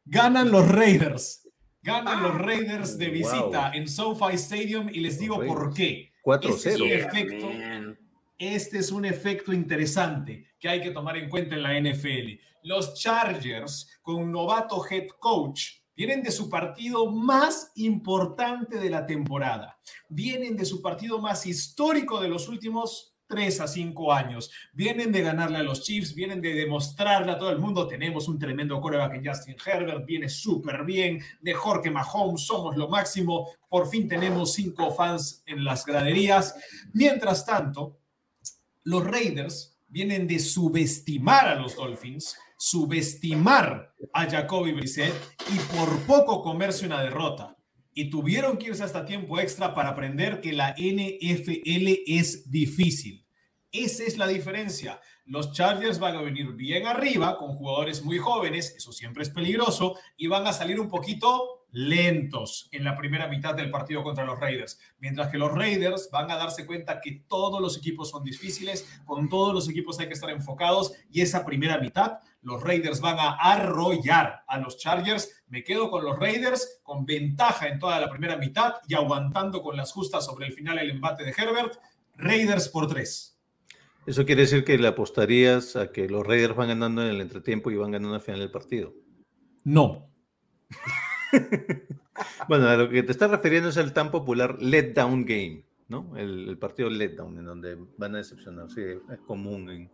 ganan 0.05 0.51
los 0.51 0.67
Raiders. 0.67 1.47
Ganan 1.81 2.21
los 2.21 2.37
Raiders 2.37 2.97
de 2.97 3.07
visita 3.07 3.71
en 3.73 3.87
SoFi 3.87 4.35
Stadium 4.35 4.89
y 4.89 4.99
les 4.99 5.17
digo 5.17 5.43
por 5.45 5.73
qué. 5.73 6.08
4-0. 6.23 6.85
Este, 6.91 7.97
este 8.37 8.77
es 8.77 8.91
un 8.91 9.05
efecto 9.05 9.53
interesante 9.53 10.47
que 10.59 10.69
hay 10.69 10.81
que 10.81 10.91
tomar 10.91 11.17
en 11.17 11.29
cuenta 11.29 11.55
en 11.55 11.63
la 11.63 11.79
NFL. 11.79 12.39
Los 12.63 12.95
Chargers, 12.95 13.89
con 14.01 14.31
novato 14.31 14.83
head 14.89 15.07
coach, 15.19 15.79
vienen 15.95 16.23
de 16.23 16.31
su 16.31 16.49
partido 16.49 17.11
más 17.11 17.71
importante 17.75 18.79
de 18.79 18.89
la 18.89 19.05
temporada. 19.05 19.77
Vienen 20.07 20.55
de 20.55 20.65
su 20.65 20.81
partido 20.81 21.19
más 21.19 21.45
histórico 21.45 22.21
de 22.21 22.29
los 22.29 22.47
últimos 22.47 23.08
tres 23.29 23.61
a 23.61 23.67
cinco 23.67 24.11
años. 24.11 24.51
Vienen 24.73 25.11
de 25.11 25.21
ganarle 25.21 25.59
a 25.59 25.63
los 25.63 25.83
Chiefs, 25.83 26.15
vienen 26.15 26.41
de 26.41 26.53
demostrarle 26.53 27.31
a 27.31 27.37
todo 27.37 27.51
el 27.51 27.59
mundo, 27.59 27.87
tenemos 27.87 28.27
un 28.27 28.39
tremendo 28.39 28.81
coreback 28.81 29.13
en 29.13 29.25
Justin 29.27 29.55
Herbert, 29.63 30.05
viene 30.05 30.27
súper 30.27 30.83
bien, 30.83 31.21
mejor 31.41 31.81
que 31.81 31.91
Mahomes, 31.91 32.41
somos 32.41 32.75
lo 32.75 32.89
máximo, 32.89 33.51
por 33.69 33.87
fin 33.87 34.07
tenemos 34.07 34.53
cinco 34.53 34.91
fans 34.91 35.43
en 35.45 35.63
las 35.63 35.85
graderías. 35.85 36.55
Mientras 36.93 37.45
tanto, 37.45 37.99
los 38.83 39.05
Raiders 39.05 39.77
vienen 39.87 40.27
de 40.27 40.39
subestimar 40.39 41.47
a 41.47 41.55
los 41.55 41.75
Dolphins, 41.75 42.35
subestimar 42.57 43.93
a 44.11 44.29
Jacoby 44.29 44.73
Brissett 44.73 45.13
y 45.53 45.57
por 45.75 45.99
poco 46.01 46.41
comerse 46.41 46.87
una 46.87 47.01
derrota 47.01 47.58
y 47.93 48.09
tuvieron 48.09 48.57
que 48.57 48.67
irse 48.67 48.83
hasta 48.83 49.05
tiempo 49.05 49.39
extra 49.39 49.73
para 49.73 49.89
aprender 49.89 50.41
que 50.41 50.53
la 50.53 50.75
NFL 50.77 52.03
es 52.05 52.49
difícil. 52.49 53.25
Esa 53.71 54.03
es 54.03 54.17
la 54.17 54.27
diferencia. 54.27 54.99
Los 55.25 55.53
Chargers 55.53 55.99
van 55.99 56.15
a 56.15 56.21
venir 56.21 56.53
bien 56.53 56.87
arriba 56.87 57.37
con 57.37 57.55
jugadores 57.55 58.03
muy 58.03 58.17
jóvenes, 58.17 58.73
eso 58.75 58.91
siempre 58.91 59.21
es 59.21 59.29
peligroso, 59.29 59.95
y 60.17 60.25
van 60.25 60.47
a 60.47 60.53
salir 60.53 60.79
un 60.79 60.89
poquito 60.89 61.59
lentos 61.71 62.67
en 62.71 62.83
la 62.83 62.97
primera 62.97 63.27
mitad 63.27 63.53
del 63.53 63.69
partido 63.69 64.01
contra 64.01 64.25
los 64.25 64.39
Raiders, 64.39 64.79
mientras 64.97 65.29
que 65.29 65.37
los 65.37 65.51
Raiders 65.51 66.09
van 66.11 66.31
a 66.31 66.35
darse 66.35 66.65
cuenta 66.65 66.99
que 66.99 67.23
todos 67.27 67.61
los 67.61 67.77
equipos 67.77 68.09
son 68.09 68.23
difíciles, 68.23 68.87
con 69.05 69.29
todos 69.29 69.53
los 69.53 69.69
equipos 69.69 69.99
hay 69.99 70.07
que 70.07 70.13
estar 70.13 70.31
enfocados 70.31 70.93
y 71.11 71.21
esa 71.21 71.45
primera 71.45 71.77
mitad 71.77 72.19
los 72.41 72.63
Raiders 72.63 73.01
van 73.01 73.19
a 73.19 73.31
arrollar 73.31 74.43
a 74.47 74.59
los 74.59 74.77
Chargers. 74.77 75.43
Me 75.47 75.63
quedo 75.63 75.89
con 75.89 76.05
los 76.05 76.17
Raiders 76.17 76.79
con 76.83 77.05
ventaja 77.05 77.67
en 77.67 77.79
toda 77.79 77.99
la 77.99 78.09
primera 78.09 78.37
mitad 78.37 78.75
y 78.87 78.95
aguantando 78.95 79.61
con 79.61 79.75
las 79.75 79.91
justas 79.91 80.25
sobre 80.25 80.47
el 80.47 80.53
final 80.53 80.79
el 80.79 80.91
embate 80.91 81.23
de 81.23 81.33
Herbert. 81.37 81.77
Raiders 82.15 82.69
por 82.69 82.87
tres. 82.87 83.37
Eso 84.05 84.25
quiere 84.25 84.41
decir 84.41 84.63
que 84.63 84.77
le 84.77 84.87
apostarías 84.87 85.75
a 85.75 85.91
que 85.91 86.09
los 86.09 86.25
Raiders 86.25 86.55
van 86.55 86.69
ganando 86.69 87.03
en 87.03 87.09
el 87.09 87.21
entretiempo 87.21 87.69
y 87.69 87.75
van 87.75 87.91
ganando 87.91 88.15
al 88.15 88.21
final 88.21 88.39
del 88.39 88.51
partido. 88.51 88.93
No. 89.63 90.09
bueno, 92.47 92.67
a 92.67 92.77
lo 92.77 92.89
que 92.89 93.03
te 93.03 93.11
estás 93.11 93.29
refiriendo 93.29 93.69
es 93.69 93.77
el 93.77 93.93
tan 93.93 94.09
popular 94.11 94.61
let 94.61 94.93
down 94.93 95.25
game, 95.25 95.65
¿no? 95.87 96.15
El, 96.17 96.57
partido 96.57 96.89
let 96.89 97.15
down, 97.15 97.37
en 97.37 97.45
donde 97.45 97.77
van 97.97 98.15
a 98.15 98.19
decepcionar. 98.19 98.69
Sí, 98.69 98.81
es 98.81 99.19
común 99.27 99.69
en, 99.69 99.91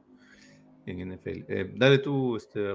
en 0.86 1.14
NFL. 1.14 1.44
Eh, 1.48 1.72
dale 1.76 1.99
tú, 1.99 2.36
este, 2.36 2.74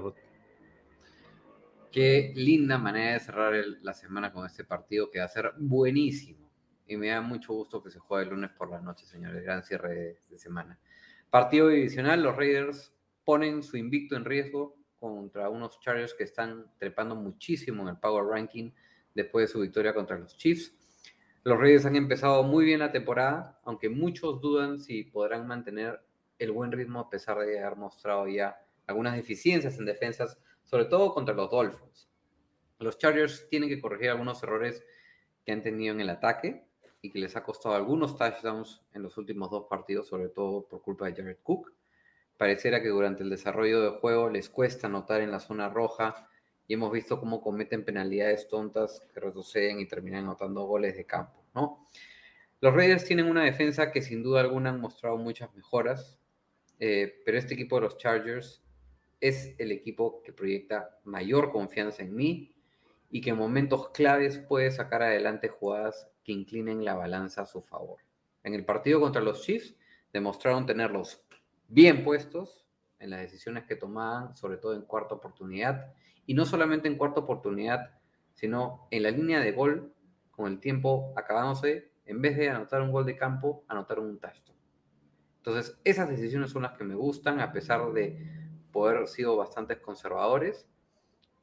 Qué 1.91 2.32
linda 2.37 2.78
manera 2.78 3.15
de 3.15 3.20
cerrar 3.20 3.55
la 3.82 3.95
semana 3.95 4.32
con 4.32 4.47
este 4.47 4.65
partido 4.65 5.11
que 5.11 5.19
va 5.19 5.24
a 5.24 5.28
ser 5.28 5.53
buenísimo. 5.59 6.49
Y 6.87 6.97
me 6.97 7.09
da 7.09 7.20
mucho 7.20 7.53
gusto 7.53 7.82
que 7.82 7.91
se 7.91 7.99
juegue 7.99 8.24
el 8.24 8.31
lunes 8.31 8.51
por 8.51 8.70
la 8.70 8.81
noche, 8.81 9.07
señores. 9.07 9.43
Gran 9.43 9.62
cierre 9.62 10.19
de 10.28 10.39
semana. 10.39 10.78
Partido 11.31 11.69
divisional, 11.69 12.23
los 12.23 12.37
Raiders 12.37 12.93
ponen 13.24 13.62
su 13.62 13.77
invicto 13.77 14.16
en 14.16 14.24
riesgo 14.24 14.77
contra 14.99 15.49
unos 15.49 15.81
Chargers 15.81 16.15
que 16.15 16.24
están 16.24 16.66
trepando 16.78 17.16
muchísimo 17.16 17.82
en 17.82 17.91
el 17.91 17.97
Power 17.99 18.24
Ranking 18.24 18.70
después 19.15 19.49
de 19.49 19.53
su 19.53 19.61
victoria 19.61 19.95
contra 19.95 20.19
los 20.19 20.37
Chiefs. 20.37 20.74
Los 21.43 21.59
Raiders 21.59 21.87
han 21.87 21.97
empezado 21.97 22.43
muy 22.43 22.65
bien 22.66 22.81
la 22.81 22.93
temporada, 22.93 23.61
aunque 23.65 23.89
muchos 23.89 24.41
dudan 24.41 24.78
si 24.78 25.05
podrán 25.05 25.47
mantener 25.47 26.01
el 26.41 26.51
buen 26.51 26.73
ritmo 26.73 27.01
a 27.01 27.09
pesar 27.09 27.39
de 27.39 27.61
haber 27.61 27.77
mostrado 27.77 28.27
ya 28.27 28.61
algunas 28.87 29.15
deficiencias 29.15 29.79
en 29.79 29.85
defensas, 29.85 30.39
sobre 30.65 30.87
todo 30.87 31.15
contra 31.15 31.35
los 31.35 31.51
Dolphins. 31.51 32.09
Los 32.79 32.99
Chargers 32.99 33.49
tienen 33.49 33.69
que 33.69 33.81
corregir 33.81 34.11
algunos 34.11 34.43
errores 34.43 34.85
que 35.45 35.53
han 35.53 35.62
tenido 35.62 35.95
en 35.95 36.01
el 36.01 36.11
ataque 36.11 36.67
y 37.03 37.11
que 37.11 37.19
les 37.19 37.37
ha 37.37 37.45
costado 37.45 37.75
algunos 37.75 38.17
touchdowns 38.17 38.83
en 38.93 39.03
los 39.03 39.17
últimos 39.17 39.51
dos 39.51 39.67
partidos, 39.69 40.09
sobre 40.09 40.29
todo 40.29 40.67
por 40.67 40.83
culpa 40.83 41.07
de 41.07 41.15
Jared 41.15 41.39
Cook 41.43 41.73
pareciera 42.41 42.81
que 42.81 42.89
durante 42.89 43.23
el 43.23 43.29
desarrollo 43.29 43.83
del 43.83 44.01
juego 44.01 44.31
les 44.31 44.49
cuesta 44.49 44.87
anotar 44.87 45.21
en 45.21 45.31
la 45.31 45.41
zona 45.41 45.69
roja 45.69 46.27
y 46.67 46.73
hemos 46.73 46.91
visto 46.91 47.21
cómo 47.21 47.43
cometen 47.43 47.85
penalidades 47.85 48.49
tontas 48.49 49.07
que 49.12 49.21
retroceden 49.21 49.79
y 49.79 49.87
terminan 49.87 50.25
anotando 50.25 50.65
goles 50.65 50.97
de 50.97 51.05
campo, 51.05 51.45
¿no? 51.55 51.87
Los 52.62 52.73
Raiders 52.73 53.05
tienen 53.05 53.27
una 53.27 53.45
defensa 53.45 53.93
que 53.93 54.01
sin 54.01 54.23
duda 54.23 54.41
alguna 54.41 54.71
han 54.71 54.81
mostrado 54.81 55.19
muchas 55.19 55.55
mejoras, 55.55 56.19
eh, 56.81 57.20
pero 57.24 57.39
este 57.39 57.55
equipo 57.55 57.77
de 57.77 57.82
los 57.82 57.98
Chargers 57.98 58.62
es 59.20 59.55
el 59.59 59.70
equipo 59.70 60.23
que 60.23 60.32
proyecta 60.32 60.98
mayor 61.05 61.52
confianza 61.52 62.02
en 62.02 62.16
mí 62.16 62.55
y 63.11 63.20
que 63.20 63.31
en 63.31 63.36
momentos 63.36 63.90
claves 63.90 64.39
puede 64.39 64.70
sacar 64.70 65.02
adelante 65.02 65.48
jugadas 65.48 66.09
que 66.24 66.32
inclinen 66.32 66.85
la 66.85 66.94
balanza 66.94 67.43
a 67.43 67.47
su 67.47 67.61
favor. 67.61 68.01
En 68.43 68.55
el 68.55 68.65
partido 68.65 68.98
contra 68.98 69.20
los 69.20 69.43
Chiefs 69.43 69.77
demostraron 70.12 70.65
tenerlos 70.65 71.23
bien 71.69 72.02
puestos 72.02 72.66
en 72.98 73.11
las 73.11 73.20
decisiones 73.20 73.65
que 73.65 73.77
tomaban, 73.77 74.35
sobre 74.36 74.57
todo 74.57 74.74
en 74.74 74.82
cuarta 74.82 75.15
oportunidad, 75.15 75.93
y 76.27 76.35
no 76.35 76.47
solamente 76.47 76.89
en 76.89 76.97
cuarta 76.97 77.20
oportunidad, 77.20 77.98
sino 78.32 78.86
en 78.90 79.02
la 79.02 79.11
línea 79.11 79.40
de 79.40 79.52
gol, 79.52 79.93
con 80.31 80.51
el 80.51 80.61
tiempo 80.61 81.12
acabándose, 81.16 81.93
en 82.07 82.23
vez 82.23 82.36
de 82.36 82.48
anotar 82.48 82.81
un 82.81 82.90
gol 82.90 83.05
de 83.05 83.16
campo, 83.16 83.65
anotaron 83.69 84.07
un 84.07 84.19
touchdown. 84.19 84.60
Entonces, 85.41 85.81
esas 85.85 86.11
decisiones 86.11 86.51
son 86.51 86.62
las 86.62 86.77
que 86.77 86.85
me 86.85 86.95
gustan, 86.95 87.41
a 87.41 87.51
pesar 87.51 87.93
de 87.93 88.51
poder 88.71 88.97
haber 88.97 89.09
sido 89.09 89.37
bastante 89.39 89.81
conservadores, 89.81 90.67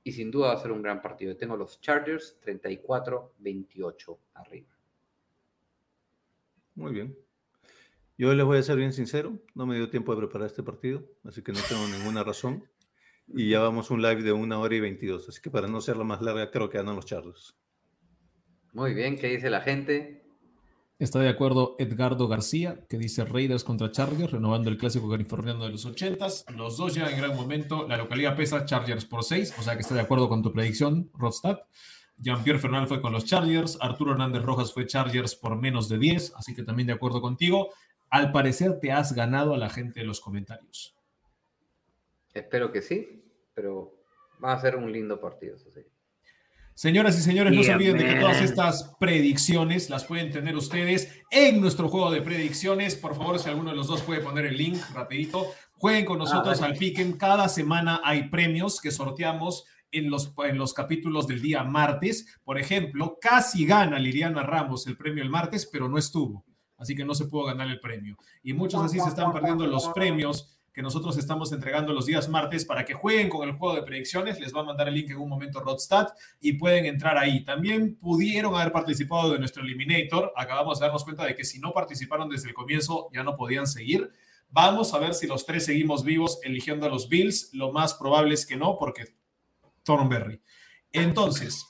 y 0.04 0.12
sin 0.12 0.30
duda 0.30 0.50
va 0.50 0.54
a 0.54 0.62
ser 0.62 0.72
un 0.72 0.84
gran 0.84 1.02
partido. 1.02 1.36
Tengo 1.36 1.58
los 1.58 1.82
Chargers 1.82 2.40
34-28 2.46 4.18
arriba. 4.36 4.70
Muy 6.76 6.94
bien. 6.94 7.18
Yo 8.20 8.34
les 8.34 8.46
voy 8.46 8.60
a 8.60 8.64
ser 8.64 8.78
bien 8.78 8.94
sincero, 8.94 9.40
no 9.56 9.66
me 9.66 9.76
dio 9.76 9.90
tiempo 9.90 10.14
de 10.14 10.20
preparar 10.20 10.46
este 10.46 10.62
partido, 10.62 11.04
así 11.24 11.42
que 11.42 11.52
no 11.52 11.60
tengo 11.68 11.88
ninguna 11.88 12.24
razón. 12.24 12.64
Y 13.28 13.50
ya 13.50 13.62
vamos 13.62 13.90
un 13.90 14.02
live 14.02 14.22
de 14.22 14.32
una 14.32 14.60
hora 14.60 14.76
y 14.76 14.80
veintidós, 14.80 15.28
así 15.28 15.42
que 15.42 15.50
para 15.50 15.68
no 15.68 15.82
ser 15.82 15.98
la 15.98 16.04
más 16.04 16.22
larga, 16.22 16.52
creo 16.52 16.70
que 16.70 16.78
ganan 16.78 16.96
los 16.96 17.06
Chargers. 17.06 17.58
Muy 18.74 18.94
bien, 18.94 19.18
¿qué 19.18 19.28
dice 19.28 19.50
la 19.50 19.62
gente? 19.62 20.27
Está 21.00 21.20
de 21.20 21.30
acuerdo 21.30 21.76
Edgardo 21.78 22.28
García, 22.28 22.84
que 22.90 22.98
dice 22.98 23.24
Raiders 23.24 23.64
contra 23.64 23.92
Chargers, 23.92 24.32
renovando 24.32 24.72
el 24.72 24.78
clásico 24.78 25.08
californiano 25.08 25.64
de 25.64 25.70
los 25.70 25.86
ochentas. 25.86 26.44
Los 26.56 26.76
dos 26.76 26.96
llegan 26.96 27.14
en 27.14 27.20
gran 27.20 27.36
momento. 27.36 27.88
La 27.88 27.98
localidad 27.98 28.36
pesa 28.36 28.66
Chargers 28.66 29.06
por 29.06 29.24
seis, 29.24 29.54
o 29.60 29.62
sea 29.62 29.76
que 29.76 29.82
está 29.82 29.94
de 29.94 30.02
acuerdo 30.02 30.28
con 30.28 30.42
tu 30.42 30.52
predicción, 30.52 31.12
Rodstad. 31.14 31.60
Jean-Pierre 32.18 32.58
Fernal 32.58 32.88
fue 32.88 33.00
con 33.00 33.14
los 33.14 33.26
Chargers. 33.26 33.78
Arturo 33.80 34.14
Hernández 34.14 34.42
Rojas 34.42 34.74
fue 34.74 34.88
Chargers 34.88 35.36
por 35.36 35.56
menos 35.56 35.88
de 35.88 36.00
10, 36.00 36.34
así 36.36 36.56
que 36.56 36.64
también 36.64 36.88
de 36.88 36.94
acuerdo 36.94 37.22
contigo. 37.22 37.70
Al 38.10 38.32
parecer 38.32 38.80
te 38.80 38.92
has 38.92 39.14
ganado 39.14 39.54
a 39.54 39.58
la 39.60 39.70
gente 39.70 40.00
de 40.00 40.06
los 40.08 40.20
comentarios. 40.20 40.96
Espero 42.34 42.72
que 42.72 42.82
sí, 42.82 43.24
pero 43.54 44.02
va 44.44 44.54
a 44.54 44.60
ser 44.60 44.76
un 44.76 44.92
lindo 44.92 45.22
partido. 45.22 45.58
Señoras 46.78 47.18
y 47.18 47.24
señores, 47.24 47.52
no 47.54 47.64
se 47.64 47.74
olviden 47.74 47.98
de 47.98 48.06
que 48.06 48.20
todas 48.20 48.40
estas 48.40 48.96
predicciones 49.00 49.90
las 49.90 50.06
pueden 50.06 50.30
tener 50.30 50.56
ustedes 50.56 51.24
en 51.32 51.60
nuestro 51.60 51.90
juego 51.90 52.12
de 52.12 52.22
predicciones. 52.22 52.96
Por 52.96 53.16
favor, 53.16 53.40
si 53.40 53.50
alguno 53.50 53.72
de 53.72 53.76
los 53.76 53.88
dos 53.88 54.04
puede 54.04 54.22
poner 54.22 54.46
el 54.46 54.58
link 54.58 54.78
rapidito, 54.94 55.48
jueguen 55.72 56.06
con 56.06 56.20
nosotros 56.20 56.62
al 56.62 56.76
Piquen. 56.76 57.14
Cada 57.14 57.50
semana 57.50 58.02
hay 58.04 58.30
premios 58.30 58.80
que 58.80 58.92
sorteamos 58.92 59.66
en 59.90 60.12
los, 60.12 60.36
en 60.46 60.60
los 60.60 60.76
capítulos 60.76 61.26
del 61.26 61.42
día 61.42 61.64
martes. 61.64 62.38
Por 62.44 62.60
ejemplo, 62.60 63.18
casi 63.20 63.66
gana 63.66 63.98
Liliana 63.98 64.44
Ramos 64.44 64.86
el 64.86 64.98
premio 64.98 65.24
el 65.24 65.32
martes, 65.32 65.66
pero 65.66 65.90
no 65.90 65.98
estuvo 65.98 66.46
así 66.78 66.96
que 66.96 67.04
no 67.04 67.16
se 67.16 67.26
pudo 67.26 67.46
ganar 67.46 67.68
el 67.70 67.80
premio. 67.80 68.18
Y 68.44 68.54
muchos 68.54 68.84
así 68.84 69.00
se 69.00 69.10
están 69.10 69.34
perdiendo 69.34 69.66
los 69.66 69.90
premios 69.90 70.57
que 70.78 70.84
nosotros 70.84 71.18
estamos 71.18 71.52
entregando 71.54 71.92
los 71.92 72.06
días 72.06 72.30
martes 72.30 72.64
para 72.64 72.86
que 72.86 72.94
jueguen 72.94 73.30
con 73.30 73.50
el 73.50 73.56
juego 73.56 73.74
de 73.74 73.82
predicciones. 73.82 74.40
Les 74.40 74.56
va 74.56 74.60
a 74.60 74.64
mandar 74.64 74.88
el 74.88 74.94
link 74.94 75.10
en 75.10 75.18
un 75.18 75.28
momento 75.28 75.60
Rodstad 75.60 76.10
y 76.40 76.54
pueden 76.54 76.86
entrar 76.86 77.18
ahí. 77.18 77.44
También 77.44 77.96
pudieron 77.96 78.54
haber 78.54 78.72
participado 78.72 79.32
de 79.32 79.40
nuestro 79.40 79.64
Eliminator. 79.64 80.32
Acabamos 80.36 80.78
de 80.78 80.86
darnos 80.86 81.04
cuenta 81.04 81.26
de 81.26 81.36
que 81.36 81.46
si 81.46 81.58
no 81.58 81.74
participaron 81.74 82.30
desde 82.30 82.50
el 82.50 82.54
comienzo 82.54 83.10
ya 83.12 83.24
no 83.24 83.36
podían 83.36 83.66
seguir. 83.66 84.12
Vamos 84.52 84.94
a 84.94 85.00
ver 85.00 85.16
si 85.16 85.26
los 85.26 85.48
tres 85.48 85.66
seguimos 85.66 86.04
vivos 86.04 86.40
eligiendo 86.44 86.86
a 86.86 86.90
los 86.90 87.10
Bills. 87.10 87.50
Lo 87.54 87.72
más 87.72 87.96
probable 87.96 88.36
es 88.36 88.46
que 88.46 88.56
no, 88.56 88.78
porque 88.78 89.06
Thornberry. 89.82 90.44
Entonces, 90.92 91.66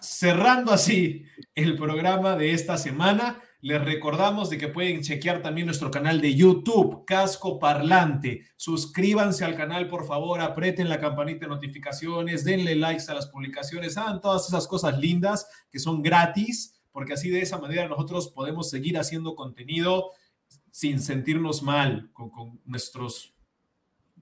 cerrando 0.00 0.70
así 0.70 1.24
el 1.54 1.78
programa 1.78 2.36
de 2.36 2.52
esta 2.52 2.76
semana, 2.76 3.40
les 3.62 3.80
recordamos 3.80 4.50
de 4.50 4.58
que 4.58 4.66
pueden 4.66 5.02
chequear 5.02 5.40
también 5.40 5.66
nuestro 5.66 5.88
canal 5.88 6.20
de 6.20 6.34
YouTube, 6.34 7.04
Casco 7.06 7.60
Parlante. 7.60 8.42
Suscríbanse 8.56 9.44
al 9.44 9.54
canal, 9.54 9.86
por 9.86 10.04
favor, 10.04 10.40
aprieten 10.40 10.88
la 10.88 10.98
campanita 10.98 11.46
de 11.46 11.50
notificaciones, 11.50 12.44
denle 12.44 12.74
likes 12.74 13.04
a 13.08 13.14
las 13.14 13.28
publicaciones, 13.28 13.96
hagan 13.96 14.20
todas 14.20 14.48
esas 14.48 14.66
cosas 14.66 14.98
lindas 14.98 15.46
que 15.70 15.78
son 15.78 16.02
gratis, 16.02 16.82
porque 16.90 17.12
así 17.12 17.30
de 17.30 17.40
esa 17.40 17.58
manera 17.58 17.86
nosotros 17.86 18.28
podemos 18.30 18.68
seguir 18.68 18.98
haciendo 18.98 19.36
contenido 19.36 20.10
sin 20.72 21.00
sentirnos 21.00 21.62
mal 21.62 22.10
con, 22.12 22.30
con 22.30 22.60
nuestros 22.64 23.32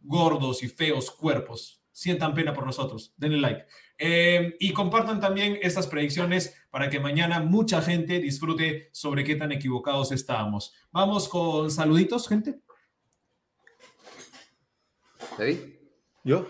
gordos 0.02 0.62
y 0.62 0.68
feos 0.68 1.10
cuerpos. 1.10 1.82
Sientan 1.92 2.34
pena 2.34 2.52
por 2.52 2.66
nosotros, 2.66 3.14
denle 3.16 3.40
like. 3.40 3.64
Eh, 4.02 4.56
y 4.58 4.72
compartan 4.72 5.20
también 5.20 5.58
estas 5.60 5.86
predicciones 5.86 6.56
para 6.70 6.88
que 6.88 6.98
mañana 6.98 7.40
mucha 7.40 7.82
gente 7.82 8.18
disfrute 8.18 8.88
sobre 8.92 9.24
qué 9.24 9.36
tan 9.36 9.52
equivocados 9.52 10.10
estábamos. 10.10 10.72
Vamos 10.90 11.28
con 11.28 11.70
saluditos, 11.70 12.26
gente. 12.26 12.62
David. 15.36 15.58
¿Yo? 16.24 16.46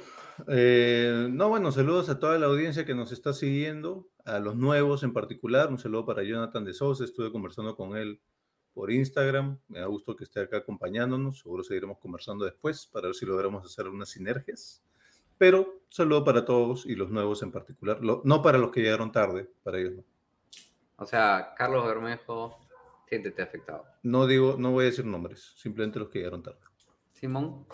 Eh, 0.46 1.26
no, 1.28 1.48
bueno, 1.48 1.72
saludos 1.72 2.08
a 2.08 2.20
toda 2.20 2.38
la 2.38 2.46
audiencia 2.46 2.84
que 2.84 2.94
nos 2.94 3.10
está 3.10 3.32
siguiendo, 3.32 4.08
a 4.24 4.38
los 4.38 4.54
nuevos 4.54 5.02
en 5.02 5.12
particular. 5.12 5.70
Un 5.70 5.78
saludo 5.78 6.06
para 6.06 6.22
Jonathan 6.22 6.64
de 6.64 6.72
Sousa, 6.72 7.02
estuve 7.02 7.32
conversando 7.32 7.74
con 7.74 7.96
él 7.96 8.20
por 8.74 8.92
Instagram. 8.92 9.58
Me 9.66 9.80
da 9.80 9.86
gusto 9.86 10.14
que 10.14 10.22
esté 10.22 10.38
acá 10.38 10.58
acompañándonos. 10.58 11.40
Seguro 11.40 11.64
seguiremos 11.64 11.98
conversando 11.98 12.44
después 12.44 12.86
para 12.86 13.08
ver 13.08 13.16
si 13.16 13.26
logramos 13.26 13.66
hacer 13.66 13.88
unas 13.88 14.10
sinergias. 14.10 14.84
Pero 15.40 15.80
saludo 15.88 16.22
para 16.22 16.44
todos 16.44 16.84
y 16.84 16.94
los 16.94 17.08
nuevos 17.08 17.42
en 17.42 17.50
particular. 17.50 17.98
Lo- 18.02 18.20
no 18.24 18.42
para 18.42 18.58
los 18.58 18.70
que 18.70 18.82
llegaron 18.82 19.10
tarde, 19.10 19.50
para 19.62 19.78
ellos 19.78 19.94
no. 19.96 20.04
O 20.96 21.06
sea, 21.06 21.54
Carlos 21.56 21.86
Bermejo, 21.86 22.58
siéntete 23.08 23.40
afectado. 23.40 23.86
No 24.02 24.26
digo, 24.26 24.56
no 24.58 24.72
voy 24.72 24.82
a 24.82 24.88
decir 24.88 25.06
nombres, 25.06 25.54
simplemente 25.56 25.98
los 25.98 26.10
que 26.10 26.18
llegaron 26.18 26.42
tarde. 26.42 26.58
Simón. 27.14 27.66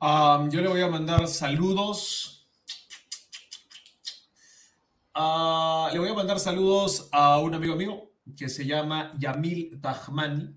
Um, 0.00 0.48
yo 0.50 0.62
le 0.62 0.68
voy 0.68 0.80
a 0.80 0.88
mandar 0.88 1.28
saludos. 1.28 2.48
Ah, 5.12 5.90
le 5.92 5.98
voy 5.98 6.08
a 6.08 6.14
mandar 6.14 6.40
saludos 6.40 7.10
a 7.12 7.36
un 7.38 7.52
amigo 7.54 7.76
mío 7.76 8.12
que 8.34 8.48
se 8.48 8.64
llama 8.64 9.12
Yamil 9.18 9.78
Tahmani. 9.78 10.56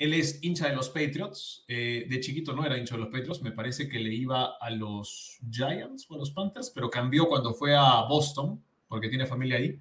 Él 0.00 0.14
es 0.14 0.42
hincha 0.42 0.66
de 0.66 0.74
los 0.74 0.88
Patriots. 0.88 1.62
Eh, 1.68 2.06
de 2.08 2.20
chiquito 2.20 2.54
no 2.54 2.64
era 2.64 2.78
hincha 2.78 2.94
de 2.94 3.02
los 3.02 3.10
Patriots. 3.10 3.42
Me 3.42 3.52
parece 3.52 3.86
que 3.86 3.98
le 3.98 4.12
iba 4.14 4.56
a 4.58 4.70
los 4.70 5.38
Giants 5.48 6.06
o 6.08 6.14
a 6.14 6.18
los 6.18 6.30
Panthers, 6.30 6.70
pero 6.74 6.88
cambió 6.88 7.28
cuando 7.28 7.52
fue 7.52 7.76
a 7.76 8.00
Boston, 8.08 8.64
porque 8.88 9.10
tiene 9.10 9.26
familia 9.26 9.58
ahí. 9.58 9.78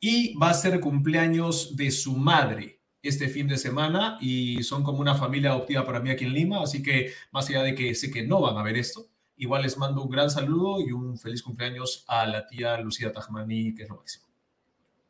Y 0.00 0.34
va 0.34 0.48
a 0.48 0.54
ser 0.54 0.80
cumpleaños 0.80 1.76
de 1.76 1.90
su 1.90 2.16
madre 2.16 2.80
este 3.02 3.28
fin 3.28 3.48
de 3.48 3.58
semana 3.58 4.16
y 4.18 4.62
son 4.62 4.82
como 4.82 5.00
una 5.00 5.14
familia 5.14 5.50
adoptiva 5.50 5.84
para 5.84 6.00
mí 6.00 6.08
aquí 6.08 6.24
en 6.24 6.32
Lima, 6.32 6.62
así 6.62 6.82
que 6.82 7.12
más 7.30 7.48
allá 7.50 7.62
de 7.62 7.74
que 7.74 7.94
sé 7.94 8.10
que 8.10 8.26
no 8.26 8.40
van 8.40 8.56
a 8.56 8.62
ver 8.62 8.78
esto, 8.78 9.08
igual 9.36 9.62
les 9.62 9.76
mando 9.76 10.02
un 10.02 10.10
gran 10.10 10.30
saludo 10.30 10.80
y 10.80 10.92
un 10.92 11.18
feliz 11.18 11.42
cumpleaños 11.42 12.04
a 12.08 12.26
la 12.26 12.46
tía 12.46 12.78
Lucía 12.80 13.12
Tajmani, 13.12 13.74
que 13.74 13.82
es 13.82 13.88
lo 13.90 13.96
máximo. 13.96 14.29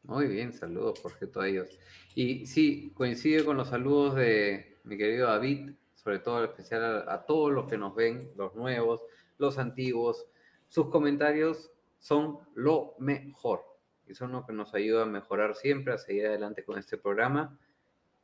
Muy 0.03 0.27
bien, 0.27 0.53
saludos, 0.53 0.99
Jorge, 1.01 1.29
a 1.35 1.47
ellos. 1.47 1.79
Y 2.15 2.47
sí, 2.47 2.93
coincide 2.95 3.45
con 3.45 3.57
los 3.57 3.69
saludos 3.69 4.17
de 4.17 4.79
mi 4.85 4.97
querido 4.97 5.29
David, 5.29 5.73
sobre 5.95 6.19
todo 6.19 6.39
en 6.43 6.51
especial 6.51 7.07
a, 7.07 7.15
a 7.15 7.27
todos 7.27 7.53
los 7.53 7.69
que 7.69 7.77
nos 7.77 7.95
ven, 7.95 8.33
los 8.37 8.55
nuevos, 8.55 9.03
los 9.39 9.59
antiguos. 9.59 10.27
Sus 10.69 10.89
comentarios 10.89 11.71
son 11.99 12.39
lo 12.55 12.95
mejor 12.99 13.63
y 14.07 14.15
son 14.15 14.33
lo 14.33 14.45
que 14.45 14.53
nos 14.53 14.75
ayuda 14.75 15.03
a 15.03 15.07
mejorar 15.07 15.55
siempre, 15.55 15.93
a 15.93 15.99
seguir 15.99 16.27
adelante 16.27 16.65
con 16.65 16.79
este 16.79 16.97
programa. 16.97 17.59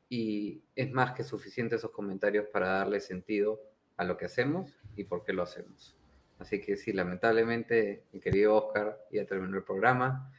Y 0.09 0.63
es 0.75 0.91
más 0.93 1.13
que 1.13 1.25
suficiente 1.25 1.77
esos 1.77 1.91
comentarios 1.91 2.47
para 2.47 2.69
darle 2.69 3.01
sentido 3.01 3.61
a 3.97 4.05
lo 4.05 4.17
que 4.17 4.27
hacemos 4.27 4.79
y 4.97 5.05
por 5.05 5.25
qué 5.25 5.33
lo 5.33 5.43
hacemos. 5.43 5.97
Así 6.39 6.61
que 6.61 6.77
sí, 6.77 6.93
lamentablemente, 6.93 8.05
mi 8.13 8.21
querido 8.21 8.57
Oscar, 8.57 8.99
ya 9.11 9.25
terminó 9.25 9.57
el 9.57 9.65
programa. 9.65 10.31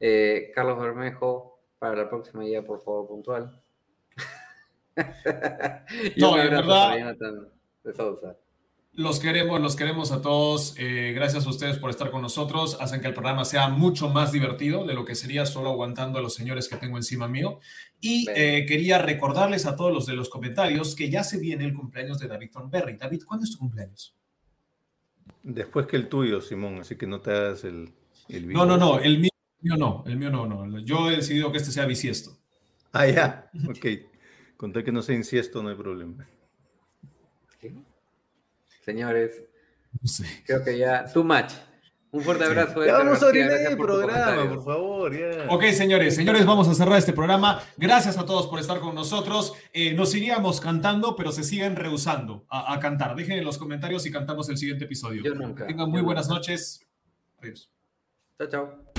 Eh, 0.00 0.50
Carlos 0.54 0.78
Bermejo, 0.80 1.60
para 1.78 1.94
la 1.94 2.08
próxima 2.08 2.46
ya, 2.46 2.62
por 2.62 2.80
favor, 2.82 3.06
puntual. 3.08 3.60
No, 6.16 6.34
abrazo 6.34 6.50
verdad- 6.66 7.48
de 7.84 7.94
Sousa. 7.94 8.36
Los 8.92 9.20
queremos, 9.20 9.60
los 9.60 9.76
queremos 9.76 10.10
a 10.12 10.20
todos. 10.20 10.74
Eh, 10.78 11.12
gracias 11.14 11.46
a 11.46 11.48
ustedes 11.50 11.78
por 11.78 11.90
estar 11.90 12.10
con 12.10 12.22
nosotros. 12.22 12.76
Hacen 12.80 13.00
que 13.00 13.06
el 13.06 13.14
programa 13.14 13.44
sea 13.44 13.68
mucho 13.68 14.08
más 14.08 14.32
divertido 14.32 14.84
de 14.84 14.94
lo 14.94 15.04
que 15.04 15.14
sería 15.14 15.46
solo 15.46 15.70
aguantando 15.70 16.18
a 16.18 16.22
los 16.22 16.34
señores 16.34 16.68
que 16.68 16.76
tengo 16.76 16.96
encima 16.96 17.28
mío. 17.28 17.60
Y 18.00 18.26
eh, 18.34 18.66
quería 18.66 18.98
recordarles 18.98 19.64
a 19.64 19.76
todos 19.76 19.92
los 19.92 20.06
de 20.06 20.14
los 20.14 20.28
comentarios 20.28 20.96
que 20.96 21.08
ya 21.08 21.22
se 21.22 21.38
viene 21.38 21.64
el 21.64 21.72
cumpleaños 21.72 22.18
de 22.18 22.26
David 22.28 22.50
Thornberry. 22.52 22.96
David, 22.96 23.22
¿cuándo 23.26 23.44
es 23.44 23.52
tu 23.52 23.58
cumpleaños? 23.58 24.14
Después 25.44 25.86
que 25.86 25.96
el 25.96 26.08
tuyo, 26.08 26.40
Simón, 26.40 26.80
así 26.80 26.96
que 26.96 27.06
no 27.06 27.20
te 27.20 27.30
hagas 27.30 27.64
el, 27.64 27.92
el 28.28 28.48
No, 28.48 28.66
no, 28.66 28.76
no, 28.76 28.94
vivo. 28.94 29.04
el 29.04 29.18
mío, 29.20 29.29
mío 29.62 29.76
no, 29.76 30.04
el 30.06 30.16
mío 30.16 30.30
no, 30.30 30.46
no. 30.46 30.78
Yo 30.80 31.10
he 31.10 31.16
decidido 31.16 31.50
que 31.52 31.58
este 31.58 31.70
sea 31.72 31.86
bisiesto. 31.86 32.36
Ah, 32.92 33.06
ya, 33.06 33.50
ok. 33.68 33.86
Con 34.56 34.72
tal 34.72 34.84
que 34.84 34.92
no 34.92 35.02
sea 35.02 35.14
inciesto, 35.16 35.62
no 35.62 35.68
hay 35.70 35.76
problema. 35.76 36.26
Señores, 38.84 39.42
creo 40.46 40.64
que 40.64 40.78
ya, 40.78 41.04
too 41.12 41.22
much. 41.22 41.52
Un 42.12 42.22
fuerte 42.22 42.44
abrazo. 42.44 42.84
Ya 42.84 42.94
vamos 42.94 43.22
a 43.22 43.26
orinar 43.26 43.52
el 43.70 43.76
programa, 43.76 44.48
por 44.48 44.64
favor, 44.64 45.16
ya. 45.16 45.46
Ok, 45.48 45.64
señores, 45.66 46.16
señores, 46.16 46.44
vamos 46.44 46.66
a 46.66 46.74
cerrar 46.74 46.98
este 46.98 47.12
programa. 47.12 47.62
Gracias 47.76 48.18
a 48.18 48.24
todos 48.26 48.48
por 48.48 48.58
estar 48.58 48.80
con 48.80 48.96
nosotros. 48.96 49.52
Eh, 49.72 49.94
nos 49.94 50.12
iríamos 50.14 50.60
cantando, 50.60 51.14
pero 51.14 51.30
se 51.30 51.44
siguen 51.44 51.76
rehusando 51.76 52.44
a, 52.48 52.72
a 52.72 52.80
cantar. 52.80 53.14
Dejen 53.14 53.38
en 53.38 53.44
los 53.44 53.58
comentarios 53.58 54.04
y 54.06 54.10
cantamos 54.10 54.48
el 54.48 54.56
siguiente 54.58 54.86
episodio. 54.86 55.22
Yo 55.22 55.34
nunca. 55.34 55.66
Que 55.66 55.72
tengan 55.72 55.88
muy 55.88 56.00
yo 56.00 56.04
buenas 56.06 56.26
nunca. 56.26 56.40
noches. 56.40 56.84
Adiós. 57.40 57.70
Chao, 58.36 58.48
chao. 58.48 58.89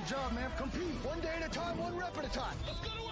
A 0.00 0.08
job, 0.08 0.32
man. 0.32 0.50
Compete 0.56 1.04
one 1.04 1.20
day 1.20 1.32
at 1.40 1.46
a 1.46 1.50
time, 1.50 1.78
one 1.78 1.96
rep 1.96 2.16
at 2.18 2.24
a 2.24 2.28
time. 2.28 2.56
Let's 2.66 2.80
go 2.80 2.90
to. 2.90 3.09